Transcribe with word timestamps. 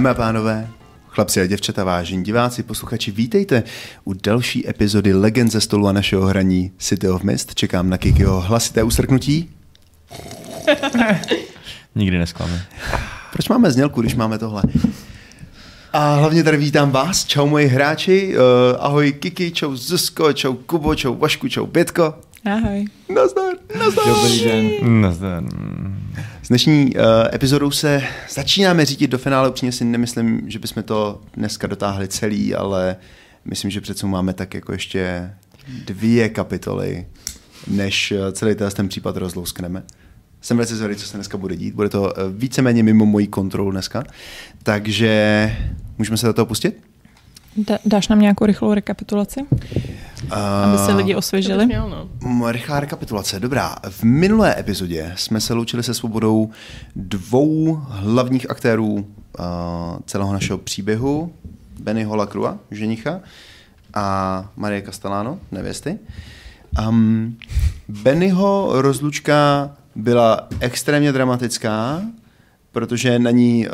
Dámy 0.00 0.10
a 0.10 0.14
pánové, 0.14 0.68
chlapci 1.08 1.40
a 1.40 1.46
děvčata, 1.46 1.84
vážení 1.84 2.24
diváci, 2.24 2.62
posluchači, 2.62 3.10
vítejte 3.10 3.62
u 4.04 4.12
další 4.12 4.68
epizody 4.68 5.14
Legend 5.14 5.52
ze 5.52 5.60
stolu 5.60 5.88
a 5.88 5.92
našeho 5.92 6.26
hraní 6.26 6.72
City 6.78 7.08
of 7.08 7.22
Mist. 7.22 7.54
Čekám 7.54 7.90
na 7.90 7.98
Kikiho 7.98 8.40
hlasité 8.40 8.82
usrknutí. 8.82 9.50
Nikdy 11.94 12.18
nesklame. 12.18 12.62
Proč 13.32 13.48
máme 13.48 13.70
znělku, 13.70 14.00
když 14.00 14.14
máme 14.14 14.38
tohle? 14.38 14.62
A 15.92 16.14
hlavně 16.14 16.44
tady 16.44 16.56
vítám 16.56 16.90
vás, 16.90 17.24
čau 17.24 17.46
moji 17.46 17.66
hráči, 17.66 18.34
uh, 18.36 18.42
ahoj 18.78 19.12
Kiki, 19.12 19.50
čau 19.50 19.76
Zuzko, 19.76 20.32
čau 20.32 20.54
Kubo, 20.54 20.94
čau 20.94 21.14
Vašku, 21.14 21.48
čau 21.48 21.66
Pětko. 21.66 22.14
Ahoj. 22.44 22.84
Nazdar, 23.14 23.54
nazdar. 23.78 24.06
Dobrý 24.06 24.44
den. 24.44 25.00
Nazdar. 25.00 25.44
S 26.42 26.48
dnešní 26.48 26.94
uh, 26.96 27.02
epizodou 27.34 27.70
se 27.70 28.02
začínáme 28.30 28.84
řídit 28.84 29.10
do 29.10 29.18
finále. 29.18 29.48
Upřímně 29.48 29.72
si 29.72 29.84
nemyslím, 29.84 30.50
že 30.50 30.58
bychom 30.58 30.82
to 30.82 31.20
dneska 31.34 31.66
dotáhli 31.66 32.08
celý, 32.08 32.54
ale 32.54 32.96
myslím, 33.44 33.70
že 33.70 33.80
přece 33.80 34.06
máme 34.06 34.32
tak 34.32 34.54
jako 34.54 34.72
ještě 34.72 35.30
dvě 35.84 36.28
kapitoly, 36.28 37.06
než 37.66 38.12
eh, 38.12 38.32
celý 38.32 38.54
ten 38.54 38.88
případ 38.88 39.16
rozlouskneme. 39.16 39.82
Jsem 40.40 40.56
velice 40.56 40.76
zvědavý, 40.76 40.96
co 40.96 41.06
se 41.06 41.16
dneska 41.16 41.38
bude 41.38 41.56
dít. 41.56 41.74
Bude 41.74 41.88
to 41.88 42.18
eh, 42.18 42.22
víceméně 42.30 42.82
mimo 42.82 43.06
moji 43.06 43.26
kontrolu 43.26 43.70
dneska. 43.70 44.04
Takže 44.62 45.56
můžeme 45.98 46.16
se 46.16 46.26
do 46.26 46.32
toho 46.32 46.46
pustit? 46.46 46.80
Da, 47.56 47.78
dáš 47.84 48.08
nám 48.08 48.20
nějakou 48.20 48.46
rychlou 48.46 48.74
rekapitulaci, 48.74 49.40
aby 50.30 50.78
se 50.78 50.92
lidi 50.92 51.14
osvěžili? 51.14 51.66
Měl, 51.66 51.88
no. 51.88 52.48
Rychlá 52.52 52.80
rekapitulace, 52.80 53.40
dobrá. 53.40 53.76
V 53.88 54.02
minulé 54.02 54.58
epizodě 54.58 55.12
jsme 55.16 55.40
se 55.40 55.54
loučili 55.54 55.82
se 55.82 55.94
svobodou 55.94 56.50
dvou 56.96 57.74
hlavních 57.88 58.50
aktérů 58.50 58.92
uh, 58.94 59.44
celého 60.06 60.32
našeho 60.32 60.58
příběhu. 60.58 61.32
Bennyho 61.80 62.16
Lacrua, 62.16 62.58
ženicha, 62.70 63.20
a 63.94 64.48
Marie 64.56 64.82
Castellano, 64.82 65.38
nevěsty. 65.52 65.98
Um, 66.88 67.36
Bennyho 67.88 68.72
rozlučka 68.82 69.70
byla 69.96 70.48
extrémně 70.60 71.12
dramatická, 71.12 72.02
protože 72.72 73.18
na 73.18 73.30
ní, 73.30 73.68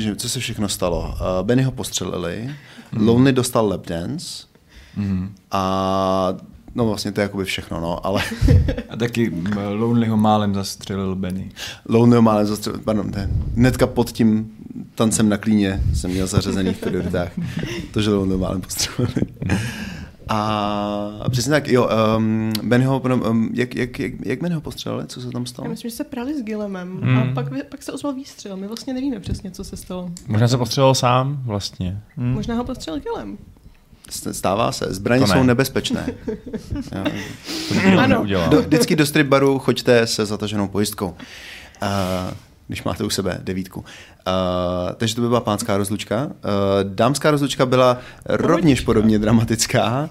uh, 0.00 0.14
co 0.16 0.28
se 0.28 0.40
všechno 0.40 0.68
stalo. 0.68 1.00
Uh, 1.00 1.46
Benny 1.46 1.62
ho 1.62 1.70
postřelili, 1.70 2.50
mm. 2.92 3.08
Lonely 3.08 3.32
dostal 3.32 3.68
lap 3.68 3.86
dance 3.86 4.51
mm. 4.96 5.34
a 5.50 6.34
no 6.74 6.86
vlastně 6.86 7.12
to 7.12 7.20
je 7.20 7.22
jakoby 7.22 7.44
všechno, 7.44 7.80
no, 7.80 8.06
ale... 8.06 8.22
a 8.88 8.96
taky 8.96 9.32
Lonely 9.54 10.06
ho 10.06 10.16
málem 10.16 10.54
zastřelil 10.54 11.14
Benny. 11.14 11.50
Lonely 11.88 12.16
ho 12.16 12.22
málem 12.22 12.46
zastřelil, 12.46 12.80
pardon, 12.84 13.10
ten, 13.10 13.30
hnedka 13.56 13.86
pod 13.86 14.10
tím 14.10 14.50
tancem 14.94 15.28
na 15.28 15.36
klíně 15.36 15.82
jsem 15.94 16.10
měl 16.10 16.26
zařazený 16.26 16.74
v 16.74 16.80
prioritách. 16.80 17.32
to, 17.92 18.02
že 18.02 18.10
Lonely 18.10 18.32
ho 18.32 18.38
málem 18.38 18.60
postřelili. 18.60 19.14
A 20.28 21.28
přesně 21.30 21.50
tak, 21.50 21.68
jo, 21.68 21.88
um, 22.16 22.52
Benho, 22.62 23.02
um, 23.30 23.50
jak, 23.54 23.74
jak, 23.74 23.98
jak, 23.98 24.12
jak 24.26 24.42
Benho 24.42 24.60
postřelili, 24.60 25.06
co 25.06 25.20
se 25.20 25.30
tam 25.30 25.46
stalo? 25.46 25.66
Já 25.66 25.70
myslím, 25.70 25.90
že 25.90 25.96
se 25.96 26.04
prali 26.04 26.40
s 26.40 26.42
Gilemem 26.42 27.00
hmm. 27.02 27.18
a 27.18 27.34
pak, 27.34 27.46
pak 27.68 27.82
se 27.82 27.92
ozval 27.92 28.12
výstřel. 28.12 28.56
My 28.56 28.66
vlastně 28.66 28.94
nevíme 28.94 29.20
přesně, 29.20 29.50
co 29.50 29.64
se 29.64 29.76
stalo. 29.76 30.10
Možná 30.28 30.48
se 30.48 30.58
postřelil 30.58 30.94
sám 30.94 31.42
vlastně. 31.44 32.02
Hmm. 32.16 32.32
Možná 32.32 32.54
ho 32.54 32.64
postřelil 32.64 33.00
Gilem. 33.00 33.38
Stává 34.12 34.72
se. 34.72 34.86
Zbraně 34.88 35.26
jsou 35.26 35.42
nebezpečné. 35.42 36.06
Já, 36.92 37.04
to 37.94 37.98
ano. 37.98 38.26
Do, 38.48 38.62
vždycky 38.62 38.96
do 38.96 39.06
strip 39.06 39.26
baru 39.26 39.58
choďte 39.58 40.06
se 40.06 40.26
zataženou 40.26 40.68
pojistkou. 40.68 41.06
Uh, 41.82 42.34
když 42.68 42.84
máte 42.84 43.04
u 43.04 43.10
sebe 43.10 43.40
devítku. 43.42 43.80
Uh, 43.80 43.84
takže 44.96 45.14
to 45.14 45.20
by 45.20 45.28
byla 45.28 45.40
pánská 45.40 45.76
rozlučka. 45.76 46.24
Uh, 46.24 46.30
dámská 46.82 47.30
rozlučka 47.30 47.66
byla 47.66 47.94
Pohodička. 47.94 48.46
rovněž 48.46 48.80
podobně 48.80 49.18
dramatická. 49.18 50.10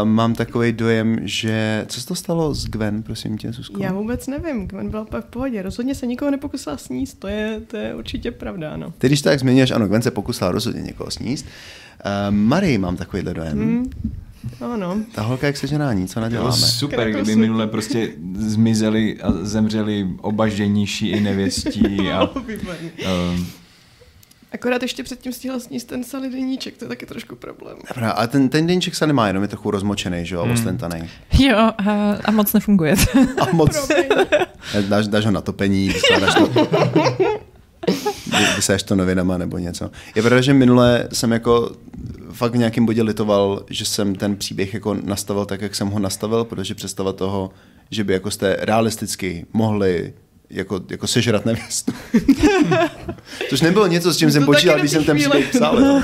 Uh, 0.00 0.08
mám 0.08 0.34
takový 0.34 0.72
dojem, 0.72 1.18
že... 1.22 1.84
Co 1.88 2.00
se 2.00 2.06
to 2.06 2.14
stalo 2.14 2.54
s 2.54 2.64
Gwen, 2.64 3.02
prosím 3.02 3.38
tě, 3.38 3.52
Susko? 3.52 3.82
Já 3.82 3.92
vůbec 3.92 4.26
nevím. 4.26 4.68
Gwen 4.68 4.90
byla 4.90 5.06
v 5.20 5.24
pohodě. 5.24 5.62
Rozhodně 5.62 5.94
se 5.94 6.06
nikoho 6.06 6.30
nepokusila 6.30 6.76
sníst. 6.76 7.20
To 7.20 7.28
je, 7.28 7.60
to 7.66 7.76
je 7.76 7.94
určitě 7.94 8.30
pravda, 8.30 8.70
ano. 8.70 8.92
Ty, 8.98 9.06
když 9.06 9.22
tak 9.22 9.40
zmiňuješ, 9.40 9.70
ano, 9.70 9.88
Gwen 9.88 10.02
se 10.02 10.10
pokusila 10.10 10.50
rozhodně 10.52 10.82
někoho 10.82 11.10
sníst. 11.10 11.46
Uh, 11.46 11.50
Marie 12.30 12.78
mám 12.78 12.96
takovýhle 12.96 13.34
dojem. 13.34 13.58
Hmm. 13.58 13.90
Ano. 14.60 15.00
Ta 15.14 15.22
holka 15.22 15.46
jak 15.46 15.56
seženání, 15.56 16.08
co 16.08 16.20
naděláme? 16.20 16.52
super, 16.52 17.10
kdyby 17.10 17.36
minule 17.36 17.66
prostě 17.66 18.12
zmizeli 18.34 19.18
a 19.22 19.32
zemřeli 19.32 20.08
oba 20.20 20.48
ženíší 20.48 21.08
i 21.08 21.20
nevěstí. 21.20 21.98
A, 22.12 22.30
um, 22.30 23.46
Akorát 24.52 24.82
ještě 24.82 25.02
předtím 25.02 25.32
stihla 25.32 25.60
sníst 25.60 25.88
ten 25.88 26.04
salý 26.04 26.30
deníček, 26.30 26.76
to 26.76 26.84
je 26.84 26.88
taky 26.88 27.06
trošku 27.06 27.36
problém. 27.36 27.76
Dobrá, 27.94 28.10
a 28.10 28.26
ten, 28.26 28.48
ten 28.48 28.66
deníček 28.66 28.94
se 28.94 29.06
nemá, 29.06 29.26
jenom 29.26 29.42
je 29.42 29.48
trochu 29.48 29.70
rozmočený, 29.70 30.26
že 30.26 30.34
jo, 30.34 30.42
hmm. 30.42 30.52
ostentaný. 30.52 31.10
Jo, 31.38 31.58
a, 31.58 32.12
a 32.24 32.30
moc 32.30 32.52
nefunguje. 32.52 32.94
a 33.40 33.56
moc. 33.56 33.88
dáš, 34.88 35.08
dáš 35.08 35.24
ho 35.24 35.30
na 35.30 35.40
topení, 35.40 35.92
skládáš 35.92 36.34
to. 36.34 36.50
vysaješ 38.56 38.82
to 38.82 38.96
novinama 38.96 39.38
nebo 39.38 39.58
něco. 39.58 39.90
Je 40.14 40.22
pravda, 40.22 40.40
že 40.40 40.54
minule 40.54 41.08
jsem 41.12 41.32
jako 41.32 41.72
fakt 42.32 42.52
v 42.52 42.58
nějakém 42.58 42.86
bodě 42.86 43.02
litoval, 43.02 43.64
že 43.70 43.84
jsem 43.84 44.14
ten 44.14 44.36
příběh 44.36 44.74
jako 44.74 44.94
nastavil 44.94 45.44
tak, 45.44 45.60
jak 45.60 45.74
jsem 45.74 45.88
ho 45.88 45.98
nastavil, 45.98 46.44
protože 46.44 46.74
představa 46.74 47.12
toho, 47.12 47.50
že 47.90 48.04
by 48.04 48.12
jako 48.12 48.30
jste 48.30 48.56
realisticky 48.60 49.46
mohli 49.52 50.12
jako, 50.50 50.80
jako 50.90 51.06
sežrat 51.06 51.46
nevěstu. 51.46 51.92
Což 53.48 53.60
nebylo 53.60 53.86
něco, 53.86 54.12
s 54.12 54.16
čím 54.16 54.30
jsem 54.30 54.44
počítal, 54.44 54.78
když 54.78 54.90
jsem 54.90 55.04
ten 55.04 55.16
příběh 55.16 55.48
psal. 55.48 55.76
uh, 55.76 56.02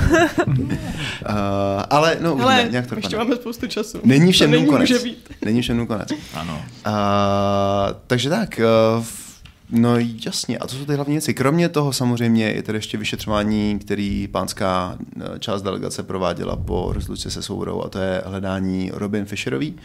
ale 1.89 2.17
no, 2.21 2.37
ale 2.41 2.55
ne, 2.55 2.69
nějak 2.71 2.87
to 2.87 2.95
ještě 2.95 3.17
máme 3.17 3.35
spoustu 3.35 3.67
času. 3.67 3.99
Není 4.03 4.31
všem 4.31 4.65
konec. 4.65 4.89
Není 5.45 5.61
všem 5.61 5.87
konec. 5.87 6.09
Ano. 6.33 6.65
Uh, 6.85 6.93
takže 8.07 8.29
tak, 8.29 8.59
uh, 8.97 9.05
No 9.69 9.97
jasně, 10.25 10.57
a 10.57 10.67
to 10.67 10.75
jsou 10.75 10.85
ty 10.85 10.95
hlavní 10.95 11.13
věci. 11.13 11.33
Kromě 11.33 11.69
toho 11.69 11.93
samozřejmě 11.93 12.51
je 12.51 12.63
tady 12.63 12.77
ještě 12.77 12.97
vyšetřování, 12.97 13.79
který 13.79 14.27
pánská 14.27 14.97
eh, 15.21 15.39
část 15.39 15.61
delegace 15.61 16.03
prováděla 16.03 16.55
po 16.55 16.89
rozluce 16.93 17.31
se 17.31 17.41
soudou 17.41 17.83
a 17.83 17.89
to 17.89 17.99
je 17.99 18.21
hledání 18.25 18.91
Robin 18.93 19.25
Fisherový, 19.25 19.75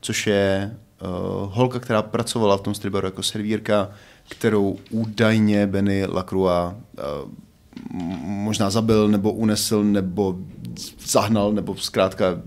což 0.00 0.26
je 0.26 0.76
uh, 1.02 1.08
holka, 1.54 1.78
která 1.78 2.02
pracovala 2.02 2.56
v 2.56 2.60
tom 2.60 2.74
stribaru 2.74 3.06
jako 3.06 3.22
servírka, 3.22 3.90
kterou 4.28 4.78
údajně 4.90 5.66
Benny 5.66 6.06
Lacroix 6.06 6.74
uh, 6.74 7.30
možná 8.22 8.70
zabil, 8.70 9.08
nebo 9.08 9.32
unesl, 9.32 9.84
nebo 9.84 10.38
zahnal, 11.06 11.52
nebo 11.52 11.76
zkrátka 11.76 12.42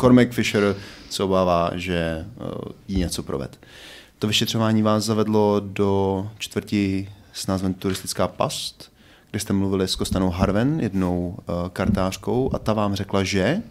Cormac 0.00 0.28
Fisher 0.30 0.76
se 1.10 1.22
obává, 1.22 1.70
že 1.74 2.26
uh, 2.40 2.72
jí 2.88 2.98
něco 2.98 3.22
proved. 3.22 3.58
Uh, 3.62 3.68
to 4.18 4.26
vyšetřování 4.26 4.82
vás 4.82 5.04
zavedlo 5.04 5.60
do 5.64 6.30
čtvrti 6.38 7.08
s 7.32 7.46
názvem 7.46 7.74
Turistická 7.74 8.28
past, 8.28 8.92
kde 9.30 9.40
jste 9.40 9.52
mluvili 9.52 9.88
s 9.88 9.96
Kostanou 9.96 10.30
Harven, 10.30 10.80
jednou 10.80 11.28
uh, 11.28 11.68
kartářkou, 11.68 12.50
a 12.54 12.58
ta 12.58 12.72
vám 12.72 12.94
řekla, 12.94 13.24
že 13.24 13.62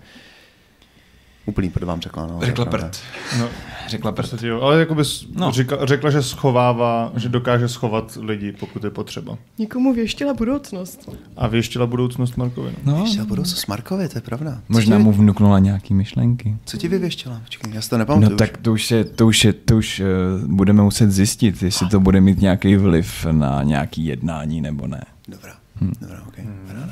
Úplný 1.48 1.70
prd 1.70 1.84
vám 1.84 2.02
řekla. 2.02 2.28
No, 2.28 2.40
řekla 2.42 2.66
prd. 2.66 3.00
No, 3.40 3.50
řekla 3.88 4.12
prd. 4.12 4.44
Jo, 4.44 4.62
ale 4.62 4.80
jako 4.80 4.96
bys 4.96 5.26
no. 5.36 5.52
řekla, 5.52 5.86
řekla, 5.86 6.10
že 6.10 6.24
schovává, 6.24 7.12
že 7.16 7.30
dokáže 7.30 7.68
schovat 7.68 8.18
lidi, 8.22 8.52
pokud 8.52 8.84
je 8.84 8.90
potřeba. 8.90 9.38
Někomu 9.58 9.94
věštila 9.94 10.34
budoucnost. 10.34 11.10
A 11.38 11.48
věštila 11.48 11.86
budoucnost 11.86 12.38
Markovi. 12.38 12.72
No. 12.84 12.96
no. 12.98 13.04
Věštila 13.04 13.26
budoucnost 13.26 13.68
Markovi, 13.68 14.10
to 14.10 14.18
je 14.18 14.22
pravda. 14.22 14.62
Možná 14.70 14.98
mu 14.98 15.12
vnuknula 15.12 15.60
nějaký 15.60 15.94
myšlenky. 15.94 16.56
Co 16.66 16.78
ti 16.78 16.88
vyvěštila? 16.88 17.42
Počkej, 17.44 17.74
já 17.74 17.82
si 17.82 17.90
to 17.90 17.98
nepamatuju. 17.98 18.32
No 18.32 18.38
tak 18.38 18.58
to 18.58 18.74
už, 18.74 18.92
je, 18.92 19.04
to 19.04 19.28
už, 19.28 19.44
je, 19.44 19.54
to 19.54 19.78
už 19.78 20.00
uh, 20.00 20.48
budeme 20.48 20.82
muset 20.84 21.12
zjistit, 21.12 21.64
jestli 21.64 21.88
to 21.90 22.00
bude 22.00 22.22
mít 22.22 22.42
nějaký 22.42 22.76
vliv 22.76 23.26
na 23.32 23.64
nějaký 23.64 24.06
jednání 24.06 24.62
nebo 24.62 24.88
ne. 24.88 25.04
Dobrá, 25.28 25.54
hm. 25.82 25.94
dobrá, 26.02 26.24
ok. 26.28 26.38
Hmm. 26.38 26.92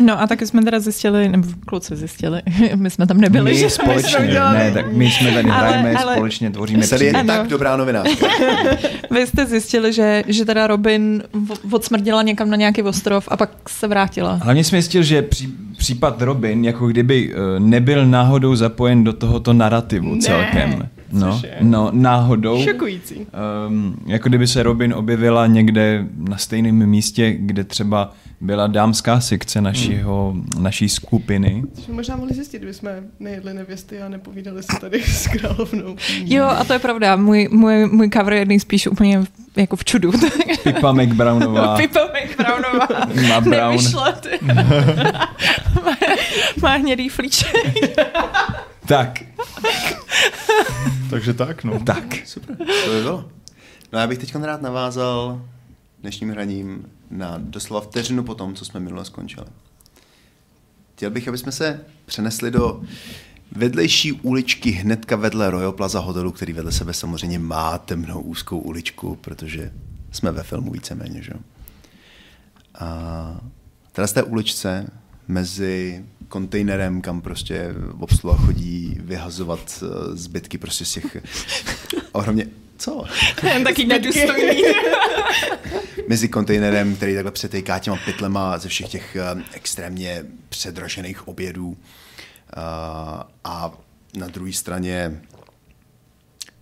No 0.00 0.20
a 0.20 0.26
taky 0.26 0.46
jsme 0.46 0.62
teda 0.62 0.80
zjistili, 0.80 1.28
nebo 1.28 1.48
kluci 1.66 1.96
zjistili, 1.96 2.42
my 2.74 2.90
jsme 2.90 3.06
tam 3.06 3.20
nebyli. 3.20 3.54
My 3.54 3.70
společně, 3.70 4.34
ne, 4.52 4.70
tak 4.74 4.92
my 4.92 5.10
jsme 5.10 5.32
tady 5.32 5.48
hrajeme, 5.50 5.94
ale, 5.94 6.14
společně 6.14 6.50
tvoříme 6.50 6.86
Tady 6.86 7.04
je 7.04 7.24
tak 7.26 7.48
dobrá 7.48 7.76
novinářka. 7.76 8.26
Vy 9.10 9.26
jste 9.26 9.46
zjistili, 9.46 9.92
že, 9.92 10.24
že 10.26 10.44
teda 10.44 10.66
Robin 10.66 11.22
odsmrdila 11.70 12.22
někam 12.22 12.50
na 12.50 12.56
nějaký 12.56 12.82
ostrov 12.82 13.28
a 13.30 13.36
pak 13.36 13.50
se 13.68 13.88
vrátila. 13.88 14.40
Hlavně 14.42 14.64
jsme 14.64 14.82
zjistili, 14.82 15.04
že 15.04 15.22
pří, 15.22 15.54
případ 15.78 16.22
Robin 16.22 16.64
jako 16.64 16.86
kdyby 16.86 17.34
uh, 17.34 17.40
nebyl 17.58 18.06
náhodou 18.06 18.56
zapojen 18.56 19.04
do 19.04 19.12
tohoto 19.12 19.52
narrativu 19.52 20.14
ne. 20.14 20.20
celkem. 20.20 20.88
No, 21.14 21.32
Což 21.32 21.42
je 21.42 21.56
no, 21.60 21.88
náhodou. 21.92 22.64
šokující. 22.64 23.26
Um, 23.68 23.96
jako 24.06 24.28
kdyby 24.28 24.46
se 24.46 24.62
Robin 24.62 24.94
objevila 24.94 25.46
někde 25.46 26.06
na 26.16 26.38
stejném 26.38 26.86
místě, 26.86 27.32
kde 27.38 27.64
třeba 27.64 28.12
byla 28.40 28.66
dámská 28.66 29.20
sekce 29.20 29.60
našího, 29.60 30.34
naší 30.60 30.88
skupiny. 30.88 31.62
Což 31.74 31.86
možná 31.86 32.16
mohli 32.16 32.34
zjistit, 32.34 32.58
kdyby 32.58 32.74
jsme 32.74 33.02
nejedli 33.20 33.54
nevěsty 33.54 34.02
a 34.02 34.08
nepovídali 34.08 34.62
se 34.62 34.80
tady 34.80 35.02
s 35.06 35.26
královnou. 35.28 35.96
Jo, 36.24 36.44
a 36.44 36.64
to 36.64 36.72
je 36.72 36.78
pravda. 36.78 37.16
Můj, 37.16 37.48
můj, 37.52 37.86
můj 37.86 38.10
cover 38.10 38.32
je 38.32 38.44
nejspíš 38.44 38.86
úplně 38.86 39.18
v- 39.20 39.28
jako 39.56 39.76
v 39.76 39.84
čudu. 39.84 40.12
Pipa 40.62 40.92
McBrownová. 40.92 41.76
Pipa 41.76 42.00
McBrownová. 42.24 42.88
Má 43.28 43.40
brown. 43.40 43.70
Nevyšla, 43.76 44.14
má, 45.84 45.96
má 46.62 46.74
hnědý 46.76 47.08
flíček. 47.08 47.50
Tak, 48.88 49.22
Takže 51.10 51.34
tak, 51.34 51.64
no. 51.64 51.80
tak. 51.80 52.26
Super, 52.26 52.56
to 52.56 52.90
by 52.90 53.02
bylo. 53.02 53.30
No 53.92 53.98
já 53.98 54.06
bych 54.06 54.18
teď 54.18 54.34
rád 54.34 54.62
navázal 54.62 55.42
dnešním 56.00 56.30
hraním 56.30 56.86
na 57.10 57.38
doslova 57.38 57.80
vteřinu 57.80 58.24
po 58.24 58.34
tom, 58.34 58.54
co 58.54 58.64
jsme 58.64 58.80
minule 58.80 59.04
skončili. 59.04 59.46
Chtěl 60.94 61.10
bych, 61.10 61.28
aby 61.28 61.38
jsme 61.38 61.52
se 61.52 61.84
přenesli 62.06 62.50
do 62.50 62.82
vedlejší 63.52 64.12
uličky 64.12 64.70
hnedka 64.70 65.16
vedle 65.16 65.50
Royal 65.50 65.72
Plaza 65.72 66.00
hotelu, 66.00 66.32
který 66.32 66.52
vedle 66.52 66.72
sebe 66.72 66.92
samozřejmě 66.92 67.38
má 67.38 67.78
temnou 67.78 68.20
úzkou 68.20 68.58
uličku, 68.58 69.16
protože 69.16 69.72
jsme 70.12 70.32
ve 70.32 70.42
filmu 70.42 70.70
víceméně, 70.70 71.22
že? 71.22 71.32
jo. 71.34 71.40
A 72.78 73.40
teda 73.92 74.06
z 74.06 74.12
té 74.12 74.22
uličce 74.22 74.90
mezi 75.28 76.04
kontejnerem, 76.34 77.00
kam 77.00 77.20
prostě 77.20 77.74
obsluha 77.98 78.36
chodí 78.36 78.96
vyhazovat 79.00 79.82
eh, 79.82 80.16
zbytky 80.16 80.58
prostě 80.58 80.84
z 80.84 80.92
těch 80.92 81.16
ohromně... 82.12 82.46
Co? 82.78 83.04
Jen 83.42 83.64
taky 83.64 83.86
nedůstojný. 83.86 84.62
mezi 86.08 86.28
kontejnerem, 86.28 86.96
který 86.96 87.14
takhle 87.14 87.32
přetejká 87.32 87.78
těma 87.78 87.96
pytlema 88.04 88.58
ze 88.58 88.68
všech 88.68 88.88
těch 88.88 89.16
eh, 89.16 89.42
extrémně 89.52 90.24
předražených 90.48 91.28
obědů. 91.28 91.76
A, 92.56 93.28
a 93.44 93.72
na 94.18 94.28
druhé 94.28 94.52
straně 94.52 95.20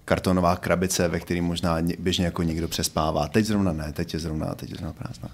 kartonová 0.04 0.56
krabice, 0.56 1.08
ve 1.08 1.20
které 1.20 1.42
možná 1.42 1.80
ně- 1.80 1.96
běžně 1.98 2.24
jako 2.24 2.42
někdo 2.42 2.68
přespává. 2.68 3.28
Teď 3.28 3.44
zrovna 3.46 3.72
ne, 3.72 3.92
teď 3.92 4.14
je 4.14 4.20
zrovna, 4.20 4.54
teď 4.54 4.70
je 4.70 4.76
zrovna 4.76 4.92
prázdná. 4.92 5.28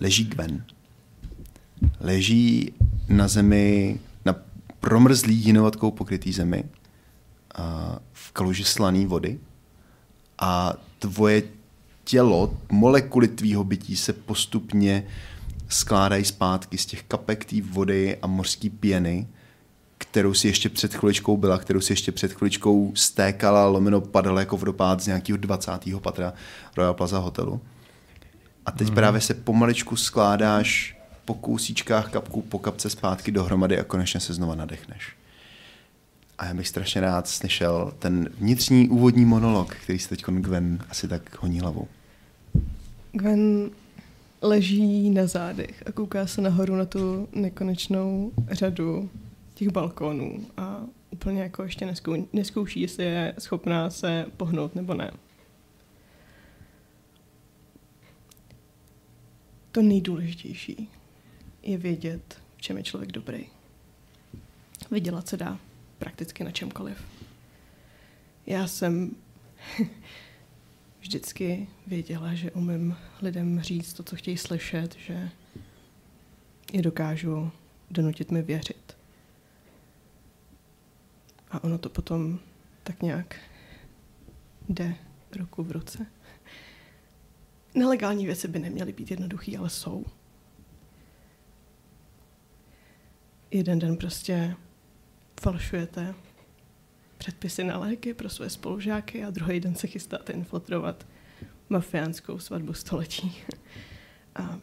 Leží 0.00 0.24
Gwen. 0.24 0.64
Leží 2.00 2.72
na 3.08 3.28
zemi, 3.28 4.00
na 4.24 4.34
promrzlý 4.80 5.34
jinovatkou 5.34 5.90
pokrytý 5.90 6.32
zemi, 6.32 6.64
a 7.54 7.98
v 8.12 8.32
kaluži 8.32 8.64
slaný 8.64 9.06
vody 9.06 9.38
a 10.38 10.72
tvoje 10.98 11.42
tělo, 12.04 12.56
molekuly 12.70 13.28
tvýho 13.28 13.64
bytí 13.64 13.96
se 13.96 14.12
postupně 14.12 15.06
skládají 15.68 16.24
zpátky 16.24 16.78
z 16.78 16.86
těch 16.86 17.02
kapek 17.02 17.44
té 17.44 17.56
vody 17.62 18.16
a 18.22 18.26
mořské 18.26 18.70
pěny, 18.70 19.28
kterou 19.98 20.34
si 20.34 20.48
ještě 20.48 20.68
před 20.68 20.94
chviličkou 20.94 21.36
byla, 21.36 21.58
kterou 21.58 21.80
si 21.80 21.92
ještě 21.92 22.12
před 22.12 22.32
chviličkou 22.32 22.92
stékala, 22.94 23.66
lomeno 23.66 24.00
padala 24.00 24.40
jako 24.40 24.56
vodopád 24.56 25.00
z 25.00 25.06
nějakého 25.06 25.36
20. 25.36 25.72
patra 26.02 26.32
Royal 26.76 26.94
Plaza 26.94 27.18
hotelu. 27.18 27.60
A 28.66 28.70
teď 28.70 28.88
mm. 28.88 28.94
právě 28.94 29.20
se 29.20 29.34
pomaličku 29.34 29.96
skládáš 29.96 30.97
po 31.28 31.34
kousíčkách 31.34 32.10
kapku 32.10 32.42
po 32.42 32.58
kapce 32.58 32.90
zpátky 32.90 33.30
dohromady 33.30 33.78
a 33.78 33.84
konečně 33.84 34.20
se 34.20 34.34
znova 34.34 34.54
nadechneš. 34.54 35.16
A 36.38 36.46
já 36.46 36.54
bych 36.54 36.68
strašně 36.68 37.00
rád 37.00 37.28
slyšel 37.28 37.92
ten 37.98 38.30
vnitřní 38.38 38.88
úvodní 38.88 39.24
monolog, 39.24 39.74
který 39.74 39.98
se 39.98 40.08
teď 40.08 40.24
Gwen 40.24 40.78
asi 40.90 41.08
tak 41.08 41.42
honí 41.42 41.60
hlavou. 41.60 41.88
Gwen 43.12 43.70
leží 44.42 45.10
na 45.10 45.26
zádech 45.26 45.82
a 45.86 45.92
kouká 45.92 46.26
se 46.26 46.40
nahoru 46.40 46.76
na 46.76 46.84
tu 46.84 47.28
nekonečnou 47.32 48.32
řadu 48.50 49.10
těch 49.54 49.68
balkónů 49.68 50.46
a 50.56 50.80
úplně 51.10 51.42
jako 51.42 51.62
ještě 51.62 51.86
neskou, 51.86 52.26
neskouší, 52.32 52.80
jestli 52.80 53.04
je 53.04 53.34
schopná 53.38 53.90
se 53.90 54.26
pohnout 54.36 54.74
nebo 54.74 54.94
ne. 54.94 55.10
To 59.72 59.82
nejdůležitější 59.82 60.88
je 61.62 61.78
vědět, 61.78 62.42
v 62.56 62.60
čem 62.60 62.76
je 62.76 62.82
člověk 62.82 63.12
dobrý. 63.12 63.46
Vydělat 64.90 65.28
se 65.28 65.36
dá 65.36 65.58
prakticky 65.98 66.44
na 66.44 66.50
čemkoliv. 66.50 67.04
Já 68.46 68.66
jsem 68.66 69.16
vždycky 71.00 71.68
věděla, 71.86 72.34
že 72.34 72.50
umím 72.50 72.96
lidem 73.22 73.60
říct 73.60 73.92
to, 73.92 74.02
co 74.02 74.16
chtějí 74.16 74.36
slyšet, 74.36 74.96
že 74.96 75.30
je 76.72 76.82
dokážu 76.82 77.50
donutit 77.90 78.30
mi 78.30 78.42
věřit. 78.42 78.96
A 81.50 81.64
ono 81.64 81.78
to 81.78 81.88
potom 81.88 82.38
tak 82.82 83.02
nějak 83.02 83.36
jde 84.68 84.94
ruku 85.36 85.62
v 85.62 85.70
ruce. 85.70 86.06
Nelegální 87.74 88.26
věci 88.26 88.48
by 88.48 88.58
neměly 88.58 88.92
být 88.92 89.10
jednoduchý, 89.10 89.56
ale 89.56 89.70
jsou. 89.70 90.04
Jeden 93.50 93.78
den 93.78 93.96
prostě 93.96 94.56
falšujete 95.40 96.14
předpisy 97.18 97.64
na 97.64 97.78
léky 97.78 98.14
pro 98.14 98.30
své 98.30 98.50
spolužáky 98.50 99.24
a 99.24 99.30
druhý 99.30 99.60
den 99.60 99.74
se 99.74 99.86
chystáte 99.86 100.32
infiltrovat 100.32 101.06
mafiánskou 101.68 102.38
svatbu 102.38 102.72
století. 102.72 103.36
A 104.34 104.58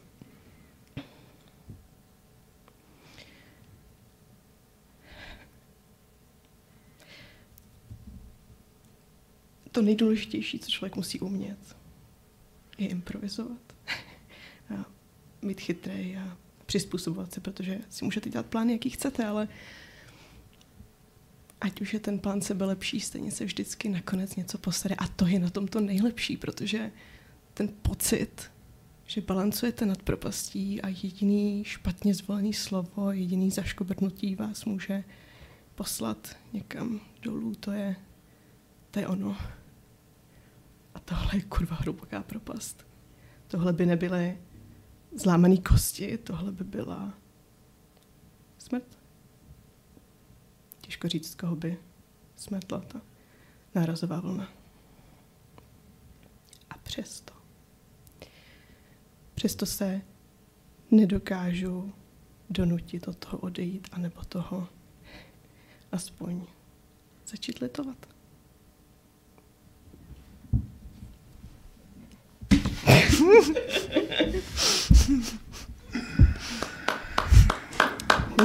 to 9.71 9.81
nejdůležitější, 9.81 10.59
co 10.59 10.71
člověk 10.71 10.95
musí 10.95 11.19
umět, 11.19 11.75
je 12.77 12.87
improvizovat. 12.87 13.61
A 14.77 14.85
být 15.41 15.61
chytrý 15.61 16.17
a 16.17 16.44
přizpůsobovat 16.65 17.33
se, 17.33 17.41
protože 17.41 17.79
si 17.89 18.05
můžete 18.05 18.29
dělat 18.29 18.45
plány, 18.45 18.71
jaký 18.71 18.89
chcete, 18.89 19.25
ale 19.25 19.47
ať 21.61 21.81
už 21.81 21.93
je 21.93 21.99
ten 21.99 22.19
plán 22.19 22.41
sebe 22.41 22.65
lepší, 22.65 22.99
stejně 22.99 23.31
se 23.31 23.45
vždycky 23.45 23.89
nakonec 23.89 24.35
něco 24.35 24.57
posede. 24.57 24.95
A 24.95 25.07
to 25.07 25.27
je 25.27 25.39
na 25.39 25.49
tom 25.49 25.67
to 25.67 25.79
nejlepší, 25.79 26.37
protože 26.37 26.91
ten 27.53 27.69
pocit, 27.81 28.51
že 29.05 29.21
balancujete 29.21 29.85
nad 29.85 30.01
propastí 30.01 30.81
a 30.81 30.87
jediný 30.87 31.63
špatně 31.63 32.13
zvolený 32.13 32.53
slovo, 32.53 33.11
jediný 33.11 33.51
zaškobrnutí 33.51 34.35
vás 34.35 34.65
může 34.65 35.03
poslat 35.75 36.37
někam 36.53 36.99
dolů, 37.21 37.55
to 37.55 37.71
je, 37.71 37.95
to 38.91 38.99
je 38.99 39.07
ono. 39.07 39.37
A 40.95 40.99
tohle 40.99 41.29
je 41.33 41.41
kurva 41.41 41.75
hluboká 41.75 42.23
propast. 42.23 42.87
Tohle 43.47 43.73
by 43.73 43.85
nebyly 43.85 44.37
zlámané 45.15 45.57
kosti, 45.57 46.17
tohle 46.17 46.51
by 46.51 46.63
byla 46.63 47.13
smrt. 48.57 48.97
Těžko 50.81 51.07
říct, 51.07 51.35
koho 51.35 51.55
by 51.55 51.77
smetla 52.35 52.79
ta 52.79 53.01
nárazová 53.75 54.19
vlna. 54.19 54.49
A 56.69 56.77
přesto. 56.77 57.33
Přesto 59.35 59.65
se 59.65 60.01
nedokážu 60.91 61.93
donutit 62.49 63.07
od 63.07 63.17
toho 63.17 63.37
odejít, 63.37 63.87
anebo 63.91 64.23
toho 64.23 64.67
aspoň 65.91 66.41
začít 67.27 67.59
litovat. 67.59 68.14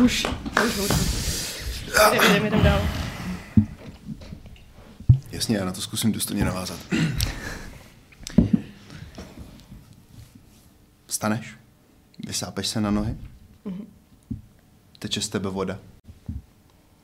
Už. 0.05 0.27
Jdeme, 2.13 2.51
jdeme, 2.51 2.63
dál. 2.63 2.89
Jasně, 5.31 5.57
já 5.57 5.65
na 5.65 5.73
to 5.73 5.81
zkusím 5.81 6.13
důstojně 6.13 6.45
navázat. 6.45 6.79
Vstaneš, 11.07 11.55
vysápeš 12.27 12.67
se 12.67 12.81
na 12.81 12.91
nohy, 12.91 13.17
teče 14.99 15.21
z 15.21 15.29
tebe 15.29 15.51
voda. 15.51 15.79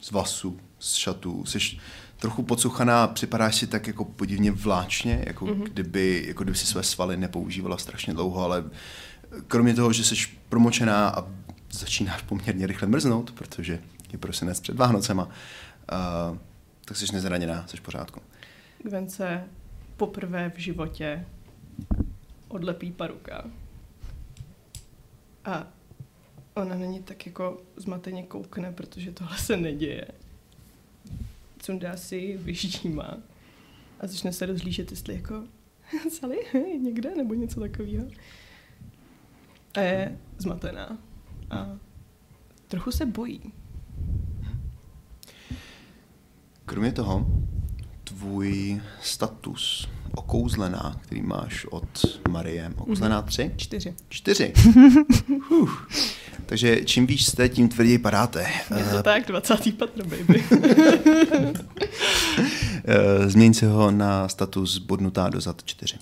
Z 0.00 0.10
vlasů, 0.10 0.60
z 0.78 0.94
šatů, 0.94 1.44
jsi 1.46 1.58
trochu 2.18 2.42
pocuchaná, 2.42 3.06
připadáš 3.06 3.56
si 3.56 3.66
tak 3.66 3.86
jako 3.86 4.04
podivně 4.04 4.52
vláčně, 4.52 5.24
jako, 5.26 5.46
mm-hmm. 5.46 5.62
kdyby, 5.62 6.24
jako 6.28 6.44
kdyby 6.44 6.58
si 6.58 6.66
své 6.66 6.82
svaly 6.82 7.16
nepoužívala 7.16 7.78
strašně 7.78 8.14
dlouho, 8.14 8.42
ale 8.42 8.64
kromě 9.48 9.74
toho, 9.74 9.92
že 9.92 10.04
jsi 10.04 10.14
promočená 10.48 11.08
a 11.08 11.26
začínáš 11.70 12.22
poměrně 12.22 12.66
rychle 12.66 12.88
mrznout, 12.88 13.32
protože 13.32 13.78
je 14.12 14.18
prosinec 14.18 14.60
před 14.60 14.76
Vánocema, 14.76 15.24
uh, 15.24 16.38
Tak 16.84 16.96
jsi 16.96 17.12
nezraněná, 17.12 17.66
jsi 17.66 17.76
v 17.76 17.80
pořádku. 17.80 18.20
Gwen 18.82 19.10
se 19.10 19.44
poprvé 19.96 20.52
v 20.56 20.58
životě 20.58 21.26
odlepí 22.48 22.92
paruka. 22.92 23.44
A 25.44 25.66
ona 26.54 26.74
není 26.74 27.02
tak 27.02 27.26
jako 27.26 27.60
zmateně 27.76 28.22
koukne, 28.22 28.72
protože 28.72 29.12
tohle 29.12 29.38
se 29.38 29.56
neděje. 29.56 30.06
Sundá 31.66 31.96
si 31.96 32.36
vyždíma 32.36 33.16
a 34.00 34.06
začne 34.06 34.32
se 34.32 34.46
rozlížet, 34.46 34.90
jestli 34.90 35.14
jako 35.14 35.44
Sally, 36.10 36.36
někde, 36.82 37.14
nebo 37.14 37.34
něco 37.34 37.60
takového. 37.60 38.06
A 39.74 39.80
je 39.80 40.18
zmatená. 40.38 40.98
A 41.50 41.78
trochu 42.68 42.90
se 42.90 43.06
bojí. 43.06 43.52
Kromě 46.64 46.92
toho, 46.92 47.26
tvůj 48.04 48.82
status 49.00 49.88
okouzlená, 50.16 50.96
který 51.02 51.22
máš 51.22 51.66
od 51.70 51.84
Marie, 52.28 52.72
okouzlená 52.76 53.22
tři? 53.22 53.50
Čtyři. 53.56 53.94
Čtyři. 54.08 54.52
Huh. 55.48 55.70
Takže 56.46 56.76
čím 56.84 57.06
víc 57.06 57.20
jste, 57.26 57.48
tím 57.48 57.68
tvrději 57.68 57.98
padáte. 57.98 58.46
Je 58.78 58.84
to 58.84 59.02
tak, 59.02 59.26
20. 59.26 59.78
patro, 59.78 60.04
baby. 60.04 60.44
Eh, 62.88 63.28
Změň 63.30 63.54
si 63.54 63.66
ho 63.66 63.90
na 63.90 64.28
status 64.28 64.78
bodnutá 64.78 65.28
do 65.28 65.40
zad 65.40 65.62
čtyři. 65.64 65.96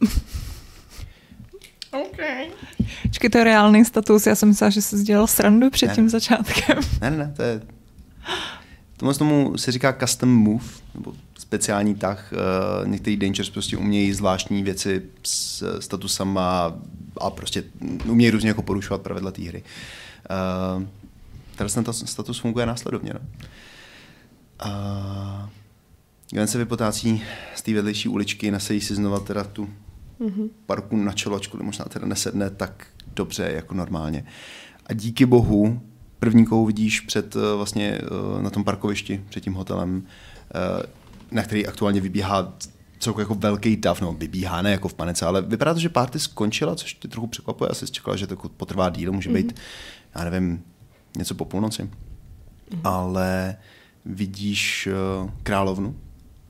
OK. 1.90 2.16
Počkej, 3.02 3.30
to 3.30 3.38
je 3.38 3.44
reálný 3.44 3.84
status. 3.84 4.26
Já 4.26 4.34
jsem 4.34 4.48
myslela, 4.48 4.70
že 4.70 4.82
jsi 4.82 5.02
dělal 5.02 5.26
srandu 5.26 5.70
před 5.70 5.86
Ne. 5.86 5.94
tím 5.94 6.08
začátkem. 6.08 6.78
Ne, 7.00 7.10
ne, 7.10 7.16
ne, 7.16 7.32
to 7.36 7.42
je... 7.42 7.60
Tomu 8.96 9.12
tomu 9.14 9.58
se 9.58 9.72
říká 9.72 9.92
custom 9.92 10.28
move, 10.34 10.64
nebo 10.94 11.14
speciální 11.46 11.94
tah. 11.94 12.32
Uh, 12.32 12.88
některý 12.88 13.16
Dangers 13.16 13.50
prostě 13.50 13.76
umějí 13.76 14.12
zvláštní 14.12 14.62
věci 14.62 15.02
s 15.22 15.78
statusama 15.80 16.74
a 17.20 17.30
prostě 17.30 17.64
umějí 18.08 18.30
různě 18.30 18.48
jako 18.48 18.62
porušovat 18.62 19.02
pravidla 19.02 19.30
té 19.30 19.42
hry. 19.42 19.62
Teraz 21.56 21.74
ten 21.74 21.84
ta- 21.84 21.92
status 21.92 22.38
funguje 22.38 22.66
následovně. 22.66 23.12
No. 23.14 23.20
Uh, 24.66 25.48
Gwen 26.30 26.46
se 26.46 26.58
vypotácí 26.58 27.22
z 27.54 27.62
té 27.62 27.74
vedlejší 27.74 28.08
uličky, 28.08 28.50
nasadí 28.50 28.80
si 28.80 28.94
znova 28.94 29.20
teda 29.20 29.44
tu 29.44 29.68
Mhm. 30.20 30.48
parku 30.66 30.96
na 30.96 31.12
čelo, 31.12 31.36
ačkoliv 31.36 31.66
možná 31.66 31.84
teda 31.84 32.06
nesedne 32.06 32.50
tak 32.50 32.86
dobře 33.16 33.50
jako 33.54 33.74
normálně. 33.74 34.24
A 34.86 34.92
díky 34.92 35.26
bohu 35.26 35.80
první 36.18 36.46
kou 36.46 36.66
vidíš 36.66 37.00
před 37.00 37.36
eh, 37.36 37.56
vlastně 37.56 37.98
eh, 38.02 38.42
na 38.42 38.50
tom 38.50 38.64
parkovišti 38.64 39.24
před 39.28 39.40
tím 39.40 39.54
hotelem, 39.54 40.02
eh, 40.54 40.86
na 41.36 41.42
který 41.42 41.66
aktuálně 41.66 42.00
vybíhá 42.00 42.52
celkově 42.98 43.22
jako 43.22 43.34
velký 43.34 43.76
dav, 43.76 44.00
no 44.00 44.12
vybíhá 44.12 44.62
ne 44.62 44.70
jako 44.70 44.88
v 44.88 44.94
panice, 44.94 45.26
ale 45.26 45.42
vypadá 45.42 45.74
to, 45.74 45.80
že 45.80 45.88
party 45.88 46.18
skončila, 46.18 46.74
což 46.74 46.94
ty 46.94 47.08
trochu 47.08 47.26
překvapuje, 47.26 47.70
asi 47.70 47.86
čekala, 47.86 48.16
že 48.16 48.26
to 48.26 48.32
jako 48.32 48.48
potrvá 48.48 48.90
díl, 48.90 49.12
může 49.12 49.30
být, 49.30 49.60
já 50.14 50.24
nevím, 50.24 50.64
něco 51.16 51.34
po 51.34 51.44
půlnoci. 51.44 51.90
Ale 52.84 53.56
vidíš 54.04 54.86
eh, 54.86 55.30
královnu, 55.42 55.96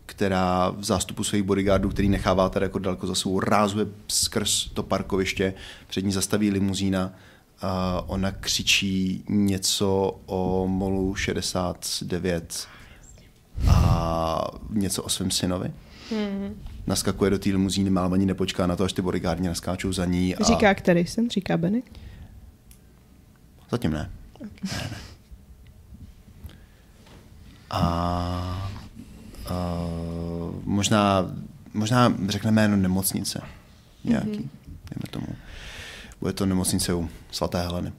která 0.06 0.70
v 0.70 0.84
zástupu 0.84 1.24
svých 1.24 1.42
bodyguardů, 1.42 1.88
který 1.88 2.08
nechává 2.08 2.48
tady 2.48 2.64
jako 2.64 2.78
daleko 2.78 3.06
za 3.06 3.14
svou, 3.14 3.40
rázuje 3.40 3.86
skrz 4.08 4.70
to 4.74 4.82
parkoviště, 4.82 5.54
před 5.86 6.04
ní 6.04 6.12
zastaví 6.12 6.50
limuzína 6.50 7.12
a 7.62 8.02
ona 8.06 8.30
křičí 8.32 9.24
něco 9.28 10.20
o 10.26 10.66
molu 10.68 11.14
69 11.14 12.68
a 13.68 14.48
něco 14.70 15.02
o 15.02 15.08
svém 15.08 15.30
synovi. 15.30 15.72
Naskakuje 16.86 17.30
do 17.30 17.38
té 17.38 17.50
limuzíny, 17.50 17.90
málem 17.90 18.12
ani 18.12 18.26
nepočká 18.26 18.66
na 18.66 18.76
to, 18.76 18.84
až 18.84 18.92
ty 18.92 19.02
bodyguardi 19.02 19.48
naskáčou 19.48 19.92
za 19.92 20.04
ní. 20.04 20.36
A... 20.36 20.44
Říká 20.44 20.74
který 20.74 21.06
jsem? 21.06 21.30
Říká 21.30 21.56
Benny? 21.56 21.82
Zatím 23.70 23.90
ne. 23.90 24.10
ne, 24.40 24.88
ne. 24.90 24.98
A 27.70 28.70
uh, 29.50 30.54
možná, 30.64 31.34
možná 31.74 32.14
řekne 32.28 32.50
jméno 32.50 32.76
nemocnice. 32.76 33.40
Nějaký, 34.04 34.28
mm-hmm. 34.28 34.48
dejme 34.66 35.06
tomu. 35.10 35.26
Bude 36.20 36.32
to 36.32 36.46
nemocnice 36.46 36.94
u 36.94 37.08
svaté 37.30 37.62
Heleny. 37.62 37.92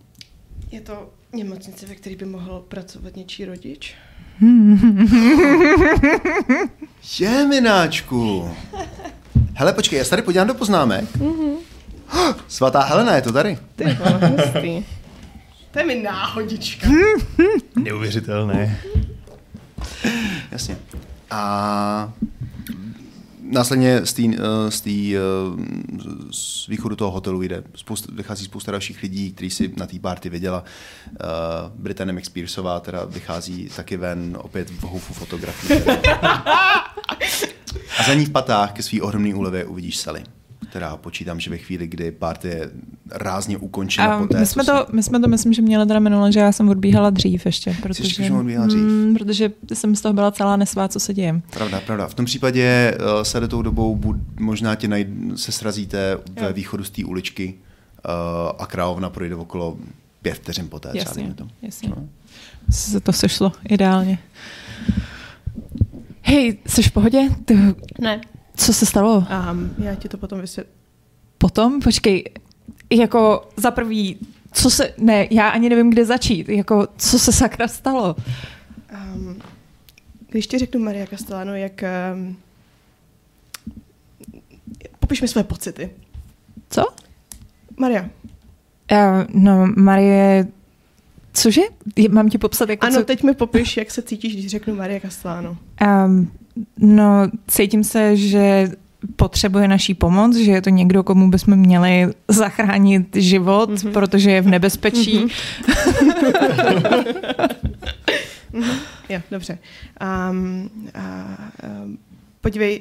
Je 0.71 0.81
to 0.81 1.09
nemocnice, 1.33 1.85
ve 1.85 1.95
které 1.95 2.15
by 2.15 2.25
mohl 2.25 2.65
pracovat 2.67 3.15
něčí 3.15 3.45
rodič? 3.45 3.95
Je, 7.19 7.47
mináčku. 7.47 8.49
Hele, 9.53 9.73
počkej, 9.73 9.97
já 9.99 10.03
se 10.03 10.09
tady 10.09 10.21
podívám 10.21 10.47
do 10.47 10.53
poznámek. 10.53 11.05
Mm-hmm. 11.17 11.55
Svatá 12.47 12.81
Helena 12.81 13.15
je 13.15 13.21
to 13.21 13.31
tady. 13.31 13.57
Ty 13.75 13.83
vole, 13.83 14.27
hustý. 14.27 14.85
To 15.71 15.79
je 15.79 15.85
mi 15.85 15.95
náhodička. 15.95 16.87
Neuvěřitelné. 17.75 18.79
Jasně. 20.51 20.77
A 21.31 22.13
následně 23.51 24.05
z, 24.05 24.13
tý, 24.13 24.35
eh, 24.35 24.71
z, 24.71 24.81
tý, 24.81 25.17
eh, 25.17 25.19
z 26.31 26.67
východu 26.67 26.95
toho 26.95 27.11
hotelu 27.11 27.41
jde. 27.41 27.63
Spousta, 27.75 28.11
vychází 28.15 28.45
spousta 28.45 28.71
dalších 28.71 29.03
lidí, 29.03 29.31
kteří 29.31 29.49
si 29.49 29.73
na 29.77 29.85
té 29.85 29.99
party 29.99 30.29
věděla. 30.29 30.63
Uh, 31.11 31.17
Britannie 31.81 32.19
McSpearsová 32.19 32.79
teda 32.79 33.05
vychází 33.05 33.69
taky 33.75 33.97
ven, 33.97 34.37
opět 34.41 34.69
v 34.69 34.81
houfu 34.81 35.13
fotografií. 35.13 35.81
A 37.99 38.03
za 38.07 38.13
ní 38.13 38.25
v 38.25 38.29
patách 38.29 38.71
ke 38.71 38.83
svý 38.83 39.01
ohromný 39.01 39.33
úlevě 39.33 39.65
uvidíš 39.65 39.97
Sally, 39.97 40.23
která 40.69 40.97
počítám, 40.97 41.39
že 41.39 41.49
ve 41.49 41.57
chvíli, 41.57 41.87
kdy 41.87 42.11
party 42.11 42.47
je 42.47 42.69
rázně 43.11 43.57
ukončena 43.57 44.15
A 44.15 44.19
poté, 44.19 44.39
my, 44.39 44.45
jsme 44.45 44.65
to, 44.65 44.85
my 44.91 45.03
jsme 45.03 45.19
to, 45.19 45.27
myslím, 45.27 45.53
že 45.53 45.61
měli 45.61 45.85
teda 45.85 45.99
minule, 45.99 46.31
že 46.31 46.39
já 46.39 46.51
jsem 46.51 46.69
odbíhala 46.69 47.09
dřív 47.09 47.45
ještě. 47.45 47.75
Protože, 47.81 48.23
že 48.23 48.31
odbíhala 48.33 48.67
dřív? 48.67 48.79
Mm, 48.81 49.13
protože 49.13 49.51
jsem 49.73 49.95
z 49.95 50.01
toho 50.01 50.13
byla 50.13 50.31
celá 50.31 50.57
nesvá, 50.57 50.87
co 50.87 50.99
se 50.99 51.13
děje. 51.13 51.41
Pravda, 51.53 51.81
pravda. 51.85 52.07
V 52.07 52.13
tom 52.13 52.25
případě 52.25 52.97
uh, 52.99 53.23
se 53.23 53.39
do 53.39 53.47
tou 53.47 53.61
dobou 53.61 53.95
bud, 53.95 54.15
možná 54.39 54.75
tě 54.75 54.87
najd, 54.87 55.07
se 55.35 55.51
srazíte 55.51 56.17
ve 56.41 56.53
východu 56.53 56.83
z 56.83 56.89
té 56.89 57.05
uličky 57.05 57.53
uh, 57.53 58.11
a 58.59 58.65
královna 58.65 59.09
projde 59.09 59.35
okolo 59.35 59.77
pět 60.21 60.33
vteřin 60.33 60.67
poté. 60.69 60.89
třeba, 60.89 61.03
Jasně, 61.03 61.21
dejme 61.23 61.35
tomu. 61.35 61.49
jasně. 61.61 61.89
No. 61.89 61.95
Se 62.69 62.99
to 62.99 63.13
sešlo 63.13 63.51
ideálně. 63.69 64.19
Hej, 66.21 66.57
jsi 66.67 66.83
v 66.83 66.91
pohodě? 66.91 67.19
Ty, 67.45 67.57
Ne. 67.99 68.21
Co 68.57 68.73
se 68.73 68.85
stalo? 68.85 69.17
Um, 69.51 69.73
já 69.77 69.95
ti 69.95 70.09
to 70.09 70.17
potom 70.17 70.41
vysvětlím. 70.41 70.75
Potom? 71.37 71.79
Počkej, 71.81 72.23
jako 72.91 73.49
za 73.57 73.71
prvý, 73.71 74.17
co 74.51 74.69
se, 74.69 74.93
ne, 74.97 75.27
já 75.31 75.49
ani 75.49 75.69
nevím, 75.69 75.89
kde 75.89 76.05
začít, 76.05 76.49
jako 76.49 76.87
co 76.97 77.19
se 77.19 77.31
sakra 77.31 77.67
stalo? 77.67 78.15
Um, 79.15 79.41
když 80.29 80.47
ti 80.47 80.57
řeknu 80.57 80.79
Maria 80.81 81.07
Castellano, 81.07 81.55
jak... 81.55 81.83
Um, 82.15 82.37
popiš 84.99 85.21
mi 85.21 85.27
své 85.27 85.43
pocity. 85.43 85.89
Co? 86.69 86.83
Maria, 87.77 88.09
Uh, 88.91 89.23
no, 89.43 89.67
Marie, 89.77 90.47
cože? 91.33 91.61
Je- 91.95 92.09
Mám 92.09 92.29
ti 92.29 92.37
popsat, 92.37 92.69
jako 92.69 92.85
ano, 92.85 92.95
co? 92.99 93.05
teď 93.05 93.23
mi 93.23 93.33
popiš, 93.33 93.77
jak 93.77 93.91
se 93.91 94.01
cítíš, 94.01 94.33
když 94.33 94.47
řeknu 94.47 94.75
Maria 94.75 94.99
Castellano. 94.99 95.57
Um, 96.05 96.31
no, 96.77 97.27
cítím 97.47 97.83
se, 97.83 98.15
že 98.15 98.71
potřebuje 99.15 99.67
naší 99.67 99.93
pomoc, 99.93 100.35
že 100.35 100.51
je 100.51 100.61
to 100.61 100.69
někdo, 100.69 101.03
komu 101.03 101.29
bychom 101.29 101.55
měli 101.55 102.07
zachránit 102.27 103.15
život, 103.15 103.69
mm-hmm. 103.69 103.91
protože 103.91 104.31
je 104.31 104.41
v 104.41 104.47
nebezpečí. 104.47 105.25
Mm-hmm. 105.25 105.31
Jo, 109.09 109.19
dobře. 109.31 109.57
Um, 110.29 110.69
a, 110.93 110.99
um, 111.83 111.97
podívej, 112.41 112.79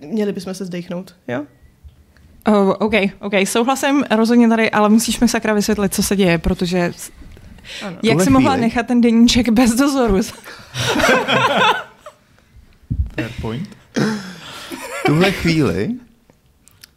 měli 0.00 0.32
bychom 0.32 0.54
se 0.54 0.64
zdechnout, 0.64 1.14
jo? 1.28 1.44
Oh, 2.46 2.74
OK, 2.78 2.92
OK, 3.20 3.32
souhlasím 3.44 4.04
rozhodně 4.10 4.48
tady, 4.48 4.70
ale 4.70 4.88
musíš 4.88 5.20
mi 5.20 5.28
sakra 5.28 5.54
vysvětlit, 5.54 5.94
co 5.94 6.02
se 6.02 6.16
děje, 6.16 6.38
protože 6.38 6.92
Ano. 7.82 7.96
jak 8.02 8.12
tuhle 8.12 8.24
jsi 8.24 8.30
mohla 8.30 8.52
chvíli- 8.52 8.60
nechat 8.60 8.86
ten 8.86 9.00
deníček 9.00 9.48
bez 9.48 9.74
dozoru? 9.74 10.20
Fair 13.18 13.30
point. 13.40 13.68
V 15.02 15.02
tuhle 15.06 15.32
chvíli 15.32 15.90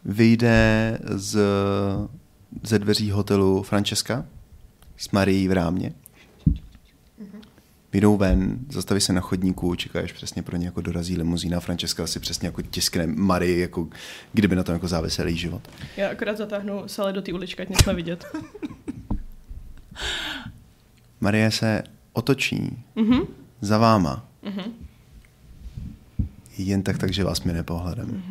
vyjde 0.04 0.98
z, 1.04 1.38
ze 2.62 2.78
dveří 2.78 3.10
hotelu 3.10 3.62
Francesca 3.62 4.24
s 4.96 5.10
Marií 5.10 5.48
v 5.48 5.52
rámě. 5.52 5.92
Vyjdou 7.92 8.16
ven, 8.16 8.58
zastaví 8.70 9.00
se 9.00 9.12
na 9.12 9.20
chodníku, 9.20 9.74
čekáš 9.74 10.12
přesně 10.12 10.42
pro 10.42 10.56
ně 10.56 10.66
jako 10.66 10.80
dorazí 10.80 11.16
limuzína. 11.16 11.60
Francesca 11.60 12.06
si 12.06 12.20
přesně 12.20 12.46
jako 12.48 12.62
tiskne 12.62 13.06
Marii, 13.06 13.60
jako 13.60 13.88
kdyby 14.32 14.56
na 14.56 14.62
tom 14.62 14.72
jako 14.72 14.88
závisel 14.88 15.26
její 15.26 15.36
život. 15.36 15.62
Já 15.96 16.10
akorát 16.10 16.36
zatáhnu 16.38 16.82
Sale 16.86 17.12
do 17.12 17.22
té 17.22 17.32
uličky, 17.32 17.62
ať 17.62 17.68
nesme 17.68 17.94
vidět. 17.94 18.24
Marie 21.20 21.50
se 21.50 21.82
otočí 22.12 22.84
Mhm. 22.96 23.20
za 23.60 23.78
váma 23.78 24.28
Mhm. 24.42 24.62
Jen 26.58 26.82
tak, 26.82 26.98
takže 26.98 27.24
vás 27.24 27.42
mi 27.42 27.52
nepohledem. 27.52 28.22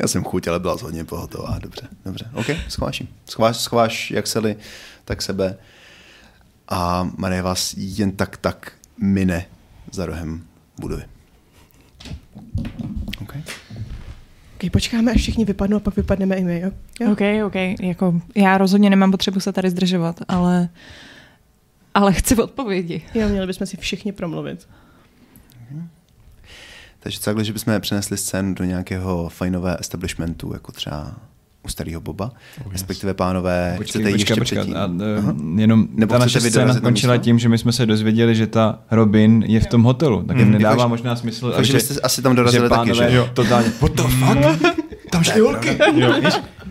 Já 0.00 0.08
jsem 0.08 0.24
chuť, 0.24 0.46
ale 0.46 0.60
byla 0.60 0.76
hodně 0.82 1.04
pohotová. 1.04 1.58
Dobře, 1.58 1.88
dobře. 2.04 2.30
OK, 2.34 2.46
schováš 2.68 3.02
Schováš, 3.26 3.56
schováš 3.56 4.10
jak 4.10 4.26
sely, 4.26 4.56
tak 5.04 5.22
sebe. 5.22 5.56
A 6.68 7.10
Marie 7.16 7.42
vás 7.42 7.74
jen 7.76 8.12
tak 8.12 8.36
tak 8.36 8.72
mine 8.98 9.46
za 9.92 10.06
rohem 10.06 10.44
budovy. 10.80 11.04
OK. 13.22 13.34
OK, 14.54 14.70
počkáme, 14.72 15.12
až 15.12 15.20
všichni 15.20 15.44
vypadnou 15.44 15.76
a 15.76 15.80
pak 15.80 15.96
vypadneme 15.96 16.36
i 16.36 16.44
my, 16.44 16.60
jo? 16.60 16.70
jo? 17.00 17.12
OK, 17.12 17.20
OK. 17.46 17.80
Jako, 17.80 18.20
já 18.34 18.58
rozhodně 18.58 18.90
nemám 18.90 19.10
potřebu 19.10 19.40
se 19.40 19.52
tady 19.52 19.70
zdržovat, 19.70 20.20
ale, 20.28 20.68
ale 21.94 22.12
chci 22.12 22.36
odpovědi. 22.36 23.02
Jo, 23.14 23.28
měli 23.28 23.46
bychom 23.46 23.66
si 23.66 23.76
všichni 23.76 24.12
promluvit. 24.12 24.68
Takže 27.04 27.20
takhle, 27.20 27.44
že 27.44 27.52
bychom 27.52 27.80
přenesli 27.80 28.16
scénu 28.16 28.54
do 28.54 28.64
nějakého 28.64 29.28
fajnového 29.28 29.80
establishmentu, 29.80 30.50
jako 30.52 30.72
třeba 30.72 31.14
u 31.64 31.68
starého 31.68 32.00
Boba, 32.00 32.32
oh, 32.66 32.72
respektive 32.72 33.14
pánové, 33.14 33.74
počkej, 33.76 33.90
chcete 33.90 34.04
počkej, 34.04 34.20
ještě 34.20 34.34
počkej, 34.34 34.58
předtím? 34.58 34.76
A, 34.76 34.86
uh, 34.86 35.60
jenom 35.60 35.88
Nebo 35.92 36.12
ta 36.12 36.18
naše 36.18 36.40
scéna 36.40 36.80
končila 36.80 37.16
tím, 37.16 37.38
že 37.38 37.48
my 37.48 37.58
jsme 37.58 37.72
se 37.72 37.86
dozvěděli, 37.86 38.34
že 38.34 38.46
ta 38.46 38.78
Robin 38.90 39.44
je 39.46 39.60
v 39.60 39.66
tom 39.66 39.82
hotelu, 39.82 40.22
tak 40.22 40.36
jim 40.36 40.46
Mm. 40.46 40.52
nedává 40.52 40.70
Jakože- 40.74 40.88
možná 40.88 41.16
smysl, 41.16 41.52
Takže 41.52 41.72
že, 41.72 41.80
jste 41.80 42.00
asi 42.00 42.22
tam 42.22 42.36
dorazili 42.36 42.64
že 42.64 42.68
taky, 42.68 42.78
pánové 42.90 43.10
že 43.10 43.16
jo? 43.16 43.30
totálně, 43.34 43.72
what 43.80 43.92
the 43.92 44.02
fuck? 44.02 44.74
Tam 45.10 45.24
šly 45.24 45.40
holky. 45.40 45.78
Jo. 45.94 46.14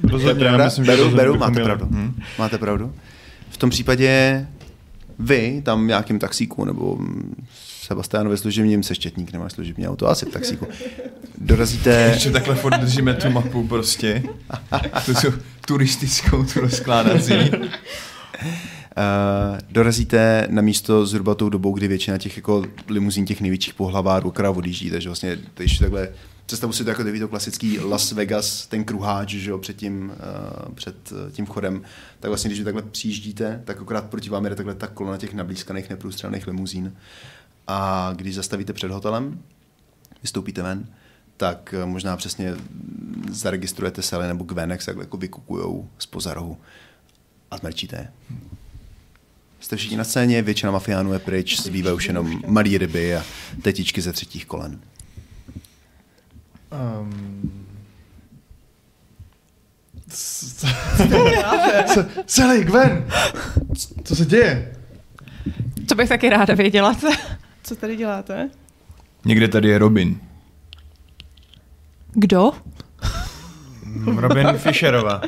Rozhodně, 0.04 0.46
já 0.46 0.58
myslím, 0.66 0.86
že 0.86 0.92
beru, 0.92 1.04
rozhodně 1.04 1.18
beru, 1.24 1.38
máte 1.38 1.52
měli. 1.52 1.66
pravdu. 1.66 1.86
Hm. 1.92 2.13
Máte 2.40 2.58
pravdu. 2.58 2.94
V 3.50 3.58
tom 3.58 3.70
případě 3.70 4.48
vy 5.20 5.62
tam 5.66 5.84
v 5.84 5.88
nějakým 5.88 6.20
taxíku 6.20 6.66
nebo 6.66 6.98
Sebastianovi 7.84 8.38
služebním 8.38 8.84
se 8.84 8.96
štětník 8.96 9.34
nemá 9.34 9.50
služební 9.50 9.88
auto, 9.88 10.10
asi 10.10 10.25
v 10.25 10.30
taxíku. 10.30 10.68
Dorazíte, 11.38 12.16
Že 12.18 12.32
takhle 12.32 12.56
furt 12.56 12.78
držíme 12.78 13.13
tu 13.13 13.30
mapu 13.30 13.68
prostě. 13.68 14.24
Tu, 15.06 15.13
tu 15.13 15.34
turistickou, 15.68 16.44
tu 16.44 16.60
rozkládací. 16.60 17.34
uh, 17.34 17.50
dorazíte 19.70 20.48
na 20.50 20.62
místo 20.62 21.06
zhruba 21.06 21.36
tou 21.36 21.50
dobou, 21.50 21.74
kdy 21.74 21.88
většina 21.88 22.18
těch 22.18 22.38
jako 22.38 22.66
limuzín 22.88 23.25
těch 23.25 23.42
největších 23.42 23.74
pohlavárů 23.74 24.32
krát 24.32 24.50
odjíždí, 24.50 24.90
takže 24.90 25.10
vlastně 25.10 25.38
když 25.56 25.78
takhle 25.78 26.10
Představu 26.46 26.74
si 26.74 26.84
to 26.84 26.90
jako 26.90 27.04
takový 27.04 27.20
to 27.20 27.28
klasický 27.28 27.80
Las 27.80 28.12
Vegas, 28.12 28.68
ten 28.68 28.84
kruháč, 28.84 29.30
že 29.30 29.50
jo, 29.50 29.58
před 29.58 29.75
tím, 29.75 30.12
uh, 30.68 30.74
před 30.74 30.96
eh, 31.12 31.32
tím 31.32 31.46
vchodem, 31.46 31.82
tak 32.20 32.30
vlastně, 32.30 32.48
když 32.48 32.60
vy 32.60 32.66
takhle 32.66 32.82
přijíždíte, 32.82 33.62
tak 33.66 33.82
akorát 33.82 34.06
proti 34.06 34.30
vám 34.30 34.44
jede 34.44 34.56
takhle 34.56 34.75
ta 34.75 34.88
kolona 34.88 35.18
těch 35.18 35.34
nablízkaných 35.34 35.90
neprůstřelných 35.90 36.48
limuzín. 36.48 36.94
A 37.67 38.10
když 38.15 38.36
zastavíte 38.36 38.74
před 38.74 38.91
hotelem, 38.91 39.39
vystoupíte 40.22 40.63
ven, 40.63 40.88
tak 41.38 41.74
eh, 41.74 41.86
možná 41.86 42.17
přesně 42.17 42.53
zaregistrujete 43.29 44.01
Sally 44.01 44.27
nebo 44.27 44.43
Gvenex, 44.43 44.86
takhle 44.86 45.03
jako 45.03 45.17
vykukujou 45.17 45.89
z 46.20 46.25
rohu 46.25 46.58
a 47.51 47.58
zmrčíte. 47.58 48.12
Jste 49.60 49.75
všichni 49.75 49.98
na 49.98 50.03
scéně, 50.03 50.41
většina 50.41 50.72
mafiánů 50.72 51.13
je 51.13 51.20
pryč, 51.20 51.60
zbývají 51.62 51.96
už 51.96 52.05
jenom 52.08 52.41
malé 52.48 52.77
ryby 52.77 53.15
a 53.15 53.24
tetičky 53.62 54.01
ze 54.01 54.13
třetích 54.13 54.46
kolen. 54.46 54.79
Um... 56.74 57.65
Celý 62.26 62.63
Gwen! 62.63 63.08
Co 64.04 64.15
se 64.15 64.26
děje? 64.26 64.76
To 65.88 65.95
bych 65.95 66.10
taky 66.10 66.30
ráda 66.30 66.54
věděla. 66.54 66.97
Co 67.63 67.76
tady 67.76 67.95
děláte? 67.95 68.49
Někde 69.26 69.47
tady 69.47 69.69
je 69.69 69.78
Robin. 69.78 70.19
Kdo? 72.13 72.52
Robin 74.15 74.47
Fisherova. 74.58 75.21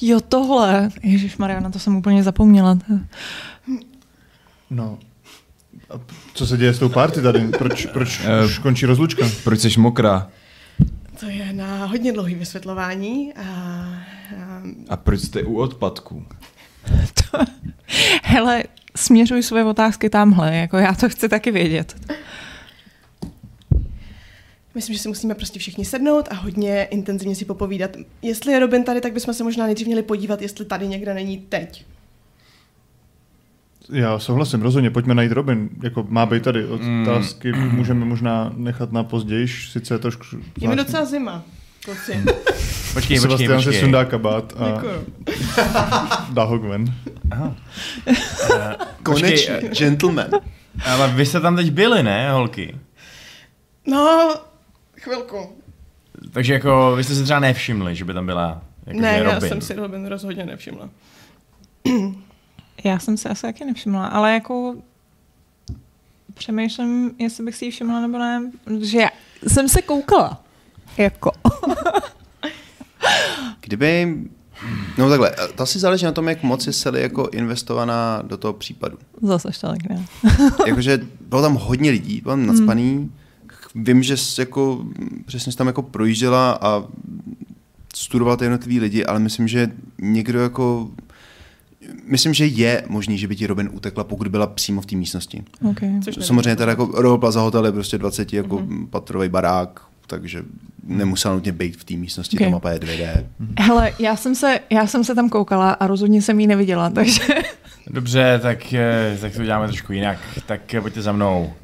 Jo, 0.00 0.20
tohle. 0.20 0.88
Ježíš 1.02 1.36
Maria, 1.36 1.60
na 1.60 1.70
to 1.70 1.78
jsem 1.78 1.96
úplně 1.96 2.22
zapomněla. 2.22 2.78
No. 4.70 4.98
A 5.90 6.00
co 6.34 6.46
se 6.46 6.56
děje 6.56 6.74
s 6.74 6.78
tou 6.78 6.88
party 6.88 7.22
tady? 7.22 7.48
Proč, 7.48 7.86
proč 7.86 8.20
Eh, 8.24 8.44
už 8.44 8.58
končí 8.58 8.86
rozlučka? 8.86 9.26
Proč 9.44 9.60
jsi 9.60 9.80
mokrá? 9.80 10.28
To 11.20 11.26
je 11.26 11.52
na 11.52 11.86
hodně 11.86 12.12
dlouhý 12.12 12.34
vysvětlování 12.34 13.32
a, 13.34 13.42
a 13.42 14.62
A 14.88 14.96
proč 14.96 15.20
jste 15.20 15.42
u 15.42 15.56
odpadku? 15.56 16.26
Hele, 18.22 18.62
směřuj 18.96 19.42
své 19.42 19.64
otázky 19.64 20.10
tamhle, 20.10 20.56
jako 20.56 20.76
já 20.76 20.94
to 20.94 21.08
chci 21.08 21.28
taky 21.28 21.50
vědět. 21.50 21.96
myslím, 24.74 24.94
že 24.94 25.02
si 25.02 25.08
musíme 25.08 25.34
prostě 25.34 25.58
všichni 25.58 25.84
sednout 25.84 26.28
a 26.30 26.34
hodně 26.34 26.84
intenzivně 26.84 27.34
si 27.34 27.44
popovídat. 27.44 27.90
Jestli 28.22 28.52
je 28.52 28.58
Robin 28.58 28.84
tady, 28.84 29.00
tak 29.00 29.12
bychom 29.12 29.34
se 29.34 29.44
možná 29.44 29.64
nejdřív 29.64 29.86
měli 29.86 30.02
podívat, 30.02 30.42
jestli 30.42 30.64
tady 30.64 30.88
někde 30.88 31.14
není 31.14 31.38
teď. 31.38 31.84
Já 33.92 34.18
souhlasím, 34.18 34.62
rozhodně, 34.62 34.90
pojďme 34.90 35.14
najít 35.14 35.32
Robin. 35.32 35.68
Jako 35.82 36.06
má 36.08 36.26
být 36.26 36.42
tady. 36.42 36.66
Otázky 36.66 37.52
můžeme 37.52 38.04
možná 38.04 38.52
nechat 38.56 38.92
na 38.92 39.04
později, 39.04 39.48
sice 39.48 39.94
je 39.94 39.98
trošku... 39.98 40.24
Je 40.60 40.68
mi 40.68 40.76
docela 40.76 41.04
zima. 41.04 41.44
Kluci. 41.84 42.12
Počkej, 42.94 43.20
počkej, 43.20 43.46
si 43.48 43.54
počkej. 43.54 43.80
sundá 43.80 44.04
kabát 44.04 44.52
a 44.56 44.70
Děkuju. 44.70 45.06
dá 46.32 46.44
ho 46.44 46.58
Gwen. 46.58 46.94
Aha. 47.30 47.56
Konečně, 49.02 49.54
Počkej, 49.54 49.70
gentleman. 49.70 50.30
Ale 50.84 51.08
vy 51.08 51.26
jste 51.26 51.40
tam 51.40 51.56
teď 51.56 51.70
byli, 51.70 52.02
ne, 52.02 52.32
holky? 52.32 52.76
No, 53.86 54.34
chvilku. 55.00 55.52
Takže 56.30 56.52
jako 56.52 56.92
vy 56.96 57.04
jste 57.04 57.14
se 57.14 57.24
třeba 57.24 57.40
nevšimli, 57.40 57.94
že 57.94 58.04
by 58.04 58.14
tam 58.14 58.26
byla 58.26 58.62
jako 58.86 59.00
ne, 59.00 59.18
já 59.18 59.34
Robin. 59.34 59.48
jsem 59.48 59.60
si 59.60 59.74
Robin 59.74 60.06
rozhodně 60.06 60.44
nevšimla. 60.46 60.88
Já 62.84 62.98
jsem 62.98 63.16
se 63.16 63.28
asi 63.28 63.42
taky 63.42 63.64
nevšimla, 63.64 64.06
ale 64.06 64.32
jako 64.34 64.74
přemýšlím, 66.34 67.10
jestli 67.18 67.44
bych 67.44 67.54
si 67.54 67.64
ji 67.64 67.70
všimla 67.70 68.00
nebo 68.00 68.18
ne, 68.18 68.50
že 68.82 68.98
já 68.98 69.08
jsem 69.48 69.68
se 69.68 69.82
koukala. 69.82 70.43
Jako. 70.98 71.32
Kdyby... 73.60 74.16
No 74.98 75.08
takhle, 75.08 75.32
to 75.54 75.62
asi 75.62 75.78
záleží 75.78 76.04
na 76.04 76.12
tom, 76.12 76.28
jak 76.28 76.42
moc 76.42 76.66
je 76.66 76.72
Sally 76.72 77.02
jako 77.02 77.28
investovaná 77.32 78.22
do 78.22 78.36
toho 78.36 78.52
případu. 78.52 78.98
Zase 79.22 79.48
tak 79.60 79.88
ne. 79.88 80.06
Jakože 80.66 81.00
bylo 81.20 81.42
tam 81.42 81.54
hodně 81.54 81.90
lidí, 81.90 82.20
bylo 82.20 82.32
tam 82.32 82.46
nadspaný. 82.46 83.10
Vím, 83.74 84.02
že 84.02 84.16
jsi 84.16 84.40
jako, 84.40 84.84
přesně 85.26 85.52
jsi 85.52 85.58
tam 85.58 85.66
jako 85.66 85.82
projížděla 85.82 86.58
a 86.60 86.84
studovala 87.94 88.36
ty 88.36 88.44
jednotlivý 88.44 88.80
lidi, 88.80 89.04
ale 89.04 89.18
myslím, 89.18 89.48
že 89.48 89.70
někdo 89.98 90.40
jako 90.40 90.88
Myslím, 92.06 92.34
že 92.34 92.46
je 92.46 92.84
možný, 92.88 93.18
že 93.18 93.28
by 93.28 93.36
ti 93.36 93.46
Robin 93.46 93.70
utekla, 93.72 94.04
pokud 94.04 94.28
byla 94.28 94.46
přímo 94.46 94.80
v 94.80 94.86
té 94.86 94.96
místnosti. 94.96 95.44
Okay. 95.70 96.00
Což. 96.04 96.26
Samozřejmě 96.26 96.56
teda 96.56 96.72
jako 96.72 96.90
Royal 96.94 97.18
Plaza 97.18 97.40
Hotel 97.40 97.66
je 97.66 97.72
prostě 97.72 97.98
20 97.98 98.32
jako 98.32 98.58
mm-hmm. 98.58 98.86
patrový 98.86 99.28
barák, 99.28 99.80
takže 100.06 100.42
nemusela 100.84 101.34
nutně 101.34 101.52
být 101.52 101.76
v 101.76 101.84
té 101.84 101.94
místnosti, 101.94 102.36
Okay. 102.36 102.46
ta 102.46 102.50
mapa 102.50 102.70
je 102.70 102.78
2D. 102.78 103.26
Hele, 103.58 103.92
já 103.98 104.16
jsem, 104.16 104.34
se, 104.34 104.60
já 104.70 104.86
jsem 104.86 105.04
se 105.04 105.14
tam 105.14 105.28
koukala 105.28 105.72
a 105.72 105.86
rozhodně 105.86 106.22
jsem 106.22 106.40
ji 106.40 106.46
neviděla, 106.46 106.90
takže... 106.90 107.22
Dobře, 107.90 108.38
tak, 108.42 108.72
eh, 108.72 109.18
tak 109.20 109.32
to 109.32 109.40
uděláme 109.40 109.66
trošku 109.66 109.92
jinak. 109.92 110.18
Tak 110.46 110.74
eh, 110.74 110.80
pojďte 110.80 111.02
za 111.02 111.12
mnou. 111.12 111.54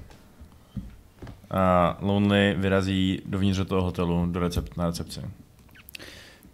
Uh, 2.00 2.08
Lonely 2.08 2.54
vyrazí 2.58 3.22
dovnitř 3.26 3.58
do 3.58 3.64
toho 3.64 3.82
hotelu 3.82 4.26
do 4.26 4.40
recept, 4.40 4.76
na 4.76 4.86
recepci. 4.86 5.20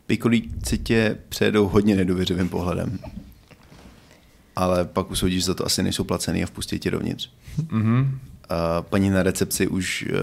Pikolíci 0.06 0.78
tě 0.78 1.16
přejedou 1.28 1.68
hodně 1.68 1.96
nedůvěřivým 1.96 2.48
pohledem. 2.48 2.98
Ale 4.56 4.84
pak 4.84 5.10
usoudíš, 5.10 5.40
že 5.42 5.46
za 5.46 5.54
to 5.54 5.66
asi 5.66 5.82
nejsou 5.82 6.04
placený 6.04 6.42
a 6.42 6.46
vpustí 6.46 6.78
tě 6.78 6.90
dovnitř. 6.90 7.30
Mhm. 7.70 8.18
A 8.48 8.82
paní 8.82 9.10
na 9.10 9.22
recepci 9.22 9.66
už 9.66 10.04
eh, 10.08 10.14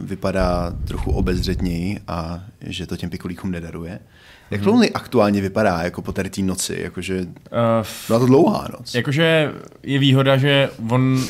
vypadá 0.00 0.72
trochu 0.84 1.10
obezřetněji 1.10 2.00
a 2.08 2.40
že 2.60 2.86
to 2.86 2.96
těm 2.96 3.10
pikolíkům 3.10 3.50
nedaruje. 3.50 4.00
Jak 4.50 4.62
to 4.62 4.72
mm. 4.72 4.82
aktuálně 4.94 5.40
vypadá 5.40 5.82
jako 5.82 6.02
po 6.02 6.12
tady 6.12 6.30
té 6.30 6.42
noci? 6.42 6.78
Jakože 6.82 7.20
Uh, 7.20 7.86
byla 8.06 8.18
to 8.18 8.26
dlouhá 8.26 8.68
noc. 8.78 8.94
Jakože 8.94 9.52
je 9.82 9.98
výhoda, 9.98 10.36
že 10.36 10.70
on 10.90 11.20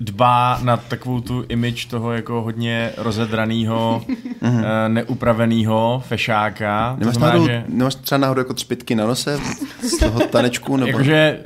dbá 0.00 0.60
na 0.62 0.76
takovou 0.76 1.20
tu 1.20 1.44
image 1.48 1.86
toho 1.86 2.12
jako 2.12 2.42
hodně 2.42 2.92
rozedraného, 2.96 4.04
eh, 4.42 4.88
neupraveného 4.88 6.02
fešáka. 6.06 6.94
To 6.94 7.00
Nemáš, 7.00 7.14
znamená, 7.14 7.32
náhodou, 7.32 7.52
že, 7.52 7.64
nemáš 7.68 7.94
třeba 7.94 8.18
náhodou 8.18 8.40
jako 8.40 8.54
třpitky 8.54 8.94
na 8.94 9.06
nose 9.06 9.40
z 9.82 9.98
toho 9.98 10.20
tanečku? 10.20 10.76
Nebo... 10.76 10.88
jakože 10.88 11.40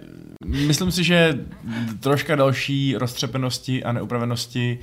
myslím 0.44 0.92
si, 0.92 1.05
že 1.05 1.38
troška 2.00 2.37
další 2.37 2.94
roztřepenosti 2.96 3.85
a 3.85 3.92
neupravenosti 3.92 4.78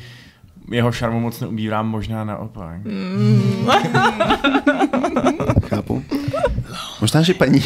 jeho 0.72 0.92
šarmu 0.92 1.20
moc 1.20 1.40
neubírám, 1.40 1.88
možná 1.88 2.24
naopak. 2.24 2.82
Chápu. 5.68 6.04
Možná, 7.02 7.22
že 7.22 7.34
paní 7.34 7.64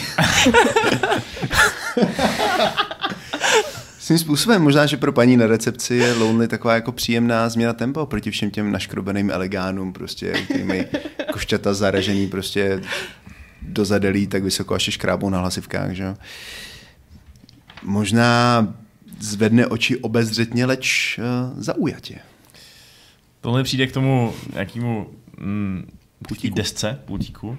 Svým 3.99 4.17
způsobem, 4.17 4.62
možná, 4.62 4.86
že 4.86 4.97
pro 4.97 5.12
paní 5.12 5.38
na 5.38 5.47
recepci 5.47 5.95
je 5.95 6.13
Lonely 6.13 6.47
taková 6.47 6.75
jako 6.75 6.91
příjemná 6.91 7.49
změna 7.49 7.73
tempa 7.73 8.01
oproti 8.01 8.32
všem 8.32 8.51
těm 8.51 8.71
naškrobeným 8.71 9.32
elegánům, 9.32 9.93
prostě, 9.93 10.32
kterými 10.32 10.88
košťata 11.34 11.73
zaražený 11.73 12.27
prostě 12.27 12.82
do 13.62 13.86
zadelí 13.86 14.27
tak 14.27 14.43
vysoko, 14.43 14.73
až 14.73 14.88
je 14.88 14.91
škrábou 14.91 15.29
na 15.29 15.39
hlasivkách, 15.39 15.91
že 15.91 16.03
jo. 16.03 16.15
Možná 17.84 18.67
zvedne 19.19 19.67
oči 19.67 19.98
obezřetně, 19.98 20.65
leč 20.65 21.19
uh, 21.19 21.63
zaujatě. 21.63 22.19
Tohle 23.41 23.63
přijde 23.63 23.88
k 23.88 23.91
tomu 23.91 24.34
nějakému 24.54 25.10
mm, 25.38 25.91
pultíku. 26.28 26.56
desce, 26.56 27.00
pultíku, 27.06 27.58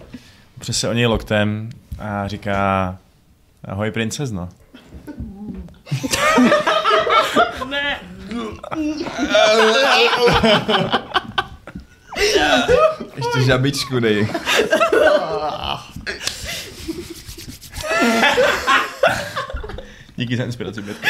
přes 0.58 0.80
se 0.80 0.88
o 0.88 0.92
něj 0.92 1.06
loktem 1.06 1.70
a 1.98 2.28
říká 2.28 2.98
ahoj 3.64 3.90
princezno. 3.90 4.48
Ne. 7.68 8.00
Ještě 13.16 13.42
žabičku 13.46 14.00
dej. 14.00 14.28
Díky 20.16 20.36
za 20.36 20.44
inspiraci, 20.44 20.82
Bětko. 20.82 21.06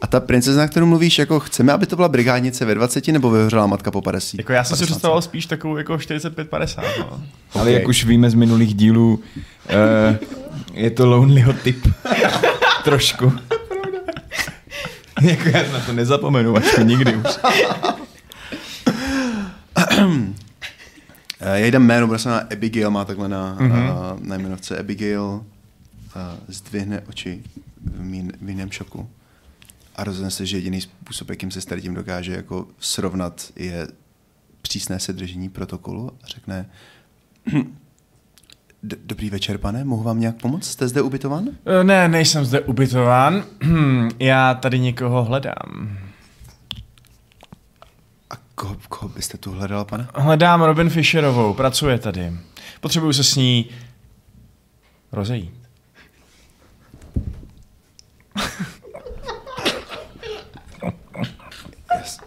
A 0.00 0.06
ta 0.06 0.20
princezna, 0.20 0.68
kterou 0.68 0.86
mluvíš, 0.86 1.18
jako 1.18 1.40
chceme, 1.40 1.72
aby 1.72 1.86
to 1.86 1.96
byla 1.96 2.08
brigádnice 2.08 2.64
ve 2.64 2.74
20 2.74 3.08
nebo 3.08 3.30
vyhořela 3.30 3.66
matka 3.66 3.90
po 3.90 4.02
50? 4.02 4.38
Jako 4.38 4.52
já 4.52 4.64
jsem 4.64 4.76
si 4.76 4.80
50. 4.80 4.86
představoval 4.94 5.22
spíš 5.22 5.46
takovou 5.46 5.76
jako 5.76 5.94
45-50. 5.94 6.82
No. 6.98 7.22
Ale 7.54 7.70
Ok. 7.70 7.78
jak 7.78 7.88
už 7.88 8.04
víme 8.04 8.30
z 8.30 8.34
minulých 8.34 8.74
dílů, 8.74 9.20
uh, 10.10 10.16
je 10.72 10.90
to 10.90 11.06
Lonelyho 11.06 11.52
typ. 11.52 11.86
Trošku. 12.84 13.32
jako 15.22 15.48
já 15.48 15.72
na 15.72 15.80
to 15.80 15.92
nezapomenu, 15.92 16.56
až 16.56 16.64
to 16.74 16.80
nikdy 16.82 17.16
už. 17.16 17.26
Eh, 19.78 20.06
Já 21.40 21.56
jí 21.56 21.70
dám 21.70 21.82
jméno, 21.82 22.06
bude 22.06 22.18
se 22.18 22.28
jmenovat 22.28 22.52
Abigail, 22.52 22.90
má 22.90 23.04
takhle 23.04 23.28
na, 23.28 23.56
mm-hmm. 23.60 24.12
uh, 24.14 24.20
na 24.26 24.36
jmenovce 24.36 24.78
Abigail, 24.78 25.22
uh, 25.24 25.42
zdvihne 26.48 27.00
oči 27.00 27.42
v, 27.84 28.00
mín, 28.00 28.32
v 28.40 28.48
jiném 28.48 28.70
šoku 28.70 29.08
a 29.96 30.04
rozhodne 30.04 30.30
se, 30.30 30.46
že 30.46 30.56
jediný 30.56 30.80
způsob, 30.80 31.30
jakým 31.30 31.50
se 31.50 31.60
s 31.60 31.66
tím 31.80 31.94
dokáže 31.94 32.32
jako 32.32 32.66
srovnat, 32.78 33.44
je 33.56 33.88
přísné 34.62 35.00
sedržení 35.00 35.48
protokolu 35.48 36.10
a 36.24 36.26
řekne 36.26 36.66
"D- 38.82 38.96
Dobrý 39.04 39.30
večer, 39.30 39.58
pane, 39.58 39.84
mohu 39.84 40.02
vám 40.02 40.20
nějak 40.20 40.36
pomoct? 40.36 40.64
Jste 40.70 40.88
zde 40.88 41.02
ubytovan? 41.02 41.48
Ne, 41.82 42.08
nejsem 42.08 42.44
zde 42.44 42.60
ubytován. 42.60 43.44
Já 44.18 44.54
tady 44.54 44.78
někoho 44.78 45.24
hledám. 45.24 45.98
Koho, 48.58 48.76
koho 48.88 49.08
byste 49.08 49.38
tu 49.38 49.50
hledal, 49.52 49.84
pane? 49.84 50.08
Hledám 50.14 50.62
Robin 50.62 50.90
Fisherovou, 50.90 51.54
pracuje 51.54 51.98
tady. 51.98 52.32
Potřebuju 52.80 53.12
se 53.12 53.24
s 53.24 53.36
ní 53.36 53.66
rozejít. 55.12 55.54
Yes. 61.98 62.18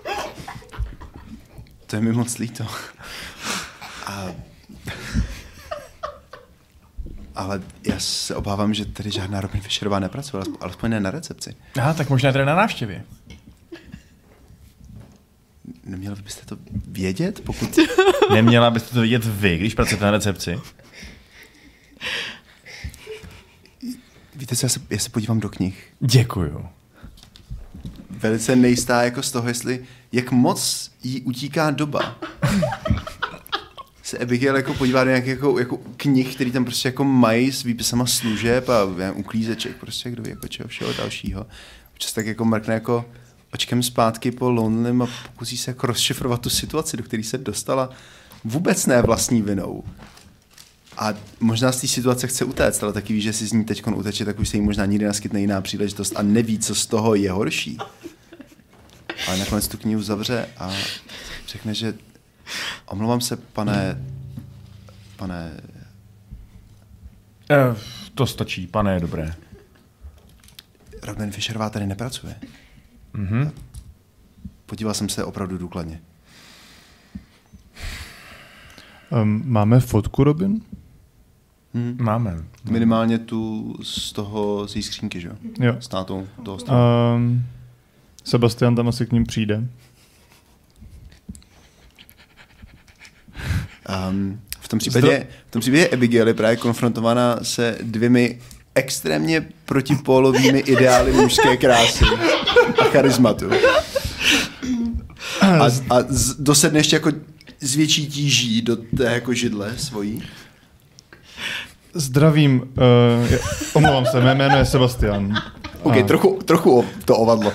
To 1.88 1.96
je 1.96 2.02
mi 2.02 2.12
moc 2.13 2.38
líto. 2.38 2.65
A... 4.08 4.26
Ale 7.36 7.62
já 7.88 8.00
se 8.00 8.36
obávám, 8.36 8.74
že 8.74 8.86
tady 8.86 9.12
žádná 9.12 9.41
Robin 9.41 9.62
Fisherová 9.62 10.00
nepracuje, 10.00 10.44
alespoň- 10.44 10.58
alespoň 10.62 10.89
ne 10.91 11.00
na 11.00 11.12
recepci. 11.12 11.56
Aha, 11.80 11.94
tak 11.94 12.10
možná 12.10 12.32
tady 12.32 12.46
na 12.46 12.56
návštěvě. 12.56 13.04
Neměli 15.86 16.21
byste 16.21 16.45
to 16.45 16.58
vědět, 16.88 17.39
pokud... 17.39 17.80
Neměla 18.34 18.69
byste 18.69 18.93
to 18.93 19.02
vidět 19.02 19.26
vy, 19.26 19.58
když 19.58 19.76
pracujete 19.76 20.06
na 20.06 20.12
recepci? 20.12 20.60
Víte 24.36 24.56
co, 24.56 24.65
já 24.65 24.69
se, 24.69 24.80
já 24.89 25.00
se 25.00 25.10
podívám 25.10 25.39
do 25.39 25.50
knih. 25.50 25.93
Děkuju. 26.00 26.65
Velice 28.10 28.56
nejistá 28.56 29.04
jako 29.04 29.24
z 29.24 29.32
toho, 29.32 29.47
jestli 29.47 29.86
jak 30.12 30.32
moc 30.32 30.91
jí 31.04 31.21
utíká 31.21 31.71
doba. 31.71 32.19
se 34.04 34.17
Abigail 34.17 34.56
jako 34.56 34.74
podívá 34.74 35.04
do 35.04 35.10
nějakých 35.10 35.30
jako, 35.30 35.60
jako 35.60 35.78
knih, 35.97 36.36
který 36.36 36.52
tam 36.52 36.65
prostě 36.65 36.88
jako 36.88 37.04
mají 37.04 37.52
s 37.52 37.63
výpisama 37.63 38.06
služeb 38.06 38.69
a 38.69 38.86
nevím, 38.97 39.19
uklízeček, 39.19 39.76
prostě 39.76 40.10
kdo 40.10 40.24
ví, 40.24 40.30
jako 40.30 40.47
čeho 40.47 40.69
všeho 40.69 40.93
dalšího. 40.93 41.45
Občas 41.93 42.13
tak 42.13 42.26
jako 42.26 42.45
mrkne 42.45 42.74
jako 42.74 43.06
očkem 43.54 43.84
zpátky 43.84 44.32
po 44.32 44.50
Lonelym 44.50 45.02
a 45.02 45.08
pokusí 45.32 45.58
se 45.58 45.72
jako 45.72 45.88
rozšifrovat 45.88 46.42
tu 46.42 46.50
situaci, 46.50 46.98
do 46.98 47.04
které 47.04 47.24
se 47.24 47.38
dostala 47.38 47.90
vůbec 48.44 48.86
ne 48.86 49.02
vlastní 49.02 49.42
vinou. 49.42 49.84
A 50.98 51.14
možná 51.40 51.72
z 51.72 51.82
té 51.82 51.88
situace 51.88 52.28
chce 52.28 52.46
utéct, 52.46 52.84
ale 52.84 52.94
taky 52.94 53.14
ví, 53.14 53.22
že 53.22 53.34
si 53.34 53.48
z 53.48 53.54
ní 53.54 53.66
teď 53.66 53.88
uteče, 53.88 54.26
tak 54.26 54.40
už 54.40 54.50
se 54.50 54.58
jí 54.58 54.62
možná 54.62 54.86
nikdy 54.86 55.06
naskytne 55.06 55.42
jiná 55.42 55.62
příležitost 55.62 56.14
a 56.16 56.22
neví, 56.22 56.60
co 56.60 56.76
z 56.76 56.86
toho 56.86 57.16
je 57.16 57.32
horší. 57.32 57.78
Ale 59.28 59.38
nakonec 59.38 59.68
tu 59.68 59.78
knihu 59.78 60.02
zavře 60.02 60.50
a 60.58 60.74
řekne, 61.48 61.74
že 61.74 61.94
omlouvám 62.86 63.22
se, 63.22 63.36
pane, 63.36 64.06
pane, 65.16 65.62
E, 67.52 67.76
to 68.16 68.28
stačí, 68.28 68.68
pane, 68.68 68.94
je 68.94 69.00
dobré. 69.00 69.34
Robin 71.04 71.32
Fisherová 71.32 71.70
tady 71.70 71.88
nepracuje. 71.88 72.36
Mhm. 73.13 73.52
Podíval 74.65 74.93
jsem 74.93 75.10
se 75.10 75.24
opravdu 75.24 75.58
důkladně. 75.58 76.02
Um, 79.21 79.43
máme 79.45 79.80
fotku, 79.80 80.24
Robin? 80.24 80.62
Hm. 81.74 81.97
Máme. 82.02 82.43
Minimálně 82.69 83.19
tu 83.19 83.76
z 83.84 84.12
toho, 84.12 84.67
z 84.67 84.76
její 84.76 84.84
skřínky, 84.84 85.21
že 85.21 85.28
jo? 85.28 85.76
S 85.80 85.88
tátou 85.88 86.28
toho. 86.43 86.58
Um, 87.15 87.45
Sebastian 88.24 88.76
tam 88.76 88.88
asi 88.88 89.06
k 89.06 89.12
ním 89.12 89.24
přijde. 89.24 89.67
Um, 94.10 94.41
v 94.60 94.67
tom 94.67 94.80
případě, 94.80 95.28
v 95.47 95.52
tom 95.52 95.60
případě 95.60 95.89
Abigail 95.89 96.28
je 96.28 96.34
právě 96.34 96.58
konfrontována 96.58 97.38
se 97.41 97.78
dvěmi 97.82 98.39
extrémně 98.76 99.46
protipólovými 99.66 100.60
ideály 100.60 101.14
mužské 101.14 101.58
krásy 101.58 102.06
a 102.80 102.84
charizmatu. 102.84 103.50
A, 105.42 105.66
a 105.90 106.04
z, 106.10 106.36
dosedne 106.36 106.80
ještě 106.80 106.96
jako 106.96 107.12
s 107.60 107.76
větší 107.76 108.08
tíží 108.08 108.62
do 108.62 108.76
té 108.76 109.04
jako 109.04 109.34
židle 109.34 109.78
svojí. 109.78 110.24
Zdravím, 111.94 112.62
uh, 112.62 113.38
omlouvám 113.74 114.06
se, 114.06 114.22
mé 114.22 114.36
jméno 114.36 114.58
je 114.58 114.66
Sebastian. 114.66 115.42
OK, 115.84 115.98
A 115.98 116.04
trochu, 116.04 116.40
trochu 116.46 116.80
o, 116.80 116.86
to 117.06 117.18
ovadlo. 117.18 117.54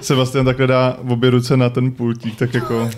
Sebastian 0.00 0.44
takhle 0.44 0.66
dá 0.66 0.98
obě 1.08 1.30
ruce 1.30 1.56
na 1.56 1.70
ten 1.70 1.92
pultík, 1.92 2.36
tak 2.36 2.54
jako... 2.54 2.90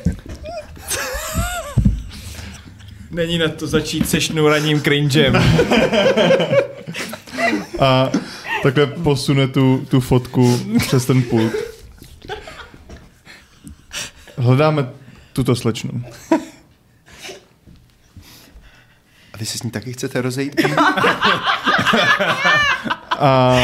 Není 3.11 3.39
na 3.39 3.49
to 3.49 3.67
začít 3.67 4.09
se 4.09 4.21
šnuraním 4.21 4.81
cringem. 4.83 5.37
A 7.81 8.11
takhle 8.63 8.87
posune 8.87 9.49
tu, 9.49 9.87
tu 9.91 10.01
fotku 10.01 10.61
přes 10.79 11.07
ten 11.07 11.23
pult. 11.23 11.53
Hledáme 14.37 14.89
tuto 15.33 15.57
slečnu. 15.57 16.05
A 19.33 19.39
vy 19.39 19.47
se 19.47 19.59
s 19.59 19.63
ní 19.63 19.71
taky 19.71 19.93
chcete 19.93 20.23
rozejít? 20.23 20.61
A 23.19 23.57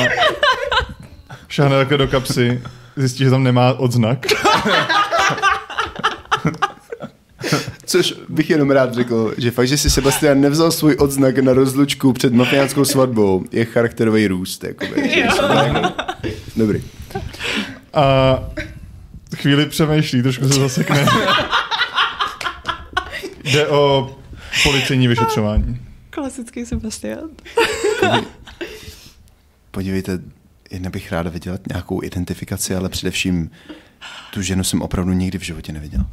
šáhne 1.48 1.76
takhle 1.76 1.98
do 1.98 2.08
kapsy, 2.08 2.62
zjistí, 2.96 3.24
že 3.24 3.30
tam 3.30 3.42
nemá 3.42 3.72
odznak. 3.72 4.26
Což 7.92 8.14
bych 8.28 8.50
jenom 8.50 8.70
rád 8.70 8.94
řekl, 8.94 9.34
že 9.38 9.50
fakt, 9.50 9.68
že 9.68 9.78
si 9.78 9.90
Sebastian 9.90 10.40
nevzal 10.40 10.72
svůj 10.72 10.96
odznak 10.98 11.38
na 11.38 11.52
rozlučku 11.52 12.12
před 12.12 12.32
mafiánskou 12.32 12.84
svatbou, 12.84 13.44
je 13.50 13.64
charakterový 13.64 14.26
růst. 14.26 14.64
Jakoby, 14.64 15.10
že 15.14 15.20
jako- 15.20 15.92
Dobrý. 16.56 16.82
A 17.94 18.38
chvíli 19.36 19.66
přemýšlí, 19.66 20.22
trošku 20.22 20.48
se 20.48 20.60
zasekne. 20.60 21.06
Jde 23.44 23.68
o 23.68 24.16
policejní 24.62 25.08
vyšetřování. 25.08 25.80
Klasický 26.10 26.66
Sebastian. 26.66 27.30
Podívejte, 29.70 30.18
jen 30.70 30.90
bych 30.90 31.12
ráda 31.12 31.30
viděla 31.30 31.58
nějakou 31.68 32.02
identifikaci, 32.02 32.74
ale 32.74 32.88
především 32.88 33.50
tu 34.32 34.42
ženu 34.42 34.64
jsem 34.64 34.82
opravdu 34.82 35.12
nikdy 35.12 35.38
v 35.38 35.42
životě 35.42 35.72
neviděl. 35.72 36.04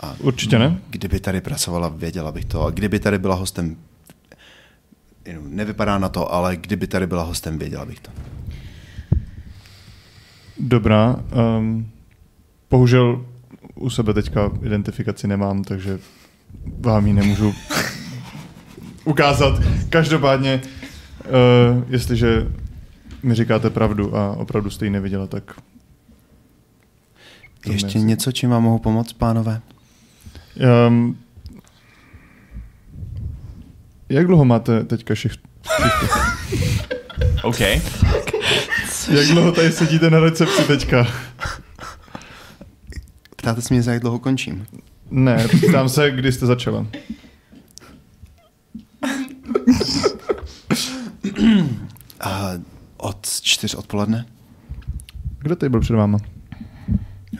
A 0.00 0.14
Určitě 0.20 0.58
ne. 0.58 0.78
kdyby 0.90 1.20
tady 1.20 1.40
pracovala, 1.40 1.88
věděla 1.88 2.32
bych 2.32 2.44
to. 2.44 2.62
A 2.62 2.70
kdyby 2.70 3.00
tady 3.00 3.18
byla 3.18 3.34
hostem, 3.34 3.76
nevypadá 5.48 5.98
na 5.98 6.08
to, 6.08 6.32
ale 6.32 6.56
kdyby 6.56 6.86
tady 6.86 7.06
byla 7.06 7.22
hostem, 7.22 7.58
věděla 7.58 7.84
bych 7.84 8.00
to. 8.00 8.10
Dobrá. 10.58 11.16
Um, 11.58 11.90
bohužel 12.70 13.26
u 13.74 13.90
sebe 13.90 14.14
teďka 14.14 14.50
identifikaci 14.62 15.26
nemám, 15.26 15.64
takže 15.64 15.98
vám 16.80 17.06
ji 17.06 17.12
nemůžu 17.12 17.54
ukázat. 19.04 19.62
Každopádně, 19.88 20.60
uh, 21.24 21.84
jestliže 21.88 22.46
mi 23.22 23.34
říkáte 23.34 23.70
pravdu 23.70 24.16
a 24.16 24.32
opravdu 24.32 24.70
jste 24.70 24.86
ji 24.86 24.90
neviděla, 24.90 25.26
tak... 25.26 25.60
Ještě 27.66 27.98
něco, 28.00 28.32
čím 28.32 28.50
vám 28.50 28.62
mohu 28.62 28.78
pomoct, 28.78 29.12
pánové? 29.12 29.60
Um, 30.88 31.18
jak 34.08 34.26
dlouho 34.26 34.44
máte 34.44 34.84
teďka 34.84 35.14
šift? 35.14 35.40
OK. 37.42 37.60
Jak 39.10 39.26
dlouho 39.30 39.52
tady 39.52 39.72
sedíte 39.72 40.10
na 40.10 40.20
recepci 40.20 40.64
teďka? 40.64 41.06
Ptáte 43.36 43.62
se 43.62 43.74
mě, 43.74 43.82
za 43.82 43.92
jak 43.92 44.02
dlouho 44.02 44.18
končím? 44.18 44.66
Ne, 45.10 45.48
ptám 45.68 45.88
se, 45.88 46.10
kdy 46.10 46.32
jste 46.32 46.46
začala. 46.46 46.86
A 52.20 52.50
od 52.96 53.26
čtyř 53.42 53.74
odpoledne? 53.74 54.26
Kdo 55.38 55.56
tady 55.56 55.70
byl 55.70 55.80
před 55.80 55.94
váma? 55.94 56.18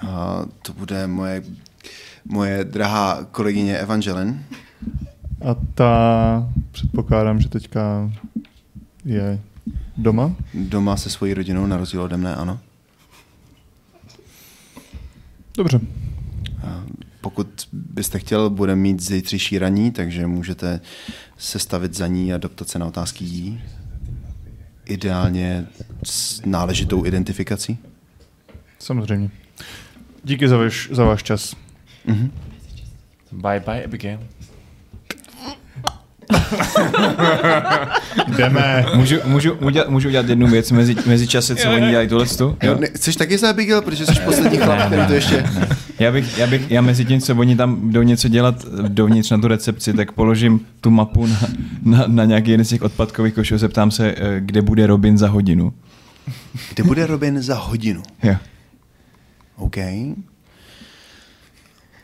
A 0.09 0.44
to 0.62 0.72
bude 0.72 1.07
moje, 1.07 1.42
moje 2.29 2.65
drahá 2.65 3.25
kolegyně 3.31 3.79
Evangeline. 3.79 4.45
A 5.51 5.55
ta, 5.75 6.53
předpokládám, 6.71 7.41
že 7.41 7.49
teďka 7.49 8.12
je 9.05 9.41
doma? 9.97 10.37
Doma 10.55 10.97
se 10.97 11.11
svojí 11.11 11.35
rodinou, 11.35 11.67
na 11.67 11.77
rozdíl 11.77 12.03
ode 12.03 12.17
mne, 12.17 12.35
ano. 12.35 12.59
Dobře. 15.57 15.81
A 16.62 16.83
pokud 17.21 17.69
byste 17.73 18.19
chtěl, 18.19 18.51
bude 18.51 18.77
mít 18.77 19.03
zítřejší 19.03 19.59
raní, 19.59 19.91
takže 19.91 20.27
můžete 20.27 20.81
sestavit 21.39 21.95
za 21.95 22.07
ní 22.07 22.35
a 22.35 22.39
doptat 22.39 22.69
se 22.69 22.79
na 22.79 22.87
otázky 22.87 23.25
jí. 23.25 23.62
Ideálně 24.85 25.67
s 26.05 26.43
náležitou 26.45 27.07
identifikací. 27.07 27.79
Samozřejmě. 28.79 29.31
Díky 30.25 30.49
za, 30.49 30.57
vaš, 30.57 30.89
za 30.93 31.05
váš 31.05 31.23
čas. 31.23 31.57
Mhm. 32.07 32.31
Bye 33.33 33.61
bye, 33.61 33.85
Abigail. 33.85 34.19
Jdeme. 38.37 38.87
Můžu, 38.95 39.16
můžu, 39.25 39.53
udělat, 39.55 39.88
můžu 39.88 40.09
udělat 40.09 40.29
jednu 40.29 40.47
věc 40.47 40.71
mezi, 40.71 40.97
mezi 41.07 41.27
časy, 41.27 41.57
co 41.57 41.71
oni 41.71 41.90
dělají 41.90 42.09
tohle 42.09 42.27
tu? 42.27 42.57
Jo? 42.62 42.77
Ne, 42.81 42.87
chceš 42.87 43.16
taky 43.16 43.38
za 43.38 43.51
Abigail, 43.51 43.83
protože 43.83 44.07
jsi 44.07 44.21
poslední 44.25 44.59
chlap, 44.59 44.87
který 44.87 45.07
to 45.07 45.12
ještě... 45.12 45.45
Já 45.99 46.12
bych, 46.12 46.38
já 46.38 46.47
bych, 46.47 46.71
já 46.71 46.81
mezi 46.83 47.05
tím, 47.05 47.21
co 47.21 47.35
oni 47.37 47.57
tam 47.57 47.90
jdou 47.90 48.03
něco 48.03 48.29
dělat 48.29 48.64
dovnitř 48.88 49.31
na 49.31 49.38
tu 49.38 49.49
recepci, 49.49 49.92
tak 49.92 50.12
položím 50.12 50.61
tu 50.81 50.90
mapu 50.90 51.27
na, 51.27 51.38
na, 51.83 52.05
na 52.07 52.25
nějaký 52.25 52.51
jeden 52.51 52.64
z 52.64 52.69
těch 52.69 52.83
odpadkových 52.83 53.35
košů, 53.35 53.59
zeptám 53.59 53.90
se, 53.90 54.14
eh, 54.16 54.40
kde 54.40 54.62
bude 54.62 54.87
Robin 54.87 55.19
za 55.19 55.29
hodinu. 55.29 55.73
Kde 56.75 56.85
bude 56.85 57.07
Robin 57.07 57.42
za 57.42 57.55
hodinu? 57.55 58.03
Jo. 58.23 58.37
OK. 59.57 59.77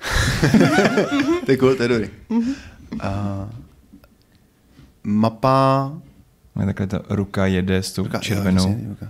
to 1.47 1.51
je 1.51 1.57
cool, 1.57 1.75
to 1.75 1.83
je 1.83 1.89
dobrý. 1.89 2.09
A 3.01 3.49
mapa... 5.03 5.93
A 6.55 6.65
takhle 6.65 6.87
ta 6.87 7.01
ruka 7.09 7.47
jede 7.47 7.77
s 7.83 7.93
tou 7.93 8.03
Ruka- 8.05 8.15
jo, 8.17 8.21
červenou. 8.21 8.69
jasně, 8.69 8.89
ruka. 8.89 9.09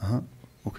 Aha, 0.00 0.22
OK. 0.62 0.78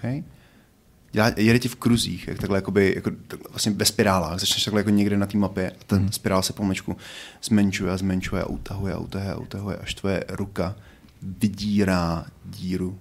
Dělá, 1.12 1.30
jede 1.36 1.58
ti 1.58 1.68
v 1.68 1.76
kruzích, 1.76 2.28
jak 2.28 2.38
takhle 2.38 2.58
jakoby, 2.58 2.92
jako, 2.96 3.10
takhle 3.28 3.48
vlastně 3.50 3.72
ve 3.72 3.84
spirálách. 3.84 4.40
Začneš 4.40 4.64
takhle 4.64 4.80
jako 4.80 4.90
někde 4.90 5.16
na 5.16 5.26
té 5.26 5.38
mapě 5.38 5.70
a 5.70 5.74
ten 5.86 6.12
spirál 6.12 6.42
se 6.42 6.52
pomečku 6.52 6.96
zmenšuje 7.42 7.92
a 7.92 7.96
zmenšuje 7.96 8.42
a 8.42 8.46
utahuje 8.46 8.94
a 8.94 8.98
utahuje 8.98 9.32
a 9.32 9.36
utahuje, 9.36 9.76
až 9.76 9.94
tvoje 9.94 10.24
ruka 10.28 10.74
vydírá 11.22 12.26
díru 12.44 12.98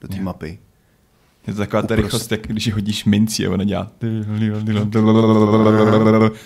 do 0.00 0.08
té 0.08 0.16
Jo. 0.16 0.22
mapy. 0.22 0.58
Je 1.46 1.52
to 1.52 1.58
taková 1.58 1.82
ta 1.82 1.94
Uprost- 1.94 2.02
rychlost, 2.02 2.32
jak 2.32 2.46
když 2.46 2.72
hodíš 2.72 3.04
minci 3.04 3.46
a 3.46 3.50
ona 3.50 3.64
dělá. 3.64 3.90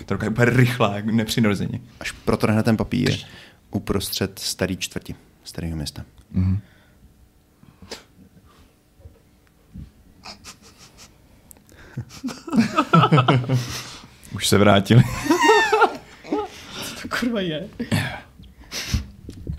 Ta 0.05 0.13
ruka 0.15 0.25
je 0.25 0.29
úplně 0.29 0.45
rychlá, 0.45 0.95
nepřirozeně. 1.03 1.79
Až 1.99 2.11
protrhne 2.11 2.63
ten 2.63 2.77
papír 2.77 3.15
uprostřed 3.71 4.39
starý 4.39 4.77
čtvrti, 4.77 5.15
starého 5.43 5.75
města. 5.75 6.03
Mhm. 6.31 6.59
Už 14.35 14.47
se 14.47 14.57
vrátili. 14.57 15.03
To 17.01 17.07
kurva 17.19 17.41
je. 17.41 17.67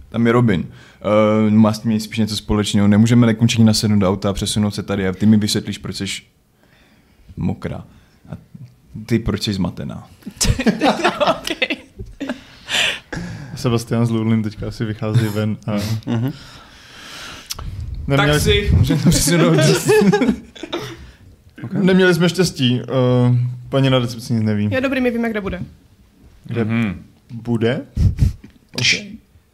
Tam 0.09 0.27
je 0.27 0.33
Robin. 0.33 0.73
Uh, 1.05 1.51
má 1.53 1.73
s 1.73 1.79
tím 1.79 2.01
spíš 2.01 2.19
něco 2.19 2.37
společného. 2.37 2.89
Nemůžeme 2.89 3.27
nekončení 3.27 3.65
nasednout 3.65 4.01
do 4.01 4.09
auta 4.09 4.31
a 4.31 4.33
přesunout 4.33 4.75
se 4.75 4.83
tady 4.83 5.09
a 5.09 5.13
ty 5.13 5.27
mi 5.27 5.37
vysvětlíš, 5.37 5.79
proč 5.79 5.97
jsi 5.97 6.07
mokrá. 7.37 7.85
A 8.31 8.37
ty 9.07 9.19
proč 9.19 9.43
jsi 9.43 9.53
zmatená. 9.55 10.09
okay. 11.41 11.77
Sebastian 13.57 14.07
s 14.07 14.11
Lurlin 14.11 14.43
teďka 14.43 14.69
asi 14.69 14.85
vychází 14.85 15.27
ven. 15.29 15.57
A... 15.67 15.73
Mhm. 16.07 16.33
Neměli, 18.07 18.41
si, 18.41 18.71
můžeme 18.77 19.03
to 19.03 19.11
přesunout. 19.11 19.57
neměli 21.73 22.15
jsme 22.15 22.29
štěstí. 22.29 22.81
Uh, 22.81 23.37
paní 23.69 23.91
na 23.91 23.99
recepci 23.99 24.33
nic 24.33 24.43
neví. 24.43 24.69
Já 24.71 24.81
dobrý, 24.81 25.01
my 25.01 25.11
víme, 25.11 25.31
kde 25.31 25.41
bude. 25.41 25.61
Kde 26.45 26.65
Mhm. 26.65 27.03
bude? 27.33 27.81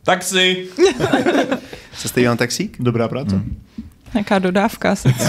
Taxi! 0.09 0.67
Se 1.95 2.09
jste 2.09 2.23
na 2.23 2.37
taxík? 2.37 2.77
Dobrá 2.81 3.09
práce. 3.09 3.37
Hmm. 3.37 3.63
Nějaká 4.15 4.39
dodávka 4.39 4.97
se 4.97 5.09
co? 5.13 5.25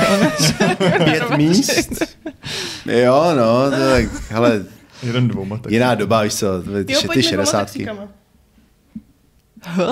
Pět 1.04 1.30
míst? 1.38 2.02
Jo, 2.86 3.24
no, 3.38 3.72
to 3.72 3.78
tak, 3.92 4.32
hele, 4.32 4.66
Jeden 5.04 5.28
dvouma. 5.28 5.58
Tak. 5.58 5.72
jiná 5.72 5.96
doba, 5.96 6.22
víš 6.24 6.36
co, 6.36 6.48
ty, 6.86 6.94
Jo, 6.94 7.00
ty 7.14 7.24
šedesátky. 7.24 7.86
taxíkama. 7.86 8.08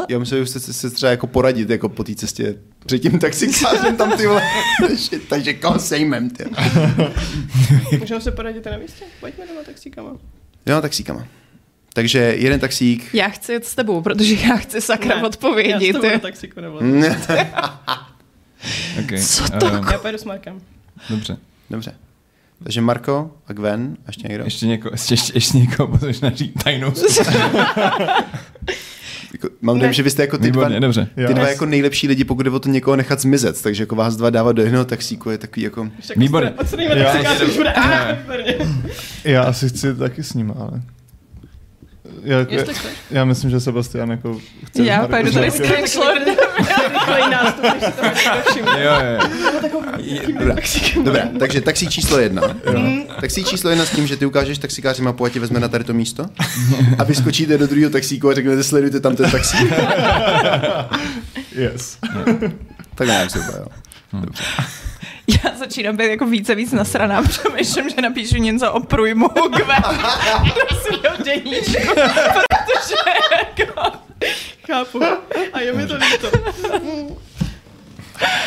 Já 0.09 0.19
myslím, 0.19 0.39
že 0.39 0.45
jste 0.45 0.59
se 0.73 0.89
třeba 0.89 1.09
jako 1.09 1.27
poradit 1.27 1.69
jako 1.69 1.89
po 1.89 2.03
té 2.03 2.15
cestě 2.15 2.55
před 2.85 2.99
tím 2.99 3.19
taxikářem 3.19 3.95
tam 3.97 4.17
ty 4.17 4.27
vole. 4.27 4.41
Takže 5.29 5.53
koho 5.53 5.79
sejmem, 5.79 6.29
ty. 6.29 6.45
Můžeme 7.99 8.21
se 8.21 8.31
poradit 8.31 8.65
na 8.65 8.77
místě? 8.77 9.05
Pojďme 9.19 9.47
doma 9.47 9.61
taxíkama. 9.65 10.11
Jo, 10.65 10.81
taxíkama. 10.81 11.27
Takže 11.97 12.19
jeden 12.37 12.59
taxík. 12.59 13.09
Já 13.13 13.29
chci 13.29 13.51
jet 13.51 13.65
s 13.65 13.75
tebou, 13.75 14.01
protože 14.01 14.35
já 14.35 14.55
chci 14.55 14.81
sakra 14.81 15.15
Ne, 15.15 15.23
odpovědi. 15.23 15.87
Já 15.87 15.99
s 15.99 16.01
tebou 16.01 16.19
taxíku 16.19 16.61
nebo. 16.61 16.79
Okay. 19.03 19.21
Co 19.21 19.43
eh, 19.53 19.57
Já 19.91 19.97
pojedu 19.97 20.17
s 20.17 20.23
Markem. 20.23 20.61
dobře. 21.09 21.37
Dobře. 21.69 21.95
Takže 22.63 22.81
Marko 22.81 23.31
a 23.47 23.53
Gwen, 23.53 23.97
a 23.99 24.03
ještě 24.07 24.27
někdo? 24.27 24.43
Ještě 24.43 24.67
někoho, 24.67 24.91
ještě, 24.93 25.13
ještě, 25.13 25.31
ještě 25.35 25.57
někoho 25.57 25.87
potřebuješ 25.87 26.19
nařídit 26.19 26.63
tajnou 26.63 26.93
Jako, 29.33 29.49
mám 29.61 29.79
dojem, 29.79 29.93
že 29.93 30.03
vy 30.03 30.09
jste 30.09 30.23
jako 30.23 30.37
ty 30.37 30.51
dva, 30.51 30.63
Výborně, 30.63 30.79
dobře. 30.79 31.07
ty 31.15 31.21
Jo. 31.21 31.33
dva 31.33 31.49
jako 31.49 31.65
nejlepší 31.65 32.07
lidi, 32.07 32.23
pokud 32.23 32.43
jde 32.43 32.49
o 32.49 32.59
to 32.59 32.69
někoho 32.69 32.95
nechat 32.95 33.21
zmizet. 33.21 33.61
Takže 33.61 33.83
jako 33.83 33.95
vás 33.95 34.15
dva 34.15 34.29
dávat 34.29 34.51
do 34.51 34.61
jednoho 34.61 34.85
taxíku 34.85 35.29
je 35.29 35.37
takový 35.37 35.61
jako... 35.61 35.89
Výborně. 36.15 36.53
Já-. 36.77 38.17
Já 39.23 39.43
asi 39.43 39.69
chci 39.69 39.95
taky 39.95 40.23
s 40.23 40.33
ním, 40.33 40.53
ale... 40.59 40.81
Já, 42.23 42.37
Jestli 42.49 42.73
chceš. 42.73 42.91
já 43.11 43.25
myslím, 43.25 43.49
že 43.49 43.59
Sebastian 43.59 44.11
jako 44.11 44.39
chce... 44.65 44.83
Já 44.83 45.05
s 45.05 45.09
tady 45.09 45.31
s 45.31 45.61
všimnout. 48.51 48.77
Jo, 48.77 48.91
jo. 49.13 49.19
Dobrá, 51.03 51.21
takže 51.39 51.61
taxík 51.61 51.89
číslo 51.89 52.19
jedna. 52.19 52.41
Taxík 53.21 53.47
číslo 53.47 53.69
jedna 53.69 53.85
s 53.85 53.89
tím, 53.89 54.07
že 54.07 54.17
ty 54.17 54.25
ukážeš 54.25 54.57
taxikáři 54.57 55.01
mapu 55.01 55.25
a 55.25 55.29
tě 55.29 55.39
vezme 55.39 55.59
na 55.59 55.67
tady 55.67 55.83
to 55.83 55.93
místo. 55.93 56.25
A 56.97 57.03
vy 57.03 57.15
skočíte 57.15 57.57
do 57.57 57.67
druhého 57.67 57.91
taxíku 57.91 58.29
a 58.29 58.33
řeknete, 58.33 58.63
sledujte 58.63 58.99
tam 58.99 59.15
ten 59.15 59.31
taxík. 59.31 59.73
Yes. 61.55 61.97
Tak 62.95 63.07
ne, 63.07 63.29
super, 63.29 63.55
jo. 63.59 63.67
Já 65.27 65.55
začínám 65.57 65.97
být 65.97 66.09
jako 66.09 66.25
více 66.25 66.55
víc 66.55 66.71
nasraná, 66.71 67.21
přemýšlím, 67.29 67.89
že 67.89 68.01
napíšu 68.01 68.37
něco 68.37 68.71
o 68.71 68.79
průjmu 68.79 69.27
Gwen 69.27 69.83
do 70.43 70.75
svého 70.81 71.17
deníčku, 71.25 71.93
protože 71.95 72.95
jako... 73.57 73.97
Chápu. 74.67 74.99
A 75.53 75.59
je 75.59 75.73
mi 75.73 75.87
to 75.87 75.93
líto. 75.95 76.27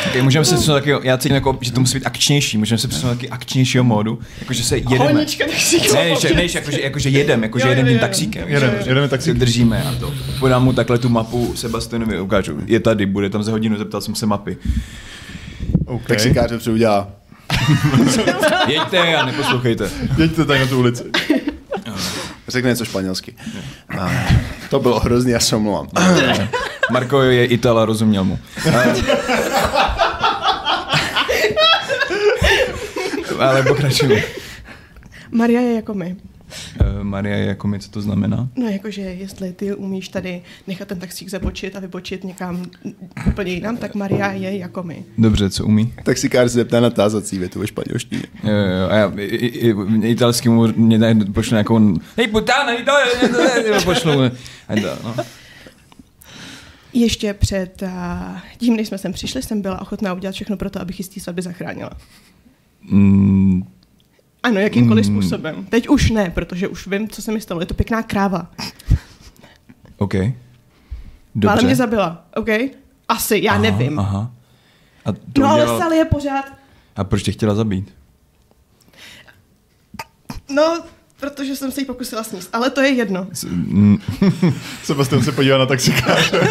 Okay, 0.09 0.21
můžeme 0.21 0.45
se 0.45 0.55
přesunout 0.55 0.77
taky, 0.79 0.93
já 1.03 1.17
cítím, 1.17 1.35
jako, 1.35 1.57
že 1.61 1.71
to 1.71 1.79
musí 1.79 1.97
být 1.97 2.05
akčnější, 2.05 2.57
můžeme 2.57 2.77
se 2.77 2.87
přesunout 2.87 3.15
taky 3.15 3.29
akčnějšího 3.29 3.83
módu, 3.83 4.19
jakože 4.39 4.63
se 4.63 4.77
jedeme. 4.77 4.97
Honička 4.97 5.45
taxík. 5.45 5.93
Ne, 5.93 6.15
že, 6.21 6.33
ne, 6.33 6.47
že 6.47 6.59
jakože, 6.59 6.81
jakože 6.81 7.09
jedem, 7.09 7.43
jakože 7.43 7.67
jedem 7.67 7.87
tím 7.87 7.99
taxíkem. 7.99 8.49
Jedeme, 8.49 8.77
jedeme 8.85 9.07
Si 9.07 9.09
taxík. 9.09 9.33
držíme 9.33 9.83
a 9.83 9.95
to. 9.99 10.13
Podám 10.39 10.63
mu 10.63 10.73
takhle 10.73 10.97
tu 10.97 11.09
mapu 11.09 11.53
Sebastianovi, 11.55 12.19
ukážu. 12.19 12.59
Je 12.65 12.79
tady, 12.79 13.05
bude 13.05 13.29
tam 13.29 13.43
za 13.43 13.51
hodinu, 13.51 13.77
zeptal 13.77 14.01
jsem 14.01 14.15
se 14.15 14.25
mapy. 14.25 14.57
Okay. 15.85 16.07
Taxikář 16.07 16.49
to 16.49 16.57
přeudělá. 16.57 17.07
Jeďte 18.67 19.15
a 19.15 19.25
neposlouchejte. 19.25 19.89
Jeďte 20.17 20.45
tady 20.45 20.59
na 20.59 20.65
tu 20.65 20.79
ulici. 20.79 21.03
Řekne 22.47 22.69
něco 22.69 22.85
španělsky. 22.85 23.35
A 23.99 24.11
to 24.69 24.79
bylo 24.79 24.99
hrozný, 24.99 25.31
já 25.31 25.39
se 25.39 25.55
omlouvám. 25.55 25.87
Marko 26.91 27.21
je 27.21 27.45
Itala, 27.45 27.85
rozuměl 27.85 28.23
mu. 28.23 28.39
Ale 33.39 33.63
pokračujeme. 33.63 34.23
Maria 35.31 35.61
je 35.61 35.75
jako 35.75 35.93
my. 35.93 36.15
Uh, 36.81 37.03
Maria 37.03 37.35
je 37.35 37.45
jako 37.45 37.67
mi, 37.67 37.79
co 37.79 37.91
to 37.91 38.01
znamená? 38.01 38.49
No 38.55 38.67
jakože 38.67 39.01
jestli 39.01 39.53
ty 39.53 39.75
umíš 39.75 40.09
tady 40.09 40.41
nechat 40.67 40.87
ten 40.87 40.99
taxík 40.99 41.29
zabočit 41.29 41.75
a 41.75 41.79
vybočit 41.79 42.23
někam 42.23 42.65
úplně 43.27 43.51
jinam, 43.51 43.77
tak 43.77 43.95
Maria 43.95 44.31
je 44.31 44.57
jako 44.57 44.83
my. 44.83 45.05
Dobře, 45.17 45.49
co 45.49 45.65
umí? 45.65 45.93
Taxikář 46.03 46.51
se 46.51 46.53
zeptá 46.53 46.79
na 46.79 46.89
tázací 46.89 47.37
větu 47.37 47.59
ve 47.59 47.67
španělštině. 47.67 48.23
Jo, 48.43 48.51
jo, 48.51 48.89
a 48.89 48.95
já 48.95 49.11
i, 49.17 49.23
i, 49.23 49.69
i, 49.69 50.09
italský 50.09 50.49
mu 50.49 50.67
mě 50.67 51.15
pošlu 51.33 51.53
nějakou, 51.53 51.99
hej 52.17 52.27
putána, 52.27 52.71
to 52.85 52.91
je, 53.69 53.81
pošlu. 53.85 54.11
A 54.67 54.75
no. 55.03 55.15
Ještě 56.93 57.33
před 57.33 57.81
uh, 57.81 57.89
tím, 58.57 58.75
než 58.75 58.87
jsme 58.87 58.97
sem 58.97 59.13
přišli, 59.13 59.41
jsem 59.41 59.61
byla 59.61 59.81
ochotná 59.81 60.13
udělat 60.13 60.35
všechno 60.35 60.57
pro 60.57 60.69
to, 60.69 60.81
abych 60.81 60.99
jistý 60.99 61.19
svatby 61.19 61.41
zachránila. 61.41 61.91
Mm, 62.81 63.63
Ano, 64.43 64.59
jakýmkoliv 64.59 65.07
Mm. 65.07 65.13
způsobem. 65.21 65.65
Teď 65.65 65.87
už 65.89 66.09
ne, 66.09 66.29
protože 66.29 66.67
už 66.67 66.87
vím, 66.87 67.09
co 67.09 67.21
se 67.21 67.31
mi 67.31 67.41
stalo. 67.41 67.59
Je 67.59 67.65
to 67.65 67.73
pěkná 67.73 68.03
kráva. 68.03 68.51
OK. 69.97 70.15
Ale 70.15 70.33
Dobře. 71.35 71.65
mě 71.65 71.75
zabila, 71.75 72.25
OK? 72.35 72.47
Asi, 73.07 73.39
já 73.43 73.51
aha, 73.51 73.61
nevím. 73.61 73.99
Aha. 73.99 74.31
A, 75.05 75.11
to 75.11 75.41
No 75.41 75.47
ale 75.47 75.61
udělal- 75.63 75.79
Sally 75.79 75.97
je 75.97 76.05
pořád, 76.05 76.45
a 76.95 77.03
proč 77.03 77.23
tě 77.23 77.31
chtěla 77.31 77.55
zabít? 77.55 77.93
no, 80.49 80.83
protože 81.21 81.55
jsem 81.55 81.71
se 81.71 81.81
jí 81.81 81.85
pokusila 81.85 82.23
sníst, 82.23 82.49
ale 82.53 82.69
to 82.69 82.81
je 82.81 82.89
jedno. 82.89 83.27
Mm, 83.47 83.97
Sebastian 84.83 85.23
se 85.23 85.31
podívá 85.31 85.57
na 85.57 85.65
taxikáře. 85.65 86.39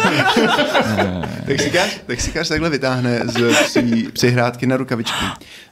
Taxikář, 1.47 1.99
taxikář 2.05 2.47
takhle 2.47 2.69
vytáhne 2.69 3.21
z 3.23 3.55
svý 3.55 4.07
přihrádky 4.13 4.67
na 4.67 4.77
rukavičky. 4.77 5.25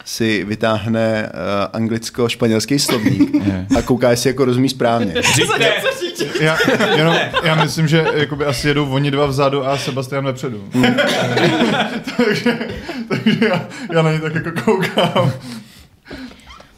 Si 0.05 0.43
vytáhne 0.43 1.31
uh, 1.33 1.81
anglicko-španělský 1.81 2.79
slovník 2.79 3.35
a 3.77 3.81
kouká, 3.81 4.09
jestli 4.09 4.29
jako 4.29 4.45
rozumí 4.45 4.69
správně. 4.69 5.13
Já, 6.41 6.57
jenom, 6.95 7.15
já 7.43 7.55
myslím, 7.55 7.87
že 7.87 8.05
jakoby 8.13 8.45
asi 8.45 8.67
jedou 8.67 8.89
oni 8.89 9.11
dva 9.11 9.25
vzadu 9.25 9.67
a 9.67 9.77
Sebastian 9.77 10.25
vepředu. 10.25 10.69
takže 12.17 12.59
takže 13.07 13.47
já, 13.47 13.67
já 13.93 14.01
na 14.01 14.11
ně 14.11 14.19
tak 14.19 14.35
jako 14.35 14.61
koukám. 14.61 15.31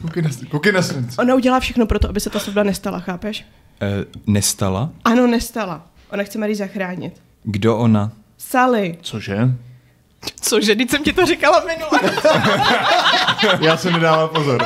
Koukej 0.02 0.22
na, 0.22 0.30
koukej 0.50 0.72
na 0.72 0.82
slunce. 0.82 1.22
Ona 1.22 1.34
udělá 1.34 1.60
všechno 1.60 1.86
pro 1.86 1.98
to, 1.98 2.08
aby 2.08 2.20
se 2.20 2.30
ta 2.30 2.38
svatba 2.38 2.62
nestala, 2.62 2.98
chápeš? 3.00 3.44
eh, 3.82 4.04
nestala? 4.26 4.90
Ano, 5.04 5.26
nestala. 5.26 5.82
Ona 6.12 6.22
chce 6.24 6.38
Marii 6.38 6.56
zachránit. 6.56 7.22
Kdo 7.44 7.76
ona? 7.78 8.12
Sally. 8.38 8.98
Cože? 9.02 9.38
Cože, 10.40 10.74
teď 10.76 10.90
jsem 10.90 11.02
ti 11.04 11.12
to 11.12 11.26
říkala 11.26 11.60
minule. 11.66 12.00
Já 13.60 13.76
jsem 13.76 13.92
nedával 13.92 14.28
pozor. 14.28 14.62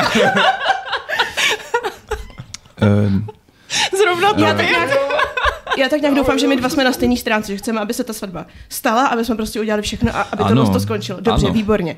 Eh, 2.83 3.11
Zrovna 3.99 4.29
já 4.37 4.55
tak 4.55 4.71
nějak, 4.71 4.91
já 5.79 5.89
tak 5.89 6.01
nějak 6.01 6.15
doufám, 6.17 6.39
že 6.39 6.47
my 6.47 6.57
dva 6.57 6.69
jsme 6.69 6.85
na 6.85 6.93
stejné 6.93 7.17
stránce, 7.17 7.53
že 7.53 7.59
chceme, 7.59 7.81
aby 7.81 7.95
se 7.95 8.05
ta 8.05 8.13
svatba 8.13 8.47
stala, 8.69 9.07
aby 9.07 9.25
jsme 9.25 9.37
prostě 9.37 9.61
udělali 9.61 9.83
všechno 9.83 10.17
a 10.17 10.21
aby 10.23 10.43
Ano. 10.43 10.67
to 10.67 10.73
to 10.73 10.81
skončilo. 10.81 11.21
Dobře, 11.21 11.47
Ano. 11.47 11.55
výborně. 11.55 11.97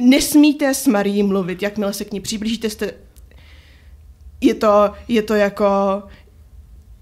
Nesmíte 0.00 0.74
s 0.74 0.86
Marií 0.86 1.22
mluvit, 1.22 1.62
jakmile 1.62 1.92
se 1.92 2.04
k 2.04 2.12
ní 2.12 2.20
přiblížíte, 2.20 2.70
jste... 2.70 2.92
Je 4.40 4.54
to, 4.54 4.92
je 5.08 5.22
to 5.22 5.34
jako, 5.34 6.02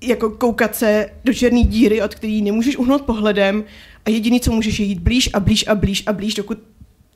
jako 0.00 0.30
koukat 0.30 0.76
se 0.76 1.10
do 1.24 1.34
černé 1.34 1.62
díry, 1.62 2.02
od 2.02 2.14
který 2.14 2.42
nemůžeš 2.42 2.76
uhnout 2.76 3.02
pohledem 3.02 3.64
a 4.04 4.10
jediný, 4.10 4.40
co 4.40 4.52
můžeš, 4.52 4.80
je 4.80 4.86
jít 4.86 4.98
blíž 5.00 5.30
a 5.34 5.40
blíž 5.40 5.64
a 5.68 5.74
blíž 5.74 6.02
a 6.06 6.12
blíž, 6.12 6.34
dokud 6.34 6.58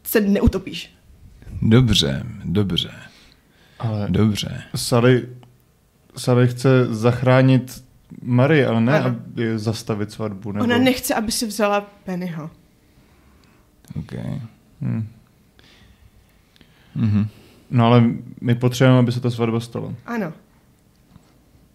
se 0.04 0.20
neutopíš. 0.20 0.94
dobře, 1.62 2.22
dobře, 2.44 2.90
Ale 3.78 4.06
dobře. 4.10 4.62
Sally, 4.74 5.28
Sally 6.16 6.48
chce 6.48 6.94
zachránit 6.94 7.84
Marie, 8.22 8.66
ale 8.66 8.80
ne, 8.80 9.00
Ano. 9.00 9.06
aby 9.06 9.58
zastavit 9.58 10.12
svatbu. 10.12 10.52
Nebo... 10.52 10.64
Ona 10.64 10.78
nechce, 10.78 11.14
aby 11.14 11.32
si 11.32 11.46
vzala 11.46 11.80
Pennyho. 12.04 12.50
OK. 13.98 14.12
Hm. 14.80 15.08
Mhm. 16.94 17.28
No 17.70 17.86
ale 17.86 18.04
my 18.40 18.54
potřebujeme, 18.54 18.98
aby 18.98 19.12
se 19.12 19.20
ta 19.20 19.30
svatba 19.30 19.60
stala. 19.60 19.94
Ano. 20.06 20.32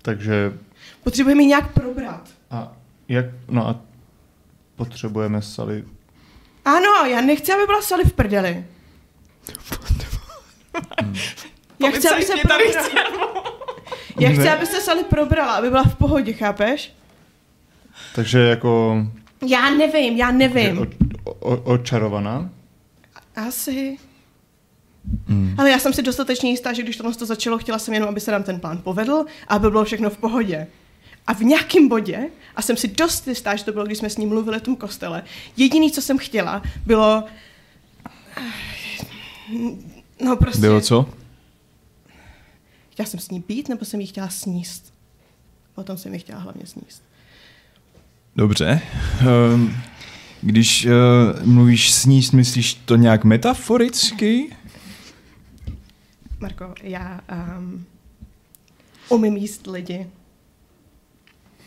Takže 0.02 0.54
Potřebujeme 1.04 1.42
ji 1.42 1.48
nějak 1.48 1.74
probrat. 1.74 2.30
a 2.52 2.72
jak, 3.08 3.26
no 3.50 3.68
a 3.68 3.80
potřebujeme 4.76 5.42
Sally. 5.42 5.84
Ano, 6.66 7.06
já 7.10 7.22
nechci, 7.22 7.54
aby 7.54 7.66
byla 7.66 7.82
Sally 7.82 8.04
v 8.04 8.14
prdeli. 8.14 8.66
Já 11.80 11.92
chci, 11.92 12.10
aby 12.10 12.24
se 12.24 12.34
probrala. 12.38 12.90
Já 14.20 14.30
chci, 14.30 14.50
aby 14.50 14.66
se 14.66 14.82
Sally 14.82 15.04
probrala, 15.04 15.54
aby 15.56 15.70
byla 15.70 15.84
v 15.84 15.96
pohodě, 15.96 16.34
chápeš? 16.34 16.94
Takže 18.16 18.40
jako 18.40 18.98
Já 19.48 19.70
nevím, 19.70 20.18
já 20.18 20.32
nevím. 20.32 20.88
o, 21.24 21.32
o, 21.34 21.58
očarovaná. 21.74 22.50
Asi. 23.36 23.98
Mm. 25.28 25.56
Ale 25.58 25.70
já 25.70 25.80
jsem 25.80 25.94
si 25.94 26.02
dostatečně 26.02 26.50
jistá, 26.50 26.74
že 26.74 26.84
když 26.84 26.98
tohle 26.98 27.14
to 27.14 27.26
začalo, 27.26 27.58
chtěla 27.58 27.80
jsem 27.80 27.94
jenom, 27.94 28.10
aby 28.10 28.20
se 28.20 28.32
nám 28.32 28.44
ten 28.44 28.60
plán 28.60 28.78
povedl 28.78 29.26
a 29.48 29.56
aby 29.56 29.70
bylo 29.70 29.86
všechno 29.86 30.10
v 30.10 30.18
pohodě. 30.18 30.68
A 31.28 31.34
v 31.34 31.42
nějakém 31.42 31.88
bodě, 31.88 32.30
a 32.56 32.62
jsem 32.62 32.78
si 32.78 32.88
dost 32.88 33.28
jistá, 33.28 33.56
že 33.56 33.64
to 33.64 33.72
bylo, 33.72 33.86
když 33.86 33.98
jsme 33.98 34.10
s 34.10 34.18
ním 34.18 34.30
mluvili 34.30 34.60
v 34.60 34.62
tom 34.62 34.76
kostele, 34.76 35.24
jediný, 35.58 35.92
co 35.92 36.02
jsem 36.02 36.18
chtěla, 36.18 36.62
bylo... 36.86 37.24
No 40.26 40.36
prostě... 40.36 40.62
Bylo 40.62 40.82
co? 40.82 41.10
Chtěla 42.90 43.08
jsem 43.08 43.20
s 43.20 43.30
ní 43.30 43.44
být, 43.48 43.70
nebo 43.70 43.86
jsem 43.86 44.02
jí 44.02 44.08
chtěla 44.08 44.30
sníst? 44.30 44.94
Potom 45.76 45.98
jsem 45.98 46.14
ji 46.14 46.20
chtěla 46.20 46.40
hlavně 46.40 46.66
sníst. 46.66 47.04
Dobře. 48.36 48.82
Um, 49.54 49.76
když 50.42 50.86
uh, 50.86 50.92
mluvíš 51.46 51.94
sníst, 51.94 52.34
myslíš 52.34 52.74
to 52.74 52.96
nějak 52.96 53.24
metaforicky? 53.24 54.57
Marko, 56.40 56.74
já 56.84 57.22
um, 57.58 57.86
umím 59.10 59.38
jíst 59.38 59.68
lidi 59.68 60.08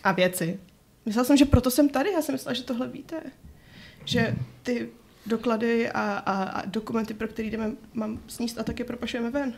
a 0.03 0.11
věci. 0.11 0.59
Myslela 1.05 1.25
jsem, 1.25 1.37
že 1.37 1.45
proto 1.45 1.71
jsem 1.71 1.89
tady. 1.89 2.11
Já 2.11 2.21
jsem 2.21 2.35
myslela, 2.35 2.53
že 2.53 2.63
tohle 2.63 2.87
víte. 2.87 3.15
Že 4.05 4.35
ty 4.63 4.89
doklady 5.25 5.91
a, 5.91 6.01
a, 6.01 6.43
a 6.43 6.65
dokumenty, 6.65 7.13
pro 7.13 7.27
které 7.27 7.47
jdeme, 7.47 7.71
mám 7.93 8.19
sníst 8.27 8.59
a 8.59 8.63
taky 8.63 8.83
propašujeme 8.83 9.29
ven. 9.29 9.53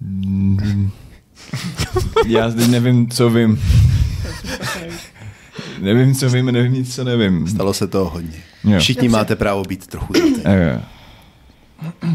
Mm. 0.00 0.90
Já 2.26 2.50
teď 2.50 2.68
nevím, 2.68 3.10
co 3.10 3.30
vím. 3.30 3.62
Nevím, 5.80 6.14
co 6.14 6.30
vím, 6.30 6.46
nevím 6.46 6.72
nic, 6.72 6.94
co 6.94 7.04
nevím. 7.04 7.48
Stalo 7.48 7.74
se 7.74 7.86
toho 7.88 8.10
hodně. 8.10 8.42
Jo. 8.64 8.78
Všichni 8.78 9.08
Dobře. 9.08 9.18
máte 9.18 9.36
právo 9.36 9.62
být 9.62 9.86
trochu. 9.86 10.12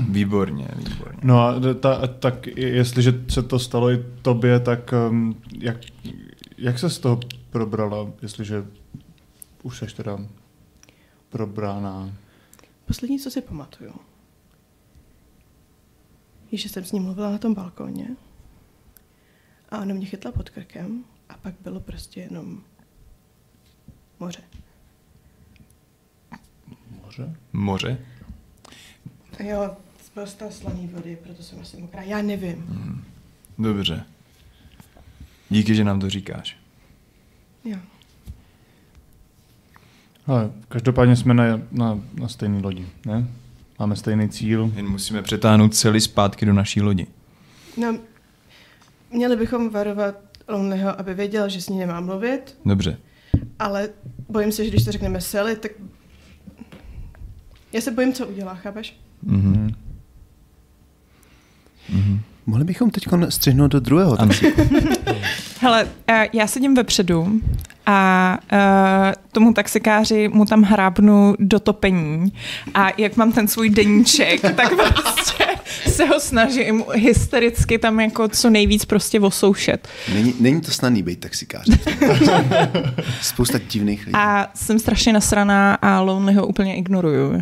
Výborně, 0.09 0.67
výborně. 0.75 1.19
No 1.23 1.39
a 1.39 1.53
ta, 1.79 2.07
tak 2.07 2.47
jestliže 2.47 3.13
se 3.29 3.43
to 3.43 3.59
stalo 3.59 3.91
i 3.91 4.05
tobě, 4.21 4.59
tak 4.59 4.93
um, 5.09 5.41
jak, 5.59 5.77
jak 6.57 6.79
se 6.79 6.89
z 6.89 6.99
toho 6.99 7.19
probrala, 7.49 8.11
jestliže 8.21 8.65
už 9.63 9.77
seš 9.77 9.93
teda 9.93 10.19
probraná? 11.29 12.13
Poslední, 12.85 13.19
co 13.19 13.31
si 13.31 13.41
pamatuju, 13.41 13.93
je, 16.51 16.57
že 16.57 16.69
jsem 16.69 16.85
s 16.85 16.91
ním 16.91 17.03
mluvila 17.03 17.31
na 17.31 17.37
tom 17.37 17.53
balkóně 17.53 18.07
a 19.69 19.81
ona 19.81 19.93
mě 19.93 20.05
chytla 20.05 20.31
pod 20.31 20.49
krkem 20.49 21.03
a 21.29 21.37
pak 21.37 21.53
bylo 21.63 21.79
prostě 21.79 22.21
jenom 22.21 22.61
moře. 24.19 24.41
Moře? 27.03 27.35
Moře? 27.53 27.97
Jo, 29.39 29.77
spousta 30.05 30.51
slaný 30.51 30.87
vody, 30.87 31.17
proto 31.23 31.43
jsem 31.43 31.59
asi 31.61 31.77
mokrá. 31.77 32.01
Já 32.01 32.21
nevím. 32.21 32.65
Dobře. 33.57 34.03
Díky, 35.49 35.75
že 35.75 35.83
nám 35.83 35.99
to 35.99 36.09
říkáš. 36.09 36.57
Jo. 37.63 37.77
Ale 40.27 40.51
každopádně 40.69 41.15
jsme 41.15 41.33
na, 41.33 41.61
na, 41.71 41.99
na 42.13 42.27
stejné 42.27 42.61
lodi, 42.61 42.87
ne? 43.05 43.27
Máme 43.79 43.95
stejný 43.95 44.29
cíl. 44.29 44.71
Jen 44.75 44.87
musíme 44.87 45.21
přetáhnout 45.21 45.75
celý 45.75 46.01
zpátky 46.01 46.45
do 46.45 46.53
naší 46.53 46.81
lodi. 46.81 47.07
No, 47.77 47.97
měli 49.11 49.35
bychom 49.35 49.69
varovat 49.69 50.15
Lonelyho, 50.47 50.99
aby 50.99 51.13
věděl, 51.13 51.49
že 51.49 51.61
s 51.61 51.69
ní 51.69 51.79
nemá 51.79 51.99
mluvit, 51.99 52.57
Dobře. 52.65 52.97
ale 53.59 53.89
bojím 54.29 54.51
se, 54.51 54.63
že 54.63 54.69
když 54.69 54.85
to 54.85 54.91
řekneme 54.91 55.21
Sally, 55.21 55.55
tak... 55.55 55.71
Já 57.73 57.81
se 57.81 57.91
bojím, 57.91 58.13
co 58.13 58.27
udělá, 58.27 58.55
chápeš? 58.55 58.99
Mhm. 59.25 59.75
Mhm. 61.89 62.19
Mohli 62.45 62.63
bychom 62.63 62.89
teď 62.89 63.07
střihnout 63.29 63.71
do 63.71 63.79
druhého 63.79 64.17
taxíku. 64.17 64.61
Hele, 65.59 65.87
eh, 66.07 66.27
já 66.33 66.47
sedím 66.47 66.75
vepředu 66.75 67.41
a 67.85 68.37
uh, 68.53 69.13
tomu 69.31 69.53
taxikáři 69.53 70.27
mu 70.27 70.45
tam 70.45 70.61
hrábnu 70.61 71.35
do 71.39 71.59
topení 71.59 72.33
a 72.73 72.87
jak 72.97 73.17
mám 73.17 73.31
ten 73.31 73.47
svůj 73.47 73.69
deníček, 73.69 74.41
tak 74.55 74.75
prostě 74.75 75.45
se 75.87 76.05
ho 76.05 76.19
snažím 76.19 76.83
hystericky 76.93 77.77
tam 77.77 77.99
jako 77.99 78.27
co 78.27 78.49
nejvíc 78.49 78.85
prostě 78.85 79.19
osoušet. 79.19 79.87
Není, 80.13 80.33
není 80.39 80.61
to 80.61 80.71
snadný 80.71 81.03
být 81.03 81.19
taxikář. 81.19 81.65
Spousta 83.21 83.59
divných 83.69 83.99
lidí. 84.05 84.15
A 84.15 84.47
jsem 84.55 84.79
strašně 84.79 85.13
nasraná 85.13 85.75
a 85.75 86.01
Lonely 86.01 86.33
ho 86.33 86.47
úplně 86.47 86.75
ignoruju. 86.75 87.41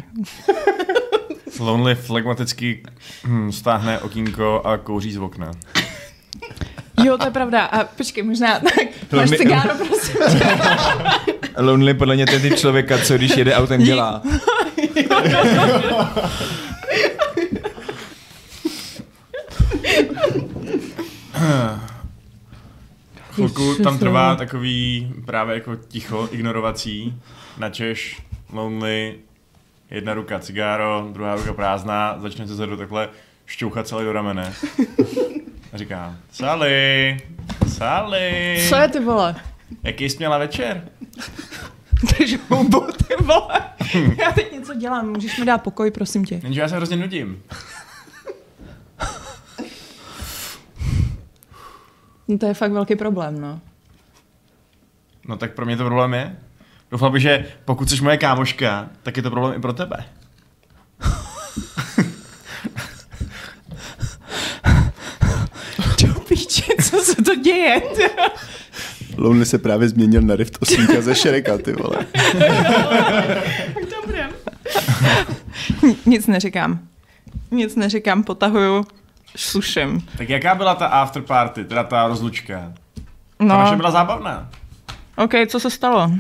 Lonely 1.63 1.95
flegmaticky 1.95 2.83
hm, 3.23 3.51
stáhne 3.51 3.99
okýnko 3.99 4.61
a 4.65 4.77
kouří 4.77 5.11
z 5.11 5.17
okna. 5.17 5.51
Jo, 7.03 7.17
to 7.17 7.25
je 7.25 7.31
pravda. 7.31 7.65
A 7.65 7.83
počkej, 7.83 8.23
možná, 8.23 8.59
tak 8.59 8.75
máš 9.11 9.29
Lonely- 9.29 9.37
cigáro, 9.37 9.69
prosím. 9.87 10.15
Lonely 11.65 11.93
podle 11.93 12.15
mě 12.15 12.25
ten 12.25 12.41
typ 12.41 12.55
člověka, 12.55 12.97
co 12.97 13.17
když 13.17 13.37
jede 13.37 13.55
autem 13.55 13.83
dělá. 13.83 14.21
Chvilku 23.31 23.75
tam 23.83 23.99
trvá 23.99 24.35
takový 24.35 25.13
právě 25.25 25.53
jako 25.55 25.75
ticho, 25.75 26.29
ignorovací. 26.31 27.13
Načeš, 27.57 28.21
lonely, 28.53 29.15
jedna 29.93 30.13
ruka 30.13 30.39
cigáro, 30.39 31.07
druhá 31.11 31.35
ruka 31.35 31.53
prázdná, 31.53 32.15
začne 32.19 32.47
se 32.47 32.55
zadu 32.55 32.77
takhle 32.77 33.09
šťouchat 33.45 33.87
celý 33.87 34.05
do 34.05 34.13
ramene. 34.13 34.53
A 35.73 35.77
říká, 35.77 36.15
Sally, 36.31 37.17
Sally, 37.67 38.65
Co 38.69 38.75
je 38.75 38.87
ty 38.87 38.99
vole? 38.99 39.35
jaký 39.83 40.09
jsi 40.09 40.17
měla 40.17 40.37
večer? 40.37 40.89
Držu 42.17 42.37
hubu, 42.49 42.87
ty 43.07 43.15
vole. 43.23 43.61
Já 44.17 44.31
teď 44.31 44.51
něco 44.51 44.73
dělám, 44.73 45.09
můžeš 45.09 45.39
mi 45.39 45.45
dát 45.45 45.57
pokoj, 45.57 45.91
prosím 45.91 46.25
tě. 46.25 46.39
Jenže 46.43 46.61
já 46.61 46.69
se 46.69 46.75
hrozně 46.75 46.97
nudím. 46.97 47.43
No 52.27 52.37
to 52.37 52.45
je 52.45 52.53
fakt 52.53 52.71
velký 52.71 52.95
problém, 52.95 53.41
no. 53.41 53.59
No 55.27 55.37
tak 55.37 55.53
pro 55.53 55.65
mě 55.65 55.77
to 55.77 55.83
problém 55.85 56.13
je. 56.13 56.37
Bych, 57.09 57.21
že 57.21 57.45
pokud 57.65 57.89
jsi 57.89 58.03
moje 58.03 58.17
kámoška, 58.17 58.87
tak 59.03 59.17
je 59.17 59.23
to 59.23 59.31
problém 59.31 59.53
i 59.57 59.61
pro 59.61 59.73
tebe. 59.73 59.97
Do 66.07 66.13
píče, 66.19 66.63
co 66.89 66.97
se 66.97 67.15
to 67.15 67.35
děje? 67.35 67.81
Lonely 69.17 69.45
se 69.45 69.57
právě 69.57 69.89
změnil 69.89 70.21
na 70.21 70.35
rift 70.35 70.57
osmíka 70.61 71.01
ze 71.01 71.15
Šereka, 71.15 71.57
ty 71.57 71.71
vole. 71.73 71.97
Dobré. 74.01 74.29
Nic 76.05 76.27
neříkám. 76.27 76.79
Nic 77.51 77.75
neříkám, 77.75 78.23
potahuju, 78.23 78.85
sluším. 79.35 80.07
Tak 80.17 80.29
jaká 80.29 80.55
byla 80.55 80.75
ta 80.75 80.85
after 80.87 81.21
party, 81.21 81.63
teda 81.65 81.83
ta 81.83 82.07
rozlučka? 82.07 82.73
Ta 83.37 83.45
naše 83.45 83.71
No, 83.71 83.77
byla 83.77 83.91
zábavná. 83.91 84.49
ok, 85.17 85.31
co 85.47 85.59
se 85.59 85.69
stalo? 85.69 86.11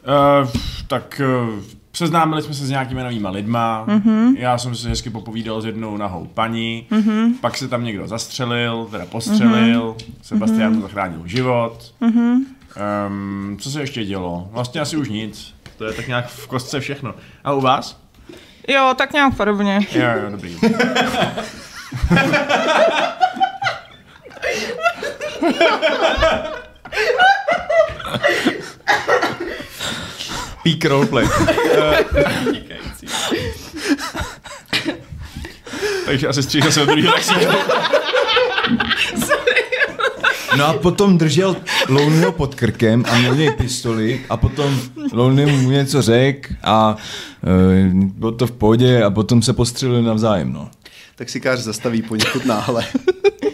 Uh, 0.00 0.48
tak 0.86 1.20
uh, 1.24 1.48
seznámili 1.92 2.42
jsme 2.42 2.54
se 2.54 2.66
s 2.66 2.70
nějakými 2.70 3.02
novýma 3.02 3.30
lidma. 3.30 3.84
Mm-hmm. 3.88 4.34
Já 4.38 4.58
jsem 4.58 4.74
si 4.74 4.88
hezky 4.88 5.10
popovídal 5.10 5.60
s 5.60 5.64
jednou 5.64 5.96
nahou 5.96 6.26
paní. 6.34 6.86
Mm-hmm. 6.90 7.32
Pak 7.40 7.56
se 7.56 7.68
tam 7.68 7.84
někdo 7.84 8.08
zastřelil, 8.08 8.88
teda 8.90 9.06
postřelil. 9.06 9.96
Mm-hmm. 9.98 10.14
Sebastian 10.22 10.74
mu 10.74 10.82
zachránil 10.82 11.22
život. 11.24 11.94
Mm-hmm. 12.02 12.36
Um, 13.06 13.56
co 13.60 13.70
se 13.70 13.80
ještě 13.80 14.04
dělo? 14.04 14.48
Vlastně 14.52 14.80
asi 14.80 14.96
už 14.96 15.08
nic. 15.08 15.54
To 15.78 15.84
je 15.84 15.92
tak 15.92 16.08
nějak 16.08 16.28
v 16.28 16.46
kostce 16.46 16.80
všechno. 16.80 17.14
A 17.44 17.52
u 17.52 17.60
vás? 17.60 18.00
Jo, 18.68 18.94
tak 18.98 19.12
nějak 19.12 19.36
podobně. 19.36 19.80
Jo, 19.92 20.06
jo, 20.24 20.30
dobrý. 20.30 20.56
Peak 30.62 30.84
roleplay. 30.84 31.28
Takže 36.04 36.28
asi 36.28 36.42
stříhal 36.42 36.72
se 36.72 36.86
druhého 36.86 37.12
taxíku. 37.12 37.52
No 40.56 40.66
a 40.66 40.72
potom 40.72 41.18
držel 41.18 41.56
Lonelyho 41.88 42.32
pod 42.32 42.54
krkem 42.54 43.04
a 43.08 43.18
měl 43.18 43.34
něj 43.34 43.50
pistoli 43.50 44.20
a 44.30 44.36
potom 44.36 44.80
Lonely 45.12 45.52
mu 45.52 45.70
něco 45.70 46.02
řekl 46.02 46.54
a 46.62 46.96
uh, 47.42 48.02
bylo 48.04 48.32
to 48.32 48.46
v 48.46 48.52
pohodě 48.52 49.02
a 49.02 49.10
potom 49.10 49.42
se 49.42 49.52
postřelili 49.52 50.02
navzájem, 50.02 50.52
no. 50.52 50.70
Taxikář 51.16 51.58
zastaví 51.58 52.02
poněkud 52.02 52.44
náhle. 52.44 52.84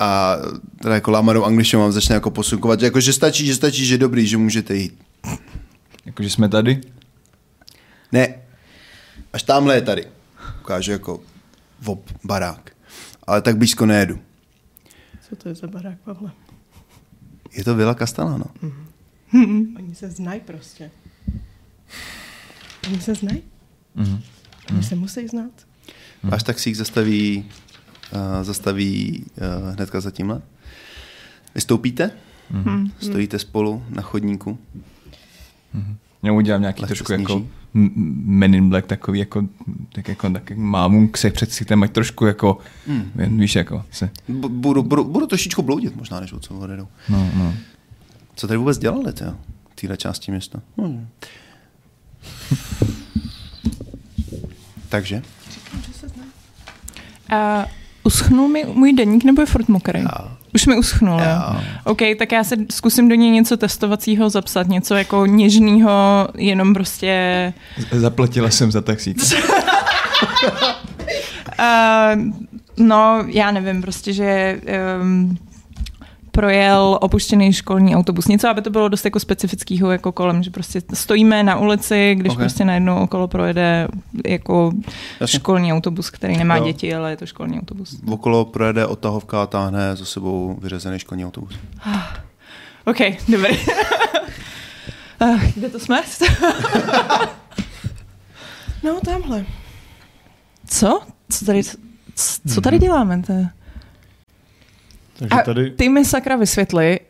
A 0.00 0.36
teda 0.82 0.94
jako 0.94 1.10
lámanou 1.10 1.44
angličtinou 1.44 1.82
vám 1.82 1.92
začne 1.92 2.14
jako 2.14 2.30
posunkovat, 2.30 2.82
jako 2.82 3.00
že 3.00 3.12
stačí, 3.12 3.46
že 3.46 3.54
stačí, 3.54 3.86
že 3.86 3.98
dobrý, 3.98 4.26
že 4.26 4.36
můžete 4.36 4.76
jít. 4.76 4.98
Jakože 6.04 6.30
jsme 6.30 6.48
tady. 6.48 6.80
Ne, 8.12 8.34
až 9.32 9.42
tamhle 9.42 9.74
je 9.74 9.82
tady. 9.82 10.06
Ukážu 10.60 10.92
jako 10.92 11.20
vop, 11.80 12.10
barák. 12.24 12.70
Ale 13.26 13.42
tak 13.42 13.56
blízko 13.56 13.86
nejedu. 13.86 14.18
Co 15.28 15.36
to 15.36 15.48
je 15.48 15.54
za 15.54 15.66
barák, 15.66 15.98
Pavle? 16.04 16.30
Je 17.52 17.64
to 17.64 17.74
Vila 17.74 17.94
Castellano. 17.94 18.44
Oni 19.76 19.94
se 19.94 20.10
znají 20.10 20.40
prostě. 20.40 20.90
Oni 22.88 23.00
se 23.00 23.14
znají. 23.14 23.42
Mhm. 23.94 24.22
Oni 24.70 24.82
se 24.82 24.94
musí 24.94 25.28
znát. 25.28 25.50
Váš 26.22 26.42
taxík 26.42 26.74
zastaví, 26.74 27.44
uh, 27.46 27.71
zastaví 28.42 29.24
uh, 29.24 29.74
hnedka 29.74 30.00
za 30.00 30.10
tímhle. 30.10 30.42
Vystoupíte, 31.54 32.10
Mhm. 32.50 32.90
stojíte 33.00 33.38
spolu 33.38 33.84
na 33.88 34.02
chodníku. 34.02 34.58
Já 36.22 36.32
udělám 36.32 36.60
nějaký 36.60 36.82
Lehce 36.82 36.94
trošku 36.94 37.12
jako 37.12 37.32
sníží. 37.32 37.48
m- 37.74 37.90
Men 38.26 38.54
in 38.54 38.68
Black, 38.68 38.86
takový 38.86 39.18
jako, 39.18 39.42
tak 39.92 40.08
jako, 40.08 40.30
tak 40.30 40.50
mámu 40.56 41.08
ksech 41.08 41.32
před 41.32 41.52
sítem, 41.52 41.82
ať 41.82 41.92
trošku 41.92 42.26
jako, 42.26 42.58
hmm. 42.86 43.38
víš, 43.38 43.56
jako 43.56 43.84
se, 43.90 44.10
Bu- 44.28 44.48
Budu, 44.48 44.82
budu, 44.82 45.04
budu 45.04 45.26
trošičku 45.26 45.62
bloudit 45.62 45.96
možná, 45.96 46.20
než 46.20 46.32
od 46.32 46.44
co 46.44 46.54
odjedou. 46.58 46.88
no, 47.08 47.30
no. 47.36 47.54
Co 48.34 48.46
tady 48.48 48.58
vůbec 48.58 48.78
dělali, 48.78 49.12
tyjo, 49.12 49.34
v 49.72 49.80
téhle 49.80 49.96
části 49.96 50.30
města? 50.32 50.62
Hmm. 50.78 51.08
Takže? 54.88 55.22
A 57.30 57.66
uschnul 58.04 58.48
mi 58.48 58.64
můj 58.74 58.92
deník 58.92 59.24
nebo 59.24 59.42
je 59.42 59.46
furt 59.46 59.68
mokrý? 59.68 60.00
Jo. 60.00 60.08
Už 60.54 60.66
mi 60.66 60.78
uschnul, 60.78 61.20
jo. 61.20 61.26
Jo. 61.54 61.60
OK, 61.84 61.98
tak 62.18 62.32
já 62.32 62.44
se 62.44 62.56
zkusím 62.70 63.08
do 63.08 63.14
něj 63.14 63.30
něco 63.30 63.56
testovacího 63.56 64.30
zapsat, 64.30 64.68
něco 64.68 64.94
jako 64.94 65.26
něžného, 65.26 66.28
jenom 66.36 66.74
prostě... 66.74 67.52
Z- 67.78 68.00
Zaplatila 68.00 68.50
jsem 68.50 68.72
za 68.72 68.80
taxík. 68.80 69.16
Uh, 71.58 72.32
no, 72.86 73.24
já 73.26 73.50
nevím, 73.50 73.82
prostě, 73.82 74.12
že 74.12 74.60
um, 75.02 75.38
projel 76.32 76.98
opuštěný 77.00 77.52
školní 77.52 77.96
autobus. 77.96 78.26
Něco, 78.28 78.48
aby 78.48 78.62
to 78.62 78.70
bylo 78.70 78.88
dost 78.88 79.04
jako 79.04 79.20
specifického 79.20 79.90
jako 79.90 80.12
kolem, 80.12 80.42
že 80.42 80.50
prostě 80.50 80.82
stojíme 80.94 81.42
na 81.42 81.58
ulici, 81.58 82.14
když 82.18 82.30
Ok. 82.30 82.36
okay. 82.36 82.44
prostě 82.44 82.64
najednou 82.64 82.96
okolo 83.02 83.28
projede 83.28 83.88
jako 84.26 84.72
Jasně. 85.20 85.38
školní 85.38 85.72
autobus, 85.72 86.10
který 86.10 86.36
nemá 86.36 86.56
Jo. 86.56 86.64
děti, 86.64 86.94
ale 86.94 87.10
je 87.10 87.16
to 87.16 87.26
školní 87.26 87.60
autobus. 87.60 87.96
Okolo 88.10 88.44
projede 88.44 88.86
odtahovka 88.86 89.42
a 89.42 89.46
táhne 89.46 89.96
za 89.96 90.04
sebou 90.04 90.58
vyřazený 90.62 90.98
školní 90.98 91.26
autobus. 91.26 91.54
OK, 92.84 92.98
dobrý. 93.28 93.58
uh, 95.22 95.40
kde 95.54 95.68
to 95.68 95.78
jsme? 95.78 96.02
No, 98.84 99.00
tamhle. 99.04 99.44
Co? 100.66 101.00
Co 101.30 101.44
tady, 101.44 101.62
co 102.54 102.60
tady 102.60 102.78
děláme? 102.78 103.22
To 103.26 103.32
je... 103.32 103.48
Takže 105.22 105.40
A 105.40 105.42
tady... 105.42 105.70
ty 105.70 105.88
mi 105.88 106.04
sakra 106.04 106.36
vysvětli, 106.36 107.00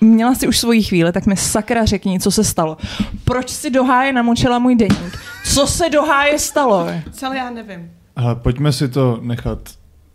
měla 0.00 0.34
si 0.34 0.48
už 0.48 0.58
svoji 0.58 0.82
chvíli, 0.82 1.12
tak 1.12 1.26
mi 1.26 1.36
sakra 1.36 1.84
řekni, 1.84 2.20
co 2.20 2.30
se 2.30 2.44
stalo. 2.44 2.76
Proč 3.24 3.50
si 3.50 3.70
do 3.70 3.84
háje 3.84 4.12
namočila 4.12 4.58
můj 4.58 4.74
deník? 4.74 5.18
Co 5.44 5.66
se 5.66 5.90
do 5.90 6.02
háje 6.02 6.38
stalo? 6.38 6.88
Celé 7.10 7.36
já 7.36 7.50
nevím. 7.50 7.90
Ale 8.16 8.34
pojďme 8.34 8.72
si 8.72 8.88
to 8.88 9.18
nechat, 9.22 9.58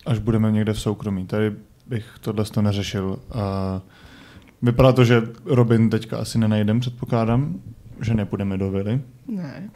až 0.06 0.20
budeme 0.20 0.52
někde 0.52 0.74
v 0.74 0.80
soukromí. 0.80 1.26
Tady 1.26 1.52
bych 1.88 2.06
tohle 2.22 2.46
to 2.46 2.62
neřešil. 2.62 3.20
A 3.32 3.82
vypadá 4.62 4.92
to, 4.92 5.06
že 5.06 5.22
Robin 5.46 5.90
teďka 5.90 6.18
asi 6.18 6.38
nenajdem, 6.38 6.80
předpokládám, 6.80 7.56
že 8.02 8.14
nepůjdeme 8.14 8.58
do 8.58 8.72
vily. 8.72 9.02
Ne. 9.28 9.70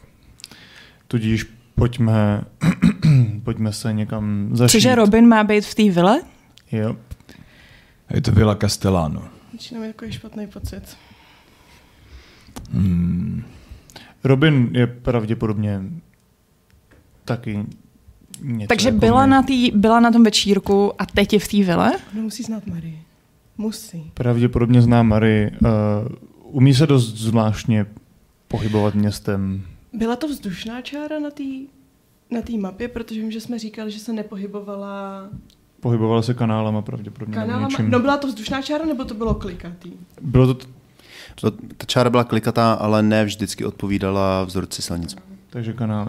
Tudíž 1.08 1.46
pojďme, 1.74 2.44
pojďme 3.44 3.72
se 3.72 3.92
někam 3.92 4.48
zašít. 4.52 4.80
Cože 4.80 4.94
Robin 4.94 5.28
má 5.28 5.44
být 5.44 5.64
v 5.64 5.74
té 5.74 5.90
vile? 5.90 6.20
Jo. 6.72 6.96
Je 8.14 8.20
to 8.20 8.32
Villa 8.32 8.54
Castellano. 8.54 9.28
Začíná 9.52 9.80
mi 9.80 9.86
takový 9.86 10.12
špatný 10.12 10.46
pocit. 10.46 10.82
Hmm. 12.72 13.44
Robin 14.24 14.70
je 14.72 14.86
pravděpodobně 14.86 15.82
taky 17.24 17.66
něco 18.42 18.68
Takže 18.68 18.88
jako 18.88 18.98
byla 18.98 19.26
na, 19.26 19.42
tý, 19.42 19.70
byla 19.70 20.00
na 20.00 20.10
tom 20.10 20.24
večírku 20.24 21.02
a 21.02 21.06
teď 21.06 21.32
je 21.32 21.38
v 21.38 21.48
té 21.48 21.56
vile? 21.56 21.92
Ona 22.12 22.22
musí 22.22 22.42
znát 22.42 22.66
Marie. 22.66 22.96
Musí. 23.58 24.10
Pravděpodobně 24.14 24.82
zná 24.82 25.02
Mary. 25.02 25.50
Uh, 25.62 25.68
umí 26.42 26.74
se 26.74 26.86
dost 26.86 27.14
zvláštně 27.14 27.86
pohybovat 28.48 28.94
městem. 28.94 29.62
Byla 29.92 30.16
to 30.16 30.28
vzdušná 30.28 30.82
čára 30.82 31.18
na 31.18 31.30
té 31.30 31.44
na 32.30 32.42
té 32.42 32.52
mapě, 32.52 32.88
protože 32.88 33.20
vím, 33.20 33.30
že 33.30 33.40
jsme 33.40 33.58
říkali, 33.58 33.90
že 33.90 33.98
se 33.98 34.12
nepohybovala 34.12 35.28
Pohybovala 35.82 36.22
se 36.22 36.34
kanálama 36.34 36.82
pravděpodobně. 36.82 37.34
nebo 37.34 37.46
kanálama. 37.46 37.68
něčím. 37.68 37.90
No 37.90 38.00
byla 38.00 38.16
to 38.16 38.26
vzdušná 38.26 38.62
čára, 38.62 38.86
nebo 38.86 39.04
to 39.04 39.14
bylo 39.14 39.34
klikatý? 39.34 39.90
Bylo 40.20 40.46
to, 40.46 40.54
t- 40.54 40.66
To, 41.34 41.50
ta 41.50 41.86
čára 41.86 42.10
byla 42.10 42.24
klikatá, 42.24 42.72
ale 42.72 43.02
ne 43.02 43.24
vždycky 43.24 43.64
odpovídala 43.64 44.44
vzorci 44.44 44.82
silnic. 44.82 45.16
takže 45.50 45.72
kanály. 45.72 46.08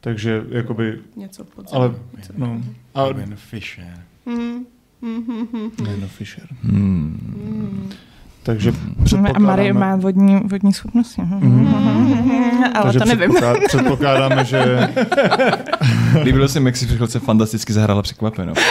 Takže 0.00 0.44
jakoby, 0.48 0.98
Něco 1.16 1.44
pod 1.44 1.66
ale 1.72 1.94
no. 2.36 2.62
A 2.94 3.08
Robin 3.08 3.36
Fisher. 3.36 3.98
Hmm. 4.26 4.66
Hmm, 5.02 5.24
hmm, 5.26 5.46
hmm. 5.52 5.70
no 6.62 7.78
Takže 8.42 8.70
A 8.70 9.04
předpokládáme, 9.04 9.46
Marie 9.46 9.72
má 9.72 9.96
vodní, 9.96 10.40
vodní 10.44 10.72
schopnosti. 10.72 11.22
Mhm. 11.22 11.74
Ale 12.74 12.82
takže 12.84 12.98
to 12.98 13.04
nevím. 13.04 13.30
předpoklá- 13.30 13.66
Předpokládáme, 13.68 14.44
že 14.44 14.88
Líbilo 16.24 16.48
se 16.48 16.60
mi, 16.60 16.68
jak 16.68 16.76
si 16.76 16.86
fantasticky 17.20 17.72
zahrála 17.72 18.02
překvapenou. 18.02 18.54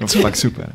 no, 0.00 0.06
fakt 0.06 0.36
super. 0.36 0.72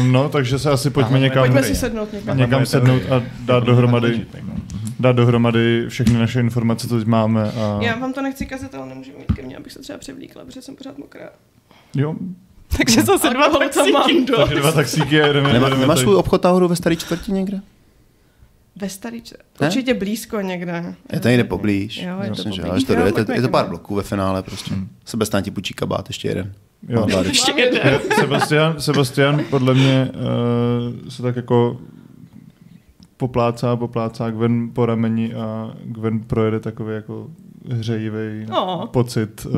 um, 0.00 0.12
no, 0.12 0.28
takže 0.28 0.58
se 0.58 0.70
asi 0.70 0.90
pojďme 0.90 1.20
někam, 1.20 1.42
Pojďme 1.42 1.62
si 1.62 1.76
sednout 1.76 2.12
někam. 2.12 2.38
někam 2.38 2.66
sednout 2.66 3.02
a 3.10 3.22
dát 3.40 3.64
dohromady, 3.64 4.26
dát 5.00 5.16
dohromady 5.16 5.84
všechny 5.88 6.18
naše 6.18 6.40
informace, 6.40 6.88
co 6.88 6.98
teď 6.98 7.06
máme. 7.06 7.42
A... 7.52 7.78
Já 7.82 7.96
vám 7.98 8.12
to 8.12 8.22
nechci 8.22 8.46
kazit, 8.46 8.74
ale 8.74 8.86
nemůžu 8.86 9.10
mít 9.18 9.32
ke 9.36 9.42
mně, 9.42 9.56
abych 9.56 9.72
se 9.72 9.78
třeba 9.78 9.98
převlíkla, 9.98 10.44
protože 10.44 10.62
jsem 10.62 10.76
pořád 10.76 10.98
mokrá. 10.98 11.28
Jo, 11.94 12.14
Takže 12.76 13.02
zase 13.02 13.30
dva 13.30 13.48
tam 13.48 13.60
mám 13.92 14.02
taxíky. 14.02 14.24
dost. 14.24 14.38
takže 14.38 14.54
dva 14.54 14.72
taxíky 14.72 15.22
a 15.22 15.32
jdeme. 15.32 15.52
Nemá, 15.52 15.68
nemáš 15.68 15.98
svůj 15.98 16.16
obchod 16.16 16.44
náhodou 16.44 16.68
ve 16.68 16.76
staré 16.76 16.96
čtvrti 16.96 17.32
někde? 17.32 17.60
Ve 18.76 18.88
Stariče. 18.88 19.34
Ne? 19.60 19.66
Určitě 19.66 19.94
blízko 19.94 20.40
někde. 20.40 20.94
Je 21.12 21.20
to 21.20 21.28
někde 21.28 21.44
poblíž. 21.44 22.02
Jo, 22.02 22.18
je 22.22 22.30
to 22.30 22.42
poblíž. 22.42 22.58
ale 22.64 22.80
že 22.80 22.86
to 22.86 22.92
Jo, 22.92 22.98
dojete, 22.98 23.14
pojďme 23.16 23.34
je 23.34 23.42
to 23.42 23.48
pár 23.48 23.68
bloků 23.68 23.94
ve 23.94 24.02
finále 24.02 24.42
prostě. 24.42 24.74
Hmm. 24.74 24.88
Sebastian 25.04 25.42
ti 25.42 25.50
půjčí 25.50 25.74
kabát, 25.74 26.08
ještě 26.08 26.28
jeden. 26.28 26.52
Jo. 26.88 27.06
Ještě 27.22 27.52
jeden. 27.56 28.00
Sebastian, 28.20 28.80
Sebastian 28.80 29.40
podle 29.50 29.74
mě 29.74 30.10
uh, 30.14 31.08
se 31.08 31.22
tak 31.22 31.36
jako 31.36 31.80
poplácá, 33.16 33.76
poplácá 33.76 34.30
Gwen 34.30 34.70
po 34.72 34.86
rameni 34.86 35.34
a 35.34 35.74
Gwen 35.84 36.20
projede 36.20 36.60
takový 36.60 36.94
jako 36.94 37.26
hřejivý 37.70 38.46
Oh. 38.50 38.86
pocit 38.86 39.46
uh, 39.46 39.52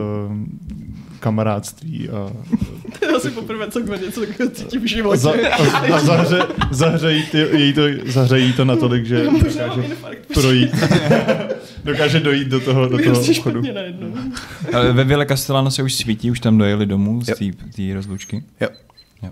kamarádství 1.25 2.09
a, 2.09 2.33
To 2.99 3.05
je 3.07 3.13
asi 3.17 3.31
poprvé, 3.31 3.71
co 3.71 3.81
kdo 3.81 3.95
něco 3.97 4.21
takového 4.21 4.51
cítím 4.55 4.81
v 4.81 4.85
životě. 4.87 5.19
za, 5.19 5.31
a, 5.33 5.95
a 5.95 6.01
zahře, 6.01 6.43
zahřejí, 6.71 7.23
ty, 7.27 7.39
její 7.39 7.73
to, 7.73 7.83
zahřejí 8.07 8.53
to 8.53 8.65
natolik, 8.65 9.07
že 9.07 9.25
dokáže 9.27 9.97
projít. 10.35 10.71
dokáže 11.85 12.21
dojít 12.21 12.49
do 12.49 12.61
toho, 12.61 12.89
do 12.89 12.99
toho 13.05 13.21
obchodu. 13.21 13.63
ve 14.93 15.05
Villa 15.05 15.25
Castellano 15.25 15.71
se 15.71 15.83
už 15.83 15.95
svítí, 15.95 16.31
už 16.31 16.41
tam 16.41 16.59
dojeli 16.59 16.87
domů 16.87 17.23
z 17.23 17.27
té- 17.77 17.95
rozlučky. 17.95 18.45
Jo. 18.61 18.69
Jo. 19.23 19.31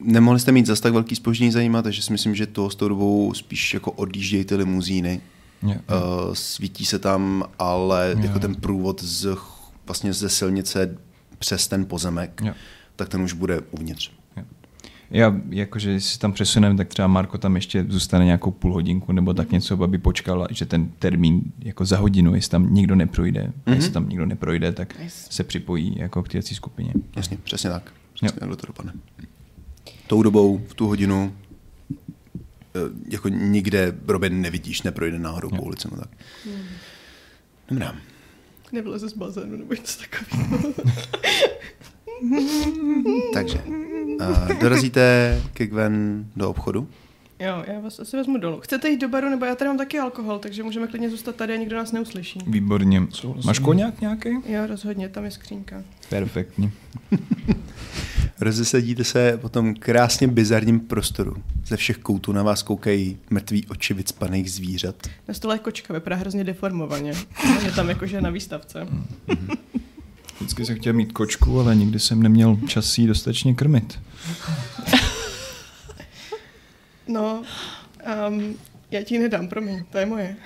Nemohli 0.00 0.40
jste 0.40 0.52
mít 0.52 0.66
zas 0.66 0.80
tak 0.80 0.92
velký 0.92 1.14
spoždění 1.16 1.50
zajímat, 1.50 1.82
takže 1.82 2.02
si 2.02 2.12
myslím, 2.12 2.34
že 2.34 2.46
to 2.46 2.70
s 2.70 2.74
tou 2.74 2.88
dobou 2.88 3.34
spíš 3.34 3.74
jako 3.74 3.90
odjíždějí 3.90 4.44
ty 4.44 4.54
limuzíny. 4.56 5.20
Jo. 5.62 5.70
Uh, 5.70 6.34
svítí 6.34 6.84
se 6.84 6.98
tam, 6.98 7.44
ale 7.58 8.14
Jo. 8.16 8.22
jako 8.26 8.38
ten 8.38 8.54
průvod 8.54 9.02
z, 9.02 9.26
vlastně 9.86 10.12
ze 10.12 10.28
silnice 10.28 10.98
přes 11.38 11.68
ten 11.68 11.84
pozemek, 11.86 12.40
Jo. 12.44 12.54
tak 12.96 13.08
ten 13.08 13.22
už 13.22 13.32
bude 13.32 13.60
uvnitř. 13.70 14.10
Já, 15.10 15.40
jakože 15.50 15.90
jestli 15.90 16.10
si 16.10 16.18
tam 16.18 16.32
přesuneme, 16.32 16.76
tak 16.76 16.88
třeba 16.88 17.08
Marko 17.08 17.38
tam 17.38 17.56
ještě 17.56 17.86
zůstane 17.88 18.24
nějakou 18.24 18.50
půl 18.50 18.72
hodinku 18.72 19.12
nebo 19.12 19.34
tak 19.34 19.50
něco, 19.52 19.82
aby 19.84 19.98
počkal, 19.98 20.46
že 20.50 20.66
ten 20.66 20.88
termín 20.88 21.42
jako 21.58 21.84
za 21.84 21.96
hodinu, 21.98 22.34
jestli 22.34 22.50
tam 22.50 22.74
nikdo 22.74 22.94
neprojde, 22.94 23.52
mm-hmm. 23.66 23.74
jestli 23.74 23.90
tam 23.90 24.08
nikdo 24.08 24.26
neprojde, 24.26 24.72
tak 24.72 24.98
Nice. 24.98 25.26
se 25.30 25.44
připojí 25.44 25.94
jako 25.98 26.22
k 26.22 26.28
této 26.28 26.54
skupině. 26.54 26.92
Jasně, 27.16 27.36
přesně 27.44 27.70
tak. 27.70 27.82
Jo. 27.86 27.92
Přesně 28.14 28.40
takhle 28.40 28.56
to 28.56 28.66
dopadne. 28.66 28.92
Tou 30.06 30.22
dobou, 30.22 30.58
v 30.68 30.74
tu 30.74 30.86
hodinu, 30.86 31.32
eh, 31.90 32.80
jako 33.08 33.28
nikde 33.28 33.94
Robin 34.06 34.40
nevidíš, 34.40 34.82
neprojde 34.82 35.18
náhodou 35.18 35.48
po 35.48 35.62
ulici. 35.62 35.88
No 35.90 35.96
tak. 35.96 36.08
Dobrá. 37.68 37.94
Nevyleze 38.72 39.08
z 39.08 39.12
bazénu 39.12 39.56
nebo 39.56 39.74
něco 39.74 39.98
takového. 40.00 40.72
Takže, 43.32 43.62
uh, 44.20 44.58
dorazíte 44.60 45.36
ke 45.52 45.66
Gwen 45.66 46.26
do 46.36 46.50
obchodu. 46.50 46.88
Jo, 47.40 47.64
já 47.66 47.80
vás 47.80 48.00
asi 48.00 48.16
vezmu 48.16 48.38
dolů. 48.38 48.60
Chcete 48.60 48.88
jít 48.88 49.00
do 49.00 49.08
baru, 49.08 49.28
nebo 49.28 49.44
já 49.44 49.54
tady 49.54 49.68
mám 49.68 49.78
taky 49.78 49.98
alkohol, 49.98 50.38
takže 50.38 50.62
můžeme 50.62 50.86
klidně 50.86 51.10
zůstat 51.10 51.36
tady 51.36 51.54
a 51.54 51.56
nikdo 51.56 51.76
nás 51.76 51.92
neuslyší. 51.92 52.38
Výborně. 52.46 53.02
Máš 53.44 53.58
koněk 53.58 54.00
nějaký? 54.00 54.28
Jo, 54.46 54.66
rozhodně, 54.66 55.08
tam 55.08 55.24
je 55.24 55.30
skřínka. 55.30 55.82
Perfektní. 56.08 56.72
Rozesedíte 58.40 59.04
se 59.04 59.38
po 59.42 59.48
tom 59.48 59.74
krásně 59.74 60.28
bizarním 60.28 60.80
prostoru. 60.80 61.42
Ze 61.66 61.76
všech 61.76 61.98
koutů 61.98 62.32
na 62.32 62.42
vás 62.42 62.62
koukají 62.62 63.18
mrtví 63.30 63.66
oči 63.66 63.94
vycpaných 63.94 64.52
zvířat. 64.52 65.06
Na 65.28 65.34
stole 65.34 65.54
je 65.54 65.58
kočka, 65.58 65.94
vypadá 65.94 66.16
hrozně 66.16 66.44
deformovaně. 66.44 67.12
Je 67.64 67.72
tam 67.72 67.88
jakože 67.88 68.20
na 68.20 68.30
výstavce. 68.30 68.86
Vždycky 70.36 70.66
jsem 70.66 70.76
chtěl 70.76 70.92
mít 70.92 71.12
kočku, 71.12 71.60
ale 71.60 71.76
nikdy 71.76 71.98
jsem 71.98 72.22
neměl 72.22 72.58
čas 72.68 72.98
jí 72.98 73.06
dostatečně 73.06 73.54
krmit. 73.54 74.00
No, 77.08 77.42
um, 78.28 78.54
já 78.90 79.02
ti 79.02 79.14
ji 79.14 79.20
nedám, 79.20 79.48
promiň, 79.48 79.84
to 79.90 79.98
je 79.98 80.06
moje. 80.06 80.36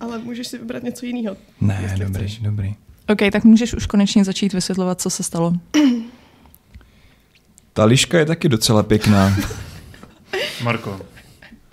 Ale 0.00 0.18
můžeš 0.18 0.46
si 0.46 0.58
vybrat 0.58 0.82
něco 0.82 1.06
jiného. 1.06 1.36
Ne, 1.60 1.94
dobrý, 1.98 2.24
chceš. 2.24 2.38
dobrý. 2.38 2.74
OK, 3.12 3.18
tak 3.32 3.44
můžeš 3.44 3.74
už 3.74 3.86
konečně 3.86 4.24
začít 4.24 4.52
vysvětlovat, 4.52 5.00
co 5.00 5.10
se 5.10 5.22
stalo. 5.22 5.52
Ta 7.72 7.84
liška 7.84 8.18
je 8.18 8.26
taky 8.26 8.48
docela 8.48 8.82
pěkná. 8.82 9.36
Marko, 10.62 11.00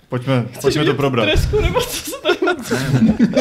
pojďme, 0.08 0.48
pojďme 0.60 0.84
to 0.84 0.94
probrat. 0.94 1.26
Tresku, 1.26 1.60
nebo 1.60 1.80
co 1.80 1.96
se 1.96 2.10
tady? 2.22 2.38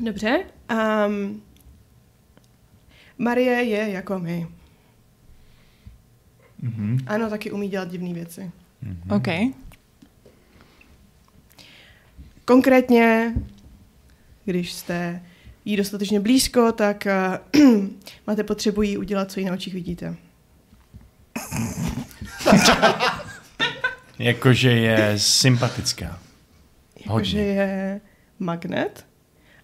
Dobře. 0.04 0.44
Um, 1.06 1.42
Marie 3.18 3.62
je 3.62 3.90
jako 3.90 4.18
my. 4.18 4.46
Mhm. 6.62 6.98
Ano, 7.06 7.30
taky 7.30 7.50
umí 7.50 7.68
dělat 7.68 7.88
divné 7.88 8.14
věci. 8.14 8.50
OK. 9.10 9.28
Konkrétně, 12.44 13.34
když 14.48 14.72
jste 14.72 15.22
jí 15.64 15.76
dostatečně 15.76 16.20
blízko, 16.20 16.72
tak 16.72 17.06
uh, 17.54 17.62
máte 18.26 18.44
potřebu 18.44 18.82
jí 18.82 18.96
udělat, 18.96 19.30
co 19.30 19.40
jí 19.40 19.46
na 19.46 19.52
očích 19.52 19.74
vidíte. 19.74 20.16
Jakože 24.18 24.70
je 24.70 25.14
sympatická. 25.16 26.18
Jakože 27.06 27.38
je 27.38 28.00
magnet 28.38 29.06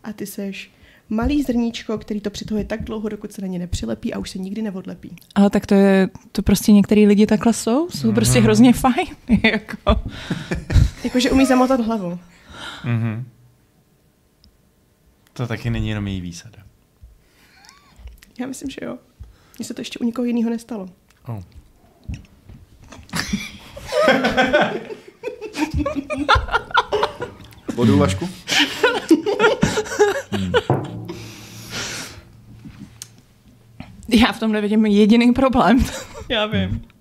a 0.05 0.13
ty 0.13 0.27
seš 0.27 0.71
malý 1.11 1.43
zrníčko, 1.43 1.99
který 1.99 2.21
to 2.21 2.31
přitahuje 2.31 2.65
tak 2.65 2.85
dlouho, 2.85 3.09
dokud 3.09 3.33
se 3.33 3.43
na 3.43 3.49
ně 3.49 3.59
nepřilepí 3.59 4.15
a 4.15 4.19
už 4.19 4.31
se 4.31 4.39
nikdy 4.39 4.63
neodlepí. 4.63 5.17
Ale 5.35 5.51
tak 5.51 5.67
to 5.67 5.75
je, 5.75 6.09
to 6.33 6.43
prostě 6.43 6.73
některý 6.73 7.07
lidi 7.07 7.27
takhle 7.27 7.53
jsou, 7.53 7.91
jsou 7.91 8.13
prostě 8.13 8.41
hrozně 8.41 8.73
fajn, 8.73 9.07
jako. 9.45 9.77
Jakože 11.05 11.31
umí 11.31 11.47
zamotat 11.47 11.81
hlavu. 11.81 12.19
Mhm. 12.85 13.25
To 15.35 15.47
taky 15.47 15.71
není 15.71 15.89
jenom 15.89 16.07
její 16.07 16.21
výsada. 16.21 16.59
Já 18.41 18.47
myslím, 18.47 18.71
že 18.71 18.81
jo. 18.83 18.99
Mně 19.59 19.65
se 19.65 19.75
to 19.75 19.81
ještě 19.81 19.99
u 19.99 20.05
nikoho 20.05 20.25
jiného 20.25 20.51
nestalo. 20.51 20.89
Oh. 21.29 21.43
Vodu, 27.75 27.99
Vašku? 27.99 28.29
Já 34.09 34.33
v 34.33 34.41
tom 34.41 34.53
nevidím 34.53 34.87
jediný 34.87 35.33
problém. 35.33 35.85
Já 36.29 36.47
vím. 36.47 36.94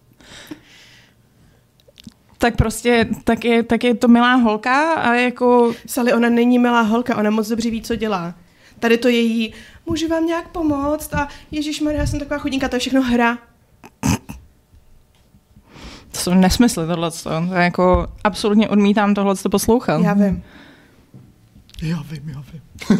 Tak 2.43 2.55
prostě, 2.55 3.07
tak 3.23 3.45
je, 3.45 3.63
tak 3.63 3.83
je 3.83 3.95
to 3.95 4.07
milá 4.07 4.35
holka 4.35 4.93
a 4.93 5.13
jako... 5.13 5.73
Sally, 5.85 6.13
ona 6.13 6.29
není 6.29 6.59
milá 6.59 6.81
holka, 6.81 7.17
ona 7.17 7.29
moc 7.29 7.47
dobře 7.47 7.69
ví, 7.69 7.81
co 7.81 7.95
dělá. 7.95 8.33
Tady 8.79 8.97
to 8.97 9.07
její, 9.07 9.53
můžu 9.85 10.07
vám 10.07 10.25
nějak 10.25 10.47
pomoct 10.47 11.13
a 11.13 11.27
Ježíš 11.51 11.81
Maria, 11.81 12.01
já 12.01 12.07
jsem 12.07 12.19
taková 12.19 12.39
chudinka, 12.39 12.69
to 12.69 12.75
je 12.75 12.79
všechno 12.79 13.01
hra. 13.01 13.37
To 16.11 16.19
jsou 16.19 16.33
nesmysly 16.33 16.87
tohle. 16.87 17.11
To 17.11 17.29
je 17.55 17.63
jako 17.63 18.07
absolutně 18.23 18.69
odmítám 18.69 19.13
tohle 19.13 19.35
to 19.35 19.49
poslouchat. 19.49 20.01
Já 20.03 20.13
vím. 20.13 20.43
Já 21.81 22.01
vím, 22.01 22.29
já 22.29 22.43
vím. 22.51 22.61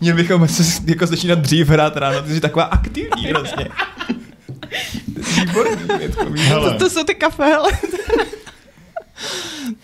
Měli 0.00 0.22
bychom 0.22 0.48
se 0.48 0.82
jako 0.86 1.06
začínat 1.06 1.38
dřív 1.38 1.68
hrát 1.68 1.96
ráno, 1.96 2.22
ty 2.22 2.34
jsi 2.34 2.40
taková 2.40 2.64
aktivní 2.64 3.24
hrozně. 3.24 3.68
Výborný, 5.40 5.98
Větko. 5.98 6.24
Hele, 6.36 6.78
To 6.78 6.90
jsou 6.90 7.04
ty 7.04 7.14
kafe, 7.14 7.44
hele. 7.44 7.72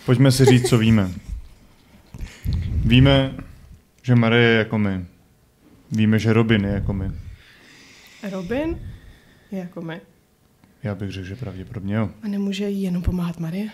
pojďme 0.05 0.31
si 0.31 0.45
říct, 0.45 0.69
co 0.69 0.77
víme. 0.77 1.11
Víme, 2.85 3.35
že 4.01 4.15
Marie 4.15 4.49
je 4.49 4.57
jako 4.57 4.77
my. 4.77 5.05
Víme, 5.91 6.19
že 6.19 6.33
Robin 6.33 6.65
je 6.65 6.71
jako 6.71 6.93
my. 6.93 7.11
Robin 8.31 8.79
je 9.51 9.59
jako 9.59 9.81
my. 9.81 10.01
Já 10.83 10.95
bych 10.95 11.11
řekl, 11.11 11.27
že 11.27 11.35
pravděpodobně 11.35 11.95
jo. 11.95 12.09
A 12.23 12.27
nemůže 12.27 12.69
jí 12.69 12.83
jenom 12.83 13.03
pomáhat 13.03 13.39
Marie? 13.39 13.69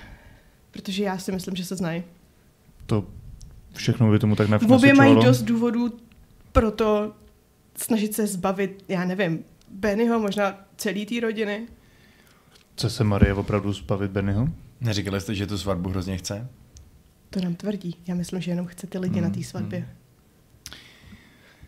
Protože 0.71 1.03
já 1.03 1.17
si 1.17 1.31
myslím, 1.31 1.55
že 1.55 1.65
se 1.65 1.75
znají. 1.75 2.03
To 2.85 3.07
všechno 3.73 4.11
by 4.11 4.19
tomu 4.19 4.35
tak 4.35 4.61
V 4.61 4.71
obě 4.71 4.93
mají 4.93 5.15
dost 5.15 5.41
důvodů 5.41 5.97
pro 6.51 6.71
to 6.71 7.13
snažit 7.77 8.13
se 8.15 8.27
zbavit, 8.27 8.83
já 8.87 9.05
nevím, 9.05 9.43
Bennyho, 9.71 10.19
možná 10.19 10.65
celý 10.79 11.05
té 11.05 11.19
rodiny. 11.19 11.67
Chce 12.73 12.89
se 12.89 13.03
Marie 13.03 13.33
opravdu 13.33 13.73
zbavit 13.73 14.11
Bennyho? 14.11 14.49
Neříkali 14.81 15.21
jste, 15.21 15.35
že 15.35 15.47
tu 15.47 15.57
svatbu 15.57 15.89
hrozně 15.89 16.17
chce? 16.17 16.47
To 17.29 17.41
nám 17.41 17.55
tvrdí. 17.55 17.95
Já 18.07 18.15
myslím, 18.15 18.41
že 18.41 18.51
jenom 18.51 18.67
chce 18.67 18.87
ty 18.87 18.97
lidi 18.97 19.21
na 19.21 19.29
té 19.29 19.43
svatbě. 19.43 19.89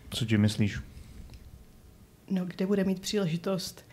Co 0.10 0.26
ti 0.26 0.38
myslíš? 0.38 0.80
No, 2.30 2.46
kde 2.46 2.68
bude 2.68 2.84
mít 2.84 3.00
příležitost 3.00 3.86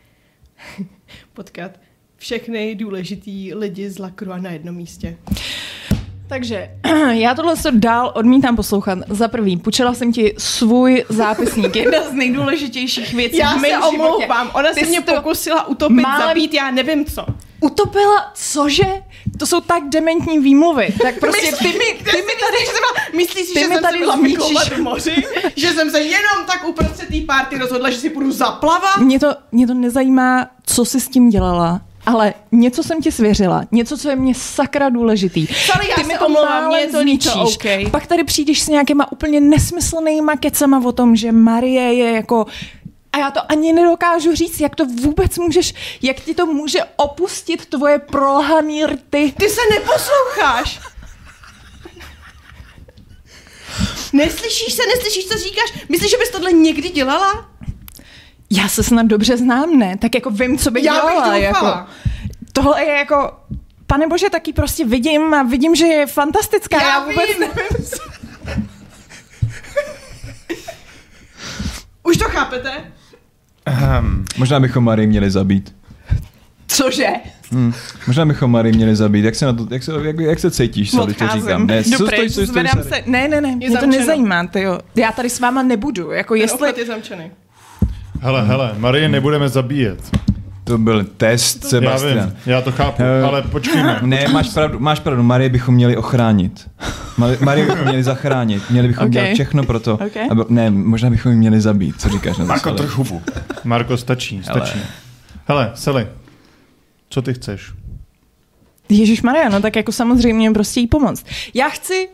potkat 1.32 1.80
všechny 2.16 2.74
důležitý 2.74 3.54
lidi 3.54 3.90
z 3.90 3.98
Lakru 3.98 4.32
a 4.32 4.38
na 4.38 4.50
jednom 4.50 4.76
místě. 4.76 5.18
Takže 6.28 6.70
já 7.10 7.34
tohle 7.34 7.56
se 7.56 7.70
dál 7.72 8.12
odmítám 8.14 8.56
poslouchat. 8.56 8.98
Za 9.08 9.28
prvý, 9.28 9.56
půjčila 9.56 9.94
jsem 9.94 10.12
ti 10.12 10.34
svůj 10.38 11.04
zápisník, 11.08 11.76
jedna 11.76 11.98
z 12.10 12.12
nejdůležitějších 12.12 13.14
věcí 13.14 13.36
Já 13.36 13.52
v 13.52 13.60
mém 13.60 13.62
se 13.62 13.68
životě. 13.68 13.96
omlouvám, 13.98 14.50
ona 14.54 14.72
Ty 14.72 14.80
se 14.80 14.86
mě 14.86 15.02
to 15.02 15.14
pokusila 15.14 15.66
utopit, 15.68 15.94
málem- 16.02 16.28
zabít, 16.28 16.54
já 16.54 16.70
nevím 16.70 17.04
co. 17.04 17.26
Utopila, 17.60 18.32
cože? 18.34 18.84
To 19.38 19.46
jsou 19.46 19.60
tak 19.60 19.82
dementní 19.88 20.38
výmluvy. 20.38 20.94
Tak 21.02 21.18
prostě 21.20 21.56
ty 21.56 21.68
mi, 21.68 21.84
ty 22.10 22.16
mi 22.16 22.32
tady... 22.40 22.86
Myslíš 23.16 23.46
si, 23.46 23.54
Ty 23.54 23.60
že 23.60 23.68
mi 23.68 23.74
jsem 23.74 23.82
tady 23.82 23.98
se 24.68 24.74
v 24.74 24.78
moři? 24.78 25.24
že 25.56 25.72
jsem 25.72 25.90
se 25.90 26.00
jenom 26.00 26.46
tak 26.46 26.68
uprostřed 26.68 27.08
té 27.08 27.20
party 27.26 27.58
rozhodla, 27.58 27.90
že 27.90 27.96
si 27.96 28.10
půjdu 28.10 28.32
zaplavat? 28.32 28.96
Mě 28.96 29.20
to, 29.20 29.34
mě 29.52 29.66
to 29.66 29.74
nezajímá, 29.74 30.46
co 30.66 30.84
jsi 30.84 31.00
s 31.00 31.08
tím 31.08 31.28
dělala, 31.30 31.80
ale 32.08 32.34
něco 32.52 32.82
jsem 32.82 33.02
ti 33.02 33.12
svěřila, 33.12 33.64
něco, 33.70 33.98
co 33.98 34.08
je 34.10 34.16
mě 34.16 34.34
sakra 34.34 34.88
důležitý. 34.88 35.40
Já 35.40 35.94
Ty 35.94 36.00
se 36.00 36.06
mi 36.06 36.18
to 36.18 36.26
omlouvám, 36.26 36.68
mě 36.68 36.78
je 36.78 36.86
to 36.86 37.00
líto, 37.00 37.30
zničíš. 37.30 37.56
OK. 37.56 37.90
Pak 37.90 38.06
tady 38.06 38.24
přijdeš 38.24 38.62
s 38.62 38.68
nějakýma 38.68 39.12
úplně 39.12 39.40
nesmyslnýma 39.40 40.36
kecama 40.36 40.82
o 40.84 40.92
tom, 40.92 41.16
že 41.16 41.32
Marie 41.32 41.94
je 41.94 42.12
jako 42.12 42.46
a 43.12 43.18
já 43.18 43.30
to 43.30 43.40
ani 43.48 43.72
nedokážu 43.72 44.34
říct, 44.34 44.60
jak 44.60 44.76
to 44.76 44.86
vůbec 44.86 45.38
můžeš, 45.38 45.74
jak 46.02 46.20
ti 46.20 46.34
to 46.34 46.46
může 46.46 46.78
opustit 46.96 47.66
tvoje 47.66 47.98
prolhaný 47.98 48.86
rty. 48.86 49.34
Ty 49.38 49.48
se 49.48 49.60
neposloucháš. 49.74 50.80
Neslyšíš 54.12 54.74
se, 54.74 54.82
neslyšíš, 54.96 55.26
co 55.26 55.38
říkáš? 55.38 55.84
Myslíš, 55.88 56.10
že 56.10 56.16
bys 56.16 56.30
tohle 56.30 56.52
někdy 56.52 56.88
dělala? 56.88 57.50
Já 58.50 58.68
se 58.68 58.82
snad 58.82 59.06
dobře 59.06 59.36
znám, 59.36 59.78
ne? 59.78 59.96
Tak 59.96 60.14
jako 60.14 60.30
vím, 60.30 60.58
co 60.58 60.70
bych 60.70 60.84
Já 60.84 60.92
bych 60.92 61.02
dělala. 61.02 61.36
jako. 61.36 61.54
doufala. 61.54 61.88
Tohle 62.52 62.84
je 62.84 62.92
jako, 62.98 63.32
pane 63.86 64.06
bože, 64.06 64.30
taky 64.30 64.52
prostě 64.52 64.84
vidím 64.84 65.34
a 65.34 65.42
vidím, 65.42 65.74
že 65.74 65.86
je 65.86 66.06
fantastická. 66.06 66.82
Já, 66.82 66.88
já 66.88 67.00
vůbec 67.04 67.28
vím. 67.28 67.40
nevím. 67.40 67.88
Už 72.02 72.16
to 72.16 72.24
chápete? 72.24 72.70
Um, 74.00 74.24
Možná 74.38 74.60
bychom 74.60 74.84
Marii 74.84 75.06
měli 75.06 75.30
zabít. 75.30 75.74
Cože? 76.66 77.08
Hmm. 77.50 77.74
Možná 78.06 78.26
bychom 78.26 78.50
Marii 78.50 78.72
měli 78.76 78.96
zabít. 78.96 79.24
Jak 79.24 79.34
se, 79.34 79.46
na 79.46 79.52
to, 79.52 79.66
jak 79.70 79.82
se, 79.82 79.92
jak, 80.02 80.18
jak 80.18 80.38
se 80.38 80.50
cítíš, 80.50 80.90
Sally, 80.90 81.14
to 81.14 81.28
říkám. 81.28 81.66
Ne, 81.66 81.84
co 81.84 81.94
stojí, 82.06 82.30
stojí, 82.30 82.46
stojí, 82.46 82.68
se. 82.82 83.02
Ne, 83.06 83.28
ne, 83.28 83.40
ne, 83.40 83.56
mě 83.56 83.78
to 83.78 83.86
nezajímá, 83.86 84.46
tyjo. 84.46 84.78
Já 84.94 85.12
tady 85.12 85.30
s 85.30 85.40
váma 85.40 85.62
nebudu. 85.62 86.10
Jako 86.10 86.34
Ten 86.34 86.40
jestli... 86.40 86.72
je 86.76 86.86
zamčený. 86.86 87.30
Hele, 88.20 88.42
hele, 88.46 88.74
Marie 88.78 89.08
nebudeme 89.08 89.48
zabíjet. 89.48 90.16
To 90.64 90.78
byl 90.78 91.04
test, 91.04 91.62
Já 91.64 91.68
Sebastian. 91.68 92.18
vím, 92.28 92.36
já 92.46 92.60
to 92.60 92.72
chápu, 92.72 93.02
Eh, 93.02 93.22
ale 93.22 93.42
počkejme. 93.42 93.98
Ne, 94.06 94.28
máš 94.28 94.48
pravdu, 94.48 94.78
máš 94.78 95.00
pravdu, 95.00 95.22
Marie 95.22 95.48
bychom 95.50 95.74
měli 95.74 95.96
ochránit. 95.96 96.70
Mari- 97.18 97.36
Marie 97.40 97.66
bychom 97.66 97.84
měli 97.84 98.02
zachránit, 98.02 98.70
měli 98.70 98.88
bychom 98.88 99.04
Ok. 99.06 99.10
dělat 99.12 99.28
všechno 99.34 99.64
pro 99.64 99.80
to. 99.80 99.94
Ok. 99.94 100.16
Aby, 100.30 100.42
ne, 100.48 100.70
možná 100.70 101.10
bychom 101.10 101.32
ji 101.32 101.38
měli 101.38 101.60
zabít, 101.60 102.00
co 102.00 102.08
říkáš 102.08 102.36
na 102.38 102.44
to? 102.44 102.48
Marko, 102.48 102.76
hubu. 102.94 103.22
Marko, 103.64 103.96
stačí, 103.96 104.42
stačí. 104.42 104.78
Hele, 105.46 105.70
Sally, 105.74 106.06
co 107.10 107.22
ty 107.22 107.34
chceš? 107.34 107.72
Ježíš 108.88 109.22
Maria, 109.22 109.48
no 109.48 109.60
tak 109.60 109.76
jako 109.76 109.92
samozřejmě 109.92 110.50
prostě 110.50 110.80
jí 110.80 110.86
pomoct. 110.86 111.26
Já 111.54 111.68
chci, 111.68 112.08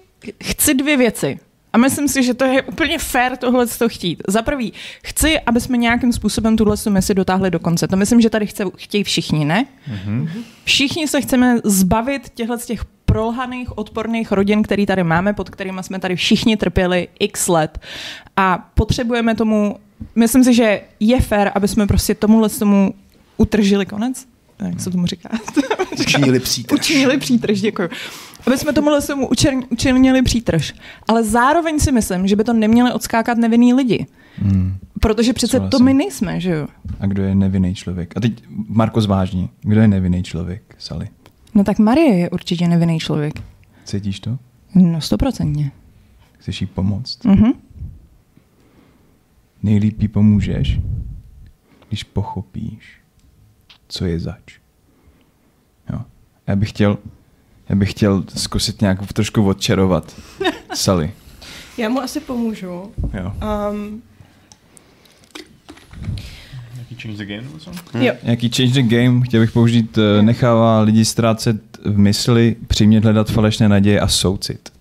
chci 0.44 0.74
dvě 0.74 0.96
věci. 0.96 1.38
A 1.74 1.78
myslím 1.78 2.08
si, 2.08 2.22
že 2.22 2.34
to 2.34 2.44
je 2.44 2.62
úplně 2.62 2.98
fair 2.98 3.36
tohle 3.36 3.66
to 3.66 3.88
chtít. 3.88 4.22
Za 4.28 4.42
prvý, 4.42 4.72
chci, 5.04 5.40
aby 5.40 5.60
jsme 5.60 5.76
nějakým 5.76 6.12
způsobem 6.12 6.56
tuhle 6.56 6.76
tu 6.76 6.90
misi 6.90 7.14
dotáhli 7.14 7.50
do 7.50 7.58
konce. 7.58 7.88
To 7.88 7.96
myslím, 7.96 8.20
že 8.20 8.30
tady 8.30 8.46
chce, 8.46 8.64
chtějí 8.76 9.04
všichni, 9.04 9.44
ne? 9.44 9.66
Mm-hmm. 9.90 10.28
Všichni 10.64 11.08
se 11.08 11.20
chceme 11.20 11.56
zbavit 11.64 12.28
těchto 12.34 12.56
těch 12.56 12.84
prolhaných, 12.84 13.78
odporných 13.78 14.32
rodin, 14.32 14.62
který 14.62 14.86
tady 14.86 15.04
máme, 15.04 15.32
pod 15.32 15.50
kterými 15.50 15.82
jsme 15.82 15.98
tady 15.98 16.16
všichni 16.16 16.56
trpěli 16.56 17.08
x 17.18 17.48
let. 17.48 17.78
A 18.36 18.70
potřebujeme 18.74 19.34
tomu, 19.34 19.76
myslím 20.14 20.44
si, 20.44 20.54
že 20.54 20.80
je 21.00 21.20
fair, 21.20 21.50
aby 21.54 21.68
jsme 21.68 21.86
prostě 21.86 22.14
tomuhle 22.14 22.48
tomu 22.48 22.94
utržili 23.36 23.86
konec. 23.86 24.26
Jak 24.64 24.80
se 24.80 24.90
tomu 24.90 25.06
říká? 25.06 25.28
Učinili 26.00 26.40
přítrž. 26.40 26.80
Učinili 26.80 27.18
přítrž, 27.18 27.60
děkuji. 27.60 27.88
Aby 28.46 28.58
jsme 28.58 28.72
tomuhle 28.72 29.02
tomu 29.02 29.28
učer- 29.28 29.66
učinili 29.70 30.22
přítrž. 30.22 30.74
Ale 31.08 31.24
zároveň 31.24 31.78
si 31.78 31.92
myslím, 31.92 32.26
že 32.28 32.36
by 32.36 32.44
to 32.44 32.52
neměli 32.52 32.92
odskákat 32.92 33.38
nevinný 33.38 33.74
lidi. 33.74 34.06
Hmm. 34.36 34.76
Protože 35.00 35.32
přece 35.32 35.60
to 35.60 35.78
my 35.78 35.94
nejsme, 35.94 36.40
že 36.40 36.50
jo? 36.50 36.66
A 37.00 37.06
kdo 37.06 37.22
je 37.22 37.34
nevinný 37.34 37.74
člověk? 37.74 38.16
A 38.16 38.20
teď 38.20 38.42
Marko 38.68 39.00
zvážní. 39.00 39.50
Kdo 39.60 39.80
je 39.80 39.88
nevinný 39.88 40.22
člověk, 40.22 40.74
Sally? 40.78 41.08
No 41.54 41.64
tak 41.64 41.78
Marie 41.78 42.14
je 42.18 42.30
určitě 42.30 42.68
nevinný 42.68 42.98
člověk. 42.98 43.34
Cítíš 43.84 44.20
to? 44.20 44.38
No 44.74 45.00
stoprocentně. 45.00 45.70
Chceš 46.38 46.60
jí 46.60 46.66
pomoct? 46.66 47.24
Mhm. 47.24 47.52
Nejlíp 49.62 50.02
jí 50.02 50.08
pomůžeš, 50.08 50.80
když 51.88 52.04
pochopíš, 52.04 52.98
co 53.88 54.04
je 54.04 54.20
zač. 54.20 54.58
Jo. 55.92 55.98
Já 56.46 56.56
bych 56.56 56.68
chtěl, 56.68 56.98
já 57.68 57.74
bych 57.76 57.90
chtěl 57.90 58.24
zkusit 58.36 58.80
nějak 58.80 59.12
trošku 59.12 59.46
odčarovat 59.48 60.14
Sally. 60.74 61.12
Já 61.78 61.88
mu 61.88 62.00
asi 62.00 62.20
pomůžu. 62.20 62.66
Jo. 63.14 63.32
Um, 63.70 64.02
Nějaký 66.74 66.94
change 67.02 67.24
the 67.24 67.34
game 67.36 67.48
co? 67.58 67.70
jo. 67.98 68.12
Nějaký 68.22 68.50
change 68.56 68.82
the 68.82 68.96
game, 68.96 69.20
chtěl 69.24 69.40
bych 69.40 69.50
použít, 69.52 69.98
eh, 69.98 70.22
nechává 70.22 70.80
lidi 70.80 71.04
ztrácet 71.04 71.56
v 71.84 71.98
mysli, 71.98 72.56
přimět 72.66 73.04
hledat 73.04 73.30
falešné 73.30 73.68
naděje 73.68 74.00
a 74.00 74.08
soucit. 74.08 74.72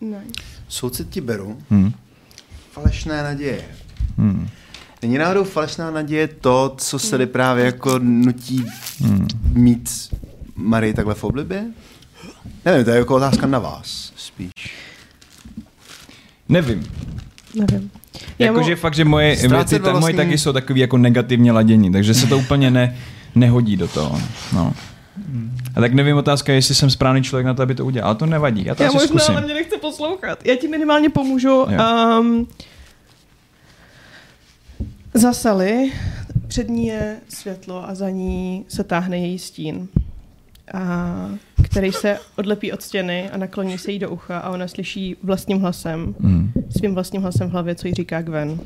Nice. 0.00 0.42
Soucit 0.68 1.08
ti 1.10 1.20
beru. 1.20 1.58
Hm. 1.70 1.92
Falešné 2.72 3.22
naděje. 3.22 3.60
Hm. 4.18 4.48
Není 5.02 5.18
náhodou 5.18 5.44
falešná 5.44 5.90
naděje 5.90 6.28
to, 6.28 6.74
co 6.78 6.98
se 6.98 7.18
jde 7.18 7.26
právě 7.26 7.64
jako 7.64 7.98
nutí 7.98 8.64
Hm. 9.00 9.26
mít 9.52 9.90
Marii 10.56 10.94
takhle 10.94 11.14
v 11.14 11.24
oblibě? 11.24 11.64
Nevím, 12.64 12.84
to 12.84 12.90
je 12.90 12.96
jako 12.98 13.14
otázka 13.16 13.46
na 13.46 13.58
vás 13.58 14.12
spíš. 14.16 14.50
Nevím. 16.48 16.86
Nevím. 17.54 17.90
Já 18.38 18.52
mu- 18.52 18.58
Jakože 18.58 18.76
fakt, 18.76 18.94
že 18.94 19.04
moje 19.04 19.36
Ztrácet 19.36 19.82
věci, 19.82 19.84
ta, 19.94 20.00
moje 20.00 20.14
taky 20.14 20.38
jsou 20.38 20.52
takový 20.52 20.80
jako 20.80 20.98
negativně 20.98 21.52
ladění, 21.52 21.92
takže 21.92 22.14
se 22.14 22.26
to 22.26 22.38
úplně 22.38 22.70
ne, 22.70 22.96
nehodí 23.34 23.76
do 23.76 23.88
toho. 23.88 24.20
No. 24.52 24.72
A 25.74 25.80
tak 25.80 25.92
nevím, 25.94 26.16
otázka 26.16 26.52
je, 26.52 26.58
jestli 26.58 26.74
jsem 26.74 26.90
správný 26.90 27.22
člověk 27.22 27.46
na 27.46 27.54
to, 27.54 27.62
aby 27.62 27.74
to 27.74 27.84
udělal. 27.86 28.06
Ale 28.08 28.16
to 28.16 28.26
nevadí, 28.26 28.64
já 28.64 28.74
to 28.74 28.82
Já 28.82 28.88
asi 28.88 28.96
možná, 28.96 29.08
zkusím. 29.08 29.34
ale 29.36 29.44
mě 29.44 29.54
nechce 29.54 29.76
poslouchat. 29.78 30.38
Já 30.46 30.56
ti 30.56 30.68
minimálně 30.68 31.08
pomůžu. 31.10 31.48
Jo. 31.48 31.66
Um, 32.20 32.46
za 35.14 35.32
Sally 35.32 35.92
před 36.48 36.68
ní 36.68 36.86
je 36.86 37.16
světlo 37.28 37.88
a 37.88 37.94
za 37.94 38.10
ní 38.10 38.64
se 38.68 38.84
táhne 38.84 39.18
její 39.18 39.38
stín, 39.38 39.88
a, 40.74 40.78
který 41.76 41.92
se 41.92 42.18
odlepí 42.36 42.72
od 42.72 42.82
stěny 42.82 43.30
a 43.30 43.36
nakloní 43.36 43.78
se 43.78 43.92
jí 43.92 43.98
do 43.98 44.10
ucha 44.10 44.38
a 44.38 44.50
ona 44.50 44.68
slyší 44.68 45.16
vlastním 45.22 45.60
hlasem, 45.60 46.14
Mm. 46.18 46.52
svým 46.70 46.94
vlastním 46.94 47.22
hlasem 47.22 47.48
v 47.48 47.52
hlavě, 47.52 47.74
co 47.74 47.88
jí 47.88 47.94
říká 47.94 48.22
Gwen. 48.22 48.60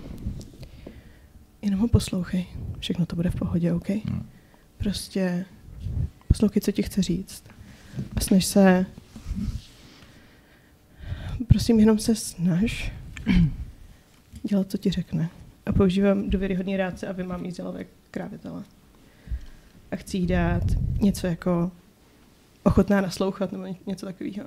Jenom 1.63 1.81
ho 1.81 1.89
poslouchej. 1.89 2.47
Všechno 2.79 3.07
to 3.07 3.17
bude 3.17 3.31
v 3.31 3.35
pohodě, 3.35 3.73
OK? 3.73 3.87
Prostě 4.79 5.45
poslouchej, 6.29 6.63
co 6.63 6.73
ti 6.73 6.83
chce 6.83 7.03
říct. 7.03 7.45
A 8.17 8.21
snaž 8.21 8.45
se... 8.45 8.87
Prosím, 11.49 11.81
jenom 11.81 11.99
se 11.99 12.15
snaž 12.15 12.93
dělat, 14.43 14.71
co 14.71 14.79
ti 14.79 14.91
řekne. 14.91 15.29
A 15.67 15.73
používám 15.73 16.31
důvěryhodný 16.31 16.77
rádce, 16.77 17.07
aby 17.07 17.23
mám 17.23 17.45
jí 17.45 17.53
krávitele. 18.11 18.63
A 19.91 19.97
chci 19.97 20.17
jí 20.17 20.27
dát 20.27 20.63
něco 21.01 21.27
jako 21.27 21.71
ochotná 22.63 23.01
naslouchat 23.01 23.53
nebo 23.53 23.65
ně- 23.65 23.75
něco 23.87 24.07
takového. 24.07 24.45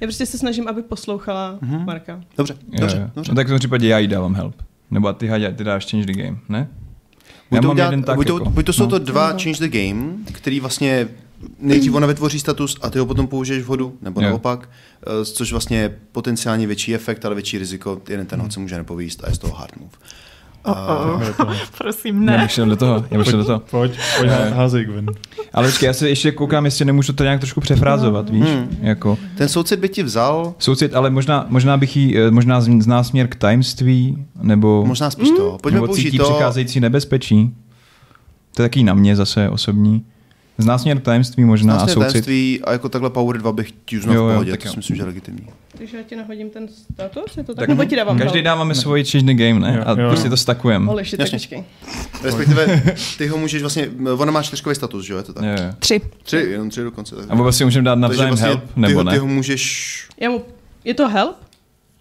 Já 0.00 0.06
prostě 0.06 0.26
se 0.26 0.38
snažím, 0.38 0.68
aby 0.68 0.82
poslouchala 0.82 1.58
Mhm. 1.60 1.84
Marka. 1.86 2.20
Dobře, 2.36 2.56
dobře, 2.80 2.96
jo. 2.98 3.10
dobře. 3.14 3.32
No, 3.32 3.36
tak 3.36 3.46
v 3.46 3.50
tom 3.50 3.58
případě 3.58 3.88
já 3.88 3.98
jí 3.98 4.06
dávám 4.06 4.34
help. 4.34 4.62
Nebo 4.90 5.12
ty, 5.12 5.26
Hadě, 5.26 5.52
ty 5.52 5.64
dáš 5.64 5.90
change 5.90 6.06
the 6.06 6.22
game, 6.22 6.38
ne? 6.48 6.68
Buď 7.50 7.56
Já 7.56 7.60
to, 7.62 7.66
mám 7.68 7.74
udělat, 7.74 7.90
jeden 7.90 8.02
tak 8.02 8.16
buď, 8.16 8.26
to, 8.26 8.38
jako, 8.38 8.50
buď 8.50 8.66
to 8.66 8.72
jsou 8.72 8.82
no. 8.82 8.88
to 8.90 8.98
dva 8.98 9.32
No. 9.32 9.38
change 9.42 9.68
the 9.68 9.78
game, 9.78 10.12
který 10.32 10.60
vlastně 10.60 11.08
nejdřív 11.58 11.94
ona 11.94 12.06
vytvoří 12.06 12.40
status 12.40 12.76
a 12.82 12.90
ty 12.90 12.98
ho 12.98 13.06
potom 13.06 13.26
použiješ 13.26 13.62
v 13.62 13.66
hodu, 13.66 13.98
nebo 14.02 14.20
Jo. 14.20 14.28
naopak, 14.28 14.68
eh, 15.20 15.24
což 15.24 15.50
vlastně 15.52 15.78
je 15.78 15.98
potenciálně 16.12 16.66
větší 16.66 16.94
efekt, 16.94 17.24
ale 17.24 17.34
větší 17.34 17.58
riziko. 17.58 18.02
Jeden 18.08 18.26
ten 18.26 18.40
hod 18.40 18.52
se 18.52 18.60
může 18.60 18.76
nepovíst 18.76 19.24
a 19.24 19.28
je 19.28 19.34
z 19.34 19.38
toho 19.38 19.54
hard 19.54 19.76
move. 19.76 19.90
A, 20.66 21.20
Prosím, 21.78 22.24
Ne. 22.24 22.32
Já 22.32 22.38
ne. 22.38 22.44
bych 22.44 22.50
šel 22.52 22.66
do 22.66 22.76
toho, 22.76 23.04
já 23.10 23.24
šel 23.24 23.38
do 23.38 23.44
toho. 23.44 23.62
Pojď, 23.70 23.92
pojď 24.18 24.30
há- 24.30 24.54
házej 24.54 24.84
Gwen. 24.84 25.06
Ale 25.54 25.66
počkej, 25.68 25.86
já 25.86 25.92
se 25.92 26.08
ještě 26.08 26.32
koukám, 26.32 26.64
jestli 26.64 26.84
nemůžu 26.84 27.12
to 27.12 27.22
nějak 27.22 27.40
trošku 27.40 27.60
přefrázovat, 27.60 28.30
víš? 28.30 28.44
Hmm. 28.44 28.68
Jako, 28.80 29.18
ten 29.36 29.48
soucit 29.48 29.80
by 29.80 29.88
ti 29.88 30.02
vzal, 30.02 30.54
soucit, 30.58 30.94
ale 30.94 31.10
možná, 31.10 31.46
možná 31.48 31.76
bych 31.76 31.96
jí, 31.96 32.18
eh, 32.18 32.30
možná 32.30 32.60
z- 32.60 32.82
zná 32.82 33.04
směr 33.04 33.28
k 33.28 33.36
tajemství, 33.36 34.24
nebo, 34.42 34.84
možná 34.86 35.10
spíš 35.10 35.28
to. 35.36 35.58
Pojďme 35.62 35.76
nebo 35.76 35.86
použít 35.86 36.02
cítí 36.02 36.18
to. 36.18 36.24
přicházející 36.24 36.80
nebezpečí. 36.80 37.54
To 38.54 38.62
je 38.62 38.68
taky 38.68 38.82
na 38.84 38.94
mě 38.94 39.16
zase 39.16 39.50
osobní. 39.50 40.04
Zná 40.58 40.78
směr 40.78 41.00
k 41.00 41.02
tajemství 41.04 41.44
možná 41.44 41.74
a 41.74 41.76
Vlastně 41.76 41.94
soucit. 41.94 42.12
tajemství 42.12 42.60
a 42.64 42.72
jako 42.72 42.88
takhle 42.88 43.10
Power 43.10 43.38
2 43.38 43.52
bych 43.52 43.68
ti 43.84 43.98
uznal 43.98 44.16
Jo, 44.16 44.26
v 44.26 44.32
pohodě, 44.32 44.50
tak 44.50 44.60
to 44.62 44.68
jo. 44.68 44.72
si 44.72 44.76
myslím, 44.76 44.96
že 44.96 45.02
je 45.02 45.06
legitimní. 45.06 45.46
Takže 45.78 45.96
já 45.96 46.02
ti 46.02 46.16
nahodím 46.16 46.50
ten 46.50 46.68
status, 46.68 47.36
je 47.36 47.44
to 47.44 47.54
tak? 47.54 47.58
Tak 47.62 47.68
Nebo 47.68 47.84
ti 47.84 47.96
dávám 47.96 48.18
Každý 48.18 48.42
dáváme 48.42 48.74
svoji 48.74 49.04
change 49.04 49.34
the 49.34 49.44
game, 49.44 49.60
ne? 49.60 49.74
Jo, 49.78 49.82
A 49.86 50.00
jo. 50.00 50.08
prostě 50.08 50.28
to 50.28 50.36
stakujeme. 50.36 50.86
Holy 50.86 51.04
shit, 51.04 51.18
tak. 51.18 51.28
Respektive 52.22 52.82
ty 53.18 53.26
ho 53.26 53.38
můžeš 53.38 53.60
vlastně, 53.62 53.88
ona 54.18 54.32
má 54.32 54.42
čtyřkový 54.42 54.74
status, 54.74 55.04
že 55.06 55.12
jo, 55.12 55.16
je 55.16 55.22
to 55.22 55.32
tak? 55.32 55.44
Jo, 55.44 55.50
jo. 55.50 55.72
Tři. 55.78 56.00
Tři, 56.22 56.36
jenom 56.36 56.70
tři 56.70 56.82
dokonce. 56.82 57.16
Tak. 57.16 57.24
A 57.28 57.34
vůbec 57.34 57.56
si 57.56 57.64
můžeme 57.64 57.84
dát 57.84 57.94
navzájem 57.94 58.30
vlastně 58.30 58.46
help, 58.48 58.60
ty, 58.74 58.80
nebo 58.80 58.94
ho, 58.98 59.04
ty 59.04 59.10
ne? 59.10 59.18
ho 59.18 59.26
můžeš 59.26 60.08
Já 60.20 60.30
mu... 60.30 60.42
Je 60.84 60.94
to 60.94 61.08
help? 61.08 61.36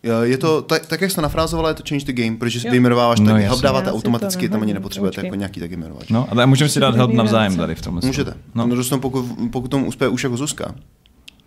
Jo, 0.05 0.21
Je 0.21 0.37
to, 0.37 0.61
tak, 0.61 0.85
tak 0.85 1.01
jak 1.01 1.09
jsi 1.11 1.15
to 1.15 1.21
nafrázovala, 1.21 1.69
je 1.69 1.75
to 1.75 1.83
change 1.89 2.05
the 2.05 2.13
game, 2.23 2.37
protože 2.37 2.67
Jo. 2.67 2.71
vy 2.71 2.77
jmenováváš 2.77 3.19
No, 3.19 3.25
tak, 3.25 3.33
jasně. 3.35 3.47
help 3.47 3.61
dáváte 3.61 3.85
Já 3.87 3.91
si 3.91 3.95
automaticky, 3.97 4.47
to 4.49 4.51
tam 4.51 4.61
ani 4.61 4.73
nepotřebujete 4.73 5.15
Počkej. 5.15 5.27
jako 5.27 5.35
nějaký 5.35 5.59
taky 5.59 5.73
jmenovač. 5.77 6.09
No, 6.09 6.27
ale 6.31 6.45
můžeme 6.45 6.69
si 6.69 6.79
dát 6.79 6.95
help 6.95 7.13
navzájem 7.13 7.57
tady 7.57 7.75
v 7.75 7.81
tomhle. 7.81 8.01
Můžete. 8.05 8.33
No. 8.55 8.67
No. 8.67 8.75
No, 8.91 8.99
pokud, 8.99 9.25
pokud 9.51 9.67
tomu 9.71 9.85
uspěje 9.85 10.09
už 10.09 10.23
jako 10.23 10.37
Zuzka, 10.37 10.75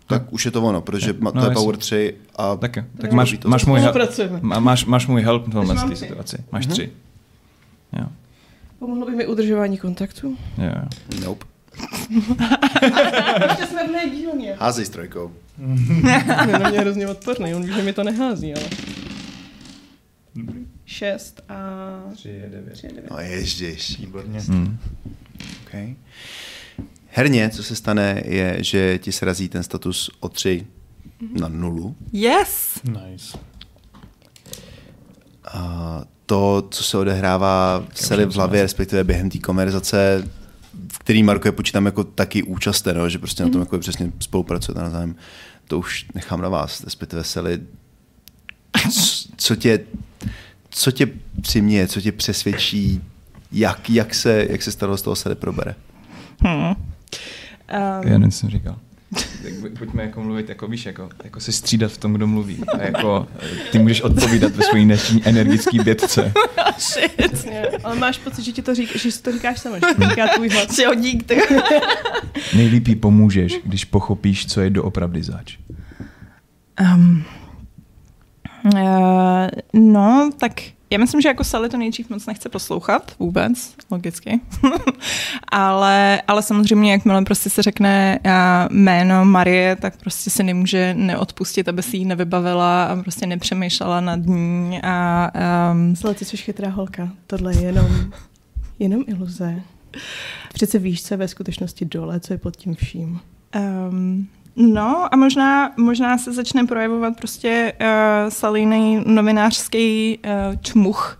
tak 0.07 0.33
už 0.33 0.45
je 0.45 0.51
to 0.51 0.61
ono, 0.63 0.81
protože 0.81 1.13
ma, 1.19 1.31
to 1.31 1.37
No, 1.37 1.45
je. 1.45 1.51
Power 1.53 1.77
3 1.77 2.13
a 2.35 2.55
Tak, 2.55 2.77
tak 3.01 3.11
máš, 3.11 3.35
To 3.39 3.49
máš, 3.49 3.65
můj, 3.65 3.79
hel- 3.79 3.89
Spolupracujeme. 3.89 4.39
má- 4.41 4.59
máš, 4.59 4.85
máš 4.85 5.07
můj 5.07 5.21
help 5.21 5.47
v 5.47 5.51
tomhle 5.51 5.95
situaci. 5.95 6.37
Máš 6.51 6.65
Mhm. 6.65 6.73
tři. 6.73 6.89
Jo. 7.99 8.05
Pomohlo 8.79 9.05
by 9.05 9.11
mi 9.15 9.27
udržování 9.27 9.77
kontaktu? 9.77 10.37
Jo, 10.57 10.71
nope. 11.25 11.45
Ještě 13.49 13.65
jsme 13.65 13.83
v 13.87 14.11
dílně. 14.15 14.55
Házej 14.59 14.85
s 14.85 14.89
trojkou. 14.89 15.31
Je 16.47 16.59
na 16.59 16.69
mě 16.69 16.79
hrozně 16.79 17.07
odporný, 17.07 17.55
on 17.55 17.63
ví, 17.63 17.73
že 17.73 17.83
mi 17.83 17.93
to 17.93 18.03
nehází, 18.03 18.53
ale... 18.53 18.65
Šest 20.85 21.41
a... 21.49 21.57
Tři 22.13 22.29
je 22.29 22.49
devět. 22.49 23.11
No 23.11 23.19
ježděš. 23.19 23.99
Výborně. 23.99 24.39
Hmm. 24.39 24.77
Okay. 25.67 25.95
Herně, 27.07 27.49
co 27.49 27.63
se 27.63 27.75
stane, 27.75 28.21
je, 28.25 28.57
že 28.59 28.97
ti 28.97 29.11
srazí 29.11 29.49
ten 29.49 29.63
status 29.63 30.09
o 30.19 30.29
3 30.29 30.67
na 31.39 31.47
nulu. 31.47 31.95
Yes! 32.11 32.79
Nice. 32.83 33.37
A 35.45 36.03
to, 36.25 36.67
co 36.71 36.83
se 36.83 36.97
odehrává 36.97 37.85
v 37.89 37.93
celé 37.93 38.25
v 38.25 38.35
hlavě, 38.35 38.61
respektive 38.61 39.03
během 39.03 39.29
té 39.29 39.39
konverzace, 39.39 40.27
v 40.93 40.99
který 40.99 41.23
Marko 41.23 41.47
je 41.47 41.51
počítám 41.51 41.85
jako 41.85 42.03
taky 42.03 42.43
účasten, 42.43 42.97
no, 42.97 43.09
že 43.09 43.19
prostě 43.19 43.43
na 43.43 43.49
tom 43.49 43.61
jako 43.61 43.79
přesně 43.79 44.11
spolupracujete 44.19 44.81
navzájem, 44.81 45.15
to 45.67 45.79
už 45.79 46.05
nechám 46.15 46.41
na 46.41 46.49
vás, 46.49 46.83
respektive 46.83 47.23
Sally, 47.23 47.59
c- 48.91 49.29
co 49.37 49.55
tě, 49.55 49.79
co 50.69 50.91
tě 50.91 51.07
přiměje, 51.41 51.87
co 51.87 52.01
tě 52.01 52.11
přesvědčí, 52.11 53.01
jak, 53.51 53.89
jak, 53.89 54.15
se, 54.15 54.47
jak 54.49 54.61
se 54.61 54.71
stalo 54.71 54.97
z 54.97 55.01
toho 55.01 55.15
Sally 55.15 55.35
probere. 55.35 55.75
Hmm. 56.41 56.63
Um, 56.65 56.75
Já 58.03 58.17
co 58.17 58.31
jsem 58.31 58.49
říkal. 58.49 58.79
Pojďme 59.77 60.03
jako 60.03 60.21
mluvit, 60.21 60.49
jako 60.49 60.67
víš, 60.67 60.85
jako, 60.85 61.09
jako 61.23 61.39
se 61.39 61.51
střídat 61.51 61.91
v 61.91 61.97
tom, 61.97 62.13
kdo 62.13 62.27
mluví. 62.27 62.63
A 62.73 62.81
jako 62.81 63.27
ty 63.71 63.79
můžeš 63.79 64.01
odpovídat 64.01 64.55
ve 64.55 64.63
své 64.63 64.81
dnešní 64.81 65.27
energické 65.27 65.83
bětce. 65.83 66.33
Přesně. 66.77 67.67
Ale 67.83 67.95
máš 67.95 68.17
pocit, 68.17 68.43
že 68.43 68.51
ti 68.51 68.61
to 68.61 68.75
řík, 68.75 68.95
že 68.95 69.11
si 69.11 69.21
to 69.21 69.31
říkáš 69.31 69.59
sama, 69.59 69.75
že 69.75 69.95
to 69.95 70.09
říká 70.09 70.27
tvůj 70.27 70.49
hlas. 70.49 70.75
že 70.75 70.87
hodík, 70.87 71.23
ty. 71.23 71.41
Nejlíp 72.55 72.87
jí 72.87 72.95
pomůžeš, 72.95 73.59
když 73.63 73.85
pochopíš, 73.85 74.45
co 74.45 74.61
je 74.61 74.69
doopravdy 74.69 75.23
zač. 75.23 75.57
Um, 76.81 77.25
uh, 78.65 79.47
no, 79.73 80.29
tak 80.39 80.61
já 80.89 80.97
myslím, 80.97 81.21
že 81.21 81.27
jako 81.27 81.43
Sally 81.43 81.69
to 81.69 81.77
nejdřív 81.77 82.09
moc 82.09 82.25
nechce 82.25 82.49
poslouchat 82.49 83.15
vůbec, 83.19 83.73
logicky. 83.91 84.39
ale, 85.51 86.21
ale 86.27 86.41
samozřejmě, 86.41 86.91
jakmile 86.91 87.21
prostě 87.25 87.49
se 87.49 87.61
řekne 87.61 88.19
uh, 88.25 88.31
jméno 88.77 89.25
Marie, 89.25 89.75
tak 89.75 89.97
prostě 89.97 90.29
se 90.29 90.43
nemůže 90.43 90.93
neodpustit, 90.93 91.69
aby 91.69 91.83
si 91.83 91.97
ji 91.97 92.05
nevybavila 92.05 92.85
a 92.85 93.01
prostě 93.01 93.27
nepřemýšlela 93.27 94.01
nad 94.01 94.19
ní. 94.25 94.81
A, 94.83 95.31
um, 95.71 95.95
Sle, 95.95 96.13
ty 96.13 96.25
jsi 96.25 96.37
chytrá 96.37 96.69
holka. 96.69 97.09
Tohle 97.27 97.55
je 97.55 97.61
jenom, 97.61 98.11
jenom 98.79 99.03
iluze. 99.07 99.61
Přece 100.53 100.79
víš, 100.79 101.03
co 101.03 101.13
je 101.13 101.17
ve 101.17 101.27
skutečnosti 101.27 101.85
dole, 101.85 102.19
co 102.19 102.33
je 102.33 102.37
pod 102.37 102.55
tím 102.55 102.75
vším. 102.75 103.19
Um, 103.89 104.27
no 104.59 105.13
a 105.13 105.17
možná, 105.17 105.71
možná 105.77 106.17
se 106.17 106.33
začne 106.33 106.63
projevovat 106.67 107.17
prostě 107.17 107.73
uh, 107.81 108.29
salíný 108.29 109.03
novinářský 109.05 110.19
uh, 110.25 110.55
čmuch 110.61 111.19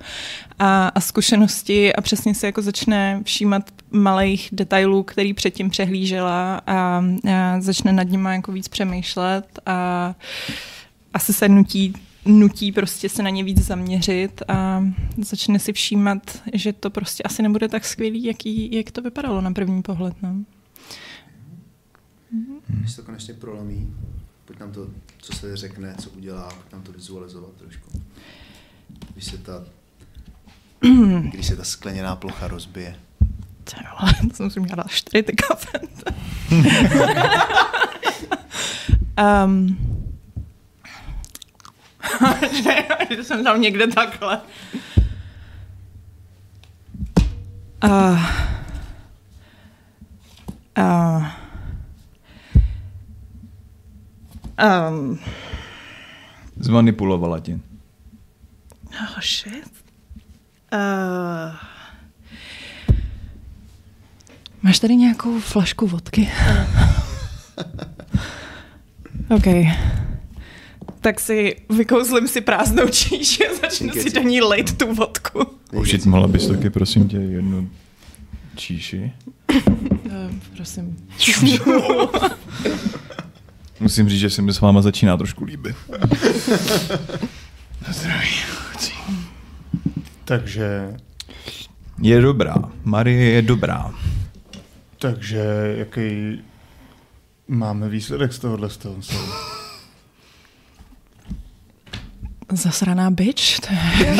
a, 0.60 0.88
a 0.88 1.00
zkušenosti 1.00 1.96
a 1.96 2.02
přesně 2.02 2.36
se 2.36 2.46
jako 2.46 2.62
začne 2.62 3.22
všímat 3.24 3.64
malých 3.92 4.50
detailů, 4.52 5.04
který 5.04 5.34
předtím 5.34 5.70
přehlížela 5.70 6.62
a, 6.68 6.74
a 6.74 7.02
začne 7.60 7.92
nad 7.92 8.04
nimi 8.04 8.30
jako 8.32 8.52
víc 8.52 8.68
přemýšlet 8.68 9.60
a 9.66 10.16
asi 11.14 11.34
se 11.34 11.50
nutí 11.50 11.94
nutí 12.26 12.72
prostě 12.72 13.10
se 13.10 13.24
na 13.24 13.30
ně 13.30 13.44
víc 13.44 13.66
zaměřit 13.66 14.42
a 14.48 14.84
začne 15.18 15.60
si 15.60 15.74
všímat, 15.74 16.42
že 16.54 16.74
to 16.74 16.90
prostě 16.90 17.24
asi 17.24 17.44
nebude 17.44 17.68
tak 17.68 17.86
skvělý, 17.86 18.24
jaký, 18.24 18.76
jak 18.76 18.92
to 18.92 19.02
vypadalo 19.02 19.42
na 19.42 19.52
první 19.52 19.82
pohled. 19.82 20.14
No. 20.22 20.36
Když 22.68 22.96
to 22.96 23.04
konečně 23.04 23.34
prolomí, 23.34 23.96
pojď 24.46 24.60
nám 24.60 24.72
to, 24.72 24.88
co 25.18 25.34
se 25.34 25.58
řekne, 25.58 25.96
co 26.00 26.10
udělá, 26.10 26.50
pojď 26.50 26.74
nám 26.74 26.82
to 26.82 26.92
vizualizovat 26.92 27.52
trošku. 27.52 28.02
Když 29.14 29.26
se 29.26 29.38
ta, 29.38 29.66
když 31.32 31.48
se 31.48 31.56
ta 31.56 31.64
skleněná 31.64 32.16
plocha 32.16 32.48
rozbije. 32.48 33.00
Ty 33.64 33.76
vole, 34.00 34.14
to 34.30 34.36
jsem 34.36 34.50
si 34.50 34.60
měla 34.60 34.84
čtyři 34.88 35.24
ty 35.24 35.34
kafe. 35.34 35.80
um, 39.46 39.78
že 43.16 43.24
jsem 43.24 43.44
tam 43.44 43.62
někde 43.62 43.88
takhle. 43.88 44.42
Uh, 47.84 48.20
uh, 50.78 51.26
um, 54.90 55.20
Zmanipulovala 56.60 57.40
tě. 57.40 57.60
Oh 59.02 59.22
shit. 59.22 59.72
Uh, 60.74 61.56
máš 64.62 64.80
tady 64.80 64.96
nějakou 64.96 65.40
flašku 65.40 65.88
vodky? 65.88 66.30
OK. 69.30 69.46
Tak 71.02 71.20
si 71.20 71.56
vykouzlím 71.70 72.28
si 72.28 72.42
prázdnou 72.42 72.88
číši 72.88 73.48
a 73.48 73.56
začnu 73.56 73.94
si 73.94 74.10
do 74.10 74.22
ní 74.22 74.42
lejt 74.42 74.78
tu 74.78 74.94
vodku. 74.94 75.40
Užit 75.72 76.06
mohla 76.06 76.28
bys 76.28 76.48
taky, 76.48 76.70
prosím 76.70 77.10
tě, 77.10 77.18
jednu 77.18 77.70
číši. 78.56 79.12
Uh, 80.06 80.36
prosím. 80.56 81.08
Musím 83.80 84.10
říct, 84.10 84.20
že 84.20 84.30
se 84.30 84.42
mi 84.42 84.54
s 84.54 84.62
váma 84.62 84.82
začíná 84.82 85.18
trošku 85.18 85.44
líbit. 85.44 85.76
Na 87.88 87.94
zdraví. 87.94 88.28
Chci. 88.72 88.92
Takže, 90.26 90.98
Je 92.02 92.22
dobrá. 92.22 92.56
Marie 92.84 93.24
je 93.32 93.42
dobrá. 93.42 93.94
takže 95.00 95.42
jaký 95.78 96.42
máme 97.48 97.90
výsledek 97.90 98.34
z 98.34 98.40
tohohle 98.40 98.70
z 98.70 98.78
toho? 98.78 98.96
Zasraná 102.52 103.12
bitch? 103.12 103.60
To 103.60 103.74
je... 103.74 104.18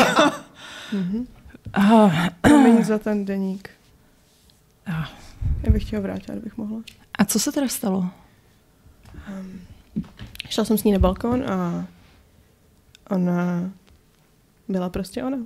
Ah, 1.72 2.30
Promiň 2.40 2.84
za 2.84 2.98
ten 2.98 3.24
deník. 3.24 3.70
ah. 4.86 5.08
Já 5.62 5.72
bych 5.72 5.84
ti 5.84 5.96
ho 5.96 6.02
vrátila, 6.02 6.34
kdybych 6.36 6.56
mohla. 6.56 6.80
A 7.18 7.24
co 7.24 7.38
se 7.38 7.52
teda 7.52 7.68
stalo? 7.68 8.08
Um, 9.28 9.60
šla 10.48 10.64
jsem 10.64 10.78
s 10.78 10.84
ní 10.84 10.92
na 10.92 10.98
balkon 10.98 11.50
a 11.50 11.86
ona 13.10 13.70
byla 14.68 14.88
prostě 14.88 15.24
ona. 15.24 15.38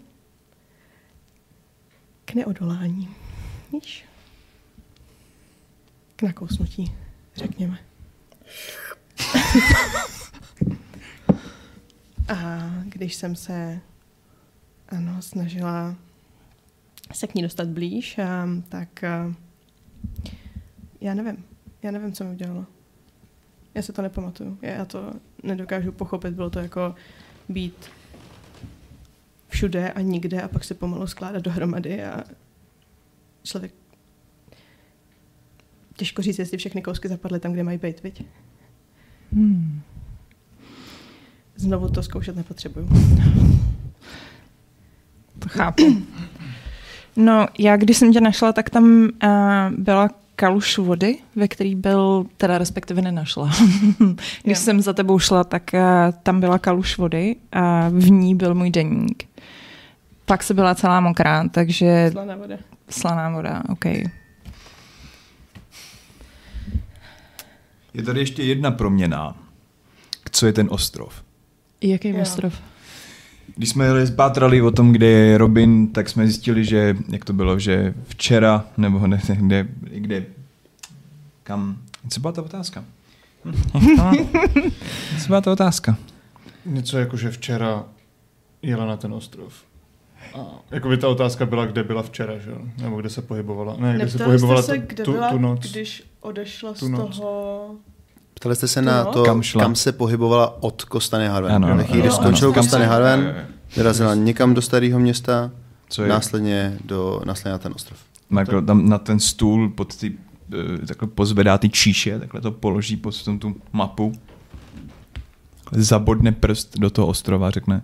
K 2.25 2.35
neodolání. 2.35 3.09
Víš? 3.73 4.05
K 6.17 6.23
nakousnutí, 6.23 6.93
řekněme. 7.37 7.79
a 12.29 12.71
když 12.85 13.15
jsem 13.15 13.37
se 13.37 13.81
ano, 14.89 15.23
snažila 15.23 15.97
se 17.12 17.27
k 17.27 17.35
ní 17.35 17.43
dostat 17.43 17.69
blíž, 17.69 18.19
a, 18.19 18.49
tak 18.69 19.05
a, 19.05 19.35
já 21.01 21.15
nevím. 21.15 21.45
Já 21.83 21.91
nevím, 21.91 22.12
co 22.12 22.25
mi 22.25 22.31
udělalo. 22.31 22.67
Já 23.75 23.83
se 23.83 23.93
to 23.93 24.03
nepamatuju. 24.03 24.59
Já, 24.62 24.85
to 24.85 25.12
nedokážu 25.43 25.93
pochopit. 25.93 26.35
Bylo 26.35 26.51
to 26.51 26.59
jako 26.59 26.95
být 27.49 27.91
všude 29.49 29.93
a 29.93 30.01
nikde 30.01 30.43
a 30.43 30.49
pak 30.49 30.64
se 30.64 30.75
pomalu 30.75 31.07
skládat 31.07 31.43
dohromady 31.43 32.05
a 32.05 32.25
člověk 33.43 33.72
těžko 35.97 36.22
říct, 36.22 36.39
jestli 36.39 36.59
všechny 36.59 36.83
kousky 36.83 37.09
zapadly 37.09 37.41
tam, 37.41 37.53
kde 37.53 37.62
mají 37.62 37.79
být, 37.79 38.03
viď? 38.03 38.25
Hmm. 39.33 39.81
Znovu 41.57 41.89
to 41.89 42.03
zkoušet 42.03 42.37
nepotřebuju. 42.37 42.89
To 45.39 45.49
chápu. 45.49 46.03
No, 47.16 47.47
já 47.59 47.77
když 47.77 47.97
jsem 47.97 48.12
tě 48.12 48.20
našla, 48.20 48.53
tak 48.53 48.70
tam 48.70 48.85
uh, 49.25 49.31
byla 49.79 50.11
kaluš 50.37 50.78
vody, 50.78 51.18
ve 51.37 51.49
který 51.49 51.74
byl, 51.74 52.26
teda 52.37 52.59
respektive 52.59 53.03
nenašla. 53.03 53.51
když 54.43 54.59
Jo. 54.59 54.64
jsem 54.64 54.80
za 54.80 54.93
tebou 54.93 55.18
šla, 55.18 55.45
tak 55.45 55.62
uh, 55.74 55.80
tam 56.22 56.41
byla 56.41 56.59
kaluš 56.59 56.99
vody 56.99 57.37
a 57.53 57.89
v 57.89 58.11
ní 58.11 58.35
byl 58.35 58.55
můj 58.55 58.70
deník. 58.70 59.24
Pak 60.24 60.43
se 60.43 60.55
byla 60.55 60.74
celá 60.74 61.01
mokrá, 61.01 61.49
takže 61.49 62.09
Slaná 62.12 62.37
voda. 62.37 62.57
slaná 62.89 63.30
voda, 63.30 63.62
OK. 63.68 63.85
Je 67.95 68.03
tady 68.05 68.20
ještě 68.20 68.43
jedna 68.43 68.70
proměna. 68.70 69.37
Co 70.30 70.47
je 70.47 70.53
ten 70.53 70.66
ostrov? 70.70 71.22
Jaký 71.80 72.09
Jo. 72.09 72.22
ostrov? 72.22 72.55
Když 73.57 73.68
jsme 73.68 73.84
jeli 73.84 74.07
zbátrali 74.07 74.62
o 74.62 74.70
tom, 74.70 74.92
kde 74.92 75.07
je 75.07 75.38
Robin, 75.38 75.88
tak 75.88 76.09
jsme 76.09 76.26
zjistili, 76.26 76.64
že, 76.64 76.97
jak 77.09 77.24
to 77.24 77.32
bylo, 77.32 77.59
že 77.59 77.95
včera, 78.09 78.64
nebo 78.76 79.07
ne, 79.07 79.20
kde, 79.36 79.68
kde, 79.82 80.24
kam, 81.42 81.76
co 82.09 82.20
byla 82.20 82.32
ta 82.32 82.42
otázka? 82.42 82.84
Co 85.20 85.26
byla 85.26 85.40
ta 85.40 85.53
otázka? 85.53 85.97
Něco 86.66 86.99
jako, 86.99 87.16
že 87.16 87.30
včera 87.30 87.84
jela 88.62 88.86
na 88.86 88.97
ten 88.97 89.12
ostrov. 89.12 89.55
A 90.34 90.38
jakoby 90.70 90.97
ta 90.97 91.09
otázka 91.09 91.47
byla, 91.47 91.66
kde 91.66 91.84
byla 91.84 92.03
včera, 92.03 92.38
že 92.38 92.51
jo? 92.51 92.59
Nebo 92.82 93.01
kde 93.01 93.11
se 93.11 93.22
pohybovala. 93.22 93.76
Ne, 93.78 93.95
kde 93.97 94.09
se 94.09 94.18
Neptali 94.18 94.28
pohybovala 94.28 94.62
jste 94.62 94.72
se, 94.72 94.78
tu, 94.80 94.86
kde 94.86 95.05
tu, 95.05 95.12
byla, 95.12 95.30
tu 95.30 95.38
noc. 95.38 95.70
když 95.72 96.03
odešla 96.20 96.72
Tu 96.72 96.86
z 96.86 96.88
noc. 96.88 97.18
toho... 97.18 97.70
Ptali 98.35 98.57
jste 98.57 98.68
se 98.68 98.80
Tu 98.80 98.87
na 98.87 99.05
to, 99.05 99.12
Kam 99.22 99.24
kam, 99.24 99.43
šla? 99.43 99.62
kam 99.62 99.74
se 99.74 99.93
pohybovala 99.93 100.62
od 100.62 100.85
Kostany 100.85 101.26
Harven. 101.28 101.53
Ano, 101.53 101.66
ano, 101.68 101.74
ano, 101.74 101.85
kdy 101.91 102.03
ano. 102.03 102.12
skončil 102.12 102.53
Kostany 102.53 102.85
Harven, 102.87 103.47
vyrazila 103.76 104.14
někam 104.14 104.55
do 104.55 104.62
starého 104.62 104.99
města, 105.01 105.51
Co 105.89 106.03
je? 106.03 106.09
následně, 106.09 106.78
do, 106.85 107.20
následně 107.24 107.53
na 107.53 107.59
ten 107.59 107.72
ostrov. 107.76 107.99
Michael 108.30 108.62
tam 108.62 108.89
na 108.89 108.99
ten 108.99 109.20
stůl 109.20 109.68
pod 109.70 109.97
ty, 109.97 110.12
eh, 110.82 110.87
takhle 110.87 111.09
pozvedá 111.09 111.59
ty 111.59 111.68
číše, 111.68 112.18
takhle 112.18 112.41
to 112.41 112.53
položí 112.53 112.97
pod 112.97 113.22
tom 113.24 113.39
tu 113.39 113.57
mapu, 113.72 114.12
zabodne 115.72 116.32
prst 116.32 116.78
do 116.78 116.91
toho 116.91 117.07
ostrova 117.07 117.49
a 117.49 117.51
řekne, 117.51 117.80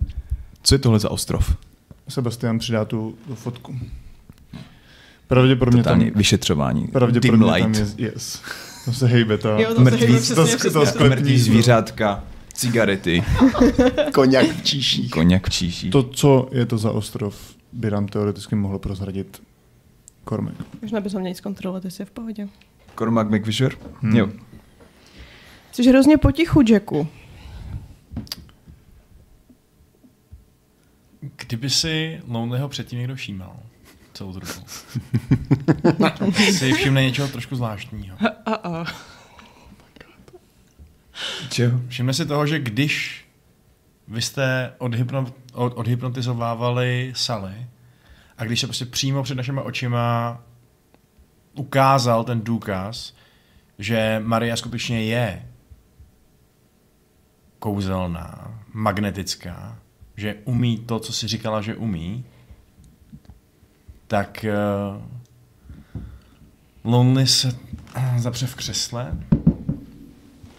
co 0.63 0.75
je 0.75 0.79
tohle 0.79 0.99
za 0.99 1.09
ostrov? 1.11 1.55
Sebastian 2.09 2.59
přidá 2.59 2.85
tu, 2.85 3.15
tu 3.27 3.35
fotku. 3.35 3.75
Pravděpodobně 5.27 5.83
tam, 5.83 5.93
Totální 5.99 6.11
vyšetřování. 6.15 6.81
Dim 6.81 6.91
pravděpodobně 6.91 7.45
tam 7.45 7.71
light. 7.71 7.99
je, 7.99 8.11
yes. 8.13 8.41
To 8.85 8.93
se 8.93 9.07
hejbe 9.07 9.37
ta... 9.37 9.59
Jo, 9.59 9.69
to 9.69 9.75
se 9.75 9.81
mrtví- 9.81 9.97
hejbe 9.99 10.13
to, 10.13 10.19
přesně, 10.21 10.35
to, 10.35 10.45
přesně, 10.45 10.71
to 10.71 10.81
přesně. 10.81 11.09
Mrtví 11.09 11.39
zvířátka, 11.39 12.23
cigarety, 12.53 13.23
Koněk 14.13 14.51
v 14.55 14.63
číších. 14.63 15.11
koněk 15.11 15.47
v 15.47 15.49
číší. 15.49 15.89
To, 15.89 16.03
co 16.03 16.49
je 16.51 16.65
to 16.65 16.77
za 16.77 16.91
ostrov, 16.91 17.55
by 17.71 17.91
nám 17.91 18.07
teoreticky 18.07 18.55
mohlo 18.55 18.79
prozradit 18.79 19.41
Kormek. 20.23 20.55
Možná 20.81 20.99
bychom 20.99 21.19
měli 21.21 21.35
zkontrolovat, 21.35 21.85
jestli 21.85 22.01
je 22.01 22.05
v 22.05 22.11
pohodě. 22.11 22.47
Cormac 22.95 23.27
McVisher? 23.29 23.75
Hmm. 24.01 24.15
Jo. 24.15 24.29
Jsi 25.71 25.89
hrozně 25.89 26.17
potichu, 26.17 26.61
Jacku. 26.71 27.07
Kdyby 31.47 31.69
si 31.69 32.21
Lonelyho 32.27 32.69
předtím 32.69 32.99
někdo 32.99 33.15
všímal, 33.15 33.55
celou 34.21 34.33
tu 34.33 34.39
dobu, 34.39 34.53
si 36.51 36.73
všimne 36.73 37.03
něčeho 37.03 37.27
trošku 37.27 37.55
zvláštního. 37.55 38.17
Uh-oh. 38.17 38.93
Čeho? 41.49 41.81
Všimne 41.87 42.13
si 42.13 42.25
toho, 42.25 42.47
že 42.47 42.59
když 42.59 43.25
vy 44.07 44.21
jste 44.21 44.73
odhypno, 44.77 45.33
od, 45.53 45.73
odhypnotizovávali 45.75 47.13
Sally 47.15 47.67
a 48.37 48.43
když 48.43 48.59
se 48.59 48.67
prostě 48.67 48.85
přímo 48.85 49.23
před 49.23 49.35
našimi 49.35 49.61
očima 49.61 50.41
ukázal 51.53 52.23
ten 52.23 52.41
důkaz, 52.41 53.13
že 53.79 54.21
Maria 54.23 54.55
skutečně 54.55 55.03
je 55.03 55.49
kouzelná, 57.59 58.59
magnetická, 58.73 59.79
že 60.17 60.35
umí 60.45 60.77
to, 60.77 60.99
co 60.99 61.13
si 61.13 61.27
říkala, 61.27 61.61
že 61.61 61.75
umí, 61.75 62.25
tak 64.11 64.45
uh, 64.45 65.03
Lonely 66.83 67.27
se 67.27 67.59
zapře 68.17 68.47
v 68.47 68.55
křesle 68.55 69.17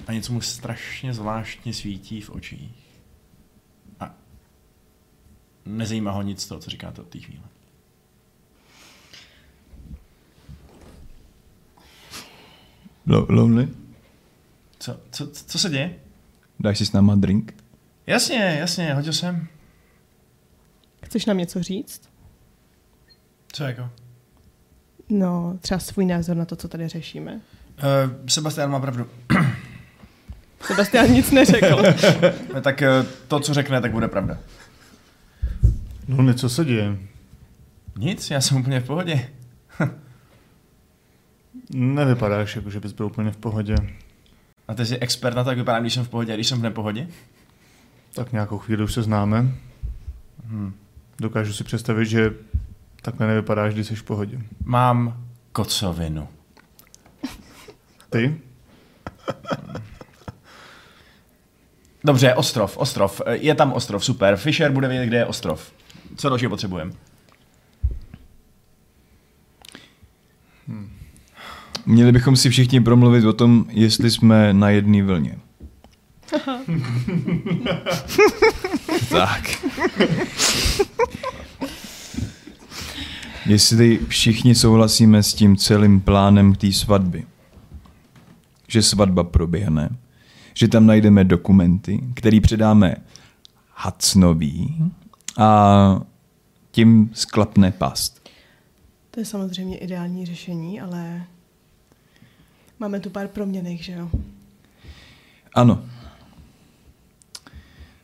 a 0.07 0.13
něco 0.13 0.33
mu 0.33 0.41
strašně 0.41 1.15
zvláštně 1.15 1.75
svítí 1.75 2.21
v 2.21 2.31
očích. 2.31 3.01
A 4.01 4.15
nezajímá 5.67 6.11
ho 6.11 6.23
nic 6.23 6.43
z 6.43 6.47
toho, 6.47 6.61
co 6.61 6.71
říkáte 6.71 7.01
od 7.01 7.09
té 7.09 7.19
chvíle. 7.19 7.43
Lo- 13.07 13.27
lonely? 13.29 13.69
Co, 14.79 15.01
co, 15.11 15.31
co 15.31 15.59
se 15.59 15.71
děje? 15.71 15.97
Dáš 16.61 16.79
si 16.79 16.87
s 16.87 16.93
náma 16.93 17.15
drink? 17.15 17.55
Jasně, 18.07 18.57
jasně, 18.61 18.95
hodil 18.95 19.13
jsem. 19.13 19.49
Chceš 21.05 21.27
nám 21.27 21.39
něco 21.39 21.63
říct? 21.63 22.12
Co 23.53 23.65
jako? 23.65 23.91
No, 25.09 25.59
třeba 25.61 25.79
svůj 25.79 26.07
názor 26.07 26.37
na 26.37 26.45
to, 26.45 26.57
co 26.57 26.69
tady 26.69 26.89
řešíme. 26.89 27.33
Uh, 27.33 28.27
Sebastian 28.27 28.71
má 28.71 28.81
pravdu. 28.81 29.07
Sebastian 30.61 31.11
nic 31.11 31.31
neřekl. 31.31 31.83
No, 32.55 32.61
tak 32.63 32.83
uh, 32.83 33.07
to, 33.29 33.41
co 33.41 33.55
řekne, 33.55 33.81
tak 33.81 33.93
bude 33.93 34.09
pravda. 34.09 34.39
No, 36.09 36.23
ne, 36.23 36.35
co 36.35 36.49
se 36.49 36.65
děje? 36.65 36.97
Nic, 37.99 38.31
já 38.31 38.41
jsem 38.41 38.57
úplně 38.57 38.81
v 38.81 38.87
pohodě. 38.87 39.29
Nevypadáš, 41.71 42.57
jako 42.57 42.71
že 42.71 42.81
bys 42.81 42.93
byl 42.93 43.07
úplně 43.07 43.31
v 43.31 43.37
pohodě. 43.37 43.77
A 44.69 44.75
ty 44.75 44.87
jsi 44.87 44.99
expert 44.99 45.35
na 45.35 45.45
to, 45.45 45.51
jak 45.51 45.59
vypadám, 45.59 45.83
když 45.83 45.95
jsem 45.95 46.05
v 46.05 46.09
pohodě 46.09 46.33
a 46.33 46.37
když 46.37 46.47
jsem 46.47 46.59
v 46.59 46.63
nepohodě? 46.63 47.09
Tak 48.15 48.33
nějakou 48.33 48.59
chvíli 48.59 48.85
už 48.85 48.93
se 48.93 49.03
známe. 49.03 49.55
Hm. 50.45 50.73
Dokážu 51.19 51.53
si 51.53 51.65
představit, 51.65 52.07
že 52.07 52.31
takhle 53.03 53.27
nevypadáš, 53.27 53.75
když 53.75 53.87
jsi 53.87 53.95
v 53.95 54.03
pohodě. 54.03 54.41
Mám 54.65 55.25
kocovinu. 55.53 56.29
Ty? 58.11 58.41
Dobře, 62.05 62.35
ostrov, 62.35 62.77
ostrov. 62.77 63.21
Je 63.31 63.55
tam 63.55 63.73
ostrov, 63.73 64.05
super. 64.05 64.37
Fisher 64.37 64.73
bude 64.73 64.89
vědět, 64.89 65.07
kde 65.07 65.17
je 65.17 65.27
ostrov. 65.27 65.73
Co 66.17 66.29
dalšího 66.29 66.51
potřebujeme? 66.51 66.93
Měli 71.87 72.13
bychom 72.13 72.37
si 72.37 72.51
všichni 72.51 72.81
promluvit 72.81 73.25
o 73.25 73.33
tom, 73.33 73.67
jestli 73.69 74.11
jsme 74.11 74.53
na 74.53 74.71
jedné 74.71 75.03
vlně. 75.03 75.39
tak. 79.09 79.43
Jestli 83.47 83.99
všichni 84.09 84.55
souhlasíme 84.55 85.23
s 85.23 85.35
tím 85.35 85.57
celým 85.57 86.01
plánem 86.01 86.55
té 86.55 86.73
svatby, 86.73 87.27
že 88.69 88.83
svatba 88.83 89.25
proběhne, 89.25 89.89
že 90.55 90.69
tam 90.69 90.87
najdeme 90.87 91.25
dokumenty, 91.25 92.01
který 92.15 92.41
předáme 92.41 92.97
Hacnový 93.75 94.85
a 95.39 96.01
tím 96.71 97.11
sklapne 97.13 97.73
past. 97.73 98.29
To 99.11 99.21
je 99.21 99.27
samozřejmě 99.27 99.79
ideální 99.79 100.27
řešení, 100.27 100.81
ale 100.81 101.25
máme 102.79 103.01
tu 103.01 103.11
pár 103.11 103.29
proměných, 103.29 103.85
že 103.85 103.93
jo? 103.93 104.11
Ano. 105.55 105.85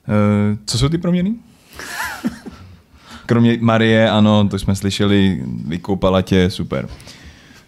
E, 0.09 0.59
co 0.67 0.79
jsou 0.79 0.89
ty 0.89 0.99
proměny? 0.99 1.35
Kromě 3.29 3.59
Marie, 3.61 4.11
ano, 4.11 4.49
to 4.49 4.59
jsme 4.59 4.77
slyšeli, 4.77 5.43
vykoupala 5.65 6.23
tě, 6.23 6.51
super. 6.51 6.89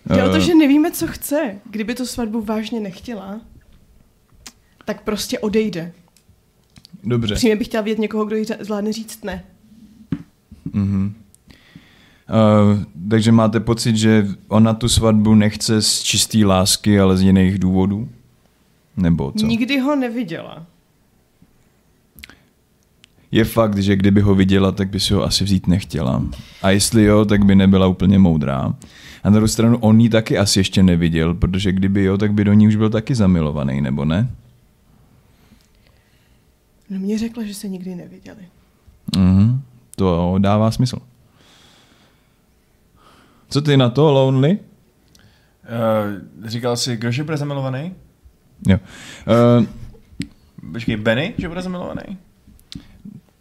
Jde 0.06 0.24
o 0.24 0.30
to, 0.30 0.36
Eh, 0.36 0.40
že 0.40 0.54
nevíme, 0.54 0.90
co 0.90 1.06
chce. 1.06 1.54
Kdyby 1.70 1.94
tu 1.94 2.06
svatbu 2.06 2.42
vážně 2.42 2.80
nechtěla, 2.80 3.40
tak 4.84 5.02
prostě 5.02 5.38
odejde. 5.38 5.92
Dobře. 7.04 7.34
Přímě 7.34 7.56
bych 7.56 7.66
chtěla 7.66 7.82
vidět 7.82 7.98
někoho, 7.98 8.24
kdo 8.24 8.36
jí 8.36 8.44
zvládne 8.60 8.92
říct 8.92 9.24
ne. 9.24 9.44
Mhm. 10.72 11.14
Uh, 12.74 12.82
takže 13.10 13.32
máte 13.32 13.60
pocit, 13.60 13.96
že 13.96 14.26
ona 14.48 14.74
tu 14.74 14.88
svatbu 14.88 15.34
nechce 15.34 15.82
z 15.82 16.02
čisté 16.02 16.46
lásky, 16.46 17.00
ale 17.00 17.16
z 17.16 17.22
jiných 17.22 17.58
důvodů? 17.58 18.08
Nebo 18.96 19.32
co? 19.32 19.46
Nikdy 19.46 19.78
ho 19.80 19.96
neviděla. 19.96 20.66
Je 23.32 23.44
fakt, 23.44 23.78
že 23.78 23.96
kdyby 23.96 24.20
ho 24.20 24.34
viděla, 24.34 24.72
tak 24.72 24.90
by 24.90 25.00
si 25.00 25.14
ho 25.14 25.24
asi 25.24 25.44
vzít 25.44 25.66
nechtěla. 25.66 26.22
A 26.62 26.70
jestli 26.70 27.04
jo, 27.04 27.24
tak 27.24 27.44
by 27.44 27.54
nebyla 27.54 27.86
úplně 27.86 28.18
moudrá. 28.18 28.74
A 29.22 29.30
na 29.30 29.30
druhou 29.30 29.48
stranu 29.48 29.78
on 29.78 30.00
ji 30.00 30.08
taky 30.08 30.38
asi 30.38 30.60
ještě 30.60 30.82
neviděl, 30.82 31.34
protože 31.34 31.72
kdyby 31.72 32.04
jo, 32.04 32.18
tak 32.18 32.32
by 32.32 32.44
do 32.44 32.52
ní 32.52 32.68
už 32.68 32.76
byl 32.76 32.90
taky 32.90 33.14
zamilovaný, 33.14 33.80
nebo 33.80 34.04
ne? 34.04 34.30
No 36.90 36.98
mě 36.98 37.18
řekla, 37.18 37.44
že 37.44 37.54
se 37.54 37.68
nikdy 37.68 37.94
neviděli. 37.94 38.42
Mhm. 39.16 39.62
To 39.96 40.34
dává 40.38 40.70
smysl. 40.70 40.98
Co 43.48 43.62
ty 43.62 43.76
na 43.76 43.90
to, 43.90 44.12
Lonely? 44.12 44.58
Uh, 44.58 46.48
říkal 46.48 46.76
jsi, 46.76 46.96
kdo 46.96 47.10
že 47.10 47.24
bude 47.24 47.36
zamilovaný? 47.36 47.94
Jo. 48.68 48.78
Uh, 49.58 49.66
Počkej, 50.72 50.96
Benny, 50.96 51.34
že 51.38 51.48
bude 51.48 51.62
zamilovaný? 51.62 52.18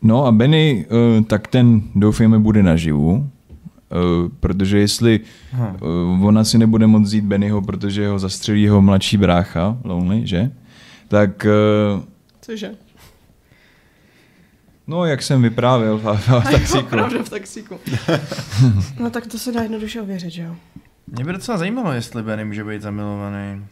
No 0.01 0.25
a 0.25 0.31
Benny, 0.31 0.85
uh, 1.17 1.23
tak 1.25 1.47
ten 1.47 1.81
doufejme 1.95 2.39
bude 2.39 2.63
naživu, 2.63 3.11
uh, 3.11 4.29
protože 4.39 4.79
jestli 4.79 5.19
Hm. 5.53 5.75
uh, 6.17 6.25
ona 6.25 6.43
si 6.43 6.57
nebude 6.57 6.87
moct 6.87 7.03
vzít 7.03 7.23
Bennyho, 7.25 7.61
protože 7.61 8.07
ho 8.07 8.19
zastřelí 8.19 8.61
jeho 8.61 8.81
mladší 8.81 9.17
brácha, 9.17 9.77
Lonely, 9.83 10.27
že? 10.27 10.51
Tak, 11.07 11.45
Cože? 12.41 12.71
no 14.87 15.05
jak 15.05 15.21
jsem 15.23 15.41
vyprávěl 15.41 15.97
v, 16.03 16.03
v 16.17 16.43
taxíku. 16.51 16.79
Opravdu 16.85 17.23
v 17.23 17.29
taxíku. 17.29 17.75
no 18.99 19.09
tak 19.09 19.27
to 19.27 19.37
se 19.39 19.51
dá 19.51 19.61
jednoduše 19.61 20.01
ověřit, 20.01 20.29
že 20.29 20.41
jo? 20.41 20.55
Mě 21.07 21.25
by 21.25 21.33
docela 21.33 21.57
zajímalo, 21.57 21.91
jestli 21.91 22.23
Benny 22.23 22.45
může 22.45 22.63
být 22.63 22.81
zamilovaný. 22.81 23.65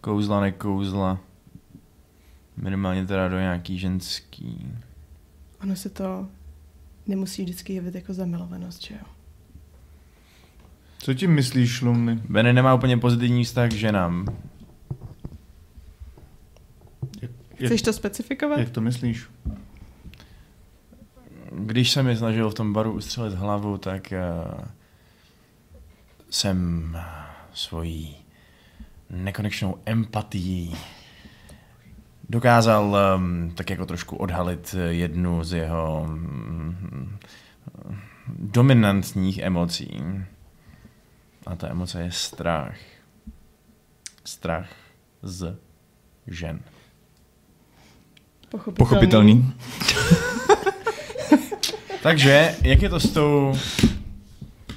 Kouzla, 0.00 0.40
nekouzla. 0.40 1.18
Minimálně 2.56 3.06
teda 3.06 3.28
do 3.28 3.38
nějaký 3.38 3.78
ženský. 3.78 4.66
Ono 5.62 5.76
se 5.76 5.88
to 5.90 6.28
nemusí 7.06 7.42
vždycky 7.42 7.72
jevit 7.72 7.94
jako 7.94 8.14
zamilovanost, 8.14 8.82
že 8.82 8.94
jo? 8.94 9.00
Co 10.98 11.14
tím 11.14 11.30
myslíš, 11.34 11.82
Lumny? 11.82 12.20
Benny 12.28 12.52
nemá 12.52 12.74
úplně 12.74 12.96
pozitivní 12.96 13.44
vztah 13.44 13.70
k 13.70 13.74
ženám. 13.74 14.26
Jak, 17.20 17.30
Chceš 17.54 17.82
to 17.82 17.92
specifikovat? 17.92 18.58
jak 18.58 18.70
to 18.70 18.80
myslíš? 18.80 19.26
Když 21.52 21.90
se 21.90 22.02
mi 22.02 22.16
snažil 22.16 22.50
v 22.50 22.54
tom 22.54 22.72
baru 22.72 22.92
ustřelit 22.92 23.34
hlavu, 23.34 23.78
tak 23.78 24.12
uh, 24.12 24.60
jsem 26.30 26.98
svojí 27.54 28.16
nekonečnou 29.10 29.76
empatií 29.86 30.76
dokázal 32.28 32.96
um, 33.16 33.50
tak 33.54 33.70
jako 33.70 33.86
trošku 33.86 34.16
odhalit 34.16 34.74
eh, 34.78 34.92
jednu 34.92 35.44
z 35.44 35.52
jeho 35.52 36.04
mm, 36.08 37.18
dominantních 38.38 39.38
emocí. 39.38 40.02
A 41.46 41.56
ta 41.56 41.68
emoce 41.68 42.02
je 42.02 42.10
strach. 42.10 42.76
Strach 44.24 44.68
z 45.22 45.56
žen. 46.26 46.60
Pochopitelný. 48.48 48.78
Pochopitelný. 48.78 49.52
Takže, 52.02 52.56
jak 52.62 52.82
je 52.82 52.88
to 52.88 53.00
s 53.00 53.10
tou 53.10 53.54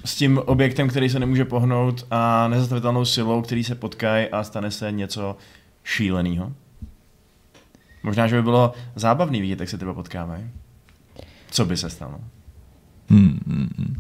s 0.06 0.16
tím 0.16 0.38
objektem, 0.38 0.90
který 0.90 1.10
se 1.10 1.20
nemůže 1.20 1.46
pohnout 1.46 2.08
a 2.12 2.48
nezastavitelnou 2.48 3.06
silou, 3.06 3.42
který 3.42 3.64
se 3.64 3.76
potkají 3.76 4.28
a 4.28 4.44
stane 4.44 4.72
se 4.72 4.92
něco 4.92 5.38
šíleného? 5.84 6.54
Možná, 8.04 8.28
že 8.28 8.36
by 8.36 8.42
bylo 8.44 8.74
zábavný 8.96 9.42
vidět, 9.42 9.60
jak 9.60 9.70
se 9.70 9.78
tebe 9.78 9.94
potkávají. 9.94 10.44
Co 11.52 11.66
by 11.66 11.78
se 11.78 11.90
stalo? 11.90 12.14
Hmm, 13.10 13.40
hmm, 13.48 13.70
hmm. 13.78 13.96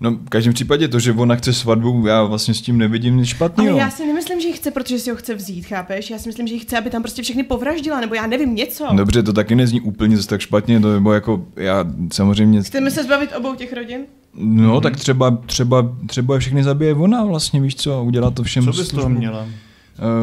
No, 0.00 0.10
v 0.10 0.28
každém 0.28 0.54
případě 0.54 0.88
to, 0.88 0.98
že 1.00 1.12
ona 1.12 1.34
chce 1.36 1.52
svatbu, 1.52 2.06
já 2.06 2.22
vlastně 2.22 2.54
s 2.54 2.60
tím 2.60 2.78
nevidím 2.78 3.16
nic 3.16 3.26
Ale 3.28 3.34
špatného. 3.34 3.78
já 3.78 3.90
si 3.90 4.06
nemyslím, 4.06 4.40
že 4.40 4.48
ji 4.48 4.52
chce, 4.54 4.70
protože 4.70 4.98
si 4.98 5.10
ho 5.10 5.16
chce 5.16 5.34
vzít, 5.34 5.62
chápeš? 5.66 6.10
Já 6.10 6.18
si 6.18 6.28
myslím, 6.28 6.46
že 6.46 6.54
ji 6.54 6.60
chce, 6.60 6.78
aby 6.78 6.90
tam 6.90 7.02
prostě 7.02 7.22
všechny 7.22 7.42
povraždila, 7.42 8.00
nebo 8.00 8.14
já 8.14 8.26
nevím 8.26 8.54
něco. 8.54 8.86
Dobře, 8.94 9.22
to 9.22 9.32
taky 9.32 9.54
nezní 9.54 9.80
úplně 9.80 10.16
zase 10.16 10.28
tak 10.28 10.40
špatně, 10.40 10.80
to 10.80 10.92
nebo 10.92 11.12
jako 11.12 11.44
já 11.56 11.84
samozřejmě... 12.12 12.62
Chceme 12.62 12.90
se 12.90 13.04
zbavit 13.04 13.30
obou 13.36 13.54
těch 13.54 13.72
rodin? 13.72 14.00
No, 14.34 14.80
tak 14.80 14.96
třeba, 14.96 15.38
třeba, 15.46 15.96
třeba 16.06 16.34
je 16.34 16.40
všechny 16.40 16.64
zabije 16.64 16.94
ona 16.94 17.24
vlastně, 17.24 17.60
víš 17.60 17.76
co, 17.76 17.94
a 17.94 18.00
udělá 18.00 18.30
to 18.30 18.42
všem 18.42 18.64
Co 18.64 18.70
bys 18.70 18.88
toho 18.88 19.02
službu. 19.02 19.18
měla? 19.18 19.46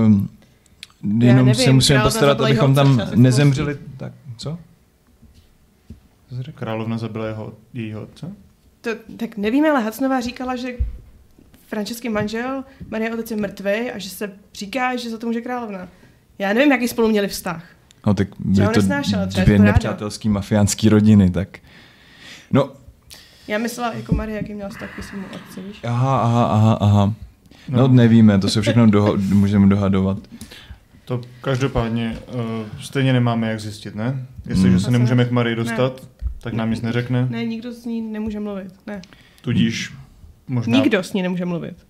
Um, 0.05 0.29
jenom 1.19 1.45
nevím, 1.45 1.55
se 1.65 1.71
musíme 1.73 1.99
postarat, 2.01 2.41
abychom 2.41 2.75
tam 2.75 3.01
nezemřeli. 3.15 3.77
Tak, 3.97 4.13
co? 4.37 4.57
Královna 6.55 6.97
zabila 6.97 7.27
jeho, 7.27 7.53
jejího 7.73 8.01
otce? 8.01 8.31
To, 8.81 8.89
tak 9.17 9.37
nevíme, 9.37 9.69
ale 9.69 9.81
Hacnová 9.83 10.21
říkala, 10.21 10.55
že 10.55 10.69
Franceský 11.67 12.09
manžel, 12.09 12.63
Marie 12.89 13.13
otec 13.13 13.31
je 13.31 13.37
mrtvý 13.37 13.91
a 13.91 13.97
že 13.97 14.09
se 14.09 14.31
říká, 14.53 14.95
že 14.95 15.09
za 15.09 15.17
to 15.17 15.27
může 15.27 15.41
královna. 15.41 15.87
Já 16.39 16.53
nevím, 16.53 16.71
jaký 16.71 16.87
spolu 16.87 17.07
měli 17.07 17.27
vztah. 17.27 17.63
No 18.07 18.13
tak 18.13 18.27
byly 18.39 18.67
to 18.67 18.71
nesnášela, 18.79 19.25
dvě 19.25 19.59
nepřátelský 19.59 20.29
mafiánský 20.29 20.89
rodiny, 20.89 21.29
tak... 21.29 21.59
No, 22.51 22.69
Já 23.47 23.57
myslela 23.57 23.93
jako 23.93 24.15
Marie, 24.15 24.37
jaký 24.37 24.53
měla 24.53 24.69
vztah 24.69 24.95
ke 24.95 25.03
svému 25.03 25.25
otci, 25.35 25.61
víš? 25.61 25.79
aha, 25.83 26.19
aha, 26.21 26.45
aha, 26.45 26.73
aha. 26.81 27.05
No, 27.05 27.13
No. 27.81 27.87
no 27.87 27.93
nevíme, 27.93 28.39
to 28.39 28.49
se 28.49 28.61
všechno 28.61 28.87
doho- 28.87 29.17
můžeme 29.17 29.67
dohadovat. 29.67 30.17
To 31.05 31.21
každopádně 31.41 32.17
uh, 32.33 32.41
stejně 32.81 33.13
nemáme 33.13 33.49
jak 33.49 33.59
zjistit, 33.59 33.95
ne? 33.95 34.25
Jestliže 34.45 34.69
Hmm. 34.69 34.79
se 34.79 34.91
nemůžeme 34.91 35.25
k 35.25 35.31
Marii 35.31 35.55
dostat, 35.55 36.07
tak 36.39 36.53
nám 36.53 36.71
nic 36.71 36.81
neřekne. 36.81 37.27
Ne, 37.29 37.45
nikdo 37.45 37.71
s 37.71 37.85
ní 37.85 38.01
nemůže 38.01 38.39
mluvit. 38.39 38.73
Ne. 38.87 39.01
Tudíž 39.41 39.93
možná... 40.47 40.77
Nikdo 40.77 41.03
s 41.03 41.13
ní 41.13 41.21
nemůže 41.21 41.45
mluvit. 41.45 41.87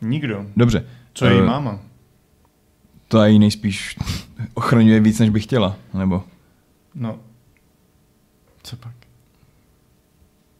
Nikdo. 0.00 0.46
Dobře. 0.56 0.86
Co 1.14 1.26
je 1.26 1.32
její 1.32 1.40
Eh, 1.40 1.46
máma? 1.46 1.80
To 3.08 3.24
ji 3.24 3.38
nejspíš 3.38 3.96
ochraňuje 4.54 5.00
víc, 5.00 5.18
než 5.18 5.30
by 5.30 5.40
chtěla, 5.40 5.76
nebo... 5.94 6.24
No, 6.94 7.20
Co 8.62 8.76
pak? 8.76 8.92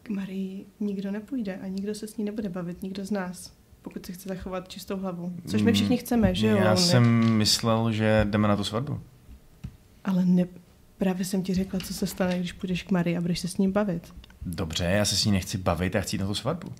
K 0.03 0.09
Marii 0.09 0.65
nikdo 0.79 1.11
nepůjde 1.11 1.55
a 1.63 1.67
nikdo 1.67 1.95
se 1.95 2.07
s 2.07 2.17
ní 2.17 2.25
nebude 2.25 2.49
bavit, 2.49 2.81
nikdo 2.83 3.05
z 3.05 3.11
nás. 3.11 3.53
Pokud 3.81 4.05
si 4.05 4.13
chce 4.13 4.29
zachovat 4.29 4.67
čistou 4.69 4.97
hlavu. 4.97 5.33
Což 5.47 5.61
my 5.61 5.71
Mm, 5.71 5.75
všichni 5.75 5.97
chceme, 5.97 6.35
že 6.35 6.47
jo? 6.47 6.57
Já 6.57 6.69
Ne- 6.69 6.77
jsem 6.77 7.33
myslel, 7.37 7.91
že 7.91 8.27
jdeme 8.29 8.47
na 8.47 8.55
tu 8.55 8.63
svatbu. 8.63 8.99
Ale 10.05 10.25
ne, 10.25 10.45
Právě 10.97 11.25
jsem 11.25 11.43
ti 11.43 11.53
řekla, 11.53 11.79
co 11.79 11.93
se 11.93 12.07
stane, 12.07 12.39
když 12.39 12.53
půjdeš 12.53 12.83
k 12.83 12.91
Marii 12.91 13.17
a 13.17 13.21
budeš 13.21 13.39
se 13.39 13.47
s 13.47 13.57
ním 13.57 13.71
bavit. 13.71 14.13
Dobře, 14.45 14.83
já 14.83 15.05
se 15.05 15.15
s 15.17 15.25
ní 15.25 15.31
nechci 15.31 15.57
bavit, 15.57 15.95
já 15.95 16.01
chci 16.01 16.15
jít 16.15 16.19
na 16.19 16.27
tu 16.27 16.35
svatbu. 16.35 16.71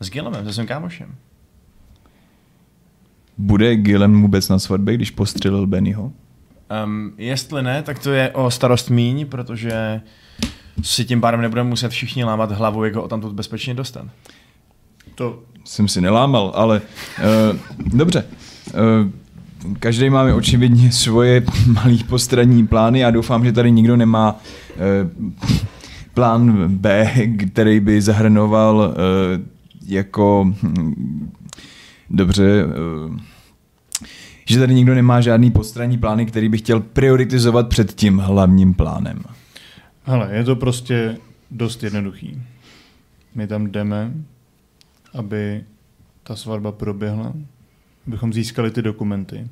S 0.00 0.10
Gilemem, 0.10 0.44
se 0.44 0.52
svým 0.52 0.66
kámošem. 0.66 1.14
Bude 3.38 3.76
Gilem 3.76 4.22
vůbec 4.22 4.48
na 4.48 4.58
svatbě, 4.58 4.94
když 4.94 5.10
postřelil 5.10 5.66
Bennyho? 5.66 6.12
Um, 6.84 7.14
jestli 7.18 7.62
ne, 7.62 7.82
tak 7.82 7.98
to 7.98 8.12
je 8.12 8.30
o 8.30 8.50
starost 8.50 8.90
míň, 8.90 9.26
protože 9.26 10.00
si 10.82 11.04
tím 11.04 11.20
pádem 11.20 11.40
nebudeme 11.40 11.70
muset 11.70 11.88
všichni 11.88 12.24
lámat 12.24 12.52
hlavu, 12.52 12.84
jak 12.84 12.94
ho 12.94 13.08
tamtud 13.08 13.32
bezpečně 13.32 13.74
dostat. 13.74 14.06
To 15.14 15.42
Jsem 15.64 15.88
si 15.88 16.00
nelámal, 16.00 16.52
ale 16.54 16.80
uh, 17.50 17.58
dobře. 17.98 18.24
Uh, 18.74 19.10
každý 19.78 20.10
máme 20.10 20.34
očividně 20.34 20.92
svoje 20.92 21.42
malý 21.66 22.04
postranní 22.04 22.66
plány. 22.66 22.98
Já 22.98 23.10
doufám, 23.10 23.44
že 23.44 23.52
tady 23.52 23.70
nikdo 23.70 23.96
nemá 23.96 24.40
uh, 24.76 25.30
plán 26.14 26.68
B, 26.68 27.12
který 27.50 27.80
by 27.80 28.02
zahrnoval 28.02 28.94
jako... 29.86 30.52
hm, 30.62 31.30
Dobře, 32.10 32.64
že 34.48 34.58
tady 34.58 34.74
nikdo 34.74 34.94
nemá 34.94 35.20
žádný 35.20 35.50
postranní 35.50 35.98
plány, 35.98 36.26
který 36.26 36.48
by 36.48 36.58
chtěl 36.58 36.80
prioritizovat 36.80 37.68
před 37.68 37.92
tím 37.94 38.18
hlavním 38.18 38.74
plánem. 38.74 39.22
Hele, 40.04 40.28
je 40.32 40.44
to 40.44 40.56
prostě 40.56 41.16
dost 41.50 41.82
jednoduchý. 41.82 42.42
My 43.34 43.46
tam 43.46 43.66
jdeme, 43.66 44.12
aby 45.14 45.64
ta 46.22 46.36
svatba 46.36 46.72
proběhla, 46.72 47.32
abychom 48.06 48.32
získali 48.32 48.70
ty 48.70 48.82
dokumenty 48.82 49.48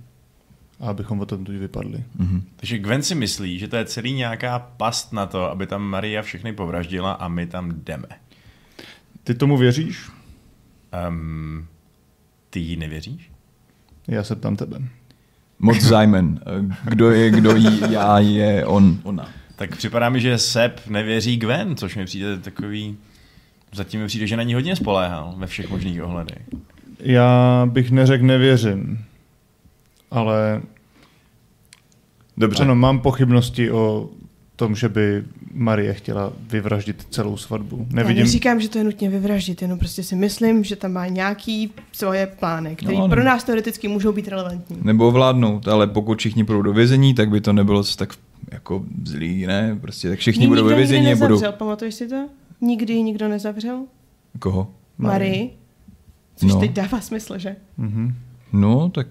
a 0.80 0.90
abychom 0.90 1.20
o 1.20 1.26
tom 1.26 1.44
vypadli. 1.44 2.04
Mhm. 2.18 2.42
Takže 2.56 2.78
Gwen 2.78 3.02
si 3.02 3.14
myslí, 3.14 3.58
že 3.58 3.68
to 3.68 3.76
je 3.76 3.84
celý 3.84 4.12
nějaká 4.12 4.58
past 4.58 5.12
na 5.12 5.26
to, 5.26 5.50
aby 5.50 5.66
tam 5.66 5.82
Maria 5.82 6.22
všechny 6.22 6.52
povraždila 6.52 7.12
a 7.12 7.28
my 7.28 7.46
tam 7.46 7.72
jdeme. 7.84 8.08
Ty 9.24 9.34
tomu 9.34 9.56
věříš? 9.56 10.10
Um, 11.08 11.66
ty 12.50 12.60
jí 12.60 12.76
nevěříš? 12.76 13.30
Já 14.08 14.24
se 14.24 14.36
ptám 14.36 14.56
tebe. 14.56 14.78
Moc 15.58 15.80
zájmen. 15.80 16.40
Kdo 16.84 17.10
je, 17.10 17.30
kdo 17.30 17.56
jí, 17.56 17.80
já 17.90 18.18
je, 18.18 18.66
on, 18.66 19.00
ona. 19.02 19.28
Tak 19.56 19.76
připadá 19.76 20.08
mi, 20.08 20.20
že 20.20 20.38
Seb 20.38 20.80
nevěří 20.88 21.36
Gwen, 21.36 21.76
což 21.76 21.96
mi 21.96 22.04
přijde 22.04 22.38
takový... 22.38 22.96
Zatím 23.72 24.00
mi 24.00 24.06
přijde, 24.06 24.26
že 24.26 24.36
na 24.36 24.42
ní 24.42 24.54
hodně 24.54 24.76
spoléhal 24.76 25.34
ve 25.36 25.46
všech 25.46 25.70
možných 25.70 26.02
ohledech. 26.02 26.42
Já 27.00 27.62
bych 27.72 27.90
neřekl 27.90 28.24
nevěřím, 28.24 29.04
ale 30.10 30.62
Dobře. 32.36 32.62
ano, 32.62 32.74
mám 32.74 33.00
pochybnosti 33.00 33.70
o 33.70 34.08
tom, 34.56 34.74
že 34.74 34.88
by 34.88 35.24
Marie 35.54 35.94
chtěla 35.94 36.32
vyvraždit 36.50 37.06
celou 37.10 37.36
svatbu. 37.36 37.86
Já 37.90 37.96
Nevidím, 37.96 38.22
neříkám, 38.22 38.60
že 38.60 38.68
to 38.68 38.78
je 38.78 38.84
nutně 38.84 39.10
vyvraždit, 39.10 39.62
jenom 39.62 39.78
prostě 39.78 40.02
si 40.02 40.16
myslím, 40.16 40.64
že 40.64 40.76
tam 40.76 40.92
má 40.92 41.06
nějaký 41.06 41.72
svoje 41.92 42.26
plány, 42.26 42.76
které 42.76 42.92
No, 42.92 42.98
no, 42.98 43.04
ano. 43.04 43.14
pro 43.14 43.24
nás 43.24 43.44
teoreticky 43.44 43.88
můžou 43.88 44.12
být 44.12 44.28
relevantní. 44.28 44.76
Nebo 44.82 45.08
ovládnout, 45.08 45.68
ale 45.68 45.86
pokud 45.86 46.18
všichni 46.18 46.44
půjdou 46.44 46.62
do 46.62 46.72
vězení, 46.72 47.14
tak 47.14 47.30
by 47.30 47.40
to 47.40 47.52
nebylo 47.52 47.84
tak 47.96 48.14
jako 48.50 48.84
zlý, 49.04 49.46
ne? 49.46 49.78
Prostě 49.80 50.08
tak 50.08 50.18
všichni 50.18 50.44
Jí 50.44 50.48
budou 50.48 50.64
ve 50.64 50.74
vězení 50.74 51.12
a 51.12 51.16
budou... 51.16 51.28
nezavřel, 51.34 51.52
pamatuješ 51.52 51.94
si 51.94 52.08
to? 52.08 52.28
Nikdy 52.62 52.92
ji 52.92 53.02
nikdo 53.02 53.28
nezavřel? 53.28 53.84
Koho? 54.38 54.70
Marii. 54.98 55.50
Což 56.36 56.52
No. 56.52 56.60
teď 56.60 56.72
dává 56.72 57.00
smysl, 57.00 57.38
že? 57.38 57.56
Mhm. 57.78 58.14
No, 58.52 58.88
tak 58.90 59.06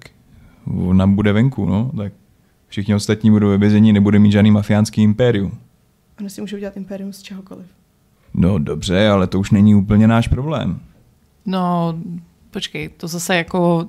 ona 0.87 1.07
bude 1.07 1.33
venku, 1.33 1.65
no, 1.65 1.91
tak 1.97 2.13
všichni 2.67 2.95
ostatní 2.95 3.31
budou 3.31 3.47
ve 3.49 3.57
vězení, 3.57 3.93
nebude 3.93 4.19
mít 4.19 4.31
žádný 4.31 4.51
mafiánský 4.51 5.01
impérium. 5.03 5.57
Ona 6.19 6.29
si 6.29 6.41
může 6.41 6.55
udělat 6.55 6.77
impérium 6.77 7.13
z 7.13 7.21
čehokoliv. 7.21 7.65
No 8.33 8.59
dobře, 8.59 9.07
ale 9.07 9.27
to 9.27 9.39
už 9.39 9.51
není 9.51 9.75
úplně 9.75 10.07
náš 10.07 10.27
problém. 10.27 10.79
No, 11.45 11.95
počkej, 12.51 12.89
to 12.89 13.07
zase 13.07 13.35
jako... 13.35 13.87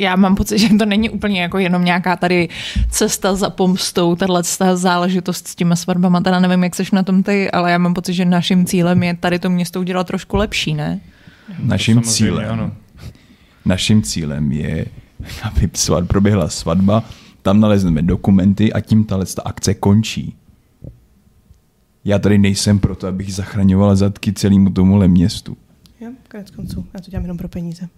Já 0.00 0.16
mám 0.16 0.34
pocit, 0.34 0.58
že 0.58 0.68
to 0.68 0.86
není 0.86 1.10
úplně 1.10 1.42
jako 1.42 1.58
jenom 1.58 1.84
nějaká 1.84 2.16
tady 2.16 2.48
cesta 2.90 3.34
za 3.34 3.50
pomstou, 3.50 4.16
tahle 4.16 4.42
záležitost 4.74 5.48
s 5.48 5.54
těma 5.54 5.76
svatbama, 5.76 6.20
teda 6.20 6.40
nevím, 6.40 6.64
jak 6.64 6.74
seš 6.74 6.90
na 6.90 7.02
tom 7.02 7.22
ty, 7.22 7.50
ale 7.50 7.72
já 7.72 7.78
mám 7.78 7.94
pocit, 7.94 8.14
že 8.14 8.24
naším 8.24 8.66
cílem 8.66 9.02
je 9.02 9.16
tady 9.16 9.38
to 9.38 9.50
město 9.50 9.80
udělat 9.80 10.06
trošku 10.06 10.36
lepší, 10.36 10.74
ne? 10.74 11.00
Naším 11.58 12.02
cílem, 12.02 12.52
ano. 12.52 12.72
naším 13.64 14.02
cílem 14.02 14.52
je, 14.52 14.86
aby 15.42 15.70
svat, 15.74 16.08
proběhla 16.08 16.48
svatba, 16.48 17.04
tam 17.42 17.60
nalezneme 17.60 18.02
dokumenty 18.02 18.72
a 18.72 18.80
tím 18.80 19.04
tahle 19.04 19.26
ta 19.26 19.42
akce 19.42 19.74
končí. 19.74 20.36
Já 22.04 22.18
tady 22.18 22.38
nejsem 22.38 22.78
proto, 22.78 23.06
abych 23.06 23.34
zachraňoval 23.34 23.96
zadky 23.96 24.32
celému 24.32 24.70
tomuhle 24.70 25.08
městu. 25.08 25.56
Jo, 26.00 26.10
konec 26.30 26.50
konců. 26.50 26.86
Já 26.94 27.00
to 27.00 27.10
dělám 27.10 27.24
jenom 27.24 27.36
pro 27.36 27.48
peníze. 27.48 27.88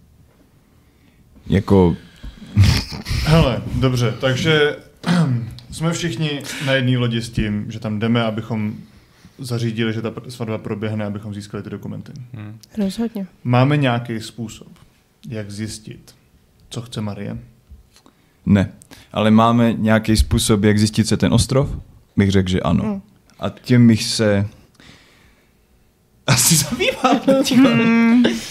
Jako, 1.47 1.97
Hele, 3.25 3.63
dobře, 3.75 4.15
takže 4.21 4.77
jsme 5.71 5.93
všichni 5.93 6.43
na 6.67 6.73
jedné 6.73 6.99
lodi 6.99 7.23
s 7.23 7.31
tím, 7.31 7.71
že 7.71 7.79
tam 7.79 7.99
jdeme, 7.99 8.23
abychom 8.23 8.75
zařídili, 9.39 9.93
že 9.93 10.03
ta 10.03 10.13
svatba 10.29 10.59
proběhne, 10.59 11.05
abychom 11.05 11.35
získali 11.35 11.63
ty 11.63 11.71
dokumenty. 11.71 12.13
Rozhodně. 12.79 13.27
Máme 13.45 13.77
nějaký 13.77 14.21
způsob, 14.21 14.69
jak 15.29 15.51
zjistit, 15.51 16.15
co 16.71 16.83
chce 16.83 17.01
Marie? 17.01 17.39
ne. 18.47 18.73
Ale 19.13 19.31
máme 19.31 19.73
nějaký 19.73 20.17
způsob, 20.17 20.65
jak 20.65 20.79
zjistit 20.79 21.07
se 21.09 21.17
ten 21.17 21.35
ostrov? 21.35 21.79
Bych 22.17 22.31
řekl, 22.31 22.51
že 22.51 22.61
ano. 22.61 22.85
Mm. 22.85 23.03
A 23.41 23.49
tím 23.49 23.87
bych 23.87 24.05
se 24.05 24.47
asi 26.27 26.57
zabýval. 26.57 27.21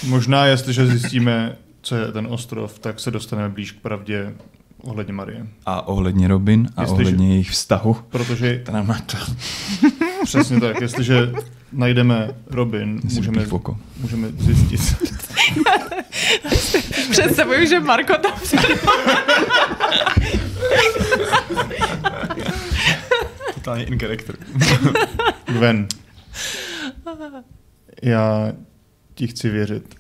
Možná, 0.08 0.46
jestliže 0.46 0.88
zjistíme, 0.88 1.58
co 1.82 1.96
je 1.96 2.12
ten 2.12 2.28
ostrov, 2.30 2.80
tak 2.80 3.00
se 3.00 3.12
dostaneme 3.12 3.50
blíž 3.50 3.72
k 3.72 3.80
pravdě 3.80 4.34
ohledně 4.82 5.14
Marie. 5.14 5.48
A 5.66 5.88
ohledně 5.88 6.28
Robin 6.28 6.70
a 6.78 6.82
Jestliže- 6.82 7.02
ohledně 7.02 7.30
jejich 7.30 7.50
vztahu. 7.52 7.98
Protože 8.10 8.64
To 8.66 8.72
přesně 10.24 10.60
tak, 10.60 10.82
jestliže 10.82 11.32
najdeme 11.72 12.30
Robin, 12.48 13.00
můžeme, 13.04 13.46
můžeme 13.98 14.28
zjistit. 14.32 15.12
Představuju, 17.12 17.66
že 17.68 17.80
Marko 17.80 18.14
tam 18.18 18.32
Totálně 23.54 23.84
in 23.84 24.00
character. 24.00 24.36
Gwen, 25.46 25.88
já 28.04 28.52
ti 29.16 29.28
chci 29.28 29.50
věřit, 29.50 29.96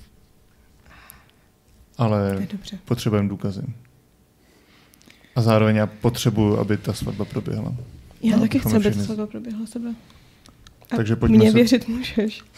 ale 2.02 2.48
potřebujeme 2.86 3.30
důkazy. 3.30 3.61
A 5.36 5.41
zároveň 5.41 5.76
já 5.76 5.88
potřebuju, 5.88 6.57
aby 6.57 6.78
ta 6.78 6.94
svatba 6.94 7.26
proběhla. 7.26 7.73
Já 8.22 8.36
No, 8.36 8.41
taky 8.41 8.60
chci, 8.60 8.76
aby 8.76 8.84
to 8.84 8.90
všichni- 8.90 9.06
svatba 9.06 9.28
proběhla 9.28 9.65
sebe. 9.65 9.90
A 10.91 10.95
Takže 10.95 11.15
pojďme 11.15 11.38
Mně 11.38 11.52
se- 11.52 11.57
věřit 11.57 11.88
můžeš. 11.88 12.41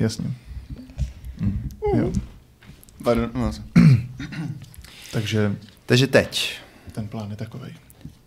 Jasně. 0.00 0.30
Jo. 1.96 2.12
Pardon, 3.04 3.30
no. 3.34 3.50
Takže 5.12 5.56
Takže 5.86 6.06
teď, 6.06 6.58
ten 6.92 7.08
plán 7.08 7.30
je 7.30 7.36
takový. 7.36 7.74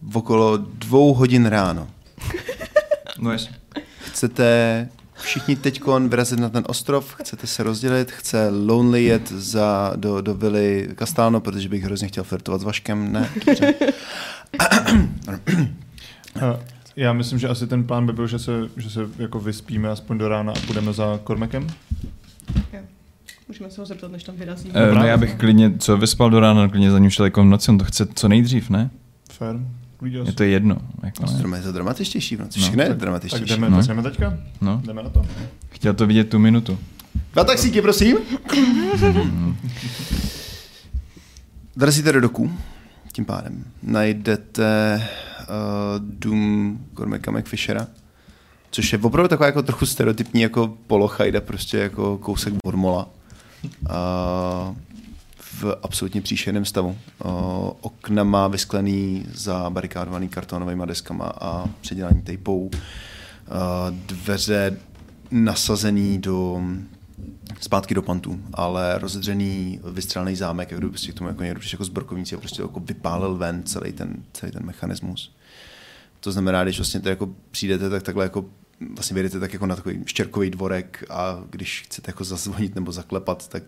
v 0.01 0.17
okolo 0.17 0.57
dvou 0.57 1.13
hodin 1.13 1.45
ráno, 1.45 1.89
No 3.19 3.31
jasně. 3.31 3.55
chcete 4.05 4.89
všichni 5.17 5.55
teď 5.55 5.81
vyrazit 6.07 6.39
na 6.39 6.49
ten 6.49 6.63
ostrov, 6.67 7.15
chcete 7.15 7.47
se 7.47 7.63
rozdělit, 7.63 8.11
chce 8.11 8.49
Lonely 8.49 9.03
jet 9.03 9.31
za, 9.31 9.93
do, 9.95 10.21
do 10.21 10.33
vily 10.33 10.89
Castelno, 10.99 11.41
protože 11.41 11.69
bych 11.69 11.83
hrozně 11.83 12.07
chtěl 12.07 12.23
flirtovat 12.23 12.61
s 12.61 12.63
Vaškem, 12.63 13.11
ne? 13.11 13.29
Já 16.95 17.13
myslím, 17.13 17.39
že 17.39 17.47
asi 17.47 17.67
ten 17.67 17.83
plán 17.83 18.05
by 18.05 18.13
byl, 18.13 18.27
že 18.27 18.39
se, 18.39 18.51
že 18.77 18.89
se 18.89 19.01
jako 19.19 19.39
vyspíme 19.39 19.89
aspoň 19.89 20.17
do 20.17 20.27
rána 20.27 20.51
a 20.51 20.59
půjdeme 20.65 20.93
za 20.93 21.19
Kormekem. 21.23 21.67
Jo. 22.73 22.79
Můžeme 23.47 23.71
se 23.71 23.81
ho 23.81 23.85
zeptat, 23.85 24.11
než 24.11 24.23
tam 24.23 24.35
vyrazíme. 24.35 24.73
Eh, 24.75 24.95
no 24.95 25.05
já 25.05 25.17
bych 25.17 25.35
klidně, 25.35 25.73
co 25.79 25.97
vyspal 25.97 26.29
do 26.29 26.39
rána, 26.39 26.67
klidně 26.67 26.91
za 26.91 26.99
ním 26.99 27.09
šel 27.09 27.25
jako 27.25 27.41
v 27.41 27.45
noci, 27.45 27.71
on 27.71 27.77
to 27.77 27.85
chce 27.85 28.07
co 28.15 28.27
nejdřív, 28.27 28.69
ne? 28.69 28.89
Fair. 29.31 29.55
Je 30.05 30.33
to 30.33 30.43
jedno. 30.43 30.77
Jako 31.03 31.25
ne. 31.47 31.57
Je 31.57 31.63
to 31.63 31.71
dramatičtější 31.71 32.35
v 32.35 32.39
noci, 32.39 32.59
No, 32.59 32.63
všechno 32.63 32.83
je 32.83 32.87
tak, 32.89 32.97
tak 32.97 33.01
dramatičtější. 33.01 33.45
jdeme, 33.45 33.69
No. 33.69 33.81
jdeme 33.83 34.03
teďka? 34.03 34.37
No, 34.61 34.81
Jdeme 34.85 35.03
na 35.03 35.09
to? 35.09 35.25
chtěl 35.69 35.93
to 35.93 36.07
vidět 36.07 36.29
tu 36.29 36.39
minutu. 36.39 36.77
Dva 37.33 37.43
taxíky, 37.43 37.81
prosím. 37.81 38.17
Dorazíte 41.75 42.11
do 42.11 42.21
doku, 42.21 42.51
tím 43.13 43.25
pádem. 43.25 43.63
Najdete 43.83 45.01
uh, 45.39 45.45
dům 45.99 46.79
Cormaca 46.97 47.31
McFishera, 47.31 47.87
což 48.71 48.93
je 48.93 48.99
opravdu 48.99 49.27
taková 49.27 49.45
jako 49.47 49.63
trochu 49.63 49.85
stereotypní 49.85 50.41
jako 50.41 50.77
polochajda, 50.87 51.41
prostě 51.41 51.77
jako 51.77 52.17
kousek 52.17 52.53
Bormola. 52.65 53.09
Uh, 53.81 53.89
v 55.61 55.75
absolutně 55.83 56.21
příšerném 56.21 56.65
stavu. 56.65 56.97
Okna 57.81 58.23
má 58.23 58.47
vysklený 58.47 59.25
za 59.33 59.69
barikádovaný 59.69 60.29
kartonovými 60.29 60.83
deskama 60.85 61.25
a 61.41 61.69
předělání 61.81 62.21
tejpou. 62.21 62.71
Dveře 63.89 64.77
nasazený 65.31 66.17
do 66.17 66.61
zpátky 67.61 67.93
do 67.93 68.01
pantů, 68.01 68.39
ale 68.53 68.99
rozedřený 68.99 69.79
vystřelený 69.91 70.35
zámek, 70.35 70.71
jak 70.71 70.79
kdyby 70.79 70.91
prostě 70.91 71.11
k 71.11 71.15
tomu 71.15 71.29
jako 71.29 71.43
někdo 71.43 71.61
jako 71.71 71.85
zbrokovníci 71.85 72.35
a 72.35 72.39
prostě 72.39 72.61
jako 72.61 72.79
vypálil 72.79 73.35
ven 73.35 73.63
celý 73.63 73.91
ten, 73.91 74.23
celý 74.33 74.51
ten 74.51 74.65
mechanismus. 74.65 75.35
To 76.19 76.31
znamená, 76.31 76.63
když 76.63 76.77
vlastně 76.77 76.99
to 76.99 77.09
jako 77.09 77.29
přijdete, 77.51 77.89
tak 77.89 78.03
takhle 78.03 78.25
jako 78.25 78.45
vlastně 78.95 79.13
vyjedete 79.13 79.39
tak 79.39 79.53
jako 79.53 79.65
na 79.65 79.75
takový 79.75 80.03
štěrkový 80.05 80.49
dvorek 80.49 81.03
a 81.09 81.43
když 81.49 81.81
chcete 81.81 82.09
jako 82.09 82.23
zazvonit 82.23 82.75
nebo 82.75 82.91
zaklepat, 82.91 83.47
tak 83.47 83.63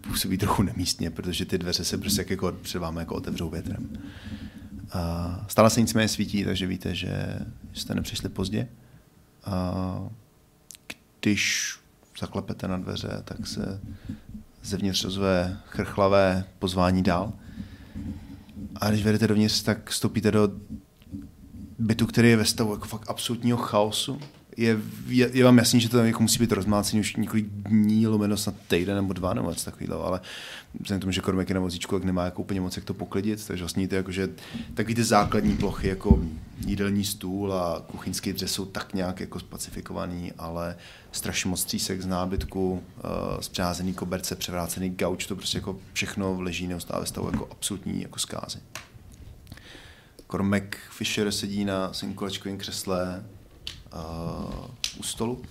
působí 0.00 0.38
trochu 0.38 0.62
nemístně, 0.62 1.10
protože 1.10 1.44
ty 1.44 1.58
dveře 1.58 1.84
se 1.84 1.98
prostě 1.98 2.26
jako 2.28 2.52
před 2.52 2.78
vámi 2.78 3.00
jako 3.00 3.14
otevřou 3.14 3.50
větrem. 3.50 3.88
A 4.92 5.44
stále 5.48 5.70
se 5.70 5.80
nicméně 5.80 6.08
svítí, 6.08 6.44
takže 6.44 6.66
víte, 6.66 6.94
že 6.94 7.38
jste 7.72 7.94
nepřišli 7.94 8.28
pozdě. 8.28 8.68
A 9.44 9.74
když 11.20 11.74
zaklepete 12.20 12.68
na 12.68 12.76
dveře, 12.76 13.22
tak 13.24 13.46
se 13.46 13.80
zevnitř 14.62 15.04
rozvé 15.04 15.60
chrchlavé 15.66 16.44
pozvání 16.58 17.02
dál. 17.02 17.32
A 18.76 18.90
když 18.90 19.04
vedete 19.04 19.26
dovnitř, 19.26 19.62
tak 19.62 19.90
vstoupíte 19.90 20.30
do 20.30 20.48
bytu, 21.78 22.06
který 22.06 22.28
je 22.28 22.36
ve 22.36 22.44
stavu 22.44 22.72
jako 22.72 22.88
fakt 22.88 23.10
absolutního 23.10 23.58
chaosu. 23.58 24.20
Je, 24.60 24.78
je, 25.08 25.30
je 25.32 25.44
vám 25.44 25.58
jasný, 25.58 25.80
že 25.80 25.88
to 25.88 25.98
jako 25.98 26.22
musí 26.22 26.38
být 26.38 26.52
rozmácený 26.52 27.00
už 27.00 27.16
několik 27.16 27.46
dní, 27.46 28.06
lomeno 28.06 28.36
snad 28.36 28.54
týden 28.68 28.96
nebo 28.96 29.12
dva 29.12 29.34
nebo 29.34 29.50
něco 29.50 29.64
takového, 29.64 30.04
ale 30.04 30.20
vzhledem 30.80 31.00
tomu, 31.00 31.12
že 31.12 31.20
Kormek 31.20 31.48
je 31.48 31.54
na 31.54 31.60
vozíčku, 31.60 31.96
tak 31.96 32.04
nemá 32.04 32.24
jako 32.24 32.42
úplně 32.42 32.60
moc 32.60 32.76
jak 32.76 32.84
to 32.84 32.94
poklidit, 32.94 33.46
takže 33.46 33.62
vlastně 33.62 33.88
to 33.88 33.94
jako, 33.94 34.12
že 34.12 34.28
takový 34.74 34.94
ty 34.94 35.04
základní 35.04 35.56
plochy 35.56 35.88
jako 35.88 36.22
jídelní 36.66 37.04
stůl 37.04 37.52
a 37.52 37.82
kuchyňský 37.86 38.32
dřes 38.32 38.52
jsou 38.52 38.64
tak 38.64 38.94
nějak 38.94 39.20
jako 39.20 39.40
spacifikovaný, 39.40 40.32
ale 40.38 40.76
strašně 41.12 41.50
moc 41.50 41.64
třísek 41.64 42.02
z 42.02 42.06
nábytku, 42.06 42.72
uh, 42.72 43.40
zpřázený 43.40 43.94
koberce, 43.94 44.36
převrácený 44.36 44.90
gauč, 44.90 45.26
to 45.26 45.36
prostě 45.36 45.58
jako 45.58 45.78
všechno 45.92 46.40
leží 46.40 46.66
neustále 46.66 47.06
stavu 47.06 47.30
jako 47.32 47.48
absolutní 47.50 48.02
jako 48.02 48.18
zkázy. 48.18 48.58
Kormek 50.26 50.78
Fisher 50.90 51.32
sedí 51.32 51.64
na 51.64 51.92
svým 51.92 52.14
kolečkovém 52.14 52.58
křesle 52.58 53.24
uh, 53.94 54.70
u 54.98 55.02
stolu. 55.02 55.42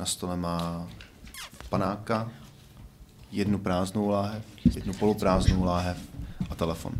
Na 0.00 0.06
stole 0.06 0.36
má 0.36 0.88
panáka, 1.68 2.30
jednu 3.32 3.58
prázdnou 3.58 4.08
láhev, 4.08 4.44
jednu 4.74 4.94
poloprázdnou 4.94 5.64
láhev 5.64 5.98
a 6.50 6.54
telefon. 6.54 6.92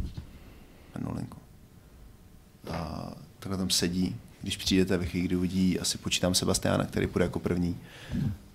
Jednu 0.95 1.15
linku. 1.17 1.39
A 2.71 3.11
takhle 3.39 3.59
tam 3.59 3.71
sedí. 3.71 4.17
Když 4.43 4.57
přijdete 4.57 4.97
ve 4.97 5.07
chvíli, 5.07 5.27
kdy 5.27 5.37
uvidí, 5.37 5.81
asi 5.81 5.99
počítám 5.99 6.35
Sebastiana, 6.35 6.85
který 6.85 7.07
půjde 7.07 7.25
jako 7.25 7.39
první, 7.39 7.77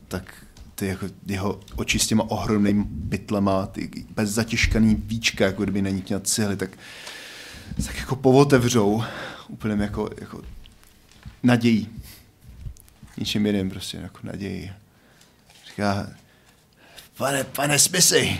tak 0.07 0.45
ty 0.75 0.87
jako 0.87 1.05
jeho 1.25 1.59
oči 1.75 1.99
s 1.99 2.07
těma 2.07 2.23
ohromnými 2.23 2.85
pytlema, 3.09 3.65
ty 3.65 4.05
bez 4.15 4.29
zatěžkaný 4.29 4.95
víčka, 4.95 5.45
jako 5.45 5.63
kdyby 5.63 5.81
na 5.81 5.89
nich 5.89 6.07
měl 6.07 6.19
cihly, 6.19 6.57
tak 6.57 6.77
tak 7.85 7.97
jako 7.97 8.15
povotevřou 8.15 9.03
úplně 9.47 9.83
jako, 9.83 10.09
jako 10.21 10.41
nadějí. 11.43 11.89
Ničím 13.17 13.45
jiným 13.45 13.69
prostě 13.69 13.97
jako 13.97 14.17
naději. 14.23 14.71
Říká, 15.69 16.07
pane, 17.17 17.43
pane 17.43 17.79
Smithy, 17.79 18.39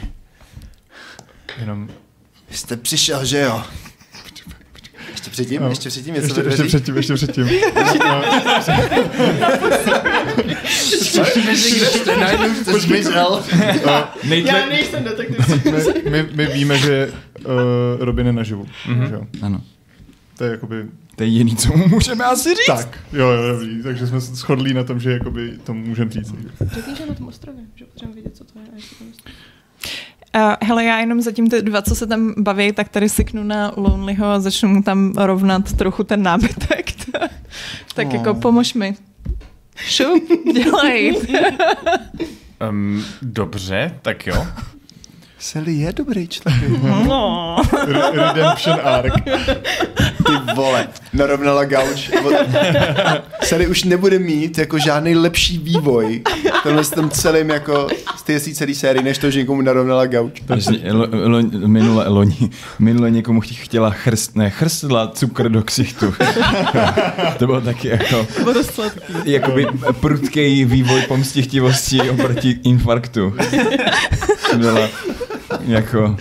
Jenom 1.60 1.90
jste 2.52 2.78
přišel, 2.78 3.26
že 3.26 3.40
jo? 3.40 3.64
Ještě 5.12 5.30
předtím, 5.32 5.62
No. 5.62 5.70
ještě 5.70 5.90
předtím 5.90 6.14
něco 6.14 6.26
ještě, 6.26 6.40
ještě 6.42 6.54
dveřích? 6.54 6.68
předtím, 6.68 6.96
ještě 6.98 7.14
předtím. 7.14 7.48
Já 14.46 14.66
nejsem 14.66 15.04
detektiv. 15.04 15.66
my, 16.06 16.10
my, 16.10 16.30
my 16.34 16.46
víme, 16.46 16.78
že 16.78 17.14
uh, 17.46 17.52
Robin 18.00 18.26
je 18.28 18.34
naživu. 18.34 18.68
Mhm. 18.88 19.08
že 19.08 19.14
jo? 19.14 19.28
Ano. 19.42 19.62
To 20.38 20.44
je 20.44 20.52
jakoby 20.52 20.86
To 21.22 21.26
je 21.26 21.30
jediný, 21.32 21.56
co 21.56 21.78
mu 21.78 21.88
můžeme 21.88 22.26
asi 22.26 22.50
říct. 22.50 22.66
tak. 22.68 23.00
Jo, 23.14 23.28
jo, 23.30 23.52
dobrý. 23.52 23.84
Takže 23.84 24.08
jsme 24.08 24.22
se 24.22 24.36
shodli 24.36 24.74
na 24.74 24.84
tom, 24.84 25.00
že 25.00 25.12
jakoby 25.12 25.58
to 25.64 25.74
můžeme 25.74 26.12
říct. 26.12 26.34
Řekni, 26.62 26.96
že 26.96 27.06
na 27.06 27.14
tom 27.14 27.28
ostrově, 27.28 27.62
že 27.76 27.86
potřebujeme 27.86 28.14
vědět, 28.22 28.38
co 28.38 28.44
to 28.44 28.60
je 28.60 28.66
a 28.66 28.82
to. 29.00 29.06
Uh, 30.36 30.68
hele, 30.68 30.84
já 30.84 31.00
jenom 31.00 31.22
zatím 31.22 31.50
ty 31.50 31.62
dva, 31.62 31.82
co 31.82 31.96
se 31.96 32.08
tam 32.08 32.34
baví, 32.38 32.72
tak 32.72 32.90
tady 32.90 33.10
syknu 33.10 33.44
na 33.44 33.72
Lonelyho 33.78 34.26
a 34.28 34.40
začnu 34.40 34.70
mu 34.70 34.84
tam 34.84 35.14
rovnat 35.18 35.74
trochu 35.74 36.04
ten 36.04 36.24
nábytek. 36.24 36.92
tak 37.96 38.08
Oh. 38.08 38.14
jako 38.14 38.34
pomož 38.34 38.74
mi. 38.74 38.96
Šup, 39.76 40.24
dělej. 40.54 41.18
Um, 42.70 43.04
dobře, 43.22 44.00
tak 44.02 44.28
jo. 44.28 44.48
Sally 45.42 45.74
je 45.74 45.94
dobrý 45.94 46.28
člověk. 46.28 46.72
No. 47.08 47.56
Re- 47.88 48.12
Redemption 48.14 48.80
arc. 48.84 49.14
Ty 50.26 50.54
vole, 50.56 50.88
narovnala 51.14 51.66
gauč. 51.66 52.12
Sally 53.44 53.68
už 53.68 53.84
nebude 53.84 54.20
mít 54.20 54.58
jako 54.58 54.78
žádný 54.80 55.16
lepší 55.16 55.58
vývoj 55.58 56.22
tenhle 56.64 56.84
s 56.84 56.92
tím 56.92 57.10
celým 57.10 57.50
jako 57.50 57.88
z 58.18 58.24
té 58.24 58.40
celé 58.40 58.74
série, 58.76 59.04
než 59.04 59.18
to, 59.18 59.32
že 59.32 59.40
někomu 59.40 59.62
narovnala 59.62 60.06
gauč. 60.06 60.42
Lo, 60.92 61.08
lo, 61.12 61.42
minule, 61.68 62.08
loni, 62.08 62.50
minule 62.80 63.12
někomu 63.12 63.42
ch- 63.42 63.64
chtěla 63.64 63.90
chrst, 63.90 64.36
ne, 64.36 64.50
chrstla 64.50 65.08
cukr 65.08 65.50
do 65.50 65.64
ksichtu. 65.64 66.14
to 67.40 67.46
bylo 67.46 67.62
taky 67.62 67.88
jako, 67.88 68.28
Bylo 68.40 68.54
dost 68.54 68.74
sladký. 68.74 69.02
jakoby 69.26 69.68
prudký 70.00 70.66
vývoj 70.66 71.02
pomstichtivosti 71.02 72.02
oproti 72.10 72.60
infarktu. 72.64 73.34
Byla 74.58 74.88
jako... 75.66 76.18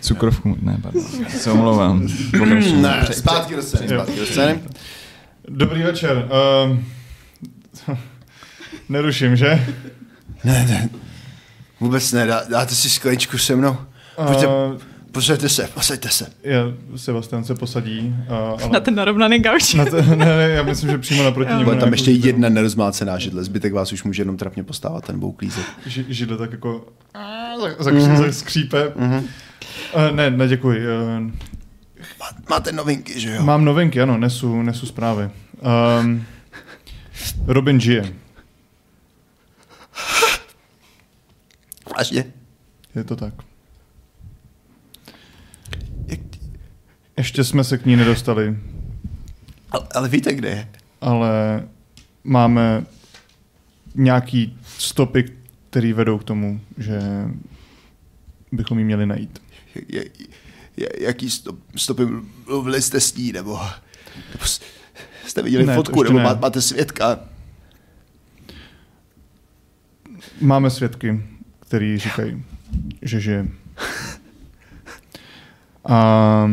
Cukrovku, 0.00 0.56
ne, 0.62 0.78
pardon. 0.82 1.04
Se 1.28 1.50
omlouvám. 1.50 2.08
Ne, 2.76 3.06
zpátky 3.12 3.56
do 3.56 3.62
scény, 3.62 3.88
zpátky 3.88 4.20
do 4.20 4.26
scény. 4.26 4.60
Dobrý 5.48 5.82
večer. 5.82 6.28
Um, 6.66 6.86
neruším, 8.88 9.36
že? 9.36 9.66
Ne, 10.44 10.66
ne, 10.68 10.88
vůbec 11.80 12.12
ne, 12.12 12.26
dá, 12.26 12.42
dáte 12.50 12.74
si 12.74 12.90
skleničku 12.90 13.38
se 13.38 13.56
mnou. 13.56 13.76
Pojďte, 14.26 14.46
Uh, 14.46 14.52
posaďte 15.16 15.48
se, 15.48 15.68
posaďte 15.74 16.08
se. 16.08 16.26
já, 16.42 16.60
Sebastian 16.96 17.44
se 17.44 17.54
posadí. 17.54 18.14
Uh, 18.28 18.34
ale 18.36 18.68
Na 18.72 18.80
ten 18.80 18.94
narovnaný 18.94 19.38
gauč. 19.38 19.74
na 19.74 19.84
to, 19.84 20.02
ne, 20.02 20.16
ne, 20.16 20.48
já 20.48 20.62
myslím, 20.62 20.90
že 20.90 20.98
přímo 20.98 21.22
naproti 21.24 21.50
němu. 21.52 21.64
Bude 21.64 21.76
tam 21.76 21.92
ještě 21.92 22.10
nějakou 22.10 22.26
jedna 22.26 22.48
nerozmácená 22.48 23.18
židle, 23.18 23.44
zbytek 23.44 23.72
vás 23.72 23.92
už 23.92 24.02
může 24.04 24.22
jenom 24.22 24.36
trapně 24.36 24.64
postávat, 24.64 25.04
ten 25.06 25.18
budou 25.20 25.32
klízet. 25.32 25.64
ži- 25.86 26.04
židle 26.08 26.36
tak 26.36 26.52
jako 26.52 26.86
zakří, 27.78 28.16
zaskřípe. 28.16 28.92
Mhm. 28.96 29.16
Uh, 29.94 30.16
ne, 30.16 30.30
ne, 30.30 30.48
děkuji. 30.48 30.78
Uh, 30.78 31.30
Má, 32.20 32.26
máte 32.50 32.72
novinky, 32.72 33.20
že 33.20 33.30
jo? 33.34 33.42
mám 33.42 33.64
novinky, 33.64 34.00
ano, 34.00 34.18
nesu, 34.18 34.62
nesu 34.62 34.86
zprávy. 34.86 35.30
Um, 36.00 36.24
Robin 37.46 37.80
žije. 37.80 38.12
Vážně? 41.96 42.24
Je 42.94 43.04
to 43.04 43.16
tak. 43.16 43.34
Ještě 47.16 47.44
jsme 47.44 47.64
se 47.64 47.78
k 47.78 47.86
ní 47.86 47.96
nedostali, 47.96 48.58
ale, 49.70 49.86
ale 49.94 50.08
víte, 50.08 50.34
kde 50.34 50.48
je? 50.48 50.68
ale 51.00 51.64
máme 52.24 52.84
nějaký 53.94 54.58
stopy, 54.78 55.32
které 55.70 55.92
vedou 55.94 56.18
k 56.18 56.24
tomu, 56.24 56.60
že 56.78 57.00
bychom 58.52 58.78
ji 58.78 58.84
měli 58.84 59.06
najít. 59.06 59.42
Je, 59.88 60.04
je, 60.76 60.88
jaký 60.98 61.30
stop, 61.30 61.56
stopy 61.76 62.02
mluvili 62.46 62.82
jste 62.82 63.00
s 63.00 63.14
ní, 63.14 63.32
nebo, 63.32 63.60
nebo 64.32 64.44
jste 65.26 65.42
viděli 65.42 65.66
Ne, 65.66 65.74
fotku, 65.74 66.02
nebo 66.02 66.18
ne. 66.18 66.24
má, 66.24 66.34
máte 66.34 66.62
svědka? 66.62 67.18
Máme 70.40 70.70
svědky, 70.70 71.22
který 71.60 71.98
říkají, 71.98 72.44
že 73.02 73.20
žije. 73.20 73.46
A 75.88 76.50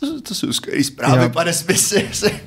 To, 0.00 0.20
to 0.20 0.34
jsou 0.34 0.52
skvělé 0.52 0.84
zprávy, 0.84 1.22
Já- 1.22 1.28
pane 1.28 1.52
Smithy. 1.52 2.08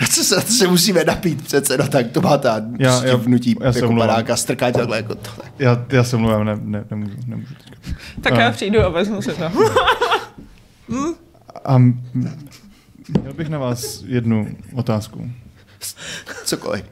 Na 0.00 0.06
co 0.06 0.24
se, 0.24 0.36
na 0.36 0.42
to 0.42 0.52
se 0.52 0.66
musíme 0.68 1.04
napít 1.04 1.44
přece, 1.44 1.78
no 1.78 1.88
tak 1.88 2.10
to 2.10 2.20
má 2.20 2.38
ta 2.38 2.62
Já- 2.78 3.04
já- 3.04 3.16
vnutí 3.16 3.56
já 3.60 3.72
se 3.72 3.78
jako 3.78 3.88
omlouvám. 3.88 4.08
padáka, 4.08 4.36
strkát 4.36 4.74
takhle 4.74 4.96
jako 4.96 5.14
to. 5.14 5.30
já, 5.58 5.86
já 5.92 6.04
se 6.04 6.16
mluvím, 6.16 6.44
ne, 6.44 6.56
ne, 6.62 6.84
nemůžu, 6.90 7.16
nemůžu 7.26 7.54
teďka. 7.54 7.90
Tak 8.20 8.34
já 8.34 8.50
přijdu 8.52 8.80
a 8.80 8.88
vezmu 8.88 9.22
si 9.22 9.30
to. 9.32 9.44
A 11.64 11.74
m- 11.76 12.02
měl 13.20 13.32
bych 13.34 13.48
na 13.48 13.58
vás 13.58 14.02
jednu 14.06 14.56
otázku. 14.74 15.30
Cokoliv. 16.44 16.84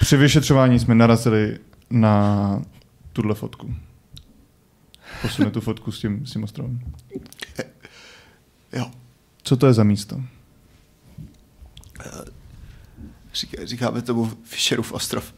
při 0.00 0.16
vyšetřování 0.16 0.78
jsme 0.78 0.94
narazili 0.94 1.58
na 1.90 2.62
tuhle 3.12 3.34
fotku. 3.34 3.74
Posune 5.22 5.50
tu 5.50 5.60
fotku 5.60 5.92
s 5.92 6.00
tím, 6.00 6.26
s 6.26 6.32
tím 6.32 6.44
ostrovem. 6.44 6.80
Jo. 8.72 8.90
Co 9.42 9.56
to 9.56 9.66
je 9.66 9.72
za 9.72 9.84
místo? 9.84 10.20
Říká, 13.34 13.66
říkáme 13.66 14.02
tomu 14.02 14.32
Fisherův 14.44 14.92
ostrov. 14.92 15.34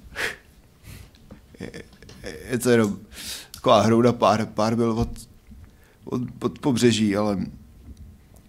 Je, 2.50 2.58
to 2.58 2.70
jenom 2.70 2.98
taková 3.50 3.82
hrouda 3.82 4.12
pár, 4.12 4.46
pár 4.46 4.76
byl 4.76 4.90
od, 4.90 5.08
od, 6.04 6.22
od 6.40 6.58
pobřeží, 6.58 7.16
ale 7.16 7.46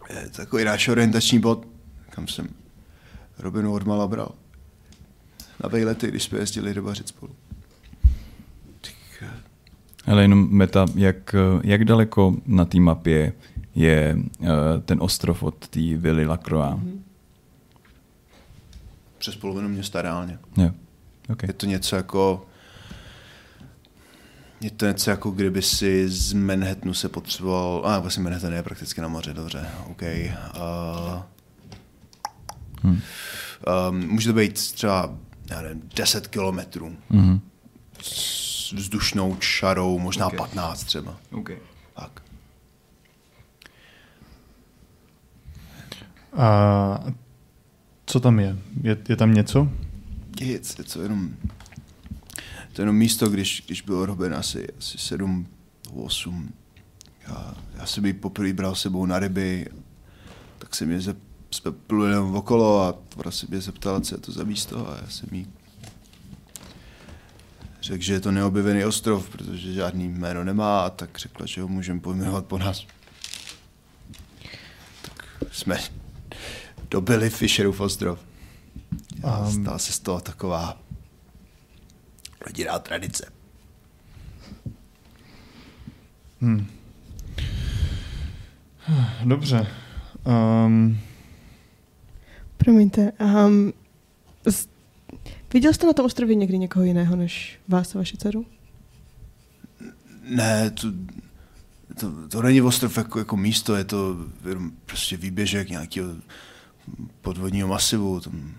je 0.10 0.30
to 0.30 0.38
takový 0.38 0.64
náš 0.64 0.88
orientační 0.88 1.40
bod, 1.40 1.68
kam 2.10 2.28
jsem 2.28 2.49
Robinu 3.40 3.74
odmala 3.74 4.07
bral. 4.07 4.32
Na 5.64 5.70
vejlety, 5.70 6.07
když 6.07 6.24
jsme 6.24 6.40
jezdili 6.40 6.74
rybařit 6.74 7.07
spolu. 7.07 7.36
Tak, 8.82 9.30
Ale 10.06 10.22
jenom 10.22 10.48
meta, 10.52 10.86
jak, 10.95 11.36
jak 11.64 11.86
daleko 11.86 12.36
na 12.45 12.66
té 12.66 12.80
mapě 12.80 13.34
je 13.76 14.18
uh, 14.39 14.47
ten 14.85 14.97
ostrov 15.02 15.43
od 15.43 15.68
té 15.68 15.80
vily 15.97 16.26
Lacroix? 16.26 16.76
Mm-hmm. 16.76 16.99
přes 19.18 19.35
polovinu 19.35 19.69
města 19.69 20.02
reálně. 20.02 20.39
Jo. 20.57 20.72
Okay. 21.30 21.49
Je 21.49 21.53
to 21.53 21.65
něco 21.65 21.95
jako 21.95 22.45
je 24.61 24.72
to 24.72 24.85
něco 24.85 25.10
jako 25.10 25.31
kdyby 25.31 25.61
si 25.61 26.10
z 26.10 26.34
Manhattanu 26.34 26.93
se 26.93 27.10
potřeboval, 27.10 27.81
a 27.85 27.99
vlastně 27.99 28.23
Manhattan 28.23 28.53
je 28.53 28.64
prakticky 28.64 29.02
na 29.02 29.07
moře, 29.07 29.34
dobře, 29.34 29.68
OK. 29.89 30.02
Uh, 30.02 31.22
Hmm. 32.81 33.02
um, 33.89 34.07
může 34.07 34.30
to 34.30 34.35
být 34.35 34.53
třeba, 34.53 35.15
já 35.49 35.61
nevím, 35.61 35.81
10 35.95 36.27
kilometrů 36.27 36.95
Mm-hmm. 37.11 37.39
s 38.02 38.72
vzdušnou 38.73 39.35
čarou, 39.35 39.99
možná 39.99 40.27
OK. 40.27 40.35
15 40.35 40.84
třeba. 40.84 41.18
Okay. 41.31 41.57
Tak. 41.95 42.22
A 46.36 47.14
co 48.06 48.20
tam 48.20 48.40
je? 48.40 48.57
Je, 48.84 48.98
je 49.10 49.16
tam 49.16 49.34
něco? 49.34 49.70
Nic, 50.41 50.76
je 50.78 50.84
to 50.84 51.02
jenom, 51.02 51.30
to 52.74 52.82
je 52.82 52.84
jenom 52.84 52.95
místo, 52.95 53.30
když, 53.30 53.64
když 53.66 53.82
byl 53.82 54.06
Robin 54.06 54.34
asi, 54.34 54.68
asi 54.80 54.98
7, 54.98 55.48
8. 55.94 56.53
Já, 57.28 57.56
já 57.78 57.86
jsem 57.86 58.06
ji 58.06 58.14
poprvé 58.14 58.53
bral 58.53 58.76
sebou 58.76 59.06
na 59.06 59.20
ryby, 59.20 59.68
tak 60.57 60.76
se 60.76 60.86
mě 60.86 61.02
zep, 61.02 61.18
jsme 61.52 61.72
pluli 61.72 62.10
jenom 62.10 62.36
okolo 62.36 62.82
a 62.82 62.95
ona 63.16 63.32
se 63.32 63.45
mě 63.49 63.62
zeptala, 63.62 64.02
co 64.02 64.16
je 64.16 64.22
to 64.22 64.32
za 64.32 64.44
místo 64.44 64.90
a 64.90 64.98
já 65.02 65.10
jsem 65.10 65.30
jí 65.32 65.48
řekl, 67.82 68.03
že 68.03 68.14
je 68.14 68.20
to 68.20 68.32
neobjevený 68.32 68.86
ostrov, 68.86 69.30
protože 69.30 69.74
žádný 69.74 70.10
jméno 70.10 70.44
nemá 70.44 70.86
a 70.86 70.90
tak 70.90 71.18
řekla, 71.18 71.45
že 71.45 71.62
ho 71.62 71.68
můžeme 71.68 71.99
pojmenovat 71.99 72.45
po 72.45 72.57
nás. 72.57 72.88
Tak 75.02 75.26
jsme 75.52 75.78
dobili 76.91 77.30
Fisherův 77.30 77.80
ostrov. 77.80 78.20
A 79.24 79.52
stala 79.52 79.80
se 79.80 79.94
z 79.94 79.99
toho 79.99 80.22
taková 80.22 80.78
rodinná 82.45 82.80
tradice. 82.80 83.32
Hm. 86.41 86.68
Dobře. 89.26 89.68
Um, 90.66 90.99
Promiňte, 92.57 93.12
um, 93.12 93.74
z... 94.45 94.68
viděl 95.53 95.74
jste 95.74 95.88
na 95.88 95.94
tom 95.94 96.06
ostrově 96.06 96.36
někdy 96.36 96.57
někoho 96.57 96.86
jiného 96.86 97.16
než 97.16 97.60
vás 97.68 97.95
a 97.95 97.98
vaši 97.98 98.18
dceru? 98.18 98.45
Ne, 100.24 100.70
to, 100.70 100.88
to, 101.99 102.28
to 102.28 102.41
není 102.41 102.62
ostrov 102.62 102.98
jako, 102.98 103.20
jako 103.20 103.38
místo, 103.38 103.76
je 103.76 103.84
to 103.84 104.18
prostě 104.86 105.18
výběžek 105.18 105.70
nějakého 105.70 106.16
podvodního 107.22 107.68
masivu. 107.68 108.20
Tam 108.20 108.56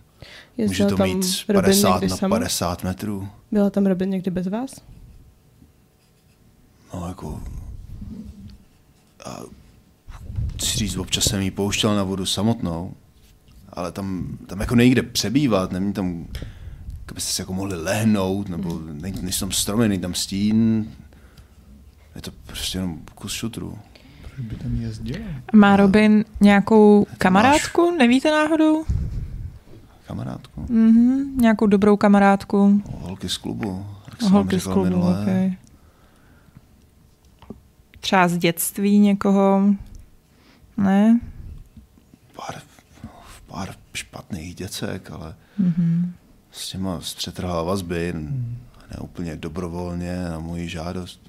může 0.56 0.84
to 0.84 0.96
tam 0.96 1.08
mít 1.08 1.44
Robin 1.48 1.62
50 1.62 1.92
někdy 1.92 2.08
na 2.08 2.16
sama? 2.16 2.36
50 2.36 2.84
metrů. 2.84 3.28
Byla 3.52 3.70
tam 3.70 3.86
Robin 3.86 4.10
někdy 4.10 4.30
bez 4.30 4.46
vás? 4.46 4.80
No 6.94 7.08
jako... 7.08 7.42
A 9.24 9.40
chci 10.56 10.78
říct, 10.78 10.96
občas 10.96 11.24
jsem 11.24 11.40
jí 11.40 11.50
pouštěl 11.50 11.96
na 11.96 12.04
vodu 12.04 12.26
samotnou, 12.26 12.94
ale 13.68 13.92
tam, 13.92 14.38
tam 14.46 14.60
jako 14.60 14.74
nejde 14.74 15.02
přebývat, 15.02 15.72
není 15.72 15.92
tam, 15.92 16.26
jako 17.00 17.14
byste 17.14 17.32
si 17.32 17.42
jako 17.42 17.52
mohli 17.52 17.76
lehnout, 17.76 18.48
nebo 18.48 18.80
není, 18.92 19.22
nejsou 19.22 19.40
tam 19.40 19.52
stromy, 19.52 19.88
není 19.88 20.02
tam 20.02 20.14
stín. 20.14 20.90
Je 22.14 22.22
to 22.22 22.30
prostě 22.46 22.78
jenom 22.78 22.98
kus 23.14 23.32
šutru. 23.32 23.78
Proč 24.36 24.46
by 24.46 24.56
tam 24.56 24.74
jezdil? 24.76 25.16
Má 25.52 25.76
Robin 25.76 26.24
nějakou 26.40 27.06
kamarádku, 27.18 27.90
nevíte 27.98 28.30
náhodou? 28.30 28.84
Kamarádku, 30.06 30.66
Mhm, 30.68 31.36
nějakou 31.40 31.66
dobrou 31.66 31.96
kamarádku. 31.96 32.82
no, 32.92 32.98
holky 33.00 33.28
z 33.28 33.36
klubu. 33.36 33.86
Vám 34.22 34.32
Holky 34.32 34.60
z 34.60 34.64
klubu, 34.64 34.84
minule. 34.84 35.22
okay. 35.22 35.52
Třeba 38.00 38.28
z 38.28 38.36
dětství 38.38 38.98
někoho? 38.98 39.62
Ne? 40.76 41.20
Pár, 42.36 42.54
pár 43.46 43.74
špatných 43.94 44.54
děcek, 44.54 45.10
ale 45.10 45.34
Mhm. 45.58 46.12
s 46.52 46.68
těma 46.70 47.00
střetrhala 47.00 47.62
vazby, 47.62 48.12
ne 48.90 48.96
úplně 49.00 49.36
dobrovolně 49.36 50.24
na 50.30 50.38
moji 50.38 50.68
žádost. 50.68 51.20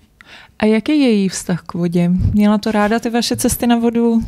A 0.59 0.65
jaký 0.65 0.91
je 0.91 1.09
její 1.09 1.29
vztah 1.29 1.61
k 1.61 1.73
vodě? 1.73 2.09
Měla 2.09 2.57
to 2.57 2.71
ráda 2.71 2.99
ty 2.99 3.09
vaše 3.09 3.35
cesty 3.35 3.67
na 3.67 3.75
vodu? 3.75 4.23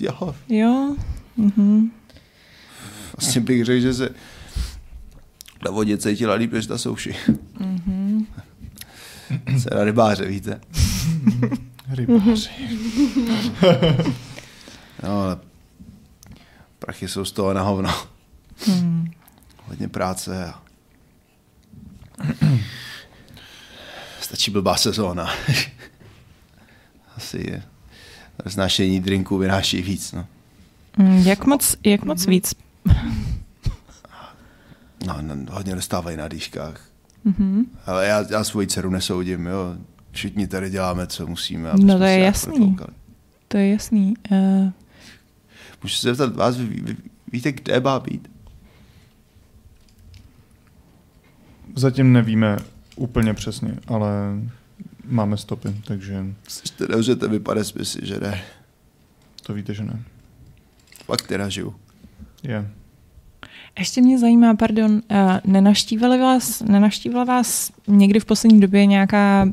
Jo, 0.00 0.34
Jo? 0.48 0.96
Mhm. 1.36 1.90
Vlastně 3.16 3.40
bych 3.40 3.64
řekl, 3.64 3.80
že 3.80 3.94
se 3.94 4.08
na 5.64 5.70
vodě 5.70 5.98
cítila 5.98 6.34
líp 6.34 6.52
než 6.52 6.66
na 6.66 6.78
souši. 6.78 7.16
Mhm. 7.58 8.26
Se 9.58 9.70
na 9.74 9.84
rybáře, 9.84 10.24
víte? 10.26 10.60
Rybáři. 11.88 12.50
No, 15.02 15.20
ale 15.22 15.38
prachy 16.78 17.08
jsou 17.08 17.24
z 17.24 17.32
toho 17.32 17.54
na 17.54 17.62
hovno. 17.62 17.90
Hmm. 18.66 19.10
Hodně 19.64 19.88
práce 19.88 20.44
a 20.46 20.62
stačí 24.26 24.50
blbá 24.50 24.76
sezóna. 24.76 25.30
Asi 27.16 27.36
je. 27.50 27.62
Znášení 28.44 29.00
drinků 29.00 29.38
vynáší 29.38 29.82
víc, 29.82 30.12
no. 30.12 30.26
Mm, 30.98 31.18
Jak 31.18 31.44
moc, 31.46 31.76
jak 31.84 32.04
moc 32.04 32.26
víc? 32.26 32.54
No, 35.06 35.16
no 35.22 35.36
hodně 35.50 35.74
dostávají 35.74 36.16
na 36.16 36.28
dýškách. 36.28 36.80
Mhm. 37.24 37.64
Ale 37.86 38.06
já, 38.06 38.24
já 38.30 38.44
svoji 38.44 38.66
dceru 38.66 38.90
nesoudím, 38.90 39.46
jo. 39.46 39.76
Všichni 40.10 40.46
tady 40.46 40.70
děláme, 40.70 41.06
co 41.06 41.26
musíme. 41.26 41.70
No 41.72 41.78
jsme 41.78 41.98
to 41.98 42.04
je 42.04 42.12
jako 42.12 42.24
jasný. 42.24 42.58
koukali. 42.58 42.96
To 43.48 43.56
je 43.56 43.68
jasný. 43.72 44.14
Uh, 44.30 44.70
Můžu 45.82 45.94
se 45.96 46.14
zeptat 46.14 46.36
vás, 46.36 46.56
vy, 46.56 46.64
vy, 46.66 46.96
víte, 47.32 47.52
kde 47.52 47.80
má 47.80 48.00
být? 48.00 48.28
Zatím 51.76 52.12
nevíme 52.12 52.56
úplně 52.96 53.34
přesně, 53.34 53.74
ale 53.86 54.10
máme 55.04 55.36
stopy, 55.36 55.74
takže 55.84 56.24
Jste 56.48 56.88
nemůžete 56.88 57.28
mi, 57.28 57.40
pane 57.40 57.64
Smithy, 57.64 58.06
že 58.06 58.20
ne. 58.20 58.42
to 59.42 59.54
víte, 59.54 59.74
že 59.74 59.84
ne. 59.84 60.02
Pak 61.06 61.22
teda 61.22 61.48
žiju. 61.48 61.74
Je. 62.42 62.70
ještě 63.78 64.00
mě 64.02 64.18
zajímá, 64.18 64.54
pardon, 64.54 64.92
uh, 64.92 65.00
nenaštívila 65.44 66.16
vás, 66.16 66.62
nenaštívila 66.62 67.24
vás 67.24 67.72
někdy 67.86 68.20
v 68.20 68.24
poslední 68.24 68.60
době 68.60 68.86
nějaká 68.86 69.48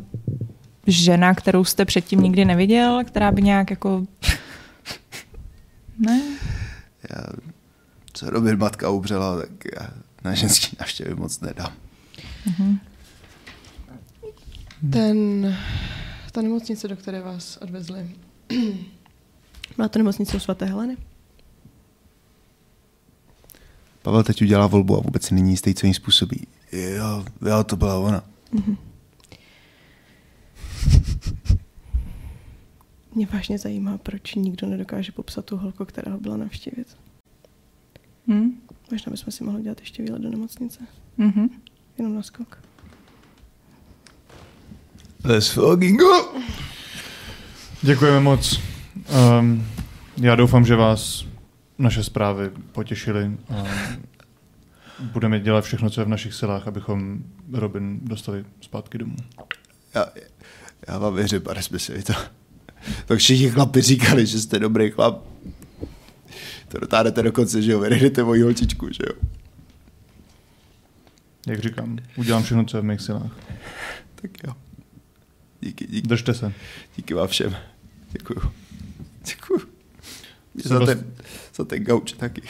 žena, 0.88 1.34
kterou 1.34 1.64
jste 1.64 1.86
předtím 1.86 2.22
nikdy 2.22 2.46
neviděl, 2.46 3.04
která 3.04 3.32
by 3.32 3.42
nějak 3.42 3.70
jako... 3.70 4.06
Ne? 6.00 6.22
Já, 7.10 7.24
co 8.14 8.30
Robin 8.30 8.58
matka 8.58 8.90
umřela, 8.90 9.42
tak 9.42 9.50
já 9.80 9.90
na 10.24 10.34
ženský 10.34 10.78
návštěvy 10.80 11.16
moc 11.16 11.40
nedám. 11.42 11.74
Ten, 14.92 15.58
ta 16.32 16.42
nemocnice, 16.42 16.88
do 16.88 16.96
které 16.96 17.22
vás 17.22 17.58
odvezli, 17.58 18.12
byla 19.76 19.88
to 19.90 20.00
nemocnice 20.00 20.38
u 20.38 20.40
svaté 20.40 20.66
Heleny? 20.66 20.98
Pavel 24.02 24.24
teď 24.24 24.42
udělá 24.42 24.68
volbu 24.68 24.98
a 24.98 25.00
vůbec 25.00 25.24
si 25.24 25.36
není 25.36 25.52
jistý, 25.52 25.76
co 25.76 25.86
jí 25.88 25.94
způsobí. 25.94 26.48
Jo, 26.72 27.26
jo, 27.48 27.64
to 27.64 27.76
byla 27.76 28.00
ona. 28.00 28.24
Mě 33.16 33.26
vážně 33.26 33.58
zajímá, 33.58 33.98
proč 33.98 34.36
nikdo 34.36 34.68
nedokáže 34.68 35.12
popsat 35.12 35.46
tu 35.46 35.58
holku, 35.58 35.86
která 35.86 36.12
ho 36.12 36.20
byla 36.20 36.38
navštívit. 36.38 36.98
Hm? 38.28 38.52
Možná 38.92 39.12
bychom 39.12 39.32
si 39.32 39.44
mohli 39.44 39.64
dělat 39.64 39.80
ještě 39.80 40.04
výlet 40.04 40.22
do 40.22 40.30
nemocnice. 40.30 40.88
Mhm. 41.18 41.50
Jenom 41.98 42.16
na 42.16 42.22
skok. 42.24 42.73
Let's 45.26 45.50
fucking 45.50 46.00
go! 46.00 46.34
Děkujeme 47.82 48.20
moc. 48.20 48.60
Um, 49.40 49.68
já 50.18 50.36
doufám, 50.36 50.66
že 50.66 50.76
vás 50.76 51.26
naše 51.78 52.04
zprávy 52.04 52.50
potěšily. 52.72 53.32
A 53.50 53.64
budeme 55.00 55.40
dělat 55.40 55.64
všechno, 55.64 55.90
co 55.90 56.02
je 56.02 56.06
v 56.06 56.10
našich 56.10 56.34
silách, 56.34 56.68
abychom 56.68 57.20
Robin 57.54 58.00
dostali 58.04 58.46
zpátky 58.62 58.98
domů. 58.98 59.16
Já, 59.94 60.06
já 60.88 60.98
vám 60.98 61.16
věřím, 61.16 61.42
pane 61.42 61.62
to, 62.04 62.14
to 63.06 63.18
všichni 63.18 63.50
chlapi 63.50 63.82
říkali, 63.82 64.26
že 64.26 64.42
jste 64.42 64.60
dobrý 64.60 64.92
chlap. 64.92 65.24
To 66.68 66.80
dotáhnete 66.80 67.24
dokonce, 67.24 67.62
že 67.62 67.72
jo, 67.72 67.80
vyredete 67.80 68.24
moji 68.24 68.42
holčičku, 68.42 68.90
že 68.90 69.04
jo. 69.08 69.14
Jak 71.48 71.60
říkám, 71.60 71.98
udělám 72.16 72.44
všechno, 72.44 72.66
co 72.66 72.78
je 72.78 72.82
v 72.82 72.86
mých 72.86 73.02
silách. 73.02 73.32
Tak 74.16 74.32
jo. 74.48 74.54
Díky, 75.64 75.88
díky, 75.90 76.08
Držte 76.08 76.34
se. 76.34 76.54
díky 76.98 77.14
vám 77.14 77.28
všem. 77.28 77.56
Děkuju. 78.12 78.42
Děkuju. 79.26 79.60
Za 80.64 80.80
dost- 80.80 80.86
ten, 80.86 81.06
za 81.56 81.64
ten 81.66 81.84
gauč 81.84 82.12
taky. 82.12 82.42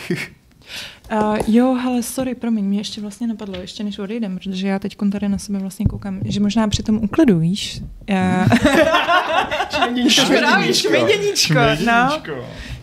Uh, 1.12 1.38
jo, 1.48 1.74
hele, 1.74 2.04
sorry, 2.04 2.36
promiň, 2.36 2.66
mě 2.66 2.80
ještě 2.80 3.02
vlastně 3.02 3.28
napadlo, 3.28 3.56
ještě 3.62 3.84
než 3.84 4.00
odejdem, 4.00 4.38
protože 4.38 4.68
já 4.68 4.80
teď 4.80 4.98
tady 5.12 5.30
na 5.30 5.38
sebe 5.38 5.60
vlastně 5.60 5.86
koukám, 5.86 6.20
že 6.26 6.40
možná 6.40 6.68
při 6.68 6.84
tom 6.84 6.96
uklidu, 7.04 7.40
víš? 7.40 7.82
Já... 8.08 8.48
Právě 10.40 10.74
šmejděníčko, 10.74 11.60
no. 11.86 12.22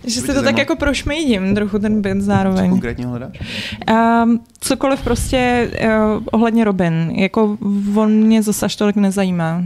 Že 0.07 0.21
se 0.21 0.35
to 0.35 0.43
tak 0.43 0.59
jako 0.59 0.77
prošmejdím 0.77 1.55
trochu 1.55 1.79
ten 1.79 2.03
byt 2.03 2.19
Co 2.19 2.25
zároveň. 2.25 2.71
konkrétně 2.71 3.07
hledáš? 3.07 3.41
Um, 4.25 4.41
cokoliv 4.61 5.03
prostě 5.03 5.71
uh, 5.85 6.23
ohledně 6.33 6.65
Robin, 6.65 7.11
jako 7.11 7.59
on 7.97 8.13
mě 8.13 8.43
zase 8.43 8.67
až 8.67 8.77
tolik 8.77 8.97
nezajímá, 8.97 9.65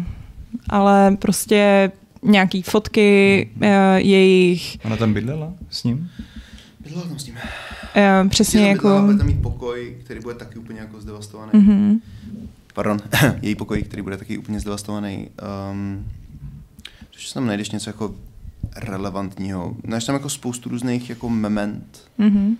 ale 0.68 1.16
prostě 1.16 1.90
nějaký 2.22 2.62
fotky 2.62 3.50
uh, 3.56 3.66
jejich, 3.96 4.78
Ona 4.84 4.96
tam 4.96 5.14
bydlela 5.14 5.52
s 5.70 5.84
ním? 5.84 6.10
Bydlela 6.80 7.06
tam 7.06 7.18
s 7.18 7.26
ním. 7.26 7.34
uh, 7.34 8.28
přesně 8.28 8.68
jako... 8.68 9.02
Bude 9.04 9.18
tam 9.18 9.26
mít 9.26 9.42
pokoj, 9.42 9.96
který 10.04 10.20
bude 10.20 10.34
taky 10.34 10.58
úplně 10.58 10.80
jako 10.80 11.00
zdevastovaný. 11.00 11.50
Mhm. 11.54 12.00
Pardon, 12.74 12.98
její 13.42 13.54
pokoj, 13.54 13.82
který 13.82 14.02
bude 14.02 14.16
taky 14.16 14.38
úplně 14.38 14.60
zdevastovaný. 14.60 15.28
Um, 15.72 16.06
což 17.10 17.32
tam 17.32 17.46
najdeš 17.46 17.70
něco 17.70 17.90
jako 17.90 18.14
relevantního. 18.76 19.76
Najdeš 19.84 20.04
tam 20.04 20.14
jako 20.14 20.28
spoustu 20.28 20.68
různých 20.68 21.10
jako 21.10 21.28
moment. 21.28 22.02
Mhm. 22.18 22.56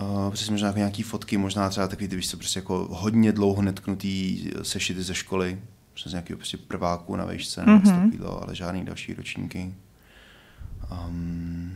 Uh, 0.00 0.32
přesně 0.32 0.52
možná 0.52 0.66
jako 0.66 0.78
nějaký 0.78 1.02
fotky, 1.02 1.36
možná 1.36 1.70
třeba 1.70 1.88
takový, 1.88 2.08
ty 2.08 2.16
víš 2.16 2.30
co, 2.30 2.36
prostě 2.36 2.58
jako 2.58 2.88
hodně 2.90 3.32
dlouho 3.32 3.62
netknutý 3.62 4.44
sešity 4.62 5.02
ze 5.02 5.14
školy, 5.14 5.58
přes 5.94 6.12
nějakého 6.12 6.36
prostě 6.36 6.56
prváku 6.56 7.16
na 7.16 7.24
vejšce, 7.24 7.60
nebo 7.60 7.72
Mhm. 7.72 7.82
mm-hmm. 7.84 8.04
takovýhle, 8.04 8.28
ale 8.42 8.54
žádný 8.54 8.84
další 8.84 9.14
ročníky. 9.14 9.74
Um, 11.08 11.72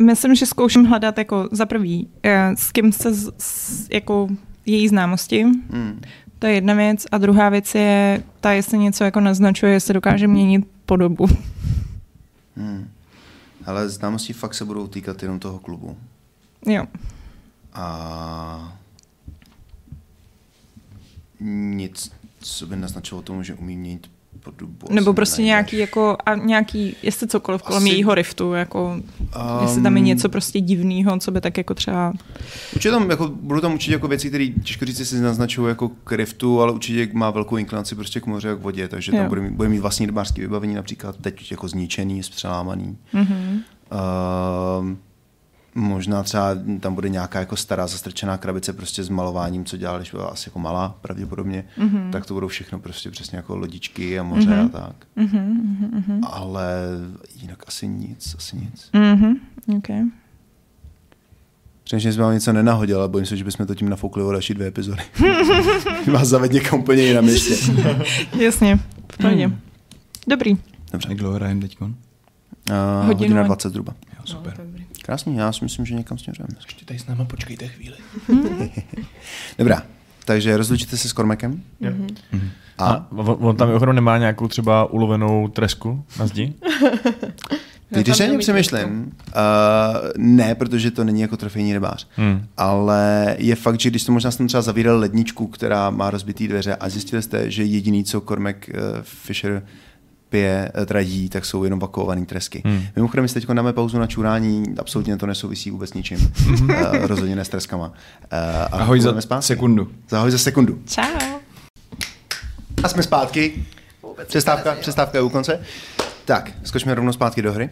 Myslím, 0.00 0.34
že 0.34 0.46
zkouším 0.46 0.84
hledat 0.84 1.18
jako 1.18 1.48
za 1.52 1.66
prvý, 1.66 2.08
eh, 2.22 2.50
s 2.56 2.72
kým 2.72 2.92
se 2.92 3.14
z, 3.14 3.30
s, 3.38 3.86
jako 3.90 4.28
její 4.66 4.88
známosti, 4.88 5.42
hmm. 5.44 6.00
to 6.38 6.46
je 6.46 6.52
jedna 6.54 6.74
věc. 6.74 7.06
A 7.12 7.18
druhá 7.18 7.48
věc 7.48 7.74
je 7.74 8.22
ta, 8.40 8.52
jestli 8.52 8.78
něco 8.78 9.04
jako 9.04 9.20
naznačuje, 9.20 9.72
jestli 9.72 9.94
dokáže 9.94 10.28
měnit 10.28 10.66
podobu. 10.86 11.26
Hmm. 12.56 12.88
Ale 13.66 13.88
známosti 13.88 14.32
fakt 14.32 14.54
se 14.54 14.64
budou 14.64 14.86
týkat 14.86 15.22
jenom 15.22 15.38
toho 15.38 15.58
klubu. 15.58 15.96
Jo. 16.66 16.84
A 17.74 18.78
nic, 21.40 22.12
co 22.40 22.66
by 22.66 22.76
naznačilo 22.76 23.22
tomu, 23.22 23.42
že 23.42 23.54
umí 23.54 23.76
měnit 23.76 24.10
podobu. 24.40 24.86
Nebo 24.90 25.14
prostě 25.14 25.42
nenajdeš. 25.42 25.70
nějaký 25.72 25.78
jako, 25.78 26.16
a 26.26 26.34
nějaký, 26.34 26.96
jestli 27.02 27.28
cokoliv 27.28 27.62
kolem 27.62 27.82
Asi- 27.82 27.88
jejího 27.92 28.14
riftu, 28.14 28.52
jako, 28.52 28.84
Um, 28.86 29.02
jestli 29.62 29.82
tam 29.82 29.96
je 29.96 30.02
něco 30.02 30.28
prostě 30.28 30.60
divného, 30.60 31.18
co 31.18 31.30
by 31.30 31.40
tak 31.40 31.58
jako 31.58 31.74
třeba, 31.74 32.12
Určitě 32.74 32.90
tam, 32.90 33.10
jako, 33.10 33.28
budou 33.28 33.60
tam 33.60 33.72
určitě 33.72 33.92
jako 33.92 34.08
věci, 34.08 34.28
které 34.28 34.46
těžko 34.46 34.84
říct, 34.84 34.98
jestli 34.98 35.20
naznačují 35.20 35.68
jako 35.68 35.88
k 35.88 36.12
riftu, 36.12 36.60
ale 36.60 36.72
určitě 36.72 37.08
má 37.12 37.30
velkou 37.30 37.56
inklinaci 37.56 37.94
prostě 37.94 38.20
k 38.20 38.26
moři 38.26 38.48
a 38.50 38.54
k 38.54 38.60
vodě, 38.60 38.88
takže 38.88 39.12
tam 39.12 39.20
Jo. 39.22 39.28
bude 39.28 39.40
mít, 39.40 39.50
bude 39.52 39.68
mít 39.68 39.78
vlastní 39.80 40.06
rybářské 40.06 40.40
vybavení, 40.42 40.74
například 40.74 41.16
teď 41.16 41.50
jako 41.50 41.68
zničený, 41.68 42.22
zpřelámaný. 42.22 42.98
mhm. 43.12 43.60
Um, 44.80 44.98
možná 45.76 46.22
třeba 46.22 46.48
tam 46.80 46.94
bude 46.94 47.08
nějaká 47.08 47.38
jako 47.40 47.56
stará 47.56 47.86
zastrčená 47.86 48.36
krabice 48.36 48.72
prostě 48.72 49.04
s 49.04 49.08
malováním, 49.08 49.64
co 49.64 49.76
dělala, 49.76 49.98
když 49.98 50.10
byla 50.10 50.26
asi 50.26 50.48
jako 50.48 50.58
malá 50.58 50.96
pravděpodobně, 51.02 51.64
Mhm. 51.76 52.08
tak 52.12 52.26
to 52.26 52.34
budou 52.34 52.48
všechno 52.48 52.78
prostě 52.78 53.10
přesně 53.10 53.36
jako 53.36 53.56
lodičky 53.56 54.18
a 54.18 54.22
moře 54.22 54.50
Mhm. 54.56 54.66
a 54.66 54.68
tak. 54.68 54.96
Mhm, 55.16 55.38
mhm, 55.38 56.04
mhm. 56.08 56.20
Ale 56.24 56.66
jinak 57.40 57.62
asi 57.68 57.88
nic, 57.88 58.34
asi 58.38 58.56
nic. 58.56 58.90
Mhm, 58.92 59.34
okay. 59.78 60.02
Přemýšlím, 61.84 62.10
že 62.12 62.16
jsem 62.16 62.22
vám 62.24 62.34
něco 62.34 62.52
nenahodil, 62.52 62.98
ale 62.98 63.08
bojím 63.08 63.26
se, 63.26 63.36
že 63.36 63.44
bychom 63.44 63.66
to 63.66 63.74
tím 63.74 63.88
nafoukli 63.88 64.22
o 64.22 64.32
další 64.32 64.54
dvě 64.54 64.66
epizody. 64.66 65.02
Vás 66.12 66.28
zaved 66.28 66.52
někam 66.52 66.78
úplně 66.80 67.02
jinam 67.02 67.28
ještě. 67.28 67.54
Jasně, 68.44 68.76
v 69.12 69.16
pohodě. 69.18 69.50
Dobrý. 70.28 70.56
Dobře. 70.92 71.08
Jak 71.08 71.18
dlouho 71.18 71.34
hrajeme 71.34 71.60
teďkon? 71.60 71.94
Uh, 72.70 73.06
Hodinu 73.06 73.18
hodina 73.22 73.40
a- 73.40 73.44
20 73.46 73.68
zhruba. 73.70 73.94
Jo, 74.12 74.20
super. 74.24 74.54
No. 74.58 74.64
Krásný, 75.06 75.36
já 75.36 75.52
si 75.52 75.64
myslím, 75.64 75.86
že 75.86 75.94
někam 75.94 76.18
směřujeme. 76.18 76.48
Ještě 76.64 76.84
tady 76.84 76.98
s 76.98 77.06
náma 77.06 77.24
počkejte 77.24 77.68
chvíli. 77.68 77.96
Dobrá, 79.58 79.82
takže 80.24 80.56
rozlučíte 80.56 80.96
se 80.96 81.08
s 81.08 81.12
Kormekem. 81.12 81.62
A 82.78 82.84
A 82.88 83.06
on, 83.10 83.36
on 83.40 83.56
tam 83.56 83.68
mimochodem 83.68 83.94
nemá 83.94 84.18
nějakou 84.18 84.48
třeba 84.48 84.84
ulovenou 84.84 85.48
tresku 85.48 86.04
na 86.18 86.26
zdi? 86.26 86.54
Teď, 87.94 88.06
když 88.06 88.18
mít 88.30 88.38
přemýšlím, 88.38 89.12
uh, 89.26 89.42
ne, 90.16 90.54
protože 90.54 90.90
to 90.90 91.04
není 91.04 91.20
jako 91.20 91.36
trofejní 91.36 91.72
rybář, 91.72 92.06
Hmm. 92.16 92.46
ale 92.56 93.36
je 93.38 93.54
fakt, 93.56 93.80
že 93.80 93.90
když 93.90 94.04
to 94.04 94.12
možná 94.12 94.30
jsem 94.30 94.48
třeba 94.48 94.62
zavírali 94.62 94.98
ledničku, 94.98 95.46
která 95.46 95.90
má 95.90 96.10
rozbitý 96.10 96.48
dveře 96.48 96.76
a 96.76 96.88
zjistili 96.88 97.22
jste, 97.22 97.50
že 97.50 97.64
jediný, 97.64 98.04
co 98.04 98.20
Cormac 98.20 98.56
uh, 98.68 98.74
Fisher 99.02 99.62
pije, 100.28 100.72
eh, 100.82 100.86
teda 100.86 101.00
jí, 101.00 101.28
tak 101.28 101.44
jsou 101.44 101.64
jenom 101.64 101.78
vakuované 101.78 102.26
tresky. 102.26 102.62
Hmm. 102.64 102.82
Mimochodem, 102.96 103.22
my 103.22 103.28
si 103.28 103.34
teď 103.34 103.46
dáme 103.46 103.72
pauzu 103.72 103.98
na 103.98 104.06
čurání, 104.06 104.64
absolutně 104.78 105.16
to 105.16 105.26
nesouvisí 105.26 105.70
vůbec 105.70 105.94
ničím. 105.94 106.32
uh, 106.60 107.06
rozhodně 107.06 107.36
ne 107.36 107.44
s 107.44 107.48
treskama. 107.48 107.86
Uh, 107.88 107.92
a 108.32 108.64
Ahoj 108.64 109.00
za 109.00 109.20
zpátky. 109.20 109.46
sekundu. 109.46 109.88
Ahoj 110.12 110.30
za 110.30 110.38
sekundu. 110.38 110.78
Čau. 110.86 111.02
A 112.82 112.88
jsme 112.88 113.02
zpátky. 113.02 113.64
Přestávka, 114.26 114.74
přestávka 114.80 115.18
je 115.18 115.22
u 115.22 115.28
konce. 115.28 115.60
Tak, 116.24 116.52
skočme 116.64 116.94
rovnou 116.94 117.12
zpátky 117.12 117.42
do 117.42 117.52
hry. 117.52 117.70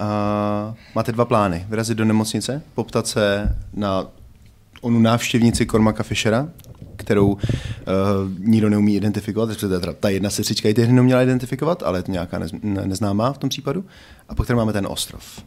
Uh, 0.00 0.74
máte 0.94 1.12
dva 1.12 1.24
plány. 1.24 1.66
Vyrazit 1.68 1.98
do 1.98 2.04
nemocnice, 2.04 2.62
poptat 2.74 3.06
se 3.06 3.56
na 3.74 4.06
onu 4.80 4.98
návštěvnici 5.00 5.66
Cormaca 5.66 6.02
Fishera, 6.02 6.48
kterou 6.98 7.26
uh, 7.26 7.38
nikdo 8.38 8.68
neumí 8.68 8.96
identifikovat, 8.96 9.56
teda 9.56 9.92
ta 9.92 10.08
jedna 10.08 10.30
sestřička 10.30 10.68
ji 10.68 10.74
tehdy 10.74 10.92
neuměla 10.92 11.22
identifikovat, 11.22 11.82
ale 11.82 11.98
je 11.98 12.02
to 12.02 12.12
nějaká 12.12 12.38
nez, 12.38 12.52
ne, 12.62 12.86
neznámá 12.86 13.32
v 13.32 13.38
tom 13.38 13.50
případu. 13.50 13.84
A 14.28 14.34
pak 14.34 14.46
tady 14.46 14.56
máme 14.56 14.72
ten 14.72 14.86
ostrov. 14.86 15.44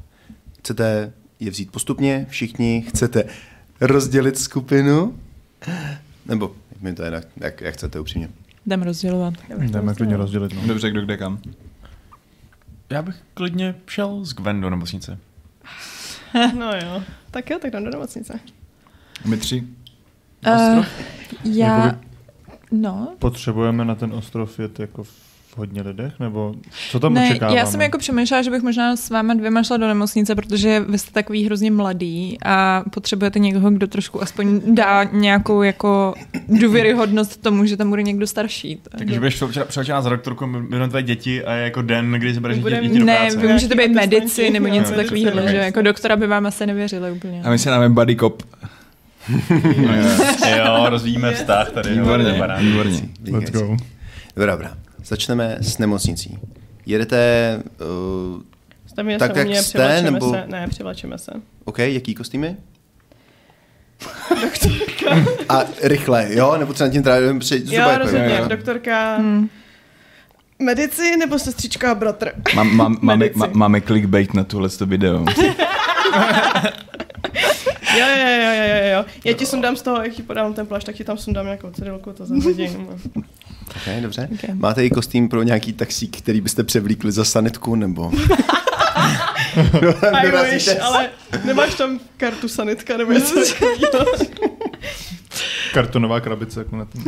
Chcete 0.60 1.14
je 1.40 1.52
vzít 1.52 1.72
postupně, 1.72 2.26
všichni, 2.30 2.86
chcete 2.88 3.24
rozdělit 3.82 4.38
skupinu, 4.38 5.16
nebo 6.26 6.56
mi 6.82 6.94
to 6.94 7.04
je, 7.04 7.12
jak, 7.12 7.28
jak, 7.38 7.62
jak 7.62 7.74
chcete 7.74 8.00
upřímně. 8.00 8.30
Jdem 8.66 8.82
rozdělovat. 8.82 9.34
Jdeme 9.58 9.96
klidně 9.96 10.18
rozdělit. 10.18 10.54
No. 10.54 10.68
Dobře, 10.68 10.92
kdo 10.92 11.02
kde 11.02 11.18
kam? 11.18 11.40
Já 12.90 13.02
bych 13.02 13.16
klidně 13.34 13.76
šel 13.88 14.26
z 14.26 14.34
Gwen 14.34 14.62
do 14.62 14.70
nemocnice. 14.70 15.18
No 16.60 16.72
jo. 16.84 17.04
Tak 17.32 17.50
jo, 17.50 17.60
tak 17.62 17.72
jdem 17.72 17.84
do 17.84 17.90
nemocnice. 17.90 18.40
My 19.26 19.38
tři? 19.38 19.64
Uh, 20.48 20.86
já, 21.44 21.78
Jakoby- 21.86 21.98
no, 22.72 23.08
Potřebujeme 23.20 23.86
na 23.86 23.96
ten 23.96 24.14
ostrov 24.14 24.60
jet 24.60 24.80
jako 24.80 25.04
v 25.04 25.58
hodně 25.58 25.82
lidech? 25.82 26.20
Nebo 26.20 26.56
co 26.92 27.00
tam 27.00 27.14
ne, 27.14 27.30
očekáváme? 27.30 27.60
já 27.60 27.66
jsem 27.66 27.82
jako 27.82 27.98
přemýšlela, 27.98 28.42
že 28.44 28.52
bych 28.52 28.62
možná 28.64 28.96
s 28.96 29.10
váma 29.10 29.34
dvěma 29.34 29.64
šla 29.64 29.78
do 29.78 29.88
nemocnice, 29.88 30.36
protože 30.36 30.80
vy 30.80 30.98
jste 30.98 31.12
takový 31.12 31.46
hrozně 31.46 31.72
mladý 31.72 32.38
a 32.46 32.84
potřebujete 32.94 33.40
někoho, 33.40 33.72
kdo 33.72 33.88
trošku 33.88 34.22
aspoň 34.24 34.62
dá 34.76 35.04
nějakou 35.04 35.62
jako 35.62 36.14
důvěryhodnost 36.48 37.42
tomu, 37.42 37.66
že 37.66 37.78
tam 37.78 37.90
bude 37.90 38.04
někdo 38.04 38.28
starší. 38.28 38.82
Takže 38.98 39.20
budeš 39.20 39.44
přelečená 39.68 40.02
za 40.02 40.10
doktorku, 40.10 40.46
jmenuji 40.46 40.90
tvé 40.90 41.04
děti 41.04 41.44
a 41.44 41.54
je 41.54 41.64
jako 41.64 41.82
den, 41.82 42.12
kdy 42.12 42.34
zabereš 42.34 42.58
děti, 42.58 42.64
Budem- 42.64 42.84
děti 42.84 43.00
do 43.00 43.06
Ne, 43.06 43.18
práce. 43.18 43.38
vy 43.38 43.48
můžete 43.54 43.76
být 43.76 43.92
medici 43.94 44.50
nebo 44.50 44.68
něco 44.68 44.94
takového, 44.94 45.48
že 45.48 45.58
jako 45.58 45.82
doktora 45.82 46.16
by 46.16 46.28
vám 46.28 46.46
asi 46.46 46.66
nevěřili 46.66 47.12
úplně. 47.12 47.42
A 47.44 47.50
my 47.50 47.60
se 47.60 47.70
dáme 47.70 47.90
buddy 47.90 48.16
cop. 48.16 48.44
Jo, 50.58 50.86
rozvíjíme 50.90 51.34
vztah 51.34 51.72
tady. 51.72 51.90
Výborně, 51.90 52.42
výborně. 52.60 53.02
Let's 53.32 53.52
go. 53.52 53.78
Dobrá, 54.36 54.52
dobrá. 54.52 54.78
Začneme 55.06 55.58
s 55.62 55.78
nemocnicí. 55.78 56.40
Jedete 56.86 57.60
uh, 58.36 58.42
Tam 58.96 59.10
je 59.10 59.18
Tak 59.18 59.34
se 59.34 59.40
jak 59.40 59.48
mě, 59.48 59.64
jste, 59.64 60.02
nebo- 60.02 60.32
se. 60.34 60.44
Ne, 60.48 60.68
přivlečeme 60.68 61.18
se. 61.18 61.32
OK, 61.66 61.80
jaký 61.80 62.16
kostýmy? 62.16 62.56
A 65.50 65.60
rychle, 65.84 66.28
jo? 66.30 66.56
Nebo 66.58 66.74
třeba 66.74 66.90
tím 66.90 67.04
trávím 67.04 67.40
při... 67.40 67.64
Jo, 67.66 67.86
rozhodně. 67.98 68.38
jo. 68.40 68.46
Doktorka 68.48 69.16
Hmm. 69.16 69.50
medici 70.60 71.18
nebo 71.18 71.40
sestřička 71.40 71.92
a 71.92 71.96
bratr. 71.96 72.30
Mám, 72.56 72.76
mám, 72.76 72.98
máme, 73.02 73.30
máme 73.54 73.82
clickbait 73.82 74.34
na 74.34 74.44
tuhle 74.44 74.70
video. 74.86 75.26
Jo, 77.98 78.06
jo, 78.08 78.28
jo, 78.28 78.52
jo, 78.54 78.64
jo, 78.68 78.94
jo. 78.98 79.06
Já 79.26 79.34
ti 79.34 79.46
sundám 79.46 79.76
z 79.76 79.82
toho, 79.82 80.04
jak 80.04 80.14
ti 80.14 80.24
podám 80.24 80.54
ten 80.54 80.68
plášť, 80.68 80.86
tak 80.86 80.96
ti 80.96 81.04
tam 81.04 81.18
sundám 81.18 81.46
nějakou 81.46 81.72
cyrilku, 81.72 82.14
to 82.14 82.26
zahodím. 82.26 82.88
OK, 83.70 84.02
dobře. 84.02 84.30
Ok. 84.34 84.40
Máte 84.54 84.86
i 84.86 84.90
kostým 84.90 85.30
pro 85.30 85.44
nějaký 85.44 85.74
taxík, 85.74 86.18
který 86.18 86.42
byste 86.42 86.64
převlíkli 86.64 87.12
za 87.12 87.26
sanitku, 87.26 87.76
nebo... 87.76 88.12
I 90.24 90.32
wish, 90.52 90.82
ale 90.82 91.10
nemáš 91.46 91.74
tam 91.76 92.00
kartu 92.18 92.48
sanitka 92.48 92.98
nebo 92.98 93.12
něco 93.12 93.36
takového. 93.36 94.06
Kartonová 95.74 96.20
krabice 96.20 96.60
jako 96.60 96.76
na 96.76 96.86
ten. 96.86 97.04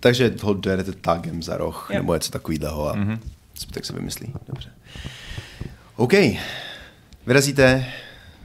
Takže 0.00 0.34
ho 0.42 0.54
dojedete 0.54 0.92
tagem 0.92 1.42
za 1.42 1.56
roh, 1.56 1.88
Jo. 1.92 1.98
nebo 1.98 2.14
něco 2.14 2.30
takového 2.30 2.88
a 2.88 2.92
Mhm. 2.96 3.18
zbytek 3.58 3.84
se 3.84 3.92
vymyslí. 3.92 4.32
Dobře. 4.48 4.68
OK. 5.96 6.12
Vyrazíte 7.26 7.86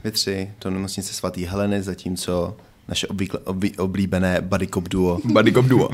vy 0.04 0.10
tři 0.10 0.50
do 0.64 0.70
nemocnice 0.70 1.12
svatý 1.12 1.44
Heleny, 1.44 1.82
zatímco 1.82 2.56
naše 2.88 3.06
obvykle, 3.06 3.40
obvy, 3.40 3.76
oblíbené 3.76 4.40
buddy 4.40 4.66
cop 4.66 4.88
duo 4.88 5.18
Buddy 5.24 5.52
cop 5.52 5.66
duo. 5.66 5.88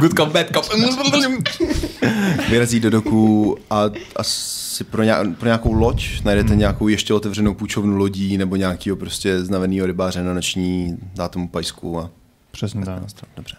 Good 0.00 0.16
cop, 0.16 0.32
bad 0.32 0.46
cop. 0.54 0.64
vyrazí 2.50 2.80
do 2.80 2.90
doku 2.90 3.56
a 3.70 3.90
asi 4.16 4.84
pro, 4.84 5.02
nějak, 5.02 5.38
pro 5.38 5.46
nějakou 5.46 5.72
loď 5.72 6.22
najdete 6.24 6.48
Hmm. 6.48 6.58
nějakou 6.58 6.88
ještě 6.88 7.14
otevřenou 7.14 7.54
půjčovnu 7.54 7.96
lodí 7.96 8.38
nebo 8.38 8.56
nějakého 8.56 8.96
prostě 8.96 9.40
znaveného 9.40 9.86
rybáře 9.86 10.22
na 10.22 10.34
noční, 10.34 10.98
dá 11.14 11.28
tomu 11.28 11.48
pajsku 11.48 11.98
a 11.98 12.10
Přesně 12.50 12.84
tak. 12.84 13.02
Dobře. 13.36 13.56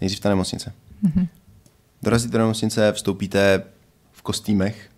Nejdřív 0.00 0.20
ta 0.20 0.28
nemocnice. 0.28 0.72
Mm-hmm. 1.04 1.28
Dorazíte 2.02 2.32
do 2.32 2.38
nemocnice, 2.38 2.92
vstoupíte 2.92 3.62
v 4.12 4.22
kostýmech 4.22 4.89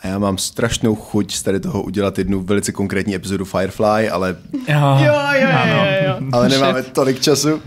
a 0.00 0.06
já 0.06 0.18
mám 0.18 0.38
strašnou 0.38 0.94
chuť 0.94 1.34
z 1.34 1.42
tady 1.42 1.60
toho 1.60 1.82
udělat 1.82 2.18
jednu 2.18 2.40
velice 2.40 2.72
konkrétní 2.72 3.14
epizodu 3.14 3.44
Firefly, 3.44 4.08
ale, 4.08 4.36
Jo, 4.52 4.78
Jo, 5.04 5.14
jo, 5.32 5.48
jo, 5.48 5.48
jo, 5.66 5.84
jo. 6.06 6.28
ale 6.32 6.48
nemáme 6.48 6.82
tolik 6.82 7.20
času. 7.20 7.62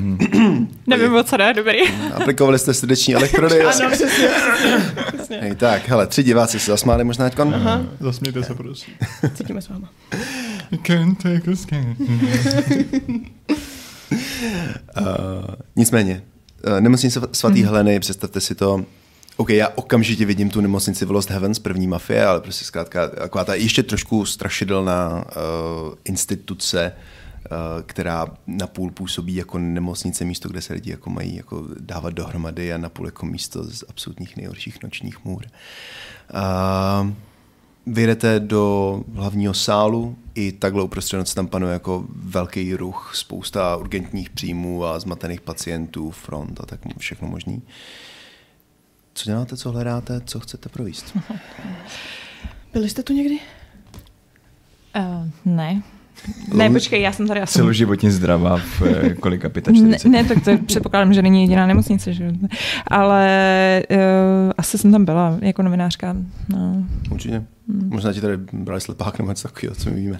Nevím, 0.86 1.14
o 1.14 1.22
co 1.22 1.36
dá, 1.36 1.52
dobrý. 1.52 1.78
Aplikovali 2.14 2.58
jste 2.58 2.74
srdeční 2.74 3.14
elektrody. 3.14 3.58
Ano, 3.68 3.90
přesně. 3.90 4.28
přesně. 5.14 5.38
Hej, 5.40 5.54
tak, 5.54 5.88
hele, 5.88 6.06
tři 6.06 6.22
diváci 6.22 6.60
se 6.60 6.70
zasmáli 6.70 7.04
možná 7.04 7.24
teďkon. 7.24 7.54
Zasmějte 8.00 8.42
se 8.42 8.54
prosím. 8.54 8.94
Cítíme 9.34 9.62
s 9.62 9.68
váma. 9.68 9.88
You 10.70 10.78
can 10.86 11.14
take. 11.14 11.50
Uh, 15.00 15.54
nicméně, 15.76 16.22
uh, 16.66 16.80
nemocnice 16.80 17.20
svatý 17.32 17.62
mm-hmm. 17.62 17.66
Heleny, 17.66 18.00
představte 18.00 18.40
si 18.40 18.54
to, 18.54 18.84
OK, 19.40 19.50
já 19.50 19.68
okamžitě 19.68 20.24
vidím 20.24 20.50
tu 20.50 20.60
nemocnici 20.60 21.04
v 21.04 21.10
Lost 21.10 21.30
Heavens, 21.30 21.58
první 21.58 21.86
mafie, 21.86 22.26
ale 22.26 22.40
prostě 22.40 22.64
zkrátka 22.64 23.08
taková 23.08 23.44
ta 23.44 23.54
ještě 23.54 23.82
trošku 23.82 24.26
strašidelná 24.26 25.16
uh, 25.16 25.94
instituce, 26.04 26.92
uh, 26.92 27.82
která 27.86 28.26
napůl 28.46 28.90
působí 28.90 29.34
jako 29.34 29.58
nemocnice, 29.58 30.24
místo, 30.24 30.48
kde 30.48 30.62
se 30.62 30.72
lidi 30.72 30.90
jako 30.90 31.10
mají 31.10 31.36
jako 31.36 31.64
dávat 31.80 32.14
dohromady 32.14 32.72
a 32.72 32.78
napůl 32.78 33.06
jako 33.06 33.26
místo 33.26 33.64
z 33.64 33.84
absolutních 33.88 34.36
nejhorších 34.36 34.82
nočních 34.82 35.24
můr. 35.24 35.44
Uh, 36.34 37.10
vyjedete 37.86 38.40
do 38.40 39.00
hlavního 39.14 39.54
sálu, 39.54 40.16
i 40.34 40.52
takhle 40.52 40.82
uprostřed 40.82 41.16
noci 41.16 41.34
tam 41.34 41.46
panuje 41.46 41.72
jako 41.72 42.04
velký 42.08 42.74
ruch, 42.74 43.12
spousta 43.14 43.76
urgentních 43.76 44.30
příjmů 44.30 44.84
a 44.84 45.00
zmatených 45.00 45.40
pacientů, 45.40 46.10
front 46.10 46.60
a 46.60 46.66
tak 46.66 46.80
všechno 46.98 47.28
možný. 47.28 47.62
Co 49.18 49.24
děláte, 49.24 49.56
co 49.56 49.72
hledáte, 49.72 50.20
co 50.24 50.40
chcete 50.40 50.68
províst? 50.68 51.16
Byli 52.72 52.88
jste 52.88 53.02
tu 53.02 53.12
někdy? 53.12 53.38
Uh, 54.96 55.28
ne. 55.44 55.82
Ne, 56.54 56.70
počkej, 56.70 57.02
já 57.02 57.12
jsem 57.12 57.28
tady 57.28 57.40
asi... 57.40 57.52
Celoživotně 57.52 58.10
zdravá 58.10 58.56
v 58.56 58.82
eh, 58.82 59.14
kolika 59.14 59.48
Ne, 59.54 59.98
45. 59.98 60.04
ne, 60.04 60.24
tak 60.24 60.44
to 60.44 60.64
předpokládám, 60.66 61.12
že 61.12 61.22
není 61.22 61.42
jediná 61.42 61.66
nemocnice, 61.66 62.12
že? 62.12 62.24
jo. 62.24 62.32
Ale 62.86 63.82
uh, 63.90 63.96
asi 64.58 64.78
jsem 64.78 64.92
tam 64.92 65.04
byla 65.04 65.38
jako 65.42 65.62
novinářka. 65.62 66.16
No. 66.48 66.84
Určitě. 67.10 67.44
Možná 67.66 68.12
ti 68.12 68.20
tady 68.20 68.36
brali 68.52 68.80
slepák 68.80 69.18
nebo 69.18 69.30
něco 69.30 69.48
takového, 69.48 69.74
co 69.74 69.90
my 69.90 69.96
víme. 69.96 70.18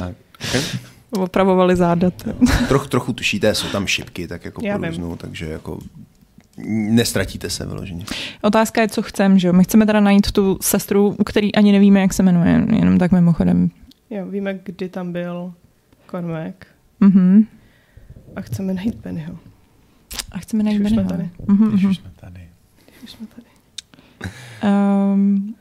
tak, 0.00 0.14
okay. 0.48 0.62
Opravovali 1.10 1.76
záda. 1.76 2.10
Troch, 2.68 2.88
trochu 2.88 3.12
tušíte, 3.12 3.54
jsou 3.54 3.68
tam 3.68 3.86
šipky, 3.86 4.28
tak 4.28 4.44
jako 4.44 4.60
Já 4.64 4.76
vím. 4.76 4.82
průznu, 4.82 5.16
takže 5.16 5.46
jako 5.46 5.78
nestratíte 6.66 7.50
se 7.50 7.66
vyloženě. 7.66 8.04
Otázka 8.42 8.80
je, 8.80 8.88
co 8.88 9.02
chcem, 9.02 9.38
že 9.38 9.46
jo? 9.48 9.52
My 9.52 9.64
chceme 9.64 9.86
teda 9.86 10.00
najít 10.00 10.32
tu 10.32 10.58
sestru, 10.62 11.16
u 11.18 11.24
který 11.24 11.54
ani 11.54 11.72
nevíme, 11.72 12.00
jak 12.00 12.12
se 12.12 12.22
jmenuje, 12.22 12.66
jenom 12.76 12.98
tak 12.98 13.12
mimochodem. 13.12 13.70
Jo, 14.10 14.26
víme, 14.26 14.58
kdy 14.62 14.88
tam 14.88 15.12
byl 15.12 15.52
Cormac 16.10 16.54
Mhm. 17.00 17.46
a 18.36 18.40
chceme 18.40 18.74
najít 18.74 18.94
Bennyho. 18.94 19.38
A 20.32 20.38
chceme 20.38 20.62
najít 20.62 20.80
Když 20.80 20.86
už 20.92 20.94
jsme 20.94 21.04
Bennyho. 21.04 21.28
tady. 21.38 21.46
Mhm, 21.58 21.70
Když 21.70 21.84
už 21.84 21.96
jsme 21.96 22.10
tady. 22.20 22.48
Když 22.86 23.02
už 23.04 23.10
jsme 23.10 23.26
tady. 23.26 23.46
Um, 25.14 25.54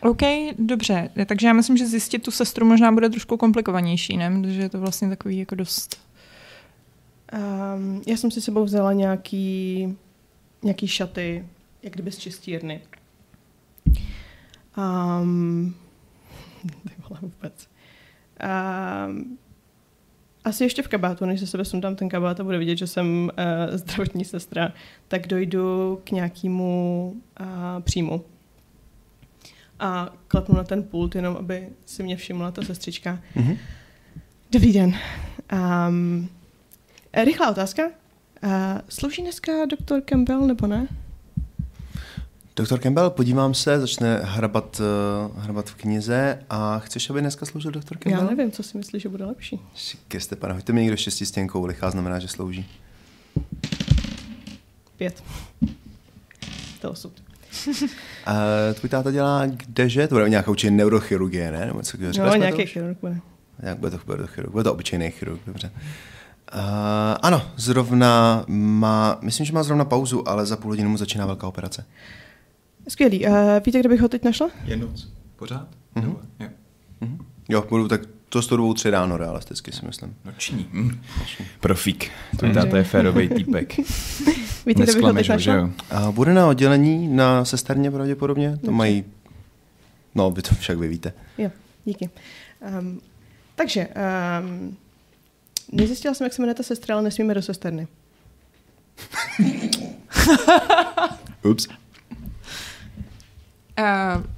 OK, 0.00 0.20
dobře. 0.58 1.10
Takže 1.26 1.46
já 1.46 1.52
myslím, 1.52 1.76
že 1.76 1.86
zjistit 1.86 2.22
tu 2.22 2.30
sestru 2.30 2.66
možná 2.66 2.92
bude 2.92 3.10
trošku 3.10 3.36
komplikovanější, 3.36 4.16
ne? 4.16 4.30
Protože 4.40 4.60
je 4.62 4.68
to 4.68 4.80
vlastně 4.80 5.08
takový 5.08 5.38
jako 5.38 5.54
dost... 5.54 5.96
Um, 7.76 8.02
já 8.06 8.16
jsem 8.16 8.30
si 8.30 8.40
sebou 8.40 8.64
vzala 8.64 8.92
nějaký, 8.92 9.88
nějaký 10.62 10.88
šaty, 10.88 11.46
jak 11.82 11.92
kdyby 11.92 12.12
z 12.12 12.18
čistírny. 12.18 12.80
Um, 14.76 15.74
vole 17.08 17.20
vůbec. 17.22 17.68
Um, 19.08 19.38
asi 20.44 20.64
ještě 20.64 20.82
v 20.82 20.88
kabátu, 20.88 21.24
než 21.24 21.40
ze 21.40 21.46
sebe 21.46 21.64
sundám 21.64 21.96
ten 21.96 22.08
kabát 22.08 22.40
a 22.40 22.44
bude 22.44 22.58
vidět, 22.58 22.76
že 22.76 22.86
jsem 22.86 23.30
uh, 23.38 23.76
zdravotní 23.76 24.24
sestra, 24.24 24.72
tak 25.08 25.26
dojdu 25.26 26.00
k 26.04 26.10
nějakému 26.10 27.14
uh, 27.40 27.46
příjmu. 27.82 28.24
A 29.80 30.12
klepnu 30.28 30.56
na 30.56 30.64
ten 30.64 30.82
pult, 30.82 31.14
jenom 31.14 31.36
aby 31.36 31.68
si 31.86 32.02
mě 32.02 32.16
všimla 32.16 32.50
ta 32.50 32.62
sestřička. 32.62 33.20
Mhm. 33.34 33.56
Dobrý 34.50 34.72
den. 34.72 34.94
Um, 35.88 36.28
rychlá 37.14 37.50
otázka. 37.50 37.90
Uh, 38.44 38.50
slouží 38.88 39.22
dneska 39.22 39.52
doktor 39.66 40.00
Campbell 40.00 40.46
nebo 40.46 40.66
ne? 40.66 40.88
Doktor 42.56 42.78
Campbell, 42.80 43.10
podívám 43.10 43.54
se, 43.54 43.80
začne 43.80 44.20
hrabat, 44.22 44.80
uh, 45.30 45.42
hrabat 45.42 45.70
v 45.70 45.74
knize 45.74 46.38
a 46.50 46.78
chceš, 46.78 47.10
aby 47.10 47.20
dneska 47.20 47.46
sloužil 47.46 47.70
doktor 47.70 47.98
Campbell? 47.98 48.22
Já 48.24 48.30
nevím, 48.30 48.52
co 48.52 48.62
si 48.62 48.78
myslíš, 48.78 49.02
že 49.02 49.08
bude 49.08 49.24
lepší. 49.24 49.60
Ke 50.08 50.20
Stepana, 50.20 50.54
hoďte 50.54 50.72
mi 50.72 50.80
někdo 50.80 50.96
štěstí 50.96 51.26
stěnkou, 51.26 51.64
lichá 51.64 51.90
znamená, 51.90 52.18
že 52.18 52.28
slouží. 52.28 52.66
Pět. 54.96 55.22
To 56.80 56.90
osud. 56.90 57.12
A 58.26 58.34
tvůj 58.74 58.90
táta 58.90 59.10
dělá 59.10 59.46
kdeže? 59.46 60.08
To 60.08 60.14
bude 60.14 60.28
nějaká 60.28 60.50
určitě 60.50 60.70
neurochirurgie, 60.70 61.52
ne? 61.52 61.66
Nebo 61.66 61.82
co, 61.82 61.98
No, 62.18 62.34
nějaký 62.34 62.66
chirurg 62.66 62.98
bude. 63.00 63.20
Jak 63.58 63.78
bude 63.78 63.90
to, 63.90 63.98
bude 64.06 64.18
to 64.18 64.26
chirurg? 64.26 64.52
Bude 64.52 64.64
to 64.64 64.72
obyčejný 64.72 65.10
chirurg, 65.10 65.40
dobře. 65.46 65.70
Uh, 65.74 65.80
ano, 67.22 67.42
zrovna 67.56 68.44
má, 68.48 69.18
myslím, 69.22 69.46
že 69.46 69.52
má 69.52 69.62
zrovna 69.62 69.84
pauzu, 69.84 70.28
ale 70.28 70.46
za 70.46 70.56
půl 70.56 70.70
hodinu 70.72 70.90
mu 70.90 70.96
začíná 70.96 71.26
velká 71.26 71.46
operace. 71.48 71.84
Skvělý. 72.88 73.26
Uh, 73.26 73.34
víte, 73.66 73.80
kde 73.80 73.88
bych 73.88 74.00
ho 74.00 74.08
teď 74.08 74.24
našla? 74.24 74.50
Je 74.64 74.76
noc. 74.76 75.08
Pořád? 75.36 75.68
Mhm. 75.94 76.06
Nebo- 76.06 76.20
jo. 76.40 76.48
Mhm. 77.00 77.18
Jo, 77.48 77.64
budu 77.68 77.88
tak 77.88 78.00
to 78.28 78.42
s 78.42 78.46
tou 78.46 78.74
tři 78.74 78.90
ráno 78.90 79.16
realisticky 79.16 79.72
si 79.72 79.86
myslím. 79.86 80.14
Noční. 80.24 80.68
Hm. 80.72 81.00
Profík. 81.60 82.10
Tvůj 82.38 82.52
táta 82.52 82.76
je 82.76 82.84
férovej 82.84 83.28
týpek. 83.28 83.76
Víte, 84.66 84.82
kde 84.82 84.92
bych 84.94 85.02
ho 85.02 85.12
teď 85.12 85.28
našla? 85.28 85.54
jo? 85.54 85.70
A 85.90 86.10
bude 86.12 86.34
na 86.34 86.46
oddělení 86.46 87.08
na 87.08 87.44
sesterně 87.44 87.90
pravděpodobně? 87.90 88.58
To 88.64 88.72
mají, 88.72 89.04
no 90.14 90.30
vy 90.30 90.42
to 90.42 90.54
však 90.54 90.78
vy 90.78 90.88
víte. 90.88 91.12
Jo, 91.38 91.50
díky. 91.84 92.10
Um, 92.80 93.00
takže, 93.54 93.88
um, 94.42 94.76
nezjistila 95.72 96.14
jsem, 96.14 96.24
jak 96.24 96.32
se 96.32 96.42
jmenuje 96.42 96.54
ta 96.54 96.62
sestra, 96.62 96.94
ale 96.94 97.04
nesmíme 97.04 97.34
do 97.34 97.42
sesterny. 97.42 97.88
Ups. 101.44 101.68
Uh, 101.68 101.74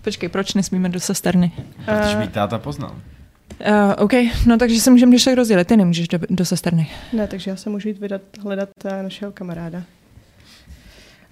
počkej, 0.02 0.28
proč 0.28 0.54
nesmíme 0.54 0.88
do 0.88 1.00
sesterny? 1.00 1.52
Protože 1.84 2.16
Uh, 2.16 2.20
by 2.22 2.28
táta 2.28 2.58
poznal. 2.58 2.90
Uh, 2.90 3.92
OK, 3.98 4.12
no 4.46 4.58
takže 4.58 4.80
se 4.80 4.90
můžeme 4.90 5.10
když 5.10 5.24
tak 5.24 5.34
rozdělit, 5.34 5.68
ty 5.68 5.76
nemůžeš 5.76 6.08
do, 6.08 6.18
do 6.30 6.44
sesterny. 6.44 6.90
ne, 7.12 7.26
takže 7.26 7.50
já 7.50 7.56
se 7.56 7.70
můžu 7.70 7.88
jít 7.88 7.98
vydat, 7.98 8.22
hledat 8.42 8.68
uh, 8.84 9.02
našeho 9.02 9.32
kamaráda. 9.32 9.82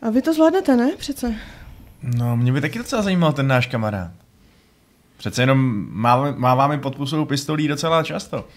A 0.02 0.10
vy 0.10 0.22
to 0.22 0.34
zvládnete, 0.34 0.76
ne? 0.76 0.90
Přece. 0.98 1.34
No, 2.02 2.36
mě 2.36 2.52
by 2.52 2.60
taky 2.60 2.78
docela 2.78 3.02
zajímal 3.02 3.32
ten 3.32 3.46
náš 3.46 3.66
kamarád. 3.66 4.10
Přece 5.16 5.42
jenom 5.42 5.86
máváme, 5.90 6.34
máváme 6.38 6.78
pod 6.78 6.96
pusou 6.96 7.24
pistolí 7.24 7.68
docela 7.68 8.02
často. 8.02 8.48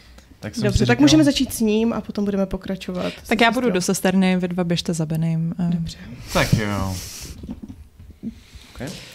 Tak 0.41 0.55
jsem 0.55 0.63
Dobře, 0.63 0.77
si 0.77 0.85
tak 0.85 0.97
říkal, 0.97 1.03
můžeme 1.03 1.23
začít 1.23 1.53
s 1.53 1.59
ním 1.59 1.93
a 1.93 2.01
potom 2.01 2.25
budeme 2.25 2.45
pokračovat. 2.45 3.13
Tak 3.27 3.41
já 3.41 3.51
budu 3.51 3.69
do 3.71 3.81
sesterny, 3.81 4.37
vy 4.37 4.47
dva 4.47 4.63
běžte 4.63 4.93
za 4.93 5.05
Benem. 5.05 5.53
Dobře. 5.69 5.97
Tak 6.33 6.53
jo. 6.53 6.95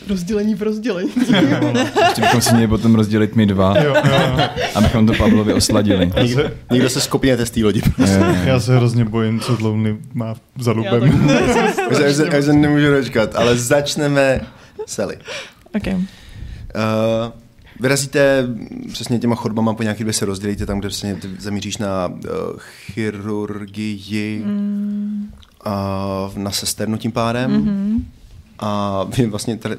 Rozdělení 0.08 0.54
v 0.54 0.62
rozdělení. 0.62 1.10
Ještě 2.06 2.20
bychom 2.20 2.40
si 2.40 2.54
měli 2.54 2.68
potom 2.68 2.94
rozdělit 2.94 3.36
my 3.36 3.46
dva, 3.46 3.78
Jo, 3.78 3.94
jo. 4.08 4.38
abychom 4.74 5.06
to 5.06 5.12
Pavlovi 5.14 5.54
osladili. 5.54 6.12
Někdo, 6.22 6.50
někdo 6.70 6.90
se 6.90 7.00
skopněte 7.00 7.46
z 7.46 7.50
té 7.50 7.60
lodi. 7.64 7.82
Jo, 7.98 8.06
jo. 8.06 8.36
Já 8.44 8.60
se 8.60 8.76
hrozně 8.76 9.04
bojím, 9.04 9.40
co 9.40 9.56
Dlouny 9.56 9.96
má 10.14 10.34
za 10.58 10.72
lubem. 10.72 11.28
Já 11.28 11.94
se, 11.94 12.04
já 12.06 12.12
se, 12.12 12.36
já 12.36 12.42
se 12.42 12.52
nemůžu 12.52 12.90
dočkat, 12.90 13.36
ale 13.36 13.56
začneme 13.56 14.40
Sally. 14.86 15.18
Okay. 15.74 15.94
Uh, 15.94 16.02
vyrazíte 17.80 18.46
přesně 18.92 19.18
těma 19.18 19.34
chodbama 19.34 19.74
po 19.74 19.82
nějaký 19.82 20.02
dvě 20.02 20.12
se 20.12 20.24
rozdělíte 20.24 20.66
tam, 20.66 20.78
kde 20.78 20.88
přesně 20.88 21.14
ty 21.14 21.28
zamíříš 21.38 21.78
na 21.78 22.08
uh, 22.08 22.20
chirurgii 22.58 24.42
mm. 24.44 25.30
uh, 25.66 26.38
na 26.38 26.50
sesternu 26.50 26.96
tím 26.96 27.12
pádem. 27.12 27.64
Mm-hmm. 27.64 28.02
A 28.58 29.04
vy 29.04 29.26
vlastně 29.26 29.56
tady 29.56 29.76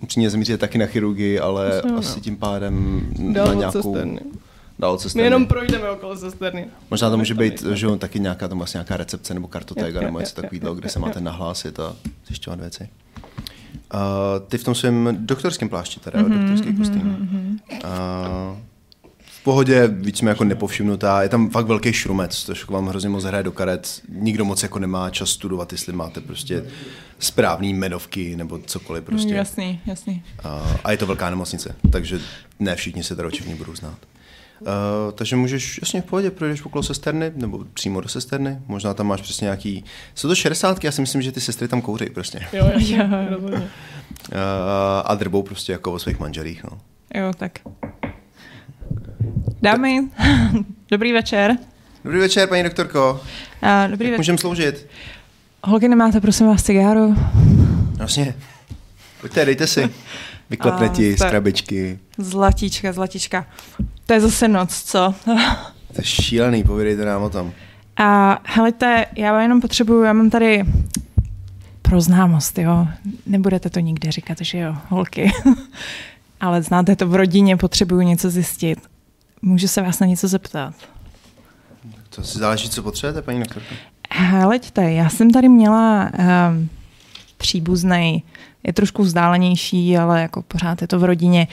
upřímně 0.00 0.30
zamíříte 0.30 0.58
taky 0.58 0.78
na 0.78 0.86
chirurgii, 0.86 1.40
ale 1.40 1.78
Asi 1.78 1.88
jo, 1.88 1.96
asi 1.96 2.18
no. 2.18 2.22
tím 2.22 2.36
pádem 2.36 3.06
Dál 3.32 3.46
na 3.46 3.54
nějakou... 3.54 3.82
sesterny. 3.82 4.20
Dál 4.78 4.92
od 4.92 5.14
My 5.14 5.22
jenom 5.22 5.46
projdeme 5.46 5.90
okolo 5.90 6.16
sesterny. 6.16 6.66
Možná 6.90 7.10
to 7.10 7.16
může 7.16 7.34
být, 7.34 7.62
že 7.72 7.86
jo, 7.86 7.96
taky 7.96 8.20
nějaká, 8.20 8.48
tam 8.48 8.62
asi 8.62 8.76
nějaká 8.76 8.96
recepce 8.96 9.34
nebo 9.34 9.48
kartotéka 9.48 10.00
nebo 10.00 10.20
něco 10.20 10.34
takového, 10.34 10.74
kde 10.74 10.88
se 10.88 10.98
máte 10.98 11.20
nahlásit 11.20 11.80
a 11.80 11.96
zjišťovat 12.26 12.60
věci. 12.60 12.88
Uh, 13.94 14.00
ty 14.48 14.58
v 14.58 14.64
tom 14.64 14.74
svém 14.74 15.18
doktorském 15.20 15.68
plášti, 15.68 16.00
teda, 16.00 16.20
mm-hmm, 16.20 16.38
doktorský 16.38 16.76
kostým. 16.76 17.02
Mm-hmm. 17.02 17.58
Uh, 17.84 18.58
v 19.40 19.42
pohodě, 19.44 19.86
víc 19.86 20.22
jako 20.22 20.44
nepovšimnutá, 20.44 21.22
je 21.22 21.28
tam 21.28 21.50
fakt 21.50 21.66
velký 21.66 21.92
šrumec, 21.92 22.36
což 22.36 22.68
vám 22.68 22.86
hrozně 22.86 23.08
moc 23.08 23.24
hraje 23.24 23.42
do 23.42 23.52
karet. 23.52 24.00
Nikdo 24.08 24.44
moc 24.44 24.62
jako 24.62 24.78
nemá 24.78 25.10
čas 25.10 25.30
studovat, 25.30 25.72
jestli 25.72 25.92
máte 25.92 26.20
prostě 26.20 26.64
správný 27.18 27.70
jmenovky 27.70 28.36
nebo 28.36 28.58
cokoliv 28.58 29.04
prostě. 29.04 29.34
Jasný, 29.34 29.80
jasný. 29.86 30.22
A, 30.44 30.62
a 30.84 30.90
je 30.90 30.96
to 30.96 31.06
velká 31.06 31.30
nemocnice, 31.30 31.74
takže 31.92 32.20
ne 32.58 32.76
všichni 32.76 33.04
se 33.04 33.16
teda 33.16 33.28
očivně 33.28 33.54
budou 33.54 33.74
znát. 33.74 33.98
Uh, 34.60 34.66
takže 35.14 35.36
můžeš 35.36 35.78
jasně 35.82 36.00
v 36.02 36.04
pohodě, 36.04 36.30
projdeš 36.30 36.64
okolo 36.64 36.82
sesterny, 36.82 37.32
nebo 37.34 37.64
přímo 37.74 38.00
do 38.00 38.08
sesterny, 38.08 38.58
možná 38.66 38.94
tam 38.94 39.06
máš 39.06 39.20
přesně 39.20 39.44
nějaký, 39.44 39.84
jsou 40.14 40.28
to 40.28 40.34
šedesátky, 40.34 40.86
já 40.86 40.92
si 40.92 41.00
myslím, 41.00 41.22
že 41.22 41.32
ty 41.32 41.40
sestry 41.40 41.68
tam 41.68 41.80
kouří 41.80 42.06
prostě. 42.10 42.40
Jo, 42.52 42.70
Jo. 42.76 43.02
rozhodně. 43.30 43.56
Uh, 43.58 43.66
a 45.04 45.14
drbou 45.14 45.42
prostě 45.42 45.72
jako 45.72 45.92
o 45.92 45.98
svých 45.98 46.18
manželích, 46.18 46.64
no. 46.64 46.70
Jo, 47.14 47.32
tak. 47.36 47.52
Dámy, 49.62 50.08
dobrý 50.90 51.12
večer. 51.12 51.56
Dobrý 52.04 52.18
večer, 52.20 52.48
paní 52.48 52.62
doktorko, 52.62 53.20
A, 53.62 53.86
dobrý 53.86 54.06
jak 54.06 54.10
večer. 54.12 54.18
můžeme 54.20 54.38
sloužit? 54.38 54.86
Holky, 55.64 55.88
nemáte 55.88 56.20
prosím 56.20 56.46
vás 56.46 56.62
cigáru? 56.62 57.16
Vlastně, 57.96 58.34
pojďte, 59.20 59.44
dejte 59.44 59.66
si. 59.66 59.90
Vyklepne 60.50 60.88
ti 60.88 61.14
z 61.16 61.18
tak. 61.18 61.30
krabičky. 61.30 61.98
Zlatíčka, 62.20 62.92
zlatíčka. 62.92 63.46
To 64.06 64.12
je 64.12 64.20
zase 64.20 64.48
noc, 64.48 64.82
co? 64.82 65.14
To 65.24 66.00
je 66.00 66.04
šílený, 66.04 66.64
povědejte 66.64 67.04
nám 67.04 67.22
o 67.22 67.30
tom. 67.30 67.52
A 67.96 68.38
helejte, 68.44 69.06
já 69.16 69.40
jenom 69.40 69.60
potřebuju, 69.60 70.02
já 70.02 70.12
mám 70.12 70.30
tady 70.30 70.64
pro 71.82 72.00
známost, 72.00 72.58
jo. 72.58 72.86
Nebudete 73.26 73.70
to 73.70 73.80
nikde 73.80 74.12
říkat, 74.12 74.38
že 74.40 74.58
jo, 74.58 74.76
holky. 74.88 75.32
Ale 76.40 76.62
znáte 76.62 76.96
to 76.96 77.08
v 77.08 77.14
rodině, 77.14 77.56
potřebuju 77.56 78.00
něco 78.00 78.30
zjistit. 78.30 78.78
Můžu 79.42 79.68
se 79.68 79.82
vás 79.82 80.00
na 80.00 80.06
něco 80.06 80.28
zeptat? 80.28 80.74
To 82.08 82.22
si 82.24 82.38
záleží, 82.38 82.70
co 82.70 82.82
potřebujete, 82.82 83.22
paní 83.22 83.40
doktorko. 83.40 83.74
Heleďte, 84.12 84.92
já 84.92 85.08
jsem 85.08 85.30
tady 85.30 85.48
měla 85.48 86.10
um, 86.18 86.68
příbuznej, 87.36 88.22
je 88.62 88.72
trošku 88.72 89.02
vzdálenější, 89.02 89.98
ale 89.98 90.22
jako 90.22 90.42
pořád 90.42 90.82
je 90.82 90.88
to 90.88 90.98
v 90.98 91.04
rodině. 91.04 91.48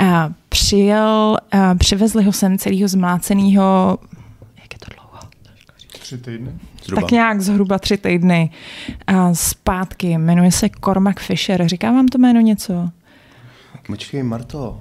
Uh, 0.00 0.08
přijel, 0.48 1.36
uh, 1.54 1.78
přivezli 1.78 2.24
ho 2.24 2.32
sem 2.32 2.58
celého 2.58 2.88
zmlácenýho, 2.88 3.98
jak 4.62 4.72
je 4.72 4.78
to 4.78 4.94
dlouho? 4.94 5.18
Tři 5.98 6.18
týdny? 6.18 6.52
Zhruba. 6.84 7.02
Tak 7.02 7.10
nějak 7.10 7.40
zhruba 7.40 7.78
tři 7.78 7.96
týdny 7.96 8.50
uh, 9.10 9.32
zpátky. 9.32 10.18
Jmenuje 10.18 10.52
se 10.52 10.68
Cormac 10.84 11.16
Fisher. 11.18 11.68
Říká 11.68 11.90
vám 11.90 12.08
to 12.08 12.18
jméno 12.18 12.40
něco? 12.40 12.88
Počkej, 13.86 14.22
Marto, 14.22 14.80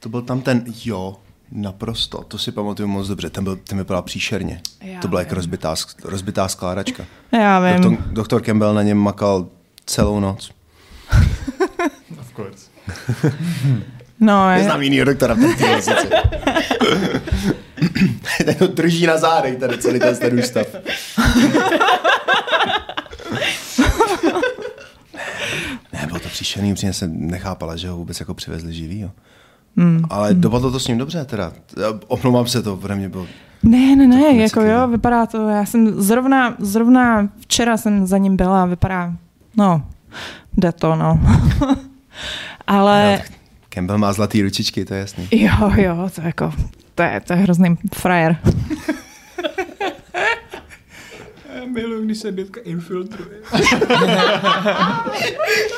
to 0.00 0.08
byl 0.08 0.22
tam 0.22 0.40
ten, 0.40 0.64
jo, 0.84 1.16
naprosto, 1.52 2.24
to 2.24 2.38
si 2.38 2.52
pamatuju 2.52 2.88
moc 2.88 3.08
dobře, 3.08 3.30
ten, 3.30 3.44
byl, 3.44 3.56
ten 3.56 3.78
vypadal 3.78 4.02
příšerně. 4.02 4.60
Já 4.80 5.00
to 5.00 5.08
byla 5.08 5.20
jak 5.20 5.30
vím. 5.30 5.36
rozbitá, 5.36 5.74
rozbitá 6.04 6.48
skládačka. 6.48 7.04
Já 7.32 7.60
vím. 7.60 7.82
Doktor, 7.82 8.12
doktor 8.12 8.42
Campbell 8.42 8.74
na 8.74 8.82
něm 8.82 8.98
makal 8.98 9.46
celou 9.86 10.20
noc. 10.20 10.50
Of 12.20 12.32
course. 12.36 12.70
No, 14.20 14.50
je, 14.50 14.58
Neznám 14.58 14.82
jinýho 14.82 15.04
doktora 15.04 15.34
v 15.34 15.38
té 15.38 15.80
ten 18.44 18.54
to 18.54 18.66
drží 18.66 19.06
na 19.06 19.16
zádech, 19.16 19.56
tady 19.56 19.78
celý 19.78 20.00
ten 20.00 20.16
ten 20.16 20.38
ústav. 20.38 20.66
ne, 25.92 26.06
bylo 26.06 26.20
to 26.20 26.28
příšerný, 26.28 26.72
upřímně 26.72 26.92
jsem 26.92 27.30
nechápala, 27.30 27.76
že 27.76 27.88
ho 27.88 27.96
vůbec 27.96 28.20
jako 28.20 28.34
přivezli 28.34 28.72
živý, 28.72 29.00
jo. 29.00 29.10
Hmm. 29.76 30.04
Ale 30.10 30.34
dopadlo 30.34 30.70
to 30.70 30.80
s 30.80 30.88
ním 30.88 30.98
dobře 30.98 31.24
teda. 31.24 31.52
Omlouvám 32.08 32.46
se 32.46 32.62
to, 32.62 32.76
pro 32.76 32.96
mě 32.96 33.08
bylo 33.08 33.26
ne, 33.62 33.96
ne, 33.96 34.06
ne, 34.06 34.36
jako 34.36 34.60
jo, 34.60 34.88
vypadá 34.88 35.26
to, 35.26 35.48
já 35.48 35.64
jsem 35.64 36.02
zrovna, 36.02 36.54
zrovna 36.58 37.28
včera 37.40 37.76
jsem 37.76 38.06
za 38.06 38.18
ním 38.18 38.36
byla, 38.36 38.66
vypadá, 38.66 39.14
no, 39.56 39.82
jde 40.56 40.72
to, 40.72 40.96
no. 40.96 41.20
Ale, 42.66 43.18
No, 43.18 43.36
Campbell 43.68 43.98
má 43.98 44.12
zlatý 44.12 44.42
ručičky, 44.42 44.84
to 44.84 44.94
je 44.94 45.00
jasný. 45.00 45.28
jo, 45.30 45.70
jo, 45.76 46.10
to 46.14 46.20
jako, 46.20 46.52
to 46.94 47.02
je, 47.02 47.20
to 47.20 47.32
je 47.32 47.38
hrozný 47.38 47.76
frajer. 47.94 48.36
Miluji, 51.66 52.04
když 52.04 52.18
se 52.18 52.32
Bětka 52.32 52.60
infiltruje. 52.64 53.38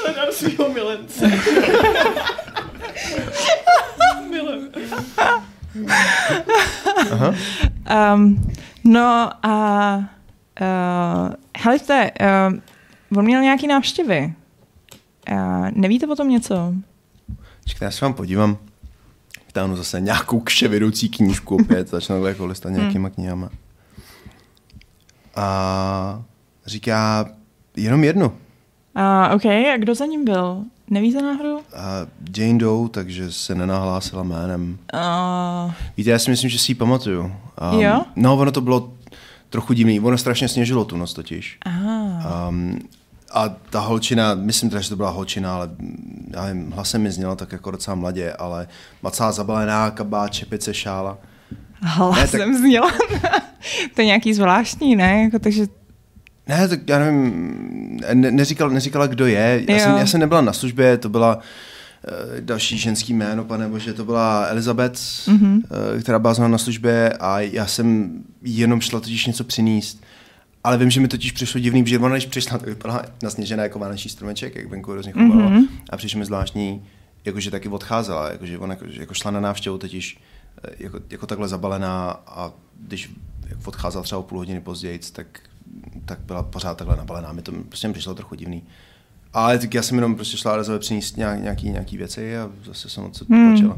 Hledám 0.04 0.28
svýho 0.32 0.68
milence. 0.72 1.30
Miluji. 4.30 4.70
Um, 8.14 8.52
no 8.84 9.30
a 9.42 9.96
uh, 10.60 11.34
helejte, 11.58 12.10
uh, 12.20 12.58
on 13.16 13.24
měl 13.24 13.42
nějaký 13.42 13.66
návštěvy. 13.66 14.34
Uh, 15.32 15.68
nevíte 15.72 16.06
o 16.06 16.16
tom 16.16 16.28
něco? 16.28 16.74
Počkejte, 17.62 17.84
já 17.84 17.90
se 17.90 18.04
vám 18.04 18.14
podívám. 18.14 18.56
Vytáhnu 19.46 19.76
zase 19.76 20.00
nějakou 20.00 20.40
kševidoucí 20.40 21.08
knížku 21.08 21.56
opět, 21.56 21.88
začnu 21.90 22.14
takhle 22.14 22.28
jako 22.28 22.46
listat 22.46 22.72
nějakýma 22.72 23.10
knihama. 23.10 23.50
A 25.36 26.22
říká 26.66 27.26
jenom 27.76 28.04
jednu. 28.04 28.26
Uh, 28.26 29.34
OK, 29.34 29.44
a 29.46 29.76
kdo 29.78 29.94
za 29.94 30.06
ním 30.06 30.24
byl? 30.24 30.64
Nevíte 30.90 31.22
náhodou? 31.22 31.58
A 31.76 32.06
Jane 32.36 32.58
Doe, 32.58 32.88
takže 32.88 33.32
se 33.32 33.54
nenahlásila 33.54 34.22
jménem. 34.22 34.78
Uh, 34.94 35.72
Víte, 35.96 36.10
já 36.10 36.18
si 36.18 36.30
myslím, 36.30 36.50
že 36.50 36.58
si 36.58 36.70
ji 36.70 36.74
pamatuju. 36.74 37.20
Um, 37.72 37.80
Jo? 37.80 38.04
No, 38.16 38.36
ono 38.36 38.52
to 38.52 38.60
bylo 38.60 38.92
trochu 39.50 39.72
divný. 39.72 40.00
Ono 40.00 40.18
strašně 40.18 40.48
sněžilo 40.48 40.84
tu 40.84 40.96
noc 40.96 41.12
totiž. 41.14 41.58
aha. 41.66 42.48
Um, 42.48 42.78
a 43.34 43.48
ta 43.70 43.80
holčina, 43.80 44.34
myslím 44.34 44.70
teda, 44.70 44.82
že 44.82 44.88
to 44.88 44.96
byla 44.96 45.10
holčina, 45.10 45.54
ale 45.54 45.70
já 46.34 46.44
nevím, 46.44 46.70
hlasem 46.70 47.02
mi 47.02 47.10
zněla 47.10 47.36
tak 47.36 47.52
jako 47.52 47.70
docela 47.70 47.94
mladě, 47.94 48.32
ale 48.32 48.68
macá 49.02 49.32
zabalená, 49.32 49.90
kabát, 49.90 50.32
čepice, 50.32 50.74
šála. 50.74 51.18
Hlasem 51.82 52.40
tak- 52.40 52.54
zněla. 52.60 52.90
to 53.94 54.00
je 54.00 54.04
nějaký 54.06 54.34
zvláštní, 54.34 54.96
ne? 54.96 55.22
Jako, 55.22 55.38
takže 55.38 55.66
Ne, 56.48 56.68
tak 56.68 56.80
já 56.88 56.98
nevím, 56.98 58.00
ne, 58.14 58.30
neříkal, 58.30 58.70
neříkala, 58.70 59.06
kdo 59.06 59.26
je. 59.26 59.64
Já 59.68 59.74
Jo. 59.74 59.80
jsem, 59.80 59.96
já 59.96 60.06
jsem 60.06 60.20
nebyla 60.20 60.40
na 60.40 60.52
službě, 60.52 60.98
to 60.98 61.08
byla 61.08 61.36
uh, 61.36 62.40
další 62.40 62.78
ženský 62.78 63.12
jméno, 63.14 63.44
pane 63.44 63.68
bože, 63.68 63.92
to 63.94 64.04
byla 64.04 64.46
Elizabeth, 64.46 65.00
Mhm. 65.26 65.36
mm-hmm. 65.36 65.94
uh, 65.94 66.00
která 66.02 66.18
byla 66.18 66.34
zrovna 66.34 66.52
na 66.52 66.58
službě 66.58 67.12
a 67.20 67.40
já 67.40 67.66
jsem 67.66 68.12
jenom 68.42 68.80
šla 68.80 69.00
totiž 69.00 69.26
něco 69.26 69.44
přinést. 69.44 70.03
Ale 70.64 70.78
vím, 70.78 70.90
že 70.90 71.00
mi 71.00 71.08
totiž 71.08 71.32
přišlo 71.32 71.60
divný, 71.60 71.86
že 71.86 71.98
ona, 71.98 72.14
když 72.14 72.26
přišla, 72.26 72.58
tak 72.58 72.68
vypadala 72.68 73.02
nasněžená 73.22 73.62
jako 73.62 73.78
vánoční 73.78 74.10
stromeček, 74.10 74.56
jak 74.56 74.68
venku 74.68 74.92
hrozně 74.92 75.12
chovala. 75.12 75.48
Mhm. 75.50 75.58
Mm-hmm. 75.58 75.68
A 75.90 75.96
přišlo 75.96 76.18
mi 76.18 76.24
zvláštní, 76.24 76.84
jakože 77.24 77.50
taky 77.50 77.68
odcházela, 77.68 78.30
jakože 78.30 78.58
ona 78.58 78.72
jako, 78.72 78.84
jako 78.90 79.14
šla 79.14 79.30
na 79.30 79.40
návštěvu 79.40 79.78
totiž 79.78 80.18
eh, 80.64 80.74
jako, 80.78 81.00
jako 81.10 81.26
takhle 81.26 81.48
zabalená 81.48 82.10
a 82.26 82.52
když 82.80 83.10
jak 83.48 83.68
odcházela 83.68 84.04
třeba 84.04 84.18
o 84.18 84.22
půl 84.22 84.38
hodiny 84.38 84.60
později, 84.60 85.00
tak 85.12 85.26
tak 86.04 86.18
byla 86.20 86.42
pořád 86.42 86.78
takhle 86.78 86.96
nabalená. 86.96 87.32
Mi 87.32 87.42
to 87.42 87.52
prostě 87.52 87.88
mi 87.88 87.94
přišlo 87.94 88.14
trochu 88.14 88.34
divný. 88.34 88.62
Ale 89.34 89.58
tak 89.58 89.74
já 89.74 89.82
jsem 89.82 89.96
jenom 89.96 90.14
prostě 90.14 90.36
šla 90.36 90.52
Elizabeth 90.52 90.80
přinést 90.80 91.16
nějak, 91.16 91.42
nějaký, 91.42 91.70
nějaký 91.70 91.96
věci 91.96 92.38
a 92.38 92.50
zase 92.64 92.88
jsem 92.88 93.02
moc 93.02 93.22
hmm. 93.28 93.72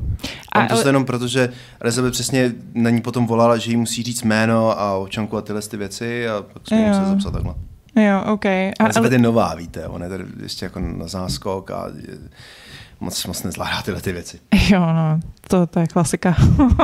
A, 0.52 0.60
a 0.60 0.66
to 0.66 0.74
ale... 0.74 0.86
jenom 0.86 1.04
proto, 1.04 1.28
že 1.28 1.48
Elizabeth 1.80 2.12
přesně 2.12 2.52
na 2.74 2.90
ní 2.90 3.00
potom 3.00 3.26
volala, 3.26 3.56
že 3.56 3.70
jí 3.70 3.76
musí 3.76 4.02
říct 4.02 4.22
jméno 4.22 4.80
a 4.80 4.94
občanku 4.94 5.36
a 5.36 5.42
tyhle 5.42 5.62
ty 5.62 5.76
věci 5.76 6.28
a 6.28 6.44
pak 6.52 6.68
jsme 6.68 6.88
museli 6.88 7.06
zapsat 7.06 7.30
takhle. 7.30 7.54
Jo, 7.96 8.22
OK. 8.32 8.46
A, 8.46 8.72
Elizabeth 8.80 8.96
ale... 8.96 9.14
je 9.14 9.18
nová, 9.18 9.54
víte, 9.54 9.86
ona 9.86 10.04
je 10.04 10.10
tady 10.10 10.24
ještě 10.42 10.64
jako 10.64 10.80
na 10.80 11.08
záskok 11.08 11.70
a 11.70 11.86
moc, 13.00 13.26
moc 13.26 13.42
nezvládá 13.42 13.82
tyhle 13.82 14.00
ty 14.00 14.12
věci. 14.12 14.38
Jo, 14.68 14.80
no, 14.80 15.20
to, 15.48 15.66
to 15.66 15.80
je 15.80 15.86
klasika. 15.86 16.36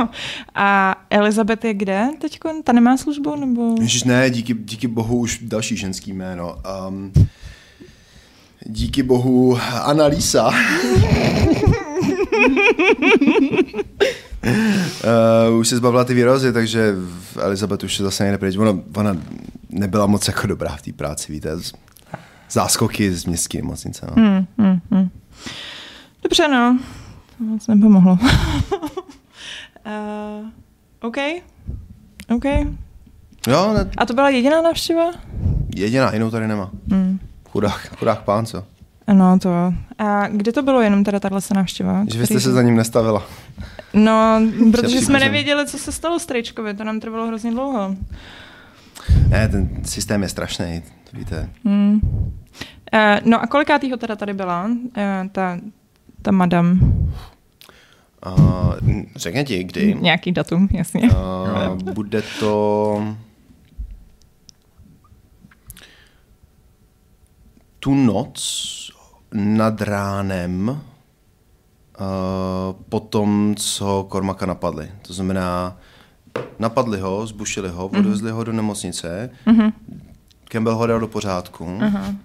a 0.55 0.95
Elizabeth 1.09 1.65
je 1.65 1.73
kde 1.73 2.07
teď? 2.21 2.39
Ta 2.63 2.73
nemá 2.73 2.97
službu? 2.97 3.35
Nebo... 3.35 3.75
Ježiš, 3.81 4.03
ne, 4.03 4.29
díky, 4.29 4.53
díky 4.53 4.87
bohu 4.87 5.17
už 5.17 5.39
další 5.41 5.77
ženský 5.77 6.13
jméno. 6.13 6.57
Um, 6.87 7.11
díky 8.65 9.03
bohu 9.03 9.59
Analýsa. 9.83 10.51
uh, 15.49 15.57
už 15.59 15.67
se 15.67 15.77
zbavila 15.77 16.03
ty 16.03 16.13
výrazy, 16.13 16.53
takže 16.53 16.93
Elizabeth 17.39 17.83
už 17.83 17.95
se 17.97 18.03
zase 18.03 18.23
nejde 18.23 18.37
pryč. 18.37 18.57
Ona, 18.57 18.79
ona 18.95 19.17
nebyla 19.69 20.05
moc 20.05 20.27
jako 20.27 20.47
dobrá 20.47 20.75
v 20.75 20.81
té 20.81 20.93
práci, 20.93 21.31
víte. 21.31 21.49
Záskoky 22.51 23.15
z 23.15 23.25
městské 23.25 23.57
nemocnice. 23.57 24.05
No. 24.05 24.13
Hmm, 24.23 24.45
hmm, 24.57 24.79
hmm. 24.91 25.09
Dobře, 26.23 26.47
no. 26.47 26.79
To 27.37 27.43
moc 27.43 27.67
nepomohlo. 27.67 28.17
uh, 28.21 28.29
OK. 31.07 31.17
OK. 32.35 32.45
Jo, 33.47 33.73
ne... 33.73 33.89
A 33.97 34.05
to 34.05 34.13
byla 34.13 34.29
jediná 34.29 34.61
návštěva? 34.61 35.11
Jediná, 35.75 36.13
jinou 36.13 36.31
tady 36.31 36.47
nemá. 36.47 36.71
Hmm. 36.91 37.19
Chudák, 37.53 37.97
chudák 37.99 38.21
pán, 38.21 38.45
co? 38.45 38.63
No 39.13 39.39
to. 39.39 39.73
A 39.97 40.27
kde 40.27 40.51
to 40.51 40.61
bylo 40.61 40.81
jenom 40.81 41.03
teda 41.03 41.19
tahle 41.19 41.41
návštěva? 41.55 42.05
Že 42.11 42.19
vy 42.19 42.25
jste 42.25 42.39
se 42.39 42.51
za 42.51 42.61
ním 42.61 42.75
nestavila. 42.75 43.23
No, 43.93 44.41
protože 44.71 45.01
jsme 45.01 45.19
nevěděli, 45.19 45.67
co 45.67 45.77
se 45.77 45.91
stalo 45.91 46.19
Strejčkovi, 46.19 46.73
to 46.73 46.83
nám 46.83 46.99
trvalo 46.99 47.27
hrozně 47.27 47.51
dlouho. 47.51 47.95
Ne, 49.27 49.47
ten 49.47 49.85
systém 49.85 50.23
je 50.23 50.29
strašný, 50.29 50.83
víte. 51.13 51.49
Hmm. 51.65 51.99
Uh, 52.03 52.29
no 53.25 53.41
a 53.41 53.47
kolikátýho 53.47 53.97
teda 53.97 54.15
tady 54.15 54.33
byla 54.33 54.65
uh, 54.65 54.91
ta, 55.31 55.59
ta 56.21 56.31
madam? 56.31 56.79
Uh, 58.37 58.73
řekně 59.15 59.43
ti, 59.43 59.63
kdy. 59.63 59.95
Nějaký 60.01 60.31
datum, 60.31 60.69
jasně. 60.71 61.01
Uh, 61.01 61.93
bude 61.93 62.23
to... 62.39 63.15
Tu 67.83 67.95
noc 67.95 68.39
nad 69.33 69.81
ránem 69.81 70.69
uh, 70.69 70.77
po 72.89 72.99
tom, 72.99 73.55
co 73.57 74.05
Kormaka 74.09 74.45
napadli. 74.45 74.91
To 75.01 75.13
znamená, 75.13 75.77
napadli 76.59 76.99
ho, 76.99 77.27
zbušili 77.27 77.69
ho, 77.69 77.89
mhm. 77.89 77.99
odvezli 77.99 78.31
mm-hmm. 78.31 78.35
ho 78.35 78.43
do 78.43 78.51
nemocnice, 78.51 79.29
mm-hmm. 79.45 79.73
Campbell 80.43 80.75
ho 80.75 80.87
dal 80.87 80.99
do 80.99 81.07
pořádku, 81.07 81.65
mm-hmm 81.65 82.15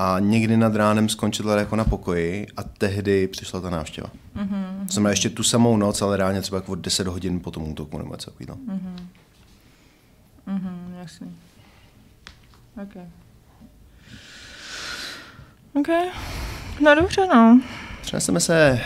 a 0.00 0.16
někdy 0.18 0.56
nad 0.56 0.74
ránem 0.74 1.08
skončila 1.08 1.56
jako 1.56 1.76
na 1.76 1.84
pokoji 1.84 2.46
a 2.56 2.62
tehdy 2.62 3.28
přišla 3.28 3.60
ta 3.60 3.70
návštěva. 3.70 4.10
Mm-hmm. 4.36 4.86
To 4.86 4.92
znamená 4.92 5.10
ještě 5.10 5.30
tu 5.30 5.42
samou 5.42 5.76
noc, 5.76 6.02
ale 6.02 6.16
reálně 6.16 6.40
třeba 6.40 6.58
jako 6.58 6.74
10 6.74 7.06
hodin 7.06 7.40
po 7.40 7.50
tom 7.50 7.70
útoku 7.70 7.98
nebo 7.98 8.12
něco 8.12 8.30
takového. 8.30 8.58
Mm-hmm. 8.58 9.06
Mm-hmm, 10.48 11.00
jasný. 11.00 11.36
OK. 12.82 13.27
OK. 15.78 15.88
No 16.80 16.94
dobře, 16.94 17.26
no. 17.26 17.60
Přeneseme 18.02 18.40
se 18.40 18.80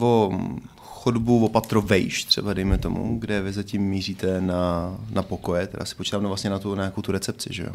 o 0.00 0.30
chodbu 0.76 1.44
o 1.44 1.48
patro 1.48 1.82
vejš, 1.82 2.24
třeba 2.24 2.54
dejme 2.54 2.78
tomu, 2.78 3.18
kde 3.18 3.42
vy 3.42 3.52
zatím 3.52 3.82
míříte 3.82 4.40
na, 4.40 4.96
na 5.10 5.22
pokoje, 5.22 5.66
teda 5.66 5.84
si 5.84 5.94
počítám 5.94 6.22
vlastně 6.22 6.50
na 6.50 6.58
tu 6.58 6.74
nějakou 6.74 7.02
tu 7.02 7.12
recepci, 7.12 7.48
že 7.52 7.62
jo? 7.62 7.70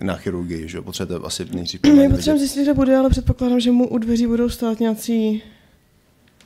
na 0.00 0.16
chirurgii, 0.16 0.68
že 0.68 0.76
jo? 0.76 0.82
Potřebujete 0.82 1.26
asi 1.26 1.44
nejdřív 1.54 1.82
My 1.82 2.08
potřebujeme 2.08 2.38
zjistit, 2.38 2.62
kde 2.62 2.74
bude, 2.74 2.96
ale 2.96 3.10
předpokládám, 3.10 3.60
že 3.60 3.70
mu 3.70 3.88
u 3.88 3.98
dveří 3.98 4.26
budou 4.26 4.48
stát 4.48 4.80
nějací 4.80 5.42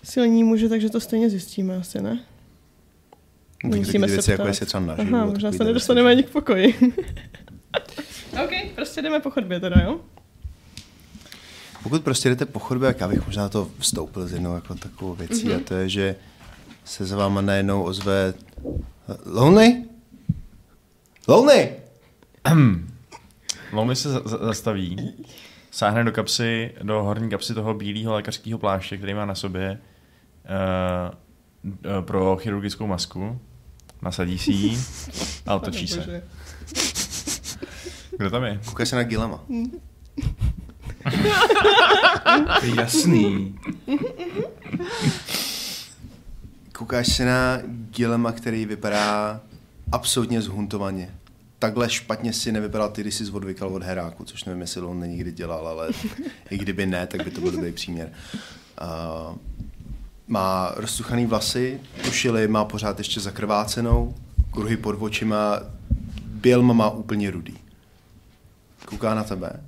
silní 0.02 0.44
muži, 0.44 0.68
takže 0.68 0.90
to 0.90 1.00
stejně 1.00 1.30
zjistíme 1.30 1.76
asi, 1.76 2.02
ne? 2.02 2.20
Musíme 3.64 4.08
se 4.08 4.14
věci, 4.14 4.30
jako 4.30 4.46
jestli 4.46 4.66
třeba 4.66 4.86
naživu, 4.86 5.16
Aha, 5.16 5.26
možná 5.26 5.52
se 5.52 5.64
nedostaneme 5.64 6.10
ani 6.10 6.22
k 6.22 6.30
pokoji. 6.30 6.74
OK, 8.44 8.50
prostě 8.74 9.02
jdeme 9.02 9.20
po 9.20 9.30
chodbě 9.30 9.60
teda, 9.60 9.76
jo? 9.84 10.00
Pokud 11.90 12.04
prostě 12.04 12.28
jdete 12.28 12.46
po 12.46 12.58
chodbě, 12.58 12.88
tak 12.88 13.00
já 13.00 13.08
bych 13.08 13.26
možná 13.26 13.48
to 13.48 13.68
vstoupil 13.78 14.26
s 14.26 14.32
jednou 14.32 14.54
jako 14.54 14.74
takovou 14.74 15.14
věcí 15.14 15.48
mm-hmm. 15.48 15.56
a 15.56 15.64
to 15.64 15.74
je, 15.74 15.88
že 15.88 16.16
se 16.84 17.06
za 17.06 17.16
váma 17.16 17.40
najednou 17.40 17.82
ozve 17.82 18.34
Lonely? 19.26 19.84
Lonely! 21.28 21.72
Lomy 23.72 23.96
se 23.96 24.08
zastaví, 24.24 25.14
sáhne 25.70 26.04
do 26.04 26.12
kapsy, 26.12 26.74
do 26.82 27.02
horní 27.02 27.30
kapsy 27.30 27.54
toho 27.54 27.74
bílého 27.74 28.14
lékařského 28.14 28.58
pláště, 28.58 28.96
který 28.96 29.14
má 29.14 29.24
na 29.24 29.34
sobě 29.34 29.78
uh, 31.64 31.70
uh, 31.98 32.04
pro 32.04 32.36
chirurgickou 32.36 32.86
masku, 32.86 33.40
nasadí 34.02 34.38
si 34.38 34.52
ji 34.52 34.78
a 35.46 35.54
otočí 35.54 35.88
se. 35.88 36.22
Kdo 38.18 38.30
tam 38.30 38.44
je? 38.44 38.60
Kouká 38.64 38.86
se 38.86 38.96
na 38.96 39.02
Gilema. 39.02 39.44
Jasný. 42.74 43.58
Koukáš 46.72 47.16
se 47.16 47.24
na 47.24 47.58
Gilema, 47.66 48.32
který 48.32 48.66
vypadá 48.66 49.40
absolutně 49.92 50.42
zhuntovaně 50.42 51.10
takhle 51.60 51.90
špatně 51.90 52.32
si 52.32 52.52
nevypadal 52.52 52.88
ty, 52.88 53.00
když 53.00 53.14
jsi 53.14 53.30
odvykal 53.30 53.68
od 53.68 53.82
heráku, 53.82 54.24
což 54.24 54.44
nevím, 54.44 54.60
jestli 54.60 54.80
on 54.80 55.00
někdy 55.00 55.32
dělal, 55.32 55.68
ale 55.68 55.88
i 56.50 56.58
kdyby 56.58 56.86
ne, 56.86 57.06
tak 57.06 57.24
by 57.24 57.30
to 57.30 57.40
byl 57.40 57.52
dobrý 57.52 57.72
příměr. 57.72 58.12
Uh, 58.82 59.36
má 60.28 60.72
rozsuchaný 60.76 61.26
vlasy, 61.26 61.80
košily 62.04 62.48
má 62.48 62.64
pořád 62.64 62.98
ještě 62.98 63.20
zakrvácenou, 63.20 64.14
kruhy 64.50 64.76
pod 64.76 64.96
očima, 64.98 65.60
bělma 66.24 66.74
má 66.74 66.90
úplně 66.90 67.30
rudý. 67.30 67.58
Kouká 68.84 69.14
na 69.14 69.24
tebe. 69.24 69.60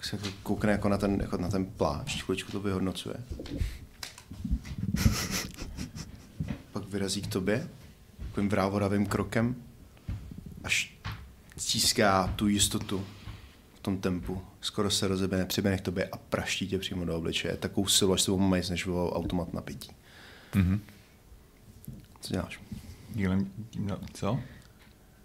Pak 0.00 0.06
se 0.06 0.18
koukne 0.42 0.72
jako 0.72 0.88
na 0.88 0.98
ten, 0.98 1.20
jako 1.20 1.36
na 1.36 1.48
ten 1.48 1.66
plášť, 1.66 2.22
chvíličku 2.22 2.52
to 2.52 2.60
vyhodnocuje. 2.60 3.14
Pak 6.72 6.88
vyrazí 6.88 7.22
k 7.22 7.26
tobě, 7.26 7.68
takovým 8.18 8.48
vrávoravým 8.48 9.06
krokem, 9.06 9.56
až 10.64 10.94
stíská 11.56 12.26
tu 12.26 12.48
jistotu 12.48 13.06
v 13.74 13.80
tom 13.80 13.98
tempu. 13.98 14.42
Skoro 14.60 14.90
se 14.90 15.08
rozebene, 15.08 15.44
přiběhne 15.44 15.78
k 15.78 15.80
tobě 15.80 16.08
a 16.12 16.16
praští 16.16 16.68
tě 16.68 16.78
přímo 16.78 17.04
do 17.04 17.16
obličeje. 17.16 17.56
Takovou 17.56 17.86
silu, 17.86 18.12
až 18.12 18.22
se 18.22 18.30
mají 18.30 18.62
než 18.70 18.86
automat 18.88 19.52
na 19.52 19.60
pití. 19.60 19.90
Mm-hmm. 20.52 20.80
Co 22.20 22.32
děláš? 22.32 22.60
Dílem, 23.14 23.50
co? 24.14 24.40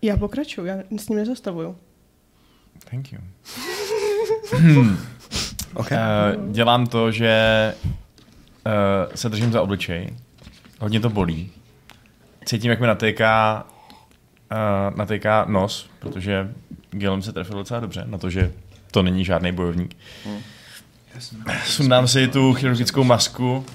Já 0.02 0.18
pokračuju, 0.18 0.68
já 0.68 0.78
s 0.98 1.10
ním 1.10 1.20
nezastavuju. 1.20 1.78
Thank 2.90 3.12
you. 3.12 3.20
Hmm. 4.52 4.98
okay. 5.74 5.98
uh, 5.98 6.52
dělám 6.52 6.88
to, 6.88 7.12
že 7.12 7.74
uh, 8.66 9.14
se 9.16 9.30
držím 9.30 9.52
za 9.52 9.62
obličej. 9.62 10.10
Hodně 10.80 11.00
to 11.00 11.10
bolí. 11.10 11.52
Cítím, 12.46 12.72
jak 12.72 12.80
mi 12.80 12.88
natéká 12.88 13.66
uh, 14.52 14.98
natejká 14.98 15.46
nos, 15.48 15.90
protože 16.00 16.54
Gilem 16.92 17.22
se 17.22 17.34
trefil 17.34 17.56
docela 17.56 17.80
dobře 17.80 18.04
na 18.06 18.18
to, 18.18 18.30
že 18.30 18.54
to 18.92 19.04
není 19.04 19.26
žádný 19.26 19.52
bojovník. 19.52 19.98
Hmm. 20.26 20.40
Sundám 21.66 22.08
si 22.08 22.28
tu 22.28 22.54
chirurgickou 22.54 23.04
masku 23.04 23.66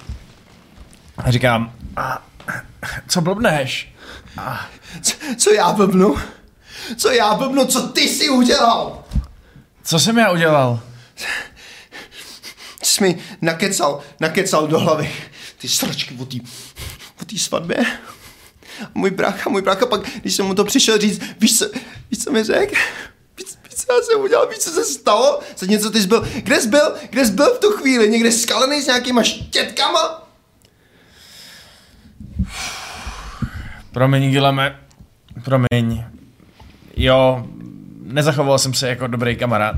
a 1.18 1.30
říkám, 1.30 1.72
a, 1.96 2.22
co 3.08 3.20
blbneš? 3.20 3.94
A... 4.36 4.66
Co, 5.02 5.16
co 5.36 5.52
já 5.52 5.72
blbnu? 5.72 6.16
Co 6.96 7.10
já 7.10 7.34
blbnu? 7.34 7.64
Co 7.64 7.88
ty 7.88 8.00
jsi 8.00 8.28
udělal? 8.28 9.04
Co 9.90 9.98
jsem 9.98 10.18
já 10.18 10.30
udělal? 10.30 10.80
Jsi 12.82 13.04
mi 13.04 13.18
nakecal, 13.40 14.02
nakecal 14.20 14.66
do 14.66 14.78
hlavy 14.78 15.12
ty 15.58 15.68
sračky 15.68 16.18
o 17.22 17.24
té 17.24 17.38
svatbě 17.38 17.76
můj 18.94 19.10
brácha, 19.10 19.50
můj 19.50 19.62
brácha 19.62 19.86
pak, 19.86 20.00
když 20.20 20.34
jsem 20.34 20.46
mu 20.46 20.54
to 20.54 20.64
přišel 20.64 20.98
říct, 20.98 21.22
víš 21.40 21.58
co, 21.58 21.70
víš 22.10 22.24
co 22.24 22.32
mi 22.32 22.44
řekl? 22.44 22.74
Víš, 23.36 23.46
víš, 23.64 23.74
co 23.74 23.92
já 23.92 24.02
jsem 24.02 24.20
udělal, 24.20 24.48
víš, 24.48 24.58
co 24.58 24.70
se 24.70 24.84
stalo? 24.84 25.40
Za 25.56 25.66
něco 25.66 25.90
ty 25.90 26.00
jsi 26.00 26.06
byl, 26.06 26.28
kde 26.42 26.60
jsi 26.60 26.68
byl, 26.68 26.94
kde 27.10 27.26
jsi 27.26 27.32
byl 27.32 27.54
v 27.54 27.58
tu 27.58 27.70
chvíli, 27.70 28.10
někde 28.10 28.32
skalený 28.32 28.82
s 28.82 28.86
nějakýma 28.86 29.22
štětkama? 29.22 30.28
Promiň, 33.92 34.30
Gileme, 34.30 34.80
promiň. 35.44 36.04
jo, 36.96 37.46
nezachoval 38.12 38.58
jsem 38.58 38.74
se 38.74 38.88
jako 38.88 39.06
dobrý 39.06 39.36
kamarád. 39.36 39.76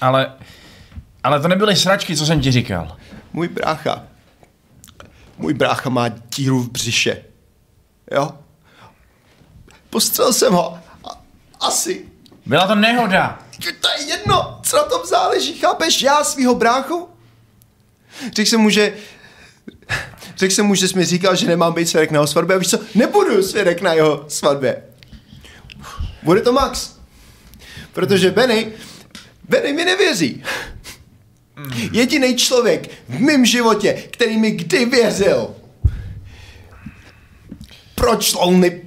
Ale, 0.00 0.32
ale 1.22 1.40
to 1.40 1.48
nebyly 1.48 1.76
sračky, 1.76 2.16
co 2.16 2.26
jsem 2.26 2.40
ti 2.40 2.52
říkal. 2.52 2.96
Můj 3.32 3.48
brácha. 3.48 4.02
Můj 5.38 5.54
brácha 5.54 5.90
má 5.90 6.08
díru 6.08 6.62
v 6.62 6.70
břiše. 6.70 7.24
Jo? 8.10 8.30
Postřel 9.90 10.32
jsem 10.32 10.52
ho. 10.52 10.78
A, 11.04 11.20
asi. 11.60 12.04
Byla 12.46 12.66
to 12.66 12.74
nehoda. 12.74 13.38
To 13.80 13.88
je 13.88 14.08
jedno, 14.08 14.60
co 14.62 14.76
na 14.76 14.82
tom 14.82 15.00
záleží, 15.06 15.58
chápeš? 15.58 16.02
Já 16.02 16.24
svýho 16.24 16.54
bráchu? 16.54 17.08
Řekl 18.34 18.50
jsem 18.50 18.60
mu, 18.60 18.70
že... 18.70 18.92
Řekl 20.36 20.54
jsem 20.54 20.66
mu, 20.66 20.74
že 20.74 20.88
jsi 20.88 20.96
mi 20.96 21.04
říkal, 21.04 21.36
že 21.36 21.46
nemám 21.46 21.72
být 21.72 21.88
svědek 21.88 22.10
na 22.10 22.16
jeho 22.16 22.26
svatbě 22.26 22.56
a 22.56 22.58
víš 22.58 22.68
co? 22.68 22.78
Nebudu 22.94 23.42
svědek 23.42 23.82
na 23.82 23.92
jeho 23.92 24.24
svatbě. 24.28 24.82
Bude 26.22 26.40
to 26.40 26.52
Max. 26.52 26.93
Protože 27.94 28.30
Benny, 28.30 28.72
Benny 29.48 29.72
mi 29.72 29.84
nevěří. 29.84 30.42
Jediný 31.92 32.36
člověk 32.36 32.90
v 33.08 33.20
mém 33.20 33.44
životě, 33.46 33.92
který 34.10 34.38
mi 34.38 34.50
kdy 34.50 34.84
věřil. 34.84 35.54
Proč, 37.94 38.32
Lonely? 38.32 38.82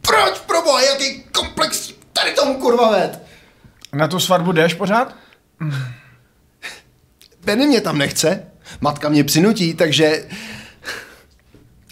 Proč, 0.00 0.38
proboha, 0.46 0.82
jaký 0.82 1.22
komplex 1.22 1.92
tady 2.12 2.32
tomu 2.32 2.54
kurva 2.54 2.90
ved? 2.90 3.22
Na 3.92 4.08
tu 4.08 4.20
svatbu 4.20 4.52
jdeš 4.52 4.74
pořád? 4.74 5.16
Benny 7.44 7.66
mě 7.66 7.80
tam 7.80 7.98
nechce, 7.98 8.46
matka 8.80 9.08
mě 9.08 9.24
přinutí, 9.24 9.74
takže 9.74 10.28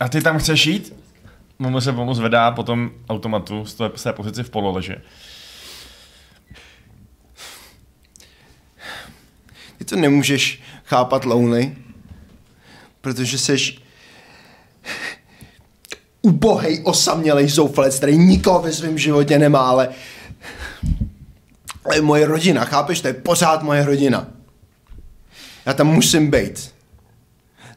A 0.00 0.08
ty 0.08 0.22
tam 0.22 0.38
chceš 0.38 0.66
jít? 0.66 0.96
Momo 1.58 1.80
se 1.80 1.92
pomoct 1.92 2.16
zvedá 2.16 2.50
po 2.50 2.62
tom 2.62 2.90
automatu 3.08 3.66
z 3.66 4.02
té 4.02 4.12
pozici 4.12 4.42
v 4.42 4.50
pololeže. 4.50 4.96
Ty 9.80 9.84
to 9.84 9.96
nemůžeš 9.96 10.60
chápat 10.84 11.24
Lonely, 11.24 11.76
protože 13.00 13.38
seš 13.38 13.82
ubohej, 16.22 16.80
osamělej 16.84 17.48
zoufalec, 17.48 17.96
který 17.96 18.18
nikoho 18.18 18.62
ve 18.62 18.72
svém 18.72 18.98
životě 18.98 19.38
nemá, 19.38 19.60
ale 19.60 19.88
ale 21.84 22.00
moje 22.00 22.26
rodina, 22.26 22.64
chápeš? 22.64 23.00
To 23.00 23.08
je 23.08 23.14
pořád 23.14 23.62
moje 23.62 23.84
rodina. 23.84 24.26
Já 25.66 25.72
tam 25.74 25.86
musím 25.86 26.30
být. 26.30 26.74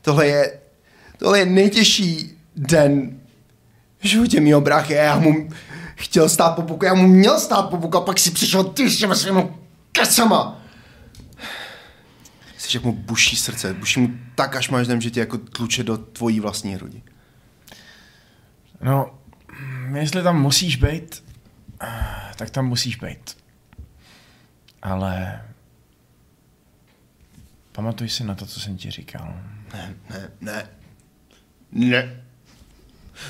Tohle 0.02 0.28
je, 0.28 0.60
tohle 1.18 1.40
je 1.40 1.46
nejtěžší 1.46 2.38
den 2.56 3.20
v 4.00 4.08
životě 4.08 4.40
mýho 4.40 4.62
bráchy 4.62 4.94
já 4.94 5.20
mu 5.20 5.50
chtěl 5.96 6.30
stát 6.30 6.56
po 6.56 6.62
boku, 6.62 6.86
já 6.86 6.94
mu 6.94 7.08
měl 7.08 7.40
stát 7.40 7.70
po 7.70 7.78
boku 7.78 7.98
a 7.98 8.02
pak 8.02 8.20
si 8.20 8.32
přišel 8.32 8.64
ty 8.64 8.90
s 8.90 8.98
těma 8.98 9.16
svýma 9.16 9.50
kecama. 9.92 10.63
Jsi 12.64 12.78
jak 12.78 12.84
mu 12.84 12.94
buší 12.94 13.36
srdce, 13.36 13.74
buší 13.74 14.00
mu 14.00 14.10
tak, 14.36 14.56
až 14.56 14.70
máš 14.70 14.88
že 15.00 15.12
tě 15.12 15.20
jako 15.20 15.38
tluče 15.38 15.84
do 15.84 15.98
tvojí 15.98 16.40
vlastní 16.40 16.76
hrudi. 16.76 17.04
No, 18.82 19.20
jestli 19.96 20.24
tam 20.24 20.42
musíš 20.42 20.76
být, 20.76 21.24
tak 22.36 22.50
tam 22.50 22.68
musíš 22.68 22.96
být. 22.96 23.38
Ale 24.82 25.42
pamatuj 27.72 28.10
si 28.10 28.24
na 28.24 28.36
to, 28.36 28.46
co 28.46 28.60
jsem 28.60 28.78
ti 28.78 28.92
říkal. 28.92 29.42
Ne, 29.74 29.96
ne, 30.10 30.30
ne. 30.42 30.70
Ne. 31.72 32.24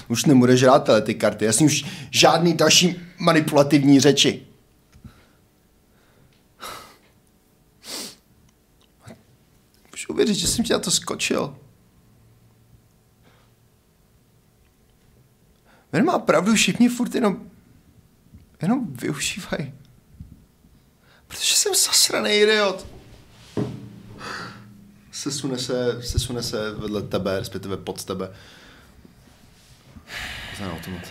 Už 0.07 0.25
nebudeš 0.25 0.63
hrát 0.63 0.83
tyhle 0.83 1.01
ty 1.01 1.15
karty. 1.15 1.45
Já 1.45 1.53
jsem 1.53 1.65
už 1.65 1.85
žádný 2.11 2.57
další 2.57 2.95
manipulativní 3.17 3.99
řeči. 3.99 4.41
Můžu 10.03 10.13
uvěřit, 10.13 10.35
že 10.35 10.47
jsem 10.47 10.65
ti 10.65 10.73
na 10.73 10.79
to 10.79 10.91
skočil. 10.91 11.55
Ben 15.91 16.05
má 16.05 16.19
pravdu, 16.19 16.53
všichni 16.53 16.89
furt 16.89 17.15
jenom, 17.15 17.37
jenom 18.61 18.93
využívají. 18.93 19.73
Protože 21.27 21.55
jsem 21.55 21.75
zasraný 21.75 22.31
idiot. 22.31 22.87
Sesune 25.11 25.59
se, 25.59 26.01
sesune 26.03 26.43
se 26.43 26.71
vedle 26.71 27.01
tebe, 27.01 27.39
respektive 27.39 27.77
pod 27.77 28.03
tebe. 28.05 28.33
Za 30.59 30.73
automat. 30.73 31.03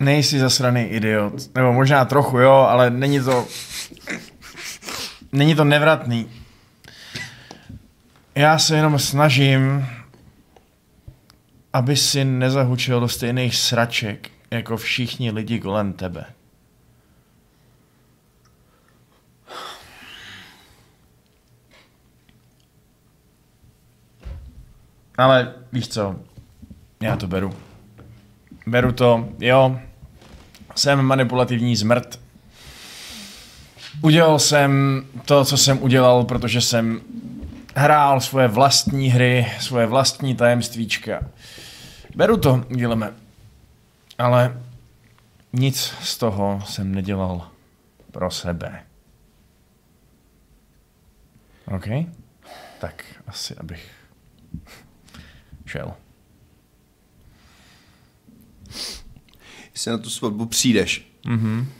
Nejsi 0.00 0.38
zasraný 0.38 0.82
idiot. 0.82 1.54
Nebo 1.54 1.72
možná 1.72 2.04
trochu, 2.04 2.38
jo, 2.38 2.52
ale 2.52 2.90
není 2.90 3.20
to... 3.20 3.48
Není 5.32 5.54
to 5.54 5.64
nevratný. 5.64 6.30
Já 8.34 8.58
se 8.58 8.76
jenom 8.76 8.98
snažím, 8.98 9.86
aby 11.72 11.96
si 11.96 12.24
nezahučil 12.24 13.00
do 13.00 13.08
stejných 13.08 13.56
sraček, 13.56 14.30
jako 14.50 14.76
všichni 14.76 15.30
lidi 15.30 15.60
kolem 15.60 15.92
tebe. 15.92 16.24
Ale 25.18 25.54
víš 25.72 25.88
co, 25.88 26.16
já 27.02 27.16
to 27.16 27.26
beru. 27.26 27.54
Beru 28.66 28.92
to, 28.92 29.28
jo, 29.38 29.80
jsem 30.76 31.02
manipulativní 31.02 31.76
zmrt. 31.76 32.29
Udělal 34.02 34.38
jsem 34.38 35.02
to, 35.24 35.44
co 35.44 35.56
jsem 35.56 35.82
udělal, 35.82 36.24
protože 36.24 36.60
jsem 36.60 37.00
hrál 37.76 38.20
svoje 38.20 38.48
vlastní 38.48 39.08
hry, 39.10 39.46
svoje 39.60 39.86
vlastní 39.86 40.34
tajemstvíčka. 40.36 41.20
Beru 42.16 42.36
to, 42.36 42.64
Gileme. 42.68 43.14
Ale 44.18 44.62
nic 45.52 45.94
z 46.02 46.18
toho 46.18 46.62
jsem 46.66 46.94
nedělal 46.94 47.48
pro 48.12 48.30
sebe. 48.30 48.82
OK? 51.76 51.86
Tak 52.80 53.04
asi, 53.26 53.54
abych 53.56 53.90
šel. 55.66 55.94
Jestli 59.74 59.90
na 59.90 59.98
tu 59.98 60.10
svatbu 60.10 60.46
přijdeš, 60.46 61.06
Mhm. 61.26 61.72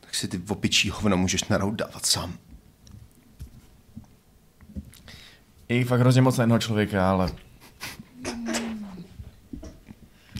tak 0.00 0.04
si 0.16 0.28
ty 0.28 0.42
opičí 0.48 0.90
hovna 0.90 1.16
můžeš 1.16 1.44
na 1.44 1.58
dávat 1.58 2.06
sám. 2.06 2.38
Je 5.68 5.84
fakt 5.84 6.00
hrozně 6.00 6.22
moc 6.22 6.36
na 6.36 6.42
jednoho 6.42 6.58
člověka, 6.58 7.10
ale... 7.10 7.32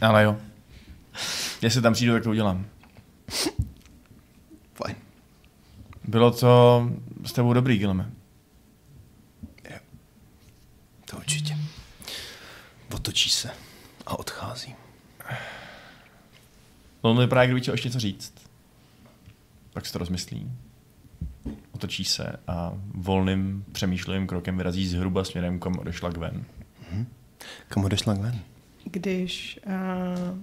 Ale 0.01 0.23
jo. 0.23 0.37
Jestli 1.61 1.81
tam 1.81 1.93
přijdu, 1.93 2.13
tak 2.13 2.23
to 2.23 2.29
udělám. 2.29 2.65
Fajn. 4.73 4.95
Bylo 6.03 6.31
to 6.31 6.89
s 7.25 7.33
tebou 7.33 7.53
dobrý, 7.53 7.77
Gilme. 7.77 8.11
To 11.05 11.17
určitě. 11.17 11.57
Otočí 12.93 13.29
se 13.29 13.51
a 14.05 14.19
odchází. 14.19 14.75
On 17.01 17.19
vypadá, 17.19 17.41
jak 17.41 17.49
kdyby 17.49 17.61
chtěl 17.61 17.73
ještě 17.73 17.87
něco 17.89 17.99
říct. 17.99 18.33
Pak 19.77 19.85
si 19.85 19.93
to 19.93 19.99
rozmyslí. 19.99 20.51
Otočí 21.71 22.05
se 22.05 22.35
a 22.47 22.73
volným 22.93 23.65
přemýšlivým 23.71 24.27
krokem 24.27 24.57
vyrazí 24.57 24.87
zhruba 24.87 25.23
směrem, 25.23 25.59
kam 25.59 25.79
odešla 25.79 26.09
Gwen. 26.09 26.45
Kam 27.67 27.85
odešla 27.85 28.13
Gwen? 28.13 28.39
Když 28.83 29.59
uh, 29.65 30.37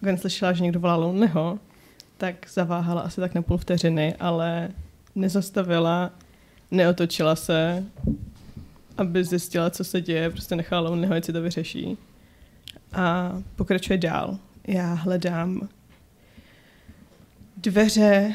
Gwen 0.00 0.18
slyšela, 0.18 0.52
že 0.52 0.62
někdo 0.62 0.80
volá 0.80 0.96
Lonelyho, 0.96 1.58
tak 2.18 2.48
zaváhala 2.48 3.00
asi 3.00 3.20
tak 3.20 3.34
na 3.34 3.42
půl 3.42 3.58
vteřiny, 3.58 4.14
ale 4.14 4.68
nezastavila, 5.14 6.10
neotočila 6.70 7.36
se, 7.36 7.84
aby 8.96 9.24
zjistila, 9.24 9.70
co 9.70 9.84
se 9.84 10.00
děje, 10.00 10.30
prostě 10.30 10.56
nechala 10.56 10.90
Lonelyho, 10.90 11.14
ať 11.14 11.24
si 11.24 11.32
to 11.32 11.42
vyřeší. 11.42 11.98
A 12.92 13.32
pokračuje 13.56 13.98
dál. 13.98 14.38
Já 14.66 14.94
hledám 14.94 15.68
dveře, 17.56 18.34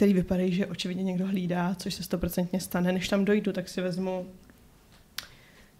které 0.00 0.12
vypadají, 0.12 0.54
že 0.54 0.66
očividně 0.66 1.02
někdo 1.02 1.26
hlídá, 1.26 1.74
což 1.74 1.94
se 1.94 2.02
stoprocentně 2.02 2.60
stane. 2.60 2.92
Než 2.92 3.08
tam 3.08 3.24
dojdu, 3.24 3.52
tak 3.52 3.68
si 3.68 3.80
vezmu 3.80 4.26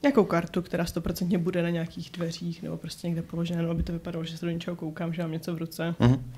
nějakou 0.03 0.25
kartu, 0.25 0.63
která 0.63 0.87
stoprocentně 0.87 1.39
bude 1.39 1.63
na 1.63 1.71
nějakých 1.71 2.11
dveřích 2.11 2.63
nebo 2.63 2.77
prostě 2.77 3.07
někde 3.07 3.23
položená, 3.23 3.63
no, 3.63 3.71
aby 3.71 3.83
to 3.83 3.93
vypadalo, 3.93 4.25
že 4.25 4.37
se 4.37 4.47
do 4.47 4.53
něčeho 4.53 4.77
koukám, 4.77 5.15
že 5.15 5.23
mám 5.23 5.33
něco 5.33 5.55
v 5.55 5.59
ruce. 5.59 5.95
Mhm. 5.99 6.33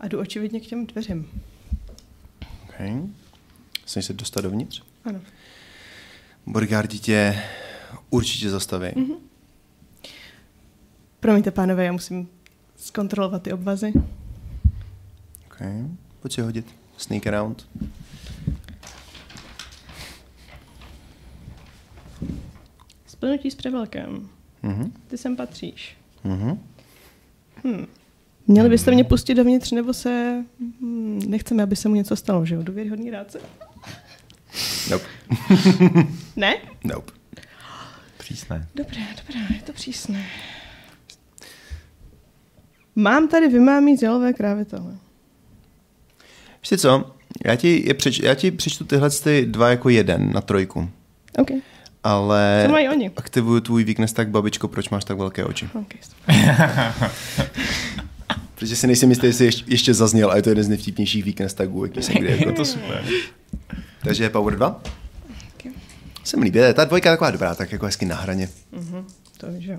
A 0.00 0.08
jdu 0.08 0.20
očividně 0.20 0.60
k 0.60 0.66
těm 0.66 0.86
dveřím. 0.86 1.42
Okay. 2.68 3.02
Snažíš 3.86 4.06
se 4.06 4.12
dostat 4.12 4.40
dovnitř? 4.40 4.82
Ano. 5.04 5.20
Bodyguardi 6.46 6.98
tě 6.98 7.42
určitě 8.10 8.50
zastaví. 8.50 8.88
Mm-hmm. 8.88 9.16
Promiňte, 11.20 11.50
pánové, 11.50 11.84
já 11.84 11.92
musím 11.92 12.28
zkontrolovat 12.76 13.42
ty 13.42 13.52
obvazy. 13.52 13.92
Okay. 15.46 15.84
Pojď 16.20 16.32
si 16.32 16.40
hodit. 16.40 16.87
Sneak 16.98 17.26
around. 17.26 17.66
Splnutí 23.06 23.50
s 23.50 23.54
převelkem. 23.54 24.28
Mhm. 24.62 24.92
Ty 25.08 25.18
sem 25.18 25.36
patříš. 25.36 25.96
Mhm. 26.24 26.58
Měli 28.46 28.68
byste 28.68 28.90
mě 28.90 29.04
pustit 29.04 29.34
dovnitř, 29.34 29.70
nebo 29.70 29.94
se... 29.94 30.44
Hmm, 30.80 31.22
nechceme, 31.26 31.62
aby 31.62 31.76
se 31.76 31.88
mu 31.88 31.94
něco 31.94 32.16
stalo, 32.16 32.46
že 32.46 32.54
jo? 32.54 32.62
Důvěryhodný 32.62 33.10
rádce? 33.10 33.40
Nope. 34.90 35.04
Ne? 36.36 36.54
Nope. 36.84 37.12
Přísné. 38.18 38.68
Dobré, 38.74 39.00
dobré, 39.20 39.40
je 39.56 39.62
to 39.62 39.72
přísné. 39.72 40.26
Mám 42.96 43.28
tady 43.28 43.48
vymámí 43.48 43.96
z 43.96 44.02
jalové 44.02 44.32
krávy 44.32 44.64
tohle. 44.64 44.96
Víš 46.70 46.80
co? 46.80 47.12
Já 47.44 47.56
ti, 47.56 47.82
je 47.86 47.94
přeč, 47.94 48.18
já 48.20 48.34
ti 48.34 48.50
přečtu 48.50 48.84
tyhle 48.84 49.10
ty 49.10 49.46
dva 49.46 49.70
jako 49.70 49.88
jeden 49.88 50.32
na 50.32 50.40
trojku. 50.40 50.90
OK, 51.38 51.50
Ale 52.04 52.62
co 52.66 52.72
mají 52.72 52.88
oni? 52.88 53.10
aktivuju 53.16 53.60
tvůj 53.60 53.84
weakness 53.84 54.12
tak, 54.12 54.28
babičko, 54.28 54.68
proč 54.68 54.88
máš 54.88 55.04
tak 55.04 55.18
velké 55.18 55.44
oči? 55.44 55.68
OK, 55.74 55.94
super. 56.02 56.94
Protože 58.54 58.76
si 58.76 58.86
nejsem 58.86 59.10
jistý, 59.10 59.26
jestli 59.26 59.44
ještě, 59.44 59.64
ještě 59.66 59.94
zazněl 59.94 60.30
a 60.30 60.36
je 60.36 60.42
to 60.42 60.48
jeden 60.48 60.64
z 60.64 60.68
nejvtipnějších 60.68 61.24
weakness 61.24 61.54
tagů, 61.54 61.84
jaký 61.84 62.02
jsem 62.02 62.14
kdy 62.14 62.30
jako. 62.30 62.52
To 62.52 62.64
super. 62.64 63.04
Takže 64.02 64.24
je 64.24 64.30
power 64.30 64.56
2. 64.56 64.82
Okay. 65.56 65.72
Se 66.24 66.36
mi 66.36 66.44
líbí, 66.44 66.58
ta 66.74 66.84
dvojka 66.84 67.10
je 67.10 67.16
taková 67.16 67.30
dobrá, 67.30 67.54
tak 67.54 67.72
jako 67.72 67.86
hezky 67.86 68.04
na 68.06 68.16
hraně. 68.16 68.48
To 69.36 69.46
víš, 69.52 69.64
že 69.64 69.72
jo. 69.72 69.78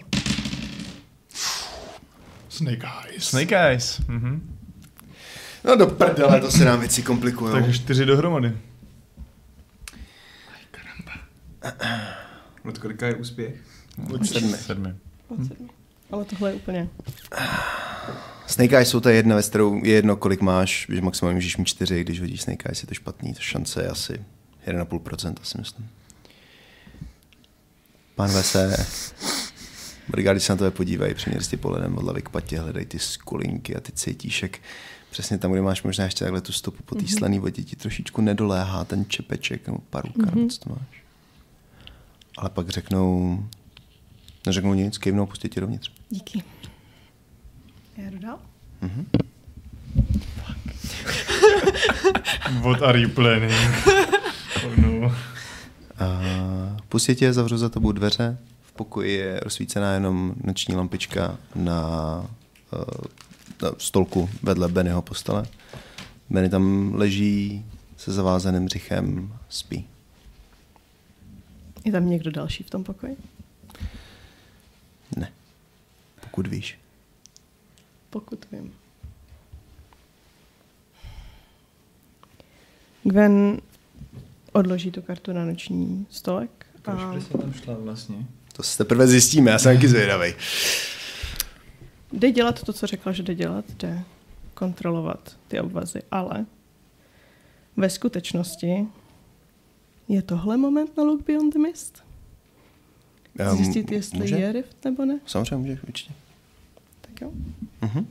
Snake 2.49 2.88
Eyes. 3.07 3.24
Snake 3.24 3.52
Eyes. 3.56 4.02
Mhm. 4.07 4.59
No 5.64 5.76
do 5.76 5.88
prdele, 5.88 6.41
to 6.41 6.52
se 6.52 6.65
nám 6.65 6.80
věci 6.80 7.03
komplikují. 7.03 7.53
Takže 7.53 7.73
čtyři 7.73 8.06
dohromady. 8.06 8.57
Od 12.65 12.77
kolika 12.77 13.07
je 13.07 13.15
úspěch? 13.15 13.56
Od 14.14 14.27
sedmi. 14.27 14.57
Sedmi. 14.57 14.95
Ale 16.11 16.26
tohle 16.26 16.49
je 16.49 16.56
úplně... 16.56 16.90
Snake 18.48 18.76
Eyes 18.76 18.90
jsou 18.90 18.99
to 18.99 19.10
jedna 19.10 19.36
věc, 19.36 19.49
kterou 19.49 19.84
je 19.84 19.91
jedno, 19.94 20.15
kolik 20.15 20.41
máš, 20.41 20.88
že 20.90 21.02
maximálně 21.02 21.36
můžeš 21.36 21.57
mít 21.57 21.65
čtyři, 21.65 22.03
když 22.03 22.19
hodíš 22.19 22.41
Snake 22.41 22.69
Eyes, 22.69 22.81
je 22.84 22.88
to 22.88 22.94
špatný, 22.94 23.34
to 23.34 23.40
šance 23.40 23.81
je 23.81 23.88
asi 23.88 24.14
1,5%, 24.68 25.34
asi 25.41 25.57
myslím. 25.57 25.90
Pánové 28.15 28.44
se, 28.44 28.86
brigády 30.07 30.40
se 30.40 30.53
na 30.53 30.57
tebe 30.57 30.72
podívají, 30.72 31.14
přeměř 31.14 31.48
ty 31.48 31.57
poledem 31.57 31.98
od 31.98 32.03
hlavy 32.03 32.22
k 32.22 32.30
patě, 32.30 32.60
hledají 32.60 32.86
ty 32.86 32.99
skulinky 32.99 33.76
a 33.76 33.80
ty 33.80 33.91
cítíš, 33.91 34.41
jak 34.41 34.57
přesně 35.10 35.38
tam, 35.38 35.52
kde 35.52 35.61
máš 35.61 35.84
možná 35.84 36.03
ještě 36.03 36.26
takhle 36.26 36.41
tu 36.41 36.52
stopu 36.52 36.84
po 36.84 36.95
té 36.95 37.02
mm-hmm. 37.02 37.18
slaný 37.18 37.40
vodě, 37.40 37.64
ti 37.64 37.76
trošičku 37.76 38.22
nedoléhá 38.22 38.86
ten 38.86 39.06
čepeček 39.07 39.68
nebo 39.68 39.80
paruka, 39.90 40.22
mm-hmm. 40.22 40.36
nebo 40.36 40.49
co 40.49 40.60
to 40.60 40.69
máš. 40.69 41.03
Ale 42.38 42.49
pak 42.49 42.69
řeknou, 42.69 43.40
neřeknou 44.45 44.73
nic, 44.73 44.98
kejvnou, 44.98 45.26
pustí 45.26 45.49
tě 45.49 45.61
dovnitř. 45.61 45.91
Díky. 46.10 46.44
Já 47.98 48.10
jdu 48.10 48.19
dál? 48.19 48.40
What 52.61 52.81
are 52.81 52.99
you 52.99 53.10
planning? 53.10 53.53
Oh 54.65 54.76
no. 54.77 55.15
A 55.99 56.22
pustí 56.90 57.15
tě, 57.15 57.34
zavřu 57.34 57.57
za 57.57 57.69
tebou 57.69 57.91
dveře. 57.91 58.38
V 58.61 58.72
pokoji 58.72 59.14
je 59.14 59.40
rozsvícená 59.40 59.94
jenom 59.94 60.34
noční 60.44 60.76
lampička 60.76 61.38
na, 61.56 62.19
uh, 62.73 62.80
na 62.81 63.28
stolku 63.77 64.30
vedle 64.44 64.68
Bennyho 64.68 65.02
postele. 65.02 65.45
Benny 66.30 66.49
tam 66.49 66.94
leží 66.95 67.65
se 67.98 68.14
zavázaným 68.14 68.65
břichem, 68.65 69.34
spí. 69.49 69.88
Je 71.86 71.91
tam 71.91 72.10
někdo 72.10 72.31
další 72.31 72.64
v 72.64 72.69
tom 72.69 72.84
pokoji? 72.84 73.18
Ne. 75.18 75.31
Pokud 76.22 76.48
víš. 76.48 76.80
Pokud 78.10 78.45
vím. 78.52 78.73
Gwen 83.03 83.61
odloží 84.52 84.91
tu 84.91 85.02
kartu 85.02 85.34
na 85.34 85.45
noční 85.45 86.07
stolek 86.10 86.65
a 86.86 87.11
Proč 87.11 87.23
jsi 87.23 87.38
tam 87.38 87.53
šla 87.53 87.73
vlastně? 87.73 88.27
To 88.53 88.64
se 88.64 88.77
teprve 88.77 89.07
zjistíme, 89.07 89.52
já 89.52 89.60
jsem 89.60 89.76
taky 89.76 89.88
zvědavý. 89.88 90.34
Jde 92.11 92.31
dělat 92.31 92.64
to, 92.64 92.73
co 92.73 92.88
řekla, 92.88 93.11
že 93.11 93.23
jde 93.23 93.36
dělat, 93.36 93.65
jde 93.77 94.02
kontrolovat 94.53 95.38
ty 95.48 95.60
obvazy, 95.60 96.02
ale 96.11 96.45
ve 97.77 97.90
skutečnosti 97.90 98.88
je 100.07 100.22
tohle 100.22 100.57
moment 100.57 100.98
na 100.98 101.03
Look 101.03 101.26
Beyond 101.26 101.53
the 101.53 101.60
Mist? 101.60 102.03
Um, 103.52 103.57
Zjistit, 103.57 103.91
jestli 103.91 104.19
může? 104.19 104.36
je 104.36 104.52
rift 104.52 104.86
nebo 104.86 105.06
ne? 105.06 105.19
Samozřejmě 105.26 105.56
můžeš, 105.56 105.84
určitě. 105.84 106.14
Tak 107.02 107.22
jo. 107.22 107.31
Mhm. 107.81 108.07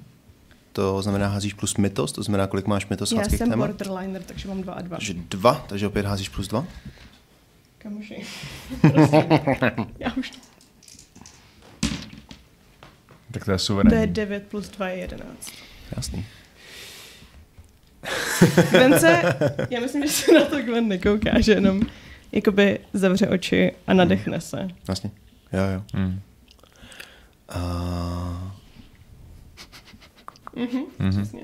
To 0.72 1.02
znamená, 1.02 1.28
házíš 1.28 1.54
plus 1.54 1.76
mytos, 1.76 2.12
to 2.12 2.22
znamená, 2.22 2.46
kolik 2.46 2.66
máš 2.66 2.88
mytos 2.88 3.12
Já 3.12 3.28
jsem 3.28 3.38
témat? 3.38 3.56
borderliner, 3.56 4.22
takže 4.22 4.48
mám 4.48 4.62
dva 4.62 4.72
a 4.72 4.82
dva. 4.82 4.96
Takže 4.96 5.14
dva, 5.14 5.64
takže 5.68 5.86
opět 5.86 6.06
házíš 6.06 6.28
plus 6.28 6.48
dva. 6.48 6.66
Kamoši. 7.78 8.22
Prosím. 8.80 9.22
Já 9.98 10.12
už. 10.18 10.32
Tak 13.38 13.44
to 13.44 13.50
je 13.50 13.56
To 13.56 13.62
je 13.62 13.66
suverénní. 13.66 14.12
9 14.12 14.42
plus 14.42 14.68
2 14.68 14.88
je 14.88 14.98
11. 14.98 15.52
Jasný. 15.96 16.26
Gwen 18.70 19.00
se, 19.00 19.22
já 19.70 19.80
myslím, 19.80 20.06
že 20.06 20.12
se 20.12 20.32
na 20.32 20.44
to 20.44 20.62
Gwen 20.62 20.88
nekouká, 20.88 21.40
že 21.40 21.52
jenom 21.52 21.80
jakoby 22.32 22.78
zavře 22.92 23.28
oči 23.28 23.72
a 23.86 23.94
nadechne 23.94 24.40
se. 24.40 24.68
Jasně. 24.88 25.10
Jo, 25.52 25.60
jo. 25.74 25.82
Mm. 26.00 26.20
A... 27.48 28.54
Mhm. 30.56 31.10
Přesně. 31.10 31.40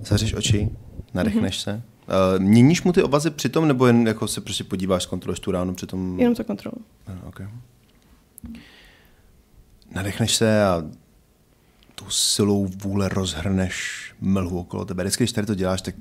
Zavřeš 0.00 0.34
oči, 0.34 0.68
nadechneš 1.14 1.60
se. 1.60 1.82
Uh, 2.08 2.42
měníš 2.42 2.82
mu 2.82 2.92
ty 2.92 3.02
obazy 3.02 3.30
přitom, 3.30 3.68
nebo 3.68 3.86
jen 3.86 4.06
jako 4.06 4.28
se 4.28 4.40
prostě 4.40 4.64
podíváš, 4.64 5.02
zkontroluješ 5.02 5.40
tu 5.40 5.50
ránu 5.50 5.74
přitom? 5.74 6.20
Jenom 6.20 6.34
to 6.34 6.44
kontrolu. 6.44 6.76
Uh, 7.08 7.28
okay. 7.28 7.46
Nadechneš 9.96 10.34
se 10.34 10.64
a 10.64 10.84
tou 11.94 12.10
silou 12.10 12.66
vůle 12.66 13.08
rozhrneš 13.08 14.04
mlhu 14.20 14.60
okolo 14.60 14.84
tebe. 14.84 15.02
Vždycky, 15.02 15.24
když 15.24 15.32
tady 15.32 15.46
to 15.46 15.54
děláš, 15.54 15.82
tak 15.82 15.94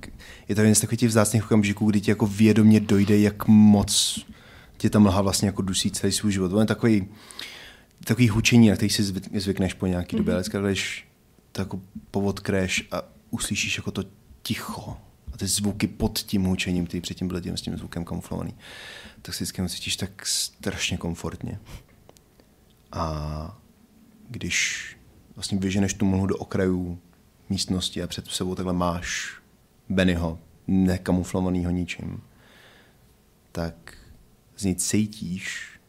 je 0.47 0.55
to 0.55 0.61
jeden 0.61 0.75
z 0.75 0.79
takových 0.79 0.99
těch 0.99 1.09
vzácných 1.09 1.45
okamžiků, 1.45 1.89
kdy 1.89 2.01
ti 2.01 2.11
jako 2.11 2.27
vědomě 2.27 2.79
dojde, 2.79 3.19
jak 3.19 3.47
moc 3.47 4.25
tě 4.77 4.89
ta 4.89 4.99
mlha 4.99 5.21
vlastně 5.21 5.47
jako 5.47 5.61
dusí 5.61 5.91
celý 5.91 6.13
svůj 6.13 6.31
život. 6.31 6.49
To 6.49 6.59
je 6.59 6.65
takový, 6.65 7.07
takový 8.03 8.29
hučení, 8.29 8.69
na 8.69 8.75
který 8.75 8.89
si 8.89 9.03
zvyk- 9.03 9.39
zvykneš 9.39 9.73
po 9.73 9.87
nějaký 9.87 10.17
době. 10.17 10.33
Ale 10.33 10.41
vždycky, 10.41 10.57
když 10.57 11.07
to 11.51 11.61
jako 11.61 11.79
povodkreš 12.11 12.87
a 12.91 13.01
uslyšíš 13.29 13.77
jako 13.77 13.91
to 13.91 14.03
ticho 14.43 14.97
a 15.33 15.37
ty 15.37 15.47
zvuky 15.47 15.87
pod 15.87 16.19
tím 16.19 16.43
hučením, 16.43 16.85
který 16.85 17.01
předtím 17.01 17.27
byly 17.27 17.41
tím, 17.41 17.57
s 17.57 17.61
tím 17.61 17.77
zvukem 17.77 18.03
kamuflovaný, 18.05 18.53
tak 19.21 19.35
si 19.35 19.43
vždycky 19.43 19.69
cítíš 19.69 19.95
tak 19.95 20.25
strašně 20.25 20.97
komfortně. 20.97 21.59
A 22.91 23.57
když 24.29 24.89
vlastně 25.35 25.57
vyženeš 25.57 25.93
tu 25.93 26.05
mlhu 26.05 26.25
do 26.25 26.37
okrajů 26.37 26.99
místnosti 27.49 28.03
a 28.03 28.07
před 28.07 28.27
sebou 28.27 28.55
takhle 28.55 28.73
máš 28.73 29.35
Bennyho, 29.89 30.39
nekamuflovanýho 30.67 31.71
ničím, 31.71 32.23
tak 33.51 33.97
z 34.57 34.63
něj 34.63 34.75
cítíš 34.75 35.79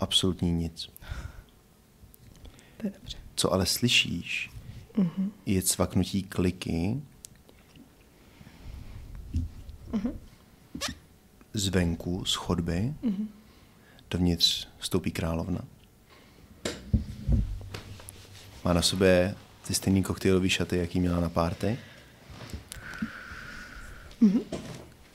absolutně 0.00 0.52
nic. 0.52 0.90
To 2.76 2.86
je 2.86 2.90
dobře. 2.90 3.18
Co 3.34 3.52
ale 3.52 3.66
slyšíš, 3.66 4.50
mm-hmm. 4.94 5.30
je 5.46 5.62
cvaknutí 5.62 6.22
kliky 6.22 7.02
mm-hmm. 9.92 10.12
zvenku, 11.54 12.24
z 12.24 12.34
chodby. 12.34 12.94
Mm-hmm. 13.02 13.26
Dovnitř 14.10 14.68
vstoupí 14.78 15.10
královna. 15.10 15.60
Má 18.66 18.72
na 18.72 18.82
sobě 18.82 19.34
ty 19.66 19.74
stejný 19.74 20.02
koktejlový 20.02 20.50
šaty, 20.50 20.76
jaký 20.76 21.00
měla 21.00 21.20
na 21.20 21.28
párty. 21.28 21.78
Mm-hmm. 24.22 24.42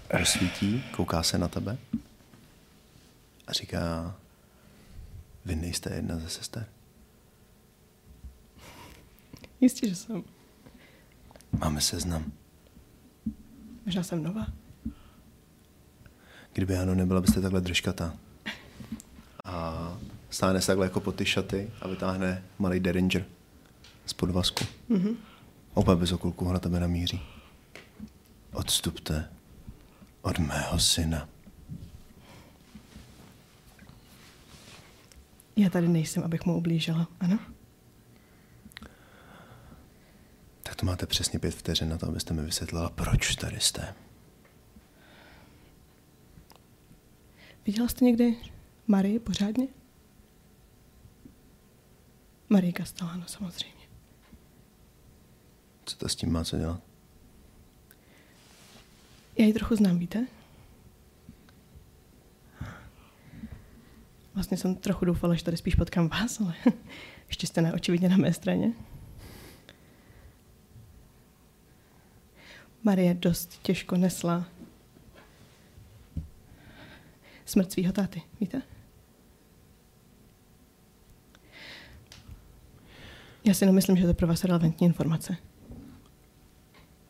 Rozsvítí, 0.09 0.83
kouká 0.95 1.23
se 1.23 1.37
na 1.37 1.47
tebe 1.47 1.77
a 3.47 3.53
říká, 3.53 4.15
vy 5.45 5.55
nejste 5.55 5.93
jedna 5.95 6.19
ze 6.19 6.29
sester. 6.29 6.65
Jistě, 9.61 9.89
že 9.89 9.95
jsem. 9.95 10.23
Máme 11.51 11.81
seznam. 11.81 12.31
Možná 13.85 14.03
jsem 14.03 14.23
nová. 14.23 14.47
Kdyby 16.53 16.77
ano, 16.77 16.95
nebyla 16.95 17.21
byste 17.21 17.41
takhle 17.41 17.61
držkatá. 17.61 18.17
A 19.45 19.97
stáhne 20.29 20.61
se 20.61 20.67
takhle 20.67 20.85
jako 20.85 20.99
po 20.99 21.11
ty 21.11 21.25
šaty 21.25 21.71
a 21.81 21.87
vytáhne 21.87 22.43
malý 22.59 22.79
Derringer 22.79 23.25
z 24.05 24.13
podvazku. 24.13 24.65
Mm-hmm. 24.89 25.15
Opět 25.73 25.95
bez 25.95 26.11
okulku 26.11 26.51
na 26.51 26.59
tebe 26.59 26.79
namíří. 26.79 27.21
Odstupte 28.53 29.29
od 30.21 30.39
mého 30.39 30.79
syna. 30.79 31.29
Já 35.55 35.69
tady 35.69 35.87
nejsem, 35.87 36.23
abych 36.23 36.45
mu 36.45 36.57
ublížila, 36.57 37.07
ano? 37.19 37.39
Tak 40.63 40.75
to 40.75 40.85
máte 40.85 41.05
přesně 41.05 41.39
pět 41.39 41.55
vteřin 41.55 41.89
na 41.89 41.97
to, 41.97 42.07
abyste 42.07 42.33
mi 42.33 42.41
vysvětlila, 42.41 42.89
proč 42.89 43.35
tady 43.35 43.59
jste. 43.59 43.95
Viděla 47.65 47.87
jste 47.87 48.05
někdy 48.05 48.37
Marii 48.87 49.19
pořádně? 49.19 49.67
Marie 52.49 52.73
Castellano, 52.73 53.27
samozřejmě. 53.27 53.80
To 55.97 56.09
s 56.09 56.15
tím 56.15 56.31
má 56.31 56.43
co 56.43 56.57
dělat? 56.57 56.81
Já 59.37 59.45
ji 59.45 59.53
trochu 59.53 59.75
znám, 59.75 59.99
víte? 59.99 60.27
Vlastně 64.33 64.57
jsem 64.57 64.75
trochu 64.75 65.05
doufala, 65.05 65.33
že 65.33 65.43
tady 65.43 65.57
spíš 65.57 65.75
potkám 65.75 66.07
vás, 66.07 66.41
ale 66.41 66.53
ještě 67.27 67.47
jste 67.47 67.61
neočividně 67.61 68.09
na 68.09 68.17
mé 68.17 68.33
straně. 68.33 68.73
Marie 72.83 73.13
dost 73.13 73.59
těžko 73.61 73.97
nesla 73.97 74.45
smrt 77.45 77.71
svého 77.71 77.93
táty, 77.93 78.21
víte? 78.39 78.61
Já 83.45 83.53
si 83.53 83.65
nemyslím, 83.65 83.97
že 83.97 84.07
to 84.07 84.13
pro 84.13 84.27
vás 84.27 84.43
relevantní 84.43 84.87
informace. 84.87 85.37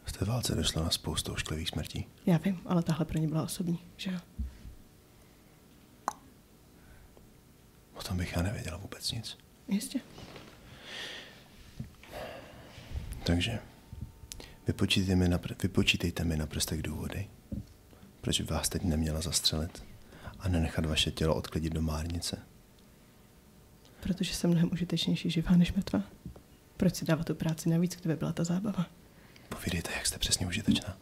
V 0.03 0.11
té 0.11 0.25
válce 0.25 0.55
došlo 0.55 0.83
na 0.83 0.89
spoustu 0.89 1.33
ošklivých 1.33 1.69
smrtí. 1.69 2.05
Já 2.25 2.37
vím, 2.37 2.61
ale 2.65 2.83
tahle 2.83 3.05
pro 3.05 3.17
ně 3.17 3.27
byla 3.27 3.43
osobní, 3.43 3.79
že 3.97 4.11
jo? 4.11 4.19
O 7.93 8.03
tom 8.03 8.17
bych 8.17 8.33
já 8.35 8.41
nevěděla 8.41 8.77
vůbec 8.77 9.11
nic. 9.11 9.37
Jistě. 9.67 9.99
Takže 13.23 13.59
vypočítejte 14.67 15.15
mi 15.15 15.29
na, 15.29 15.39
vypočítejte 15.63 16.23
mi 16.23 16.37
na 16.37 16.45
prstech 16.45 16.81
důvody, 16.81 17.27
proč 18.21 18.41
by 18.41 18.47
vás 18.53 18.69
teď 18.69 18.83
neměla 18.83 19.21
zastřelit 19.21 19.83
a 20.39 20.47
nenechat 20.47 20.85
vaše 20.85 21.11
tělo 21.11 21.35
odklidit 21.35 21.73
do 21.73 21.81
márnice. 21.81 22.37
Protože 24.03 24.33
jsem 24.33 24.49
mnohem 24.49 24.69
užitečnější 24.73 25.29
živá 25.29 25.55
než 25.55 25.73
mrtvá. 25.73 26.03
Proč 26.77 26.95
si 26.95 27.05
dávat 27.05 27.27
tu 27.27 27.35
práci 27.35 27.69
navíc, 27.69 27.95
kdyby 27.95 28.15
byla 28.15 28.33
ta 28.33 28.43
zábava? 28.43 28.85
Povídejte, 29.51 29.91
jak 29.95 30.05
jste 30.05 30.19
přesně 30.19 30.47
užitečná. 30.47 30.97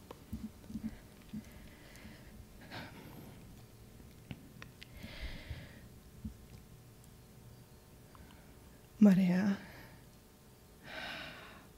Maria. 9.00 9.42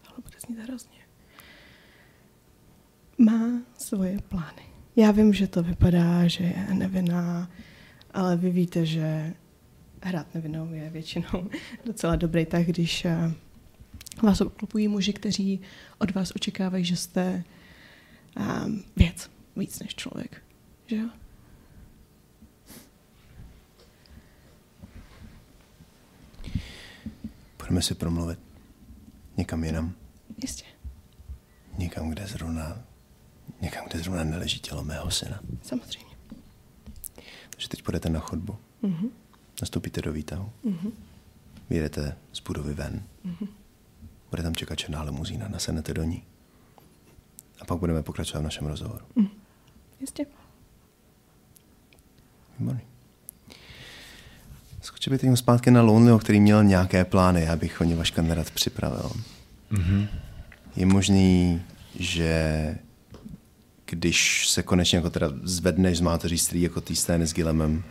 Ale 0.07 0.17
bude 0.23 0.37
znít 0.45 0.59
hrozně. 0.59 0.97
Má 3.17 3.61
svoje 3.77 4.19
plány. 4.21 4.61
Já 4.95 5.11
vím, 5.11 5.33
že 5.33 5.47
to 5.47 5.63
vypadá, 5.63 6.27
že 6.27 6.43
je 6.43 6.67
nevinná, 6.73 7.49
ale 8.13 8.37
vy 8.37 8.49
víte, 8.49 8.85
že 8.85 9.33
hrát 10.01 10.35
nevinnou 10.35 10.73
je 10.73 10.89
většinou 10.89 11.49
docela 11.85 12.15
dobrý 12.15 12.45
tak, 12.45 12.65
když 12.65 13.05
eh, 13.05 13.33
vás 14.23 14.41
obklopují 14.41 14.87
muži, 14.87 15.13
kteří 15.13 15.59
od 15.97 16.11
vás 16.11 16.31
očekávají, 16.35 16.85
že 16.85 16.95
jste 16.95 17.43
um, 18.65 18.83
věc, 18.95 19.29
víc 19.55 19.79
než 19.79 19.95
člověk. 19.95 20.43
Že 20.87 20.95
jo? 20.95 21.09
Pojďme 27.57 27.81
si 27.81 27.95
promluvit 27.95 28.39
někam 29.41 29.63
jinam. 29.63 29.93
Jistě. 30.43 30.65
Někam, 31.77 32.09
kde 32.09 32.27
zrovna, 32.27 32.83
někam, 33.61 33.85
kde 33.87 33.99
zrovna 33.99 34.23
neleží 34.23 34.59
tělo 34.59 34.83
mého 34.83 35.11
syna. 35.11 35.39
Samozřejmě. 35.61 36.15
Takže 37.49 37.69
teď 37.69 37.83
půjdete 37.83 38.09
na 38.09 38.19
chodbu. 38.19 38.57
Mhm. 38.81 39.09
Nastoupíte 39.61 40.01
do 40.01 40.13
výtahu. 40.13 40.51
Mhm. 40.63 40.91
Vyjedete 41.69 42.17
z 42.33 42.39
budovy 42.39 42.73
ven. 42.73 43.03
Mhm. 43.23 43.47
Bude 44.31 44.43
tam 44.43 44.55
čekat 44.55 44.75
černá 44.75 45.01
limuzína, 45.01 45.47
nasednete 45.47 45.93
do 45.93 46.03
ní. 46.03 46.23
A 47.61 47.65
pak 47.65 47.77
budeme 47.77 48.03
pokračovat 48.03 48.41
v 48.41 48.43
našem 48.43 48.67
rozhovoru. 48.67 49.05
Jistě. 49.99 50.25
Výborný. 52.59 52.81
Skočil 54.81 55.11
bych 55.11 55.21
teď 55.21 55.29
zpátky 55.35 55.71
na 55.71 55.81
Lonelyho, 55.81 56.19
který 56.19 56.39
měl 56.39 56.63
nějaké 56.63 57.05
plány, 57.05 57.49
abych 57.49 57.81
o 57.81 57.83
ně 57.83 57.95
Vaška 57.95 58.21
nerad 58.21 58.51
připravil. 58.51 59.11
Mm-hmm. 59.71 60.07
Je 60.75 60.85
možný, 60.85 61.61
že 61.99 62.77
když 63.85 64.49
se 64.49 64.63
konečně 64.63 64.95
jako 64.95 65.09
teda 65.09 65.27
zvedneš 65.43 65.97
z 65.97 66.01
mátoříství 66.01 66.61
jako 66.61 66.81
té 66.81 66.95
scény 66.95 67.27
s 67.27 67.33
Gilemem, 67.33 67.83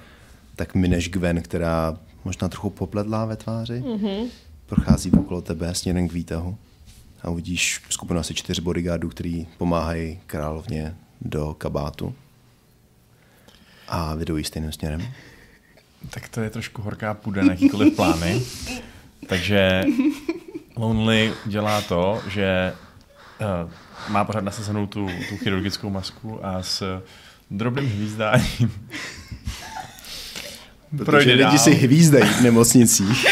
tak 0.56 0.74
mineš 0.74 1.08
Gwen, 1.08 1.42
která 1.42 1.98
možná 2.24 2.48
trochu 2.48 2.70
popledlá 2.70 3.24
ve 3.24 3.36
tváři, 3.36 3.80
mm-hmm. 3.80 4.28
Prochází 4.70 5.10
okolo 5.10 5.40
tebe 5.40 5.74
směrem 5.74 6.08
k 6.08 6.12
výtahu 6.12 6.58
a 7.22 7.30
uvidíš 7.30 7.82
skupinu 7.90 8.20
asi 8.20 8.34
čtyř 8.34 8.58
bodyguardů, 8.58 9.08
který 9.08 9.46
pomáhají 9.58 10.20
královně 10.26 10.94
do 11.20 11.54
kabátu 11.58 12.14
a 13.88 14.14
vedou 14.14 14.36
jí 14.36 14.44
stejným 14.44 14.72
směrem. 14.72 15.12
Tak 16.10 16.28
to 16.28 16.40
je 16.40 16.50
trošku 16.50 16.82
horká 16.82 17.14
půda 17.14 17.42
na 17.42 17.52
jakýkoliv 17.52 17.96
plány. 17.96 18.42
Takže 19.26 19.84
Lonely 20.76 21.32
dělá 21.46 21.82
to, 21.82 22.22
že 22.28 22.72
uh, 23.40 23.70
má 24.12 24.24
pořád 24.24 24.44
nasazenou 24.44 24.86
tu, 24.86 25.08
tu 25.28 25.36
chirurgickou 25.36 25.90
masku 25.90 26.46
a 26.46 26.62
s 26.62 27.02
drobným 27.50 27.90
hvízdáním 27.90 28.72
Protože 30.96 31.32
lidi 31.32 31.58
si 31.58 31.74
hvízdají 31.74 32.24
v 32.24 32.40
nemocnicích. 32.40 33.26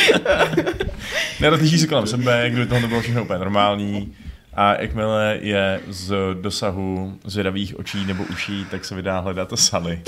Nerozlíží 1.41 1.79
se 1.79 1.87
kolem 1.87 2.07
sebe, 2.07 2.51
kdyby 2.51 2.67
tohle 2.67 2.89
bylo 2.89 3.01
všechno 3.01 3.23
úplně 3.23 3.39
normální. 3.39 4.15
A 4.55 4.81
jakmile 4.81 5.39
je 5.41 5.81
z 5.89 6.15
dosahu 6.41 7.19
zvědavých 7.25 7.79
očí 7.79 8.05
nebo 8.07 8.25
uší, 8.25 8.67
tak 8.71 8.85
se 8.85 8.95
vydá 8.95 9.19
hledat 9.19 9.53
Sally. 9.55 10.03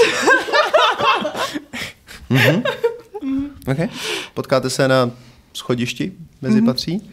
Okay. 3.67 3.89
Potkáte 4.35 4.71
se 4.71 4.89
na 4.89 5.11
schodišti 5.55 6.13
mezi 6.43 6.63
patří. 6.63 7.11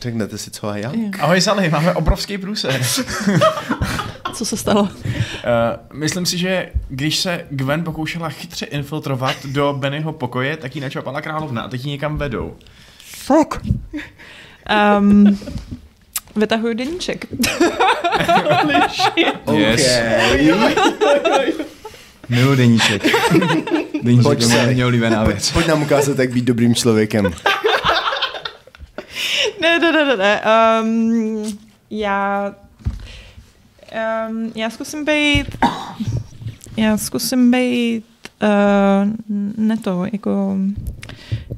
Řeknete 0.00 0.38
si 0.38 0.50
co 0.50 0.68
a 0.68 0.76
jak. 0.76 0.94
Ahoj 1.20 1.40
Sally, 1.40 1.70
máme 1.70 1.94
obrovský 1.94 2.38
průser. 2.38 2.82
Co 4.34 4.44
se 4.44 4.56
stalo? 4.56 4.82
Uh, 4.82 4.88
myslím 5.92 6.26
si, 6.26 6.38
že 6.38 6.70
když 6.88 7.18
se 7.18 7.46
Gwen 7.50 7.84
pokoušela 7.84 8.28
chytře 8.28 8.66
infiltrovat 8.66 9.36
do 9.46 9.74
Bennyho 9.78 10.12
pokoje, 10.12 10.56
tak 10.56 10.74
ji 10.76 10.80
načapala 10.82 11.20
královna 11.20 11.62
a 11.62 11.68
teď 11.68 11.84
ji 11.84 11.90
někam 11.90 12.16
vedou. 12.16 12.56
Fuck. 12.98 13.60
Um, 14.98 15.38
vytahuju 16.36 16.74
deníček. 16.74 17.26
Yes. 19.52 19.98
Milu 22.28 22.54
deníček. 22.56 23.02
Deníček 24.02 24.22
Pojď 24.22 24.40
je 24.40 24.46
se. 24.46 24.66
moje 24.66 24.86
oblíbená 24.86 25.24
věc. 25.24 25.50
Pojď 25.50 25.66
nám 25.66 25.82
ukázat, 25.82 26.18
jak 26.18 26.30
být 26.32 26.44
dobrým 26.44 26.74
člověkem. 26.74 27.24
ne, 29.60 29.78
ne, 29.78 29.92
ne, 29.92 30.04
ne, 30.04 30.16
ne. 30.16 30.42
Um, 30.82 31.58
já... 31.90 32.52
Um, 34.30 34.52
já 34.54 34.70
zkusím 34.70 35.04
být... 35.04 35.46
Já 36.76 36.96
zkusím 36.96 37.50
být... 37.50 38.04
Uh, 38.42 39.38
ne 39.56 39.76
to, 39.76 40.04
jako 40.12 40.56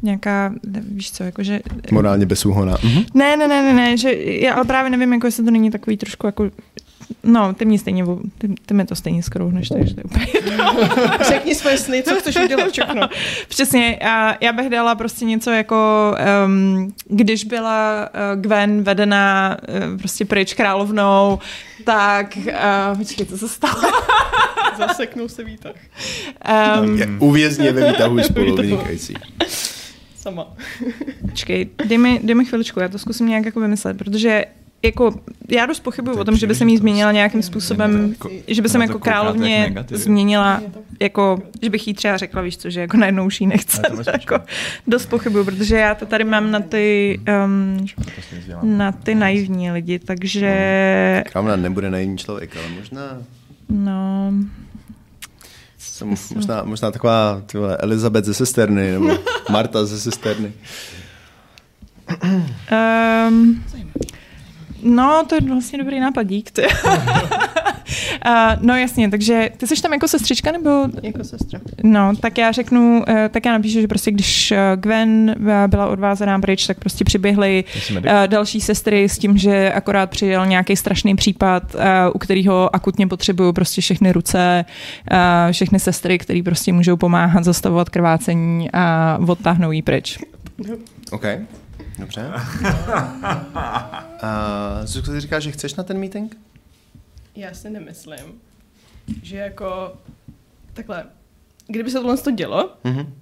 nějaká, 0.03 0.55
víš 0.65 1.13
co, 1.13 1.25
jakože... 1.25 1.61
Morálně 1.91 2.27
bezúhona. 2.27 2.77
Mhm. 2.85 3.05
Ne, 3.15 3.37
ne, 3.37 3.49
ne, 3.49 3.63
ne, 3.63 3.75
ne, 3.75 3.97
že 3.97 4.15
já 4.15 4.55
ale 4.55 4.65
právě 4.65 4.91
nevím, 4.91 5.13
jako 5.13 5.27
jestli 5.27 5.45
to 5.45 5.51
není 5.51 5.71
takový 5.71 5.97
trošku 5.97 6.27
jako 6.27 6.51
No, 7.23 7.55
ty 7.55 7.65
mě 7.65 7.79
stejně, 7.79 8.05
ty, 8.39 8.49
ty 8.67 8.75
mi 8.75 8.85
to 8.85 8.95
stejně 8.95 9.23
skrouhneš, 9.23 9.69
takže 9.69 9.95
to 9.95 10.01
je 10.01 10.05
úplně 10.05 10.27
Řekni 11.29 11.55
svoje 11.55 11.79
sny, 11.79 12.03
co 12.03 12.15
chceš 12.15 12.37
udělat, 12.37 12.73
všechno. 12.73 13.09
Přesně, 13.49 13.99
a 13.99 14.45
já 14.45 14.53
bych 14.53 14.69
dala 14.69 14.95
prostě 14.95 15.25
něco 15.25 15.51
jako, 15.51 16.13
um, 16.47 16.93
když 17.09 17.45
byla 17.45 18.09
uh, 18.09 18.41
Gwen 18.41 18.83
vedená 18.83 19.57
uh, 19.69 19.99
prostě 19.99 20.25
pryč 20.25 20.55
královnou, 20.55 21.39
tak, 21.85 22.39
uh, 22.93 22.99
počkej, 22.99 23.27
co 23.27 23.39
se 23.39 23.49
stalo? 23.49 23.83
Zaseknul 24.79 25.29
se 25.29 25.45
výtah. 25.45 25.75
Um, 26.81 26.99
Je 26.99 27.09
uvězně 27.19 27.73
ve 27.73 27.89
výtahu 27.93 28.19
spolu, 28.19 28.57
vynikající. 28.57 29.15
Sama. 30.17 30.57
počkej, 31.21 31.69
dej 31.85 31.99
mi, 31.99 32.21
dej 32.23 32.35
mi 32.35 32.45
chviličku, 32.45 32.81
já 32.81 32.89
to 32.89 32.99
zkusím 32.99 33.29
nějak 33.29 33.45
jako 33.45 33.61
vymyslet, 33.61 33.99
protože 33.99 34.45
jako, 34.87 35.15
já 35.49 35.67
dost 35.67 35.81
pochybuju 35.81 36.19
o 36.19 36.25
tom, 36.25 36.37
že 36.37 36.47
by 36.47 36.55
se 36.55 36.65
mi 36.65 36.79
změnila 36.79 37.13
nějakým 37.13 37.43
způsobem, 37.43 38.09
Jako- 38.11 38.31
že 38.49 38.63
by 38.63 38.69
to 38.69 38.79
jako 38.83 38.99
královně 38.99 39.75
změnila, 39.91 40.63
jako, 41.01 41.43
že 41.63 41.71
bych 41.71 41.89
jí 41.89 41.95
třeba 41.95 42.17
řekla, 42.17 42.43
víš 42.43 42.57
co, 42.57 42.71
že 42.71 42.81
jako 42.81 42.97
najednou 42.97 43.27
už 43.27 43.41
jí 43.41 43.47
nechce, 43.47 43.83
jako 44.13 44.39
dost 44.87 45.07
pochybuju, 45.07 45.45
protože 45.45 45.77
já 45.77 45.95
to 45.95 46.07
tady 46.07 46.25
mám 46.25 46.51
na 46.51 46.61
ty, 46.61 47.21
um, 47.45 47.87
na 48.63 48.93
ty 48.93 49.15
naivní 49.15 49.71
lidi, 49.71 49.99
takže, 49.99 51.23
Krámna 51.33 51.57
nebude 51.57 51.91
naivní 51.91 52.19
člověk, 52.19 52.57
ale 52.57 52.69
možná, 52.69 53.19
no, 53.69 54.33
jsem, 55.79 56.15
možná, 56.35 56.63
možná 56.65 56.91
taková 56.91 57.43
ty 57.47 57.59
vole, 57.59 57.77
Elizabeth 57.77 58.25
ze 58.25 58.35
sesterny, 58.35 58.93
nebo 58.93 59.19
Marta 59.51 59.85
ze 59.85 60.01
sesterny. 60.01 60.53
Um, 63.29 63.65
no, 64.83 65.25
to 65.29 65.35
je 65.35 65.41
vlastně 65.41 65.79
dobrý 65.79 66.01
nápad, 66.01 66.23
dík. 66.23 66.51
Ty. 66.51 66.63
Uh, 68.27 68.33
no 68.61 68.77
jasně, 68.77 69.11
takže 69.11 69.51
ty 69.57 69.67
jsi 69.67 69.83
tam 69.83 69.93
jako 69.93 70.09
sestřička 70.09 70.53
nebo... 70.53 70.71
Jako 71.03 71.25
sestra. 71.25 71.61
No, 71.83 72.17
tak 72.21 72.39
já 72.39 72.53
řeknu, 72.53 73.03
eh, 73.09 73.29
tak 73.29 73.47
já 73.47 73.53
napíšu, 73.53 73.81
že 73.81 73.89
prostě 73.89 74.11
když 74.11 74.53
eh, 74.53 74.59
Gwen 74.77 75.35
eh, 75.49 75.69
byla 75.69 75.87
odvázaná 75.87 76.39
pryč, 76.39 76.67
tak 76.67 76.79
prostě 76.79 77.05
přiběhly 77.05 77.65
eh, 78.05 78.29
další 78.29 78.61
sestry 78.61 79.09
s 79.09 79.19
tím, 79.19 79.39
že 79.39 79.73
akorát 79.73 80.11
přijel 80.11 80.47
nějaký 80.47 80.77
strašný 80.77 81.17
případ, 81.17 81.63
eh, 81.79 82.11
u 82.15 82.19
kterého 82.19 82.77
akutně 82.77 83.07
potřebuju 83.07 83.53
prostě 83.53 83.81
všechny 83.81 84.13
ruce, 84.13 84.65
eh, 85.11 85.53
všechny 85.53 85.81
sestry, 85.81 86.19
které 86.19 86.43
prostě 86.45 86.73
můžou 86.73 86.97
pomáhat 86.97 87.45
zastavovat 87.45 87.89
krvácení 87.89 88.71
a 88.73 89.19
odtáhnou 89.29 89.73
jí 89.73 89.83
pryč. 89.83 90.19
OK, 91.11 91.25
dobře. 91.99 92.31
A 94.23 94.81
Zuzko, 94.85 95.13
ty 95.13 95.21
říkáš, 95.21 95.43
že 95.43 95.51
chceš 95.53 95.75
na 95.75 95.85
ten 95.85 95.99
meeting? 95.99 96.37
Já 97.35 97.55
si 97.55 97.71
nemyslím, 97.71 98.41
že 99.23 99.37
jako 99.37 99.93
takhle, 100.75 101.05
kdyby 101.67 101.91
se 101.91 101.99
tohle 101.99 102.17
to 102.17 102.31
dělo, 102.31 102.71
Mhm. 102.85 103.15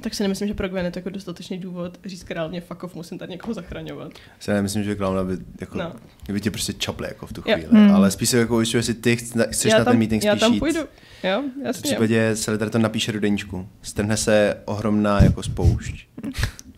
tak 0.00 0.14
si 0.14 0.22
nemyslím, 0.22 0.48
že 0.48 0.54
pro 0.54 0.68
Gwen 0.68 0.84
je 0.84 0.90
to 0.90 0.98
jako 0.98 1.10
dostatečný 1.10 1.58
důvod 1.58 1.98
říct 2.04 2.22
královně 2.22 2.60
fuck 2.60 2.84
off, 2.84 2.94
musím 2.94 3.18
tady 3.18 3.30
někoho 3.32 3.54
zachraňovat. 3.54 4.12
Se 4.40 4.54
nemyslím, 4.54 4.84
že 4.84 4.94
Klauna 4.96 5.24
by, 5.24 5.38
jako, 5.60 5.78
No. 5.78 5.92
by 6.32 6.40
tě 6.40 6.50
prostě 6.50 6.72
čapli 6.72 7.08
jako 7.08 7.26
v 7.26 7.32
tu 7.32 7.42
Jo. 7.46 7.54
chvíli, 7.56 7.68
Hmm. 7.72 7.94
ale 7.94 8.10
spíš 8.10 8.28
se 8.30 8.38
jako 8.38 8.56
ujišťuje, 8.56 8.78
jestli 8.78 8.94
ty 8.94 9.14
chc- 9.16 9.48
chceš 9.50 9.72
já 9.72 9.78
na 9.78 9.84
tam, 9.84 9.92
ten 9.92 9.98
meeting 9.98 10.24
já 10.24 10.32
spíš 10.32 10.40
tam 10.40 10.52
jít. 10.52 10.58
půjdu. 10.60 10.80
Jo, 11.24 11.42
V 11.62 11.66
jasně. 11.66 11.82
případě 11.82 12.36
se 12.36 12.58
tady 12.58 12.70
to 12.70 12.78
napíše 12.78 13.12
do 13.12 13.20
deníčku. 13.20 13.68
Strhne 13.82 14.16
se 14.16 14.56
ohromná 14.64 15.22
jako 15.24 15.42
spoušť. 15.42 15.94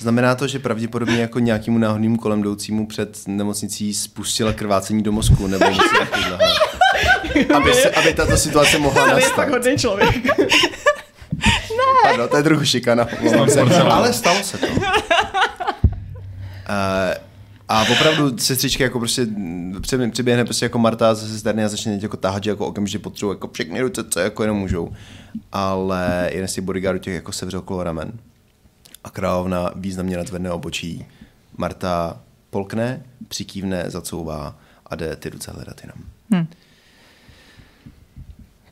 Znamená 0.00 0.34
to, 0.34 0.46
že 0.46 0.58
pravděpodobně 0.58 1.20
jako 1.20 1.38
nějakému 1.38 1.78
náhodnému 1.78 2.16
kolem 2.16 2.40
jdoucímu 2.40 2.86
před 2.86 3.18
nemocnicí 3.26 3.94
spustila 3.94 4.52
krvácení 4.52 5.02
do 5.02 5.12
mozku 5.12 5.46
nebo 5.46 5.64
něco 5.64 5.82
takového. 5.98 6.38
Aby, 7.56 7.74
se, 7.74 7.90
aby 7.90 8.14
tato 8.14 8.36
situace 8.36 8.78
mohla 8.78 9.02
Ale 9.02 9.10
je 9.10 9.14
nastat. 9.14 9.34
fakt 9.36 9.50
hodný 9.50 9.76
člověk. 9.78 10.26
Ano, 12.14 12.28
to 12.28 12.36
je 12.36 12.42
trochu 12.42 12.64
šikana. 12.64 13.08
se. 13.48 13.60
Ale 13.82 14.12
stalo 14.12 14.42
se 14.42 14.58
to. 14.58 14.66
Uh, 14.66 14.82
a 17.68 17.84
opravdu 17.92 18.38
sestřičky 18.38 18.82
jako 18.82 18.98
prostě 18.98 19.26
při- 19.80 20.10
přiběhne 20.10 20.44
prostě 20.44 20.64
jako 20.64 20.78
Marta 20.78 21.14
ze 21.14 21.28
sesterny 21.28 21.64
a 21.64 21.68
začne 21.68 21.98
jako 22.02 22.16
tahat, 22.16 22.44
že 22.44 22.50
jako 22.50 22.66
okamžitě 22.66 22.98
potřebují 22.98 23.36
jako 23.36 23.48
všechny 23.52 23.80
ruce, 23.80 24.04
co 24.10 24.20
jako 24.20 24.42
jenom 24.42 24.56
můžou. 24.58 24.92
Ale 25.52 26.28
jeden 26.32 26.48
z 26.48 26.52
těch 26.54 26.64
bodyguardů 26.64 26.98
těch 26.98 27.14
jako 27.14 27.32
sevřel 27.32 27.60
kolo 27.62 27.82
ramen. 27.82 28.12
A 29.08 29.10
královna 29.10 29.70
významně 29.76 30.16
nadvedne 30.16 30.50
obočí. 30.52 31.06
Marta 31.56 32.20
polkne, 32.50 33.02
přikývne, 33.28 33.90
zacouvá 33.90 34.56
a 34.86 34.94
jde 34.96 35.16
ty 35.16 35.28
ruce 35.30 35.50
hledat 35.50 35.80
jinam. 35.84 35.98
Hm. 36.34 36.46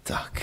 Tak. 0.02 0.42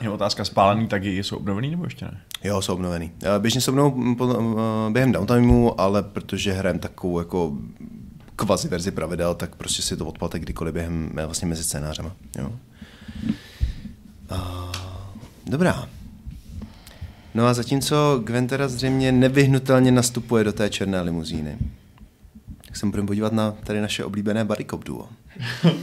Je 0.00 0.10
otázka 0.10 0.44
spálený 0.44 0.88
taky 0.88 1.24
jsou 1.24 1.36
obnovený 1.36 1.70
nebo 1.70 1.84
ještě 1.84 2.04
ne? 2.04 2.20
Jo, 2.44 2.62
jsou 2.62 2.74
obnovený. 2.74 3.12
Eh, 3.22 3.38
Běžně 3.38 3.60
jsou 3.60 3.72
obnovený 3.72 4.14
po- 4.14 4.56
eh, 4.88 4.90
během 4.92 5.12
downtimeu, 5.12 5.70
ale 5.78 6.02
protože 6.02 6.52
hrajeme 6.52 6.78
takovou 6.80 7.18
jako 7.18 7.52
kvazi 8.36 8.68
verzi 8.68 8.90
pravidel, 8.90 9.34
tak 9.34 9.54
prostě 9.56 9.82
si 9.82 9.96
to 9.96 10.06
odpalte 10.06 10.38
kdykoliv 10.38 10.74
během 10.74 11.10
eh, 11.16 11.26
vlastně 11.26 11.48
mezi 11.48 11.64
scénářema. 11.64 12.16
Jo. 12.38 12.52
A, 14.30 14.72
dobrá. 15.46 15.88
No 17.34 17.46
a 17.46 17.54
zatímco 17.54 18.20
Gwen 18.24 18.46
teda 18.46 18.68
zřejmě 18.68 19.12
nevyhnutelně 19.12 19.92
nastupuje 19.92 20.44
do 20.44 20.52
té 20.52 20.70
černé 20.70 21.00
limuzíny, 21.00 21.58
tak 22.66 22.76
se 22.76 22.86
budeme 22.86 23.06
podívat 23.06 23.32
na 23.32 23.50
tady 23.64 23.80
naše 23.80 24.04
oblíbené 24.04 24.46
cop 24.70 24.84
duo. 24.84 25.08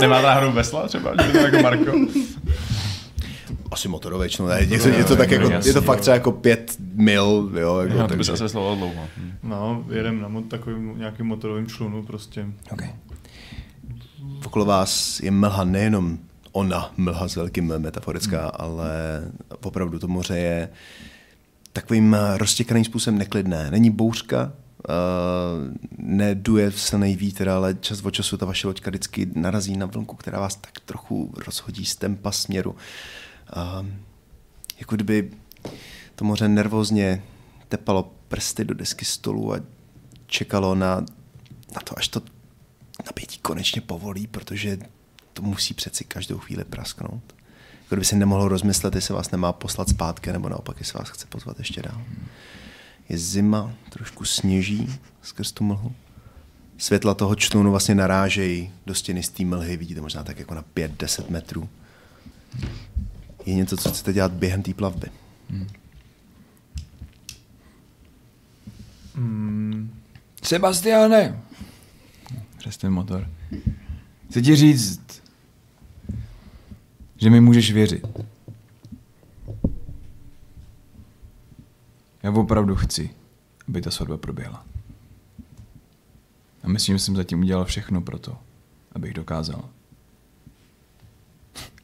Nemá 0.00 0.22
náhodou 0.22 0.52
vesla 0.52 0.88
třeba, 0.88 1.12
že 1.22 1.26
je 1.28 1.32
to 1.32 1.38
jako 1.38 1.62
Marko? 1.62 1.92
Asi 3.70 3.88
motorové 3.88 4.28
člo, 4.28 4.48
ne, 4.48 4.60
je 4.60 4.78
to, 4.78 4.88
je 4.88 5.04
to 5.04 5.16
tak 5.16 5.30
jako, 5.30 5.50
je 5.66 5.72
to 5.72 5.82
fakt 5.82 6.00
třeba 6.00 6.14
jako 6.14 6.32
pět 6.32 6.76
mil, 6.94 7.50
jo, 7.60 7.78
jako, 7.78 7.98
No, 7.98 8.08
to 8.08 8.16
by 8.16 8.24
se 8.24 8.32
asi 8.32 8.48
slovo 8.48 8.74
dlouho. 8.74 9.04
Hm. 9.16 9.32
No, 9.42 9.84
jedem 9.90 10.20
na 10.20 10.28
mo- 10.28 10.48
takovým 10.48 10.98
nějakým 10.98 11.26
motorovým 11.26 11.66
člunu 11.66 12.02
prostě. 12.02 12.46
Okay. 12.72 12.90
Okolo 14.46 14.64
vás 14.64 15.20
je 15.20 15.30
mlha 15.30 15.64
nejenom 15.64 16.18
ona, 16.56 16.92
mlha 16.96 17.28
s 17.28 17.36
velkým 17.36 17.78
metaforická, 17.78 18.40
hmm. 18.40 18.50
ale 18.54 18.90
opravdu 19.62 19.98
to 19.98 20.08
moře 20.08 20.38
je 20.38 20.68
takovým 21.72 22.14
eh, 22.14 22.38
roztěkaným 22.38 22.84
způsobem 22.84 23.18
neklidné. 23.18 23.70
Není 23.70 23.90
bouřka, 23.90 24.52
uh, 24.88 24.94
neduje 25.98 26.72
silný 26.72 27.16
vítr, 27.16 27.48
ale 27.48 27.74
čas 27.74 28.02
od 28.02 28.10
času 28.10 28.36
ta 28.36 28.46
vaše 28.46 28.66
loďka 28.66 28.90
vždycky 28.90 29.28
narazí 29.34 29.76
na 29.76 29.86
vlnku, 29.86 30.16
která 30.16 30.40
vás 30.40 30.56
tak 30.56 30.80
trochu 30.80 31.34
rozhodí 31.46 31.84
z 31.84 31.96
tempa 31.96 32.32
směru. 32.32 32.70
Uh, 32.70 33.86
jako 34.78 34.94
kdyby 34.94 35.30
to 36.14 36.24
moře 36.24 36.48
nervózně 36.48 37.22
tepalo 37.68 38.12
prsty 38.28 38.64
do 38.64 38.74
desky 38.74 39.04
stolu 39.04 39.54
a 39.54 39.60
čekalo 40.26 40.74
na, 40.74 41.00
na 41.74 41.80
to, 41.84 41.98
až 41.98 42.08
to 42.08 42.22
napětí 43.06 43.38
konečně 43.38 43.80
povolí, 43.80 44.26
protože 44.26 44.78
to 45.36 45.42
musí 45.42 45.74
přeci 45.74 46.04
každou 46.04 46.38
chvíli 46.38 46.64
prasknout. 46.64 47.22
Kdyby 47.88 48.04
si 48.04 48.16
nemohlo 48.16 48.48
rozmyslet, 48.48 48.94
jestli 48.94 49.14
vás 49.14 49.30
nemá 49.30 49.52
poslat 49.52 49.88
zpátky, 49.88 50.32
nebo 50.32 50.48
naopak, 50.48 50.76
jestli 50.78 50.98
vás 50.98 51.08
chce 51.08 51.26
pozvat 51.26 51.58
ještě 51.58 51.82
dál. 51.82 52.02
Je 53.08 53.18
zima, 53.18 53.72
trošku 53.88 54.24
sněží 54.24 54.98
skrz 55.22 55.52
tu 55.52 55.64
mlhu. 55.64 55.94
Světla 56.78 57.14
toho 57.14 57.34
člunu 57.34 57.70
vlastně 57.70 57.94
narážejí 57.94 58.70
do 58.86 58.94
stěny 58.94 59.22
z 59.22 59.28
té 59.28 59.44
mlhy, 59.44 59.76
vidíte 59.76 60.00
možná 60.00 60.24
tak 60.24 60.38
jako 60.38 60.54
na 60.54 60.64
5-10 60.76 61.30
metrů. 61.30 61.68
Je 63.46 63.54
něco, 63.54 63.76
co 63.76 63.90
chcete 63.90 64.12
dělat 64.12 64.32
během 64.32 64.62
té 64.62 64.74
plavby. 64.74 65.10
Mm, 69.14 70.00
Sebastiane! 70.42 71.42
Přes 72.58 72.76
ten 72.76 72.92
motor. 72.92 73.28
Chci 74.30 74.42
ti 74.42 74.56
říct, 74.56 75.05
že 77.16 77.30
mi 77.30 77.40
můžeš 77.40 77.72
věřit. 77.72 78.06
Já 82.22 82.32
opravdu 82.32 82.76
chci, 82.76 83.10
aby 83.68 83.82
ta 83.82 83.90
svatba 83.90 84.16
proběhla. 84.16 84.64
A 86.62 86.68
myslím, 86.68 86.94
že 86.94 87.04
jsem 87.04 87.16
zatím 87.16 87.40
udělal 87.40 87.64
všechno 87.64 88.00
pro 88.00 88.18
to, 88.18 88.38
abych 88.92 89.14
dokázal. 89.14 89.68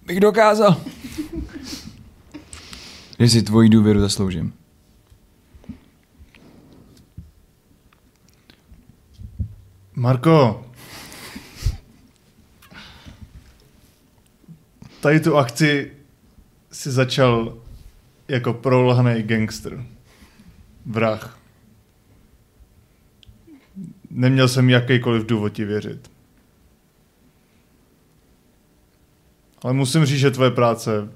Abych 0.02 0.20
dokázal! 0.20 0.80
že 3.18 3.28
si 3.28 3.42
tvoji 3.42 3.68
důvěru 3.68 4.00
zasloužím. 4.00 4.52
Marko, 9.94 10.66
tady 15.02 15.20
tu 15.20 15.36
akci 15.36 15.92
si 16.72 16.90
začal 16.90 17.58
jako 18.28 18.52
prolhaný 18.52 19.22
gangster. 19.22 19.84
Vrah. 20.86 21.38
Neměl 24.10 24.48
jsem 24.48 24.70
jakýkoliv 24.70 25.26
důvod 25.26 25.48
ti 25.48 25.64
věřit. 25.64 26.10
Ale 29.62 29.72
musím 29.72 30.04
říct, 30.04 30.18
že 30.18 30.30
tvoje 30.30 30.50
práce 30.50 31.08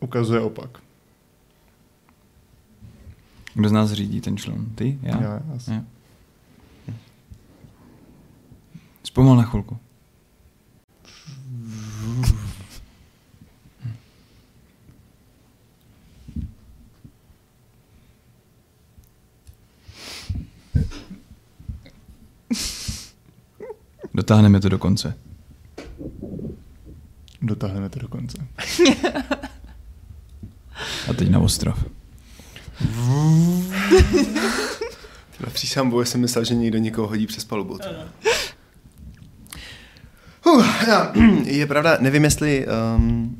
ukazuje 0.00 0.40
opak. 0.40 0.78
Kdo 3.54 3.68
z 3.68 3.72
nás 3.72 3.92
řídí 3.92 4.20
ten 4.20 4.36
člun? 4.36 4.72
Ty? 4.74 4.98
Já? 5.02 5.22
Já. 5.22 5.42
Já. 5.68 5.84
Zpomal 9.02 9.36
na 9.36 9.42
chvilku. 9.42 9.78
Dotáhneme 24.14 24.60
to 24.60 24.68
do 24.68 24.78
konce. 24.78 25.14
Dotáhneme 27.42 27.88
to 27.88 27.98
do 27.98 28.08
konce. 28.08 28.46
A 31.10 31.12
teď 31.12 31.30
na 31.30 31.38
ostrov. 31.38 31.84
Tyhle 35.36 35.52
přísám 35.52 35.90
boje 35.90 36.06
jsem 36.06 36.20
myslel, 36.20 36.44
že 36.44 36.54
někdo 36.54 36.78
někoho 36.78 37.08
hodí 37.08 37.26
přes 37.26 37.44
palubu. 37.44 37.78
Uh, 40.54 40.64
já, 40.88 41.12
je 41.44 41.66
pravda, 41.66 41.96
nevím, 42.00 42.24
jestli 42.24 42.66
um, 42.96 43.36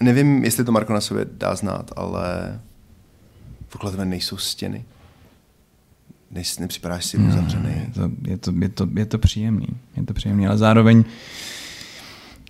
nevím, 0.00 0.44
jestli 0.44 0.64
to 0.64 0.72
Marko 0.72 0.92
na 0.92 1.00
sobě 1.00 1.26
dá 1.38 1.54
znát, 1.54 1.90
ale 1.96 2.60
okolo 3.74 3.90
tebe 3.92 4.04
nejsou 4.04 4.36
stěny. 4.36 4.84
Nejsi, 6.30 6.60
nepřipadáš 6.60 7.04
si 7.04 7.18
No, 7.18 7.28
uzavřený. 7.28 7.68
je, 7.68 7.90
to, 7.94 8.10
je, 8.28 8.36
to, 8.38 8.52
je, 8.58 8.68
to, 8.68 8.88
je 8.96 9.06
to 9.06 9.18
příjemný. 9.18 9.68
Je 9.96 10.02
to 10.02 10.14
příjemný, 10.14 10.46
ale 10.46 10.58
zároveň 10.58 11.04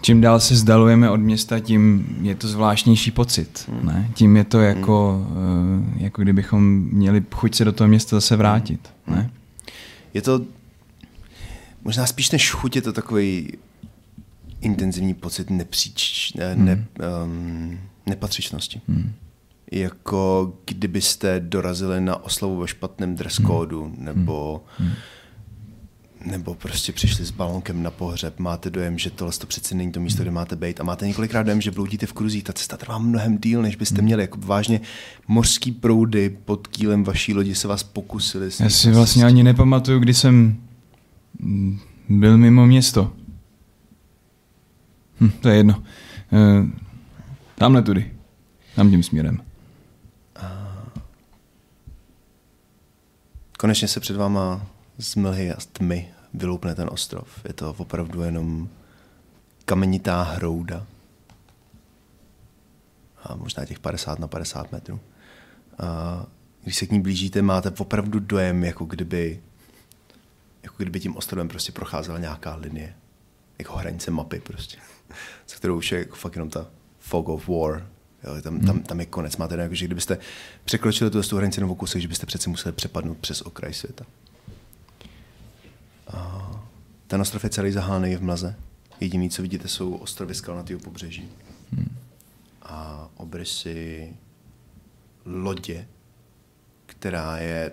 čím 0.02 0.20
dál 0.20 0.40
se 0.40 0.56
zdalujeme 0.56 1.10
od 1.10 1.16
města, 1.16 1.60
tím 1.60 2.06
je 2.22 2.34
to 2.34 2.48
zvláštnější 2.48 3.10
pocit. 3.10 3.70
Ne? 3.82 4.10
Tím 4.14 4.36
je 4.36 4.44
to 4.44 4.60
jako, 4.60 5.26
eh, 5.30 6.02
jako 6.04 6.22
kdybychom 6.22 6.88
měli 6.92 7.22
chuť 7.34 7.54
se 7.54 7.64
do 7.64 7.72
toho 7.72 7.88
města 7.88 8.16
zase 8.16 8.36
vrátit. 8.36 8.90
Ne? 9.06 9.30
Je 10.14 10.22
to 10.22 10.40
možná 11.86 12.06
spíš 12.06 12.30
než 12.30 12.50
chuť, 12.50 12.76
je 12.76 12.82
to 12.82 12.92
takový 12.92 13.52
intenzivní 14.60 15.14
pocit 15.14 15.50
nepříč, 15.50 16.32
ne, 16.32 16.56
ne, 16.56 16.86
um, 17.24 17.78
nepatřičnosti. 18.06 18.80
Hmm. 18.88 19.12
Jako 19.72 20.52
kdybyste 20.66 21.40
dorazili 21.40 22.00
na 22.00 22.24
oslavu 22.24 22.56
ve 22.56 22.68
špatném 22.68 23.14
dress 23.14 23.38
kódu, 23.38 23.94
nebo, 23.98 24.64
nebo 26.24 26.54
prostě 26.54 26.92
přišli 26.92 27.24
s 27.24 27.30
balonkem 27.30 27.82
na 27.82 27.90
pohřeb. 27.90 28.38
Máte 28.38 28.70
dojem, 28.70 28.98
že 28.98 29.10
tohle 29.10 29.32
to 29.32 29.46
přece 29.46 29.74
není 29.74 29.92
to 29.92 30.00
místo, 30.00 30.22
kde 30.22 30.30
máte 30.30 30.56
být. 30.56 30.80
A 30.80 30.84
máte 30.84 31.06
několikrát 31.06 31.42
dojem, 31.42 31.60
že 31.60 31.70
bloudíte 31.70 32.06
v 32.06 32.12
kruzích. 32.12 32.44
Ta 32.44 32.52
cesta 32.52 32.76
trvá 32.76 32.98
mnohem 32.98 33.38
díl, 33.38 33.62
než 33.62 33.76
byste 33.76 34.02
měli. 34.02 34.22
Jako 34.22 34.38
vážně 34.40 34.80
mořský 35.28 35.72
proudy 35.72 36.38
pod 36.44 36.66
kýlem 36.66 37.04
vaší 37.04 37.34
lodi 37.34 37.54
se 37.54 37.68
vás 37.68 37.82
pokusili. 37.82 38.50
Já 38.60 38.70
si 38.70 38.90
vlastně 38.90 39.24
ani 39.24 39.42
nepamatuju, 39.42 39.98
kdy 39.98 40.14
jsem 40.14 40.65
byl 42.08 42.38
mimo 42.38 42.66
město. 42.66 43.12
Hm, 45.20 45.30
to 45.40 45.48
je 45.48 45.56
jedno. 45.56 45.82
E, 46.32 46.66
tamhle 47.54 47.82
tudy. 47.82 48.12
Tam 48.74 48.90
tím 48.90 49.02
směrem. 49.02 49.46
Konečně 53.58 53.88
se 53.88 54.00
před 54.00 54.16
váma 54.16 54.66
z 54.98 55.14
mlhy 55.14 55.52
a 55.52 55.60
z 55.60 55.66
tmy 55.66 56.08
vyloupne 56.34 56.74
ten 56.74 56.88
ostrov. 56.92 57.28
Je 57.44 57.52
to 57.52 57.74
opravdu 57.78 58.22
jenom 58.22 58.68
kamenitá 59.64 60.22
hrouda. 60.22 60.86
A 63.24 63.36
možná 63.36 63.64
těch 63.64 63.78
50 63.78 64.18
na 64.18 64.28
50 64.28 64.72
metrů. 64.72 65.00
A 65.78 66.26
když 66.62 66.76
se 66.76 66.86
k 66.86 66.92
ní 66.92 67.00
blížíte, 67.00 67.42
máte 67.42 67.70
opravdu 67.70 68.18
dojem, 68.18 68.64
jako 68.64 68.84
kdyby, 68.84 69.40
jako 70.66 70.82
kdyby 70.82 71.00
tím 71.00 71.16
ostrovem 71.16 71.48
prostě 71.48 71.72
procházela 71.72 72.18
nějaká 72.18 72.54
linie. 72.54 72.94
Jako 73.58 73.76
hranice 73.76 74.10
mapy 74.10 74.40
prostě. 74.40 74.78
Se 75.46 75.56
kterou 75.56 75.76
už 75.76 75.92
je 75.92 75.98
jako 75.98 76.16
fakt 76.16 76.34
jenom 76.34 76.50
ta 76.50 76.66
fog 76.98 77.28
of 77.28 77.48
war. 77.48 77.88
Jo, 78.24 78.42
tam, 78.42 78.60
tam, 78.60 78.80
tam 78.80 79.00
je 79.00 79.06
konec. 79.06 79.36
Máte 79.36 79.56
jako, 79.56 79.74
že 79.74 79.86
kdybyste 79.86 80.18
překročili 80.64 81.10
tu, 81.10 81.22
tu 81.22 81.36
hranici 81.36 81.60
nebo 81.60 81.74
kousek, 81.74 82.02
že 82.02 82.08
byste 82.08 82.26
přece 82.26 82.50
museli 82.50 82.72
přepadnout 82.72 83.18
přes 83.18 83.42
okraj 83.42 83.74
světa. 83.74 84.04
A 86.08 86.50
ten 87.06 87.20
ostrov 87.20 87.44
je 87.44 87.50
celý 87.50 87.72
zahálený 87.72 88.16
v 88.16 88.22
mlaze. 88.22 88.56
Jediný, 89.00 89.30
co 89.30 89.42
vidíte, 89.42 89.68
jsou 89.68 89.94
ostrovy 89.94 90.34
skalnatého 90.34 90.80
pobřeží. 90.80 91.28
A 92.62 93.08
obrysy 93.16 94.12
lodě, 95.24 95.88
která 96.86 97.38
je 97.38 97.72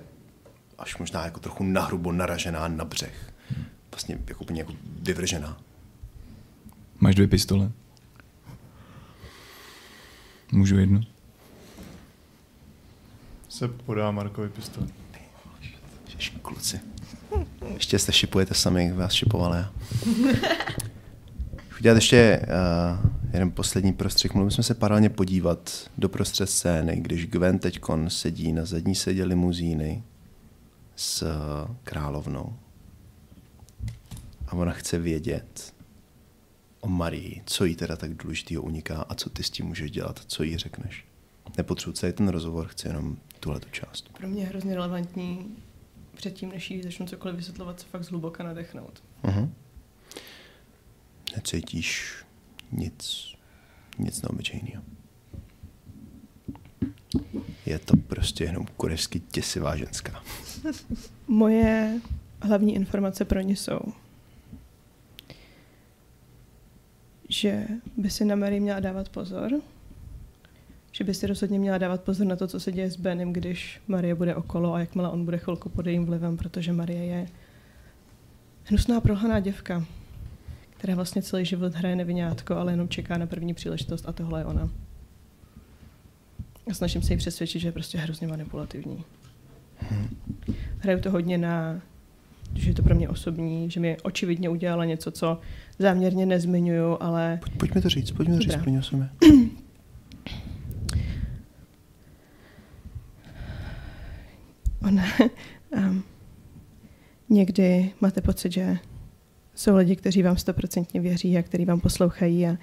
až 0.83 0.97
možná 0.97 1.25
jako 1.25 1.39
trochu 1.39 1.63
nahrubo 1.63 2.11
naražená 2.11 2.67
na 2.67 2.85
břeh. 2.85 3.33
Vlastně 3.91 4.17
jako 4.27 4.43
úplně 4.43 4.61
jako 4.61 4.73
vyvržená. 5.01 5.57
Máš 6.99 7.15
dvě 7.15 7.27
pistole? 7.27 7.71
Můžu 10.51 10.77
jednu? 10.77 11.01
Se 13.49 13.67
podá 13.67 14.11
Markovi 14.11 14.49
pistoli. 14.49 14.87
Ježiš, 16.05 16.33
kluci. 16.41 16.79
Ještě 17.73 17.99
se 17.99 18.11
šipujete 18.11 18.53
sami, 18.53 18.85
jak 18.85 18.95
vás 18.95 19.13
šipoval 19.13 19.53
já. 19.53 19.71
Chci 21.69 21.83
dělat 21.83 21.95
ještě 21.95 22.41
uh, 22.43 23.11
jeden 23.33 23.51
poslední 23.51 23.93
prostřih. 23.93 24.33
Mohli 24.33 24.49
bychom 24.49 24.63
se 24.63 24.73
paralelně 24.73 25.09
podívat 25.09 25.89
do 25.97 26.09
prostřed 26.09 26.49
scény, 26.49 26.95
když 26.95 27.27
Gwen 27.27 27.59
teďkon 27.59 28.09
sedí 28.09 28.53
na 28.53 28.65
zadní 28.65 28.95
sedě 28.95 29.25
limuzíny 29.25 30.03
s 30.95 31.21
uh, 31.21 31.75
královnou. 31.83 32.59
A 34.47 34.53
ona 34.53 34.71
chce 34.71 34.99
vědět 34.99 35.73
o 36.79 36.87
Marii, 36.87 37.41
co 37.45 37.65
jí 37.65 37.75
teda 37.75 37.95
tak 37.95 38.13
důležitého 38.13 38.63
uniká 38.63 39.01
a 39.09 39.15
co 39.15 39.29
ty 39.29 39.43
s 39.43 39.49
tím 39.49 39.65
můžeš 39.65 39.91
dělat, 39.91 40.21
co 40.27 40.43
jí 40.43 40.57
řekneš. 40.57 41.05
Nepotřebuji 41.57 41.93
celý 41.93 42.13
ten 42.13 42.27
rozhovor, 42.27 42.67
chci 42.67 42.87
jenom 42.87 43.17
tuhle 43.39 43.59
tu 43.59 43.69
část. 43.69 44.09
Pro 44.09 44.27
mě 44.27 44.41
je 44.41 44.47
hrozně 44.47 44.75
relevantní 44.75 45.55
předtím, 46.15 46.49
než 46.49 46.71
jí 46.71 46.83
začnu 46.83 47.05
cokoliv 47.05 47.35
vysvětlovat, 47.37 47.79
se 47.79 47.85
fakt 47.85 48.03
zhluboka 48.03 48.43
nadechnout. 48.43 49.03
Uh-huh. 49.23 49.49
Necítíš 51.35 52.15
nic, 52.71 53.33
nic 53.99 54.21
neobyčejného. 54.21 54.83
Je 57.65 57.79
to 57.79 57.97
prostě 57.97 58.43
jenom 58.43 58.65
kurevsky 58.77 59.21
děsivá 59.33 59.75
ženská. 59.75 60.23
Moje 61.27 61.99
hlavní 62.41 62.75
informace 62.75 63.25
pro 63.25 63.39
ně 63.41 63.55
jsou, 63.55 63.79
že 67.29 67.67
by 67.97 68.09
si 68.09 68.25
na 68.25 68.35
Mary 68.35 68.59
měla 68.59 68.79
dávat 68.79 69.09
pozor, 69.09 69.51
že 70.91 71.03
by 71.03 71.13
si 71.13 71.27
rozhodně 71.27 71.59
měla 71.59 71.77
dávat 71.77 72.01
pozor 72.01 72.27
na 72.27 72.35
to, 72.35 72.47
co 72.47 72.59
se 72.59 72.71
děje 72.71 72.91
s 72.91 72.95
Benem, 72.95 73.33
když 73.33 73.81
Marie 73.87 74.15
bude 74.15 74.35
okolo 74.35 74.73
a 74.73 74.79
jakmile 74.79 75.09
on 75.09 75.25
bude 75.25 75.37
chvilku 75.37 75.69
pod 75.69 75.85
jejím 75.85 76.05
vlivem, 76.05 76.37
protože 76.37 76.73
Marie 76.73 77.05
je 77.05 77.27
hnusná 78.63 79.01
prohaná 79.01 79.39
děvka, 79.39 79.85
která 80.77 80.95
vlastně 80.95 81.21
celý 81.21 81.45
život 81.45 81.73
hraje 81.73 81.95
nevinátko, 81.95 82.55
ale 82.55 82.73
jenom 82.73 82.89
čeká 82.89 83.17
na 83.17 83.27
první 83.27 83.53
příležitost 83.53 84.05
a 84.07 84.13
tohle 84.13 84.41
je 84.41 84.45
ona. 84.45 84.69
A 86.69 86.73
snažím 86.73 87.01
se 87.01 87.13
jí 87.13 87.17
přesvědčit, 87.17 87.59
že 87.59 87.67
je 87.67 87.71
prostě 87.71 87.97
hrozně 87.97 88.27
manipulativní. 88.27 89.03
Hraju 90.77 90.99
to 90.99 91.11
hodně 91.11 91.37
na, 91.37 91.81
že 92.55 92.69
je 92.69 92.73
to 92.73 92.83
pro 92.83 92.95
mě 92.95 93.09
osobní, 93.09 93.71
že 93.71 93.79
mi 93.79 93.97
očividně 94.03 94.49
udělala 94.49 94.85
něco, 94.85 95.11
co 95.11 95.39
záměrně 95.79 96.25
nezmiňuju, 96.25 96.97
ale 96.99 97.39
Pojď, 97.41 97.57
pojďme 97.57 97.81
to 97.81 97.89
říct, 97.89 98.11
pojďme 98.11 98.35
to 98.35 98.41
říct 98.41 98.55
pro 98.55 98.69
ně 98.69 98.81
sobě. 98.81 99.09
ona, 104.87 105.03
um, 105.77 106.03
někdy 107.29 107.91
máte 108.01 108.21
pocit, 108.21 108.51
že 108.51 108.77
jsou 109.55 109.75
lidi, 109.75 109.95
kteří 109.95 110.23
vám 110.23 110.37
stoprocentně 110.37 111.01
věří 111.01 111.37
a 111.37 111.43
kteří 111.43 111.65
vám 111.65 111.79
poslouchají 111.79 112.47
a 112.47 112.57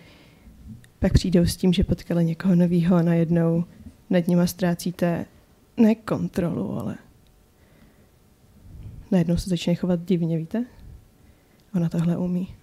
pak 0.98 1.12
přijdou 1.12 1.46
s 1.46 1.56
tím, 1.56 1.72
že 1.72 1.84
potkali 1.84 2.24
někoho 2.24 2.54
nového 2.54 2.96
a 2.96 3.02
najednou 3.02 3.64
nad 4.10 4.28
nima 4.28 4.46
ztrácíte 4.46 5.26
ne 5.76 5.94
kontrolu, 5.94 6.78
ale 6.78 6.98
najednou 9.10 9.36
se 9.36 9.50
začne 9.50 9.74
chovat 9.74 10.04
divně, 10.04 10.38
víte? 10.38 10.64
Ona 11.74 11.88
tohle 11.88 12.16
umí. 12.16 12.54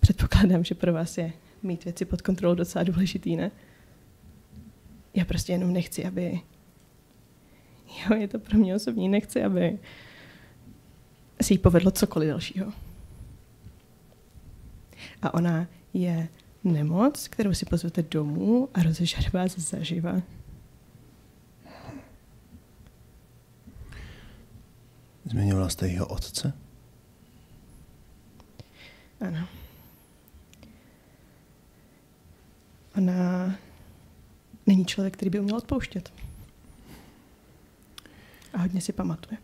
Předpokládám, 0.00 0.64
že 0.64 0.74
pro 0.74 0.92
vás 0.92 1.18
je 1.18 1.32
mít 1.62 1.84
věci 1.84 2.04
pod 2.04 2.22
kontrolou 2.22 2.54
docela 2.54 2.84
důležitý, 2.84 3.36
ne? 3.36 3.50
Já 5.14 5.24
prostě 5.24 5.52
jenom 5.52 5.72
nechci, 5.72 6.04
aby... 6.04 6.40
Jo, 7.88 8.16
je 8.16 8.28
to 8.28 8.38
pro 8.38 8.58
mě 8.58 8.74
osobní, 8.74 9.08
nechci, 9.08 9.42
aby 9.42 9.78
si 11.42 11.54
jí 11.54 11.58
povedlo 11.58 11.90
cokoliv 11.90 12.28
dalšího. 12.28 12.72
A 15.22 15.34
ona 15.34 15.66
je 15.94 16.28
nemoc, 16.64 17.28
kterou 17.28 17.54
si 17.54 17.66
pozvete 17.66 18.02
domů 18.02 18.68
a 18.74 18.82
rozežere 18.82 19.30
vás 19.32 19.58
zaživa. 19.58 20.22
Zmiňovala 25.24 25.68
jste 25.68 25.88
jeho 25.88 26.06
otce? 26.06 26.52
Ano. 29.20 29.48
Ona 32.96 33.54
není 34.66 34.84
člověk, 34.84 35.14
který 35.14 35.30
by 35.30 35.40
uměl 35.40 35.56
odpouštět. 35.56 36.12
A 38.52 38.58
hodně 38.58 38.80
si 38.80 38.92
pamatuje. 38.92 39.38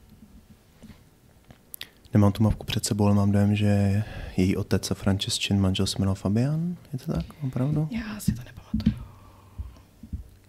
Nemám 2.14 2.32
tu 2.32 2.43
mapku 2.43 2.66
před 2.66 2.85
sebou, 2.85 3.06
ale 3.06 3.14
mám 3.14 3.32
dojem, 3.32 3.56
že 3.56 4.02
její 4.36 4.56
otec 4.56 4.90
a 4.90 4.94
Francescin 4.94 5.60
manžel 5.60 5.86
se 5.86 5.98
jmenoval 5.98 6.14
Fabian. 6.14 6.76
Je 6.93 6.98
to 6.98 7.12
tak? 7.12 7.24
Opravdu? 7.43 7.89
Já 7.90 8.20
si 8.20 8.32
to 8.32 8.43
nepamatuju. 8.47 8.97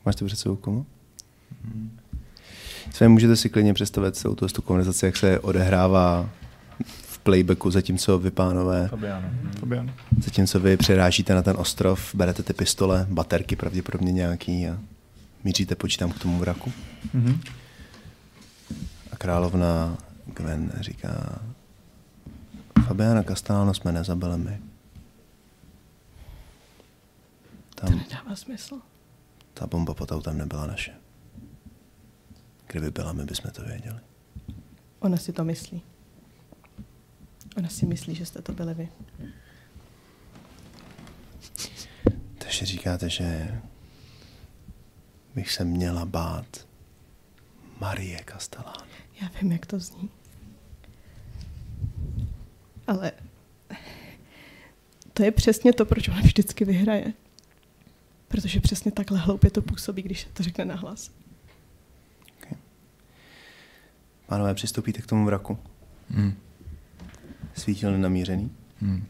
Máš 0.05 0.15
to 0.15 0.25
před 0.25 0.35
sebou 0.35 0.55
komu? 0.55 0.85
Své 2.91 3.07
můžete 3.07 3.35
si 3.35 3.49
klidně 3.49 3.73
představit 3.73 4.15
celou 4.15 4.35
tu, 4.35 4.47
tu 4.47 4.61
konverzaci, 4.61 5.05
jak 5.05 5.17
se 5.17 5.39
odehrává 5.39 6.29
v 6.85 7.19
playbacku, 7.19 7.71
zatímco 7.71 8.19
vy 8.19 8.31
pánové, 8.31 8.87
Fabiano. 8.87 9.29
Fabian. 9.59 9.93
zatímco 10.23 10.59
vy 10.59 10.77
přerážíte 10.77 11.35
na 11.35 11.41
ten 11.41 11.55
ostrov, 11.57 12.15
berete 12.15 12.43
ty 12.43 12.53
pistole, 12.53 13.07
baterky 13.09 13.55
pravděpodobně 13.55 14.11
nějaký 14.11 14.67
a 14.67 14.79
míříte, 15.43 15.75
počítám 15.75 16.11
k 16.11 16.19
tomu 16.19 16.39
vraku. 16.39 16.71
Mhm. 17.13 17.41
A 19.11 19.15
královna 19.15 19.97
Gwen 20.35 20.71
říká, 20.79 21.41
Fabiana 22.87 23.23
Castellano 23.23 23.73
jsme 23.73 23.91
nezabili 23.91 24.37
my. 24.37 24.59
To 27.75 27.85
Tam 27.85 27.97
nedává 27.97 28.35
smysl. 28.35 28.81
ta 29.53 29.67
bomba 29.67 29.93
pod 29.93 30.11
autem 30.11 30.37
nebyla 30.37 30.67
naše. 30.67 30.93
Kdyby 32.67 32.91
byla, 32.91 33.13
my 33.13 33.25
bychom 33.25 33.51
to 33.51 33.61
věděli. 33.61 33.99
Ona 34.99 35.17
si 35.17 35.33
to 35.33 35.43
myslí. 35.43 35.81
Ona 37.57 37.69
si 37.69 37.85
myslí, 37.85 38.15
že 38.15 38.25
jste 38.25 38.41
to 38.41 38.51
byli 38.53 38.73
vy. 38.73 38.89
Takže 42.37 42.65
říkáte, 42.65 43.09
že 43.09 43.59
bych 45.35 45.51
se 45.51 45.65
měla 45.65 46.05
bát 46.05 46.67
Marie 47.79 48.19
Castellano. 48.31 48.85
Já 49.21 49.29
vím, 49.41 49.51
jak 49.51 49.65
to 49.65 49.79
zní. 49.79 50.09
Ale 52.89 53.11
to 55.13 55.23
je 55.23 55.31
přesně 55.31 55.73
to, 55.73 55.85
proč 55.85 56.07
ona 56.07 56.21
vždycky 56.21 56.65
vyhraje. 56.65 57.13
Protože 58.27 58.59
přesně 58.59 58.91
takhle 58.91 59.19
hloupě 59.19 59.51
to 59.51 59.61
působí, 59.61 60.01
když 60.01 60.27
to 60.33 60.43
řekne 60.43 60.65
nahlas. 60.65 61.11
Pánové, 64.27 64.53
přistoupíte 64.53 65.01
k 65.01 65.05
tomu 65.05 65.25
vraku. 65.25 65.59
Hmm. 66.09 66.33
Svítil 67.55 67.91
nenamířený. 67.91 68.51
Hmm. 68.81 69.05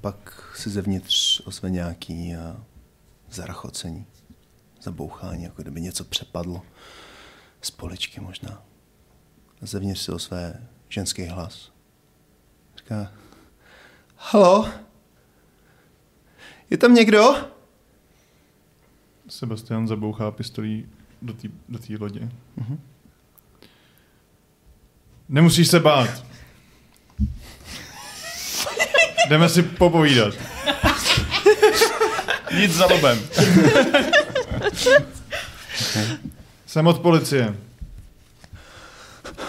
Pak 0.00 0.52
se 0.56 0.70
zevnitř 0.70 1.40
ozve 1.40 1.70
nějaký 1.70 2.34
zarachocení, 3.30 4.06
zabouchání, 4.82 5.44
jako 5.44 5.62
kdyby 5.62 5.80
něco 5.80 6.04
přepadlo. 6.04 6.62
Z 7.60 7.70
poličky 7.70 8.20
možná. 8.20 8.62
Zevnitř 9.60 10.00
si 10.00 10.12
ozve 10.12 10.66
ženský 10.88 11.26
hlas. 11.26 11.75
Říká, 12.86 13.12
halo? 14.16 14.68
Je 16.70 16.76
tam 16.76 16.94
někdo? 16.94 17.34
Sebastian 19.28 19.88
zabouchá 19.88 20.30
pistolí 20.30 20.88
do 21.22 21.32
té 21.32 21.48
do 21.68 21.78
lodě. 22.00 22.28
Mhm. 22.56 22.80
Nemusíš 25.28 25.68
se 25.68 25.80
bát. 25.80 26.24
Jdeme 29.28 29.48
si 29.48 29.62
popovídat. 29.62 30.34
Nic 32.58 32.72
za 32.72 32.86
lobem. 32.86 33.18
Jsem 36.66 36.86
od 36.86 36.98
policie. 37.00 37.56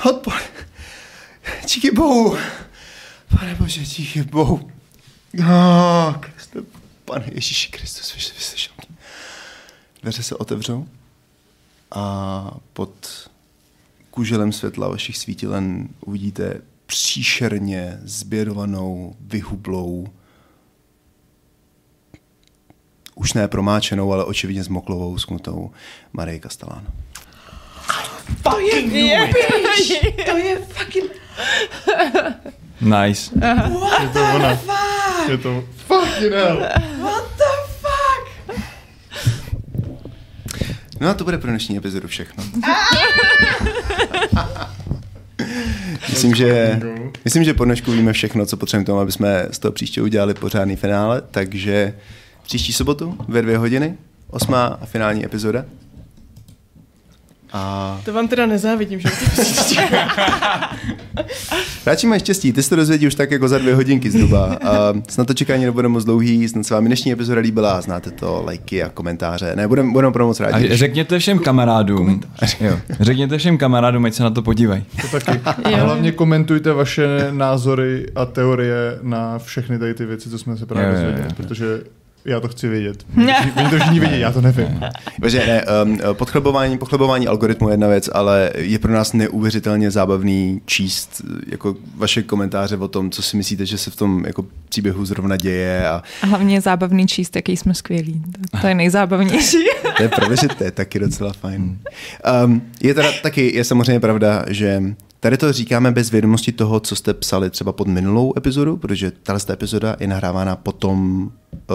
Odpor. 0.09 0.33
Díky 1.73 1.91
bohu. 1.91 2.37
Pane 3.39 3.55
Bože, 3.55 3.81
díky 3.81 4.23
bohu. 4.23 4.71
Oh, 5.39 6.15
Kriste, 6.19 6.59
pane 7.05 7.25
Ježíši 7.31 7.71
Kristus, 7.71 8.13
vy- 8.13 8.35
vyslyšel 8.37 8.73
mě. 8.77 8.97
Dveře 10.01 10.23
se 10.23 10.35
otevřou 10.35 10.87
a 11.91 12.51
pod 12.73 13.29
kuželem 14.11 14.51
světla 14.53 14.87
vašich 14.87 15.17
svítilen 15.17 15.89
uvidíte 16.05 16.61
příšerně 16.85 17.99
zběrovanou, 18.03 19.15
vyhublou, 19.19 20.07
už 23.15 23.33
ne 23.33 23.47
promáčenou, 23.47 24.13
ale 24.13 24.25
očividně 24.25 24.63
zmoklovou, 24.63 25.17
sknutou 25.17 25.71
Marii 26.13 26.39
Castellano. 26.39 26.87
To 28.43 28.59
je, 28.59 29.31
to 30.25 30.37
je 30.37 30.65
fucking... 30.65 31.11
Nice. 32.81 33.31
Je 34.01 34.09
to 34.13 34.19
ona. 34.35 34.59
Je 35.29 35.37
to 35.37 35.63
fucking 35.87 36.33
hell. 36.33 36.59
What 37.01 37.23
the 37.37 37.43
fuck? 37.81 38.59
No 40.99 41.09
a 41.09 41.13
to 41.13 41.23
bude 41.23 41.37
pro 41.37 41.49
dnešní 41.49 41.77
epizodu 41.77 42.07
všechno. 42.07 42.43
myslím, 46.09 46.35
že, 46.35 46.79
myslím, 47.25 47.43
že 47.43 47.53
po 47.53 47.65
dnešku 47.65 47.91
víme 47.91 48.13
všechno, 48.13 48.45
co 48.45 48.57
potřebujeme 48.57 48.83
k 48.83 48.87
tomu, 48.87 48.99
aby 48.99 49.11
jsme 49.11 49.47
z 49.51 49.59
toho 49.59 49.71
příště 49.71 50.01
udělali 50.01 50.33
pořádný 50.33 50.75
finále, 50.75 51.21
takže 51.31 51.93
příští 52.43 52.73
sobotu 52.73 53.17
ve 53.27 53.41
dvě 53.41 53.57
hodiny, 53.57 53.97
osmá 54.29 54.65
a 54.65 54.85
finální 54.85 55.25
epizoda. 55.25 55.65
A 57.53 58.01
To 58.05 58.13
vám 58.13 58.27
teda 58.27 58.45
nezávidím, 58.45 58.99
že 58.99 59.09
to 59.09 59.41
radši 61.85 62.07
mají 62.07 62.19
štěstí, 62.19 62.53
ty 62.53 62.63
se 62.63 62.69
to 62.69 62.75
dozvědí 62.75 63.07
už 63.07 63.15
tak 63.15 63.31
jako 63.31 63.47
za 63.47 63.57
dvě 63.57 63.75
hodinky 63.75 64.11
zhruba. 64.11 64.57
A 64.63 64.93
snad 65.09 65.27
to 65.27 65.33
čekání 65.33 65.65
nebude 65.65 65.87
moc 65.87 66.05
dlouhý, 66.05 66.47
snad 66.47 66.63
se 66.65 66.73
vám 66.73 66.85
dnešní 66.85 67.11
epizoda 67.11 67.41
líbila, 67.41 67.81
znáte 67.81 68.11
to, 68.11 68.41
lajky 68.45 68.83
a 68.83 68.89
komentáře. 68.89 69.53
Ne, 69.55 69.67
budeme 69.67 69.91
budem 69.91 70.09
opravdu 70.09 70.27
moc 70.27 70.39
rádi. 70.39 70.69
A 70.71 70.75
řekněte 70.77 71.19
všem 71.19 71.39
kamarádům, 71.39 72.21
jo, 72.61 72.79
řekněte 72.99 73.37
všem 73.37 73.57
kamarádům, 73.57 74.05
ať 74.05 74.13
se 74.13 74.23
na 74.23 74.29
to 74.29 74.41
podívají. 74.41 74.83
To 75.11 75.19
taky. 75.19 75.39
A 75.63 75.77
hlavně 75.83 76.11
komentujte 76.11 76.73
vaše 76.73 77.07
názory 77.31 78.05
a 78.15 78.25
teorie 78.25 78.99
na 79.01 79.39
všechny 79.39 79.79
tady 79.79 79.93
ty 79.93 80.05
věci, 80.05 80.29
co 80.29 80.37
jsme 80.39 80.57
se 80.57 80.65
právě 80.65 80.91
dozvěděli, 80.91 81.27
protože 81.37 81.65
já 82.27 82.39
to 82.39 82.47
chci 82.47 82.67
vědět. 82.67 83.05
Oni 83.57 83.69
to 83.69 83.79
všichni 83.79 83.99
vědí, 83.99 84.19
já 84.19 84.31
to 84.31 84.41
nevím. 84.41 84.81
Protože 85.19 85.45
ne, 85.47 85.65
um, 85.83 85.99
podchlebování, 86.13 86.77
pochlebování 86.77 87.27
algoritmu 87.27 87.69
je 87.69 87.73
jedna 87.73 87.87
věc, 87.87 88.09
ale 88.13 88.51
je 88.55 88.79
pro 88.79 88.93
nás 88.93 89.13
neuvěřitelně 89.13 89.91
zábavný 89.91 90.61
číst 90.65 91.21
jako 91.47 91.75
vaše 91.95 92.23
komentáře 92.23 92.77
o 92.77 92.87
tom, 92.87 93.11
co 93.11 93.21
si 93.21 93.37
myslíte, 93.37 93.65
že 93.65 93.77
se 93.77 93.91
v 93.91 93.95
tom 93.95 94.25
jako 94.25 94.45
příběhu 94.69 95.05
zrovna 95.05 95.37
děje 95.37 95.87
a 95.87 96.03
A 96.21 96.25
hlavně 96.25 96.55
je 96.55 96.61
zábavný 96.61 97.07
číst, 97.07 97.35
jaký 97.35 97.57
jsme 97.57 97.73
skvělí. 97.73 98.21
To, 98.51 98.57
to 98.57 98.67
je 98.67 98.75
nejzábavnější. 98.75 99.57
to 99.97 100.03
je 100.03 100.09
pravda, 100.09 100.35
že 100.41 100.47
to 100.47 100.63
je 100.63 100.71
taky 100.71 100.99
docela 100.99 101.33
fajn. 101.33 101.79
Um, 102.45 102.61
je 102.83 102.93
teda 102.93 103.11
taky, 103.23 103.55
je 103.55 103.63
samozřejmě 103.63 103.99
pravda, 103.99 104.45
že 104.47 104.83
tady 105.27 105.37
to 105.37 105.53
říkáme 105.53 105.91
bez 105.91 106.11
vědomosti 106.11 106.51
toho, 106.51 106.79
co 106.79 106.95
jste 106.95 107.13
psali 107.13 107.49
třeba 107.49 107.71
pod 107.71 107.87
minulou 107.87 108.33
epizodu, 108.37 108.77
protože 108.77 109.11
tahle 109.23 109.39
ta 109.39 109.53
epizoda 109.53 109.95
je 109.99 110.07
nahrávána 110.07 110.55
potom, 110.55 111.29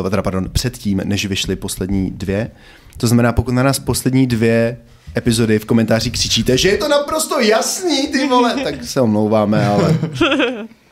eh, 0.07 0.11
teda 0.11 0.23
pardon, 0.23 0.49
předtím, 0.53 1.01
než 1.05 1.27
vyšly 1.27 1.57
poslední 1.57 2.11
dvě. 2.11 2.51
To 2.97 3.07
znamená, 3.07 3.33
pokud 3.33 3.53
na 3.53 3.63
nás 3.63 3.79
poslední 3.79 4.27
dvě 4.27 4.77
epizody 5.17 5.59
v 5.59 5.65
komentářích 5.65 6.13
křičíte, 6.13 6.59
že 6.59 6.69
je 6.69 6.79
to 6.79 6.89
naprosto 6.89 7.41
jasný, 7.41 8.09
ty 8.09 8.29
vole, 8.29 8.55
tak 8.65 8.85
se 8.85 9.01
omlouváme, 9.01 9.67
ale... 9.67 9.99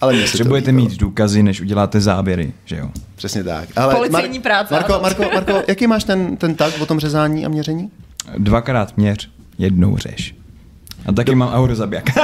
Ale 0.00 0.20
Potřebujete 0.20 0.72
mít 0.72 0.96
důkazy, 0.96 1.42
než 1.42 1.60
uděláte 1.60 2.00
záběry, 2.00 2.52
že 2.64 2.76
jo? 2.76 2.90
Přesně 3.16 3.44
tak. 3.44 3.68
Ale 3.76 3.94
Policejní 3.94 4.40
práce, 4.40 4.74
Marko. 4.74 4.98
Marko, 5.02 5.24
Marko, 5.34 5.62
jaký 5.68 5.86
máš 5.86 6.04
ten, 6.04 6.36
ten 6.36 6.54
tag 6.54 6.80
o 6.80 6.86
tom 6.86 7.00
řezání 7.00 7.46
a 7.46 7.48
měření? 7.48 7.90
Dvakrát 8.38 8.96
měř, 8.96 9.30
jednou 9.58 9.96
řeš. 9.96 10.39
A 11.06 11.12
taky 11.12 11.34
mám 11.34 11.52
eurozabiják. 11.54 12.04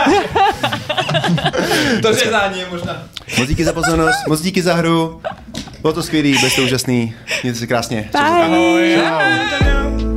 to 2.03 2.15
řezání 2.15 2.61
je 2.61 2.67
možná. 2.71 3.03
Moc 3.39 3.49
díky 3.49 3.65
za 3.65 3.73
pozornost, 3.73 4.19
moc 4.29 4.41
díky 4.41 4.63
za 4.63 4.75
hru. 4.75 5.21
Bylo 5.81 5.93
to 5.93 6.03
skvělý, 6.03 6.39
byl 6.39 6.51
jste 6.51 6.63
úžasný. 6.63 7.15
Mějte 7.43 7.59
se 7.59 7.67
krásně. 7.67 8.09
Bye. 8.13 8.23
Ahoj. 8.23 8.97
Čau. 8.97 10.07
No. 10.07 10.16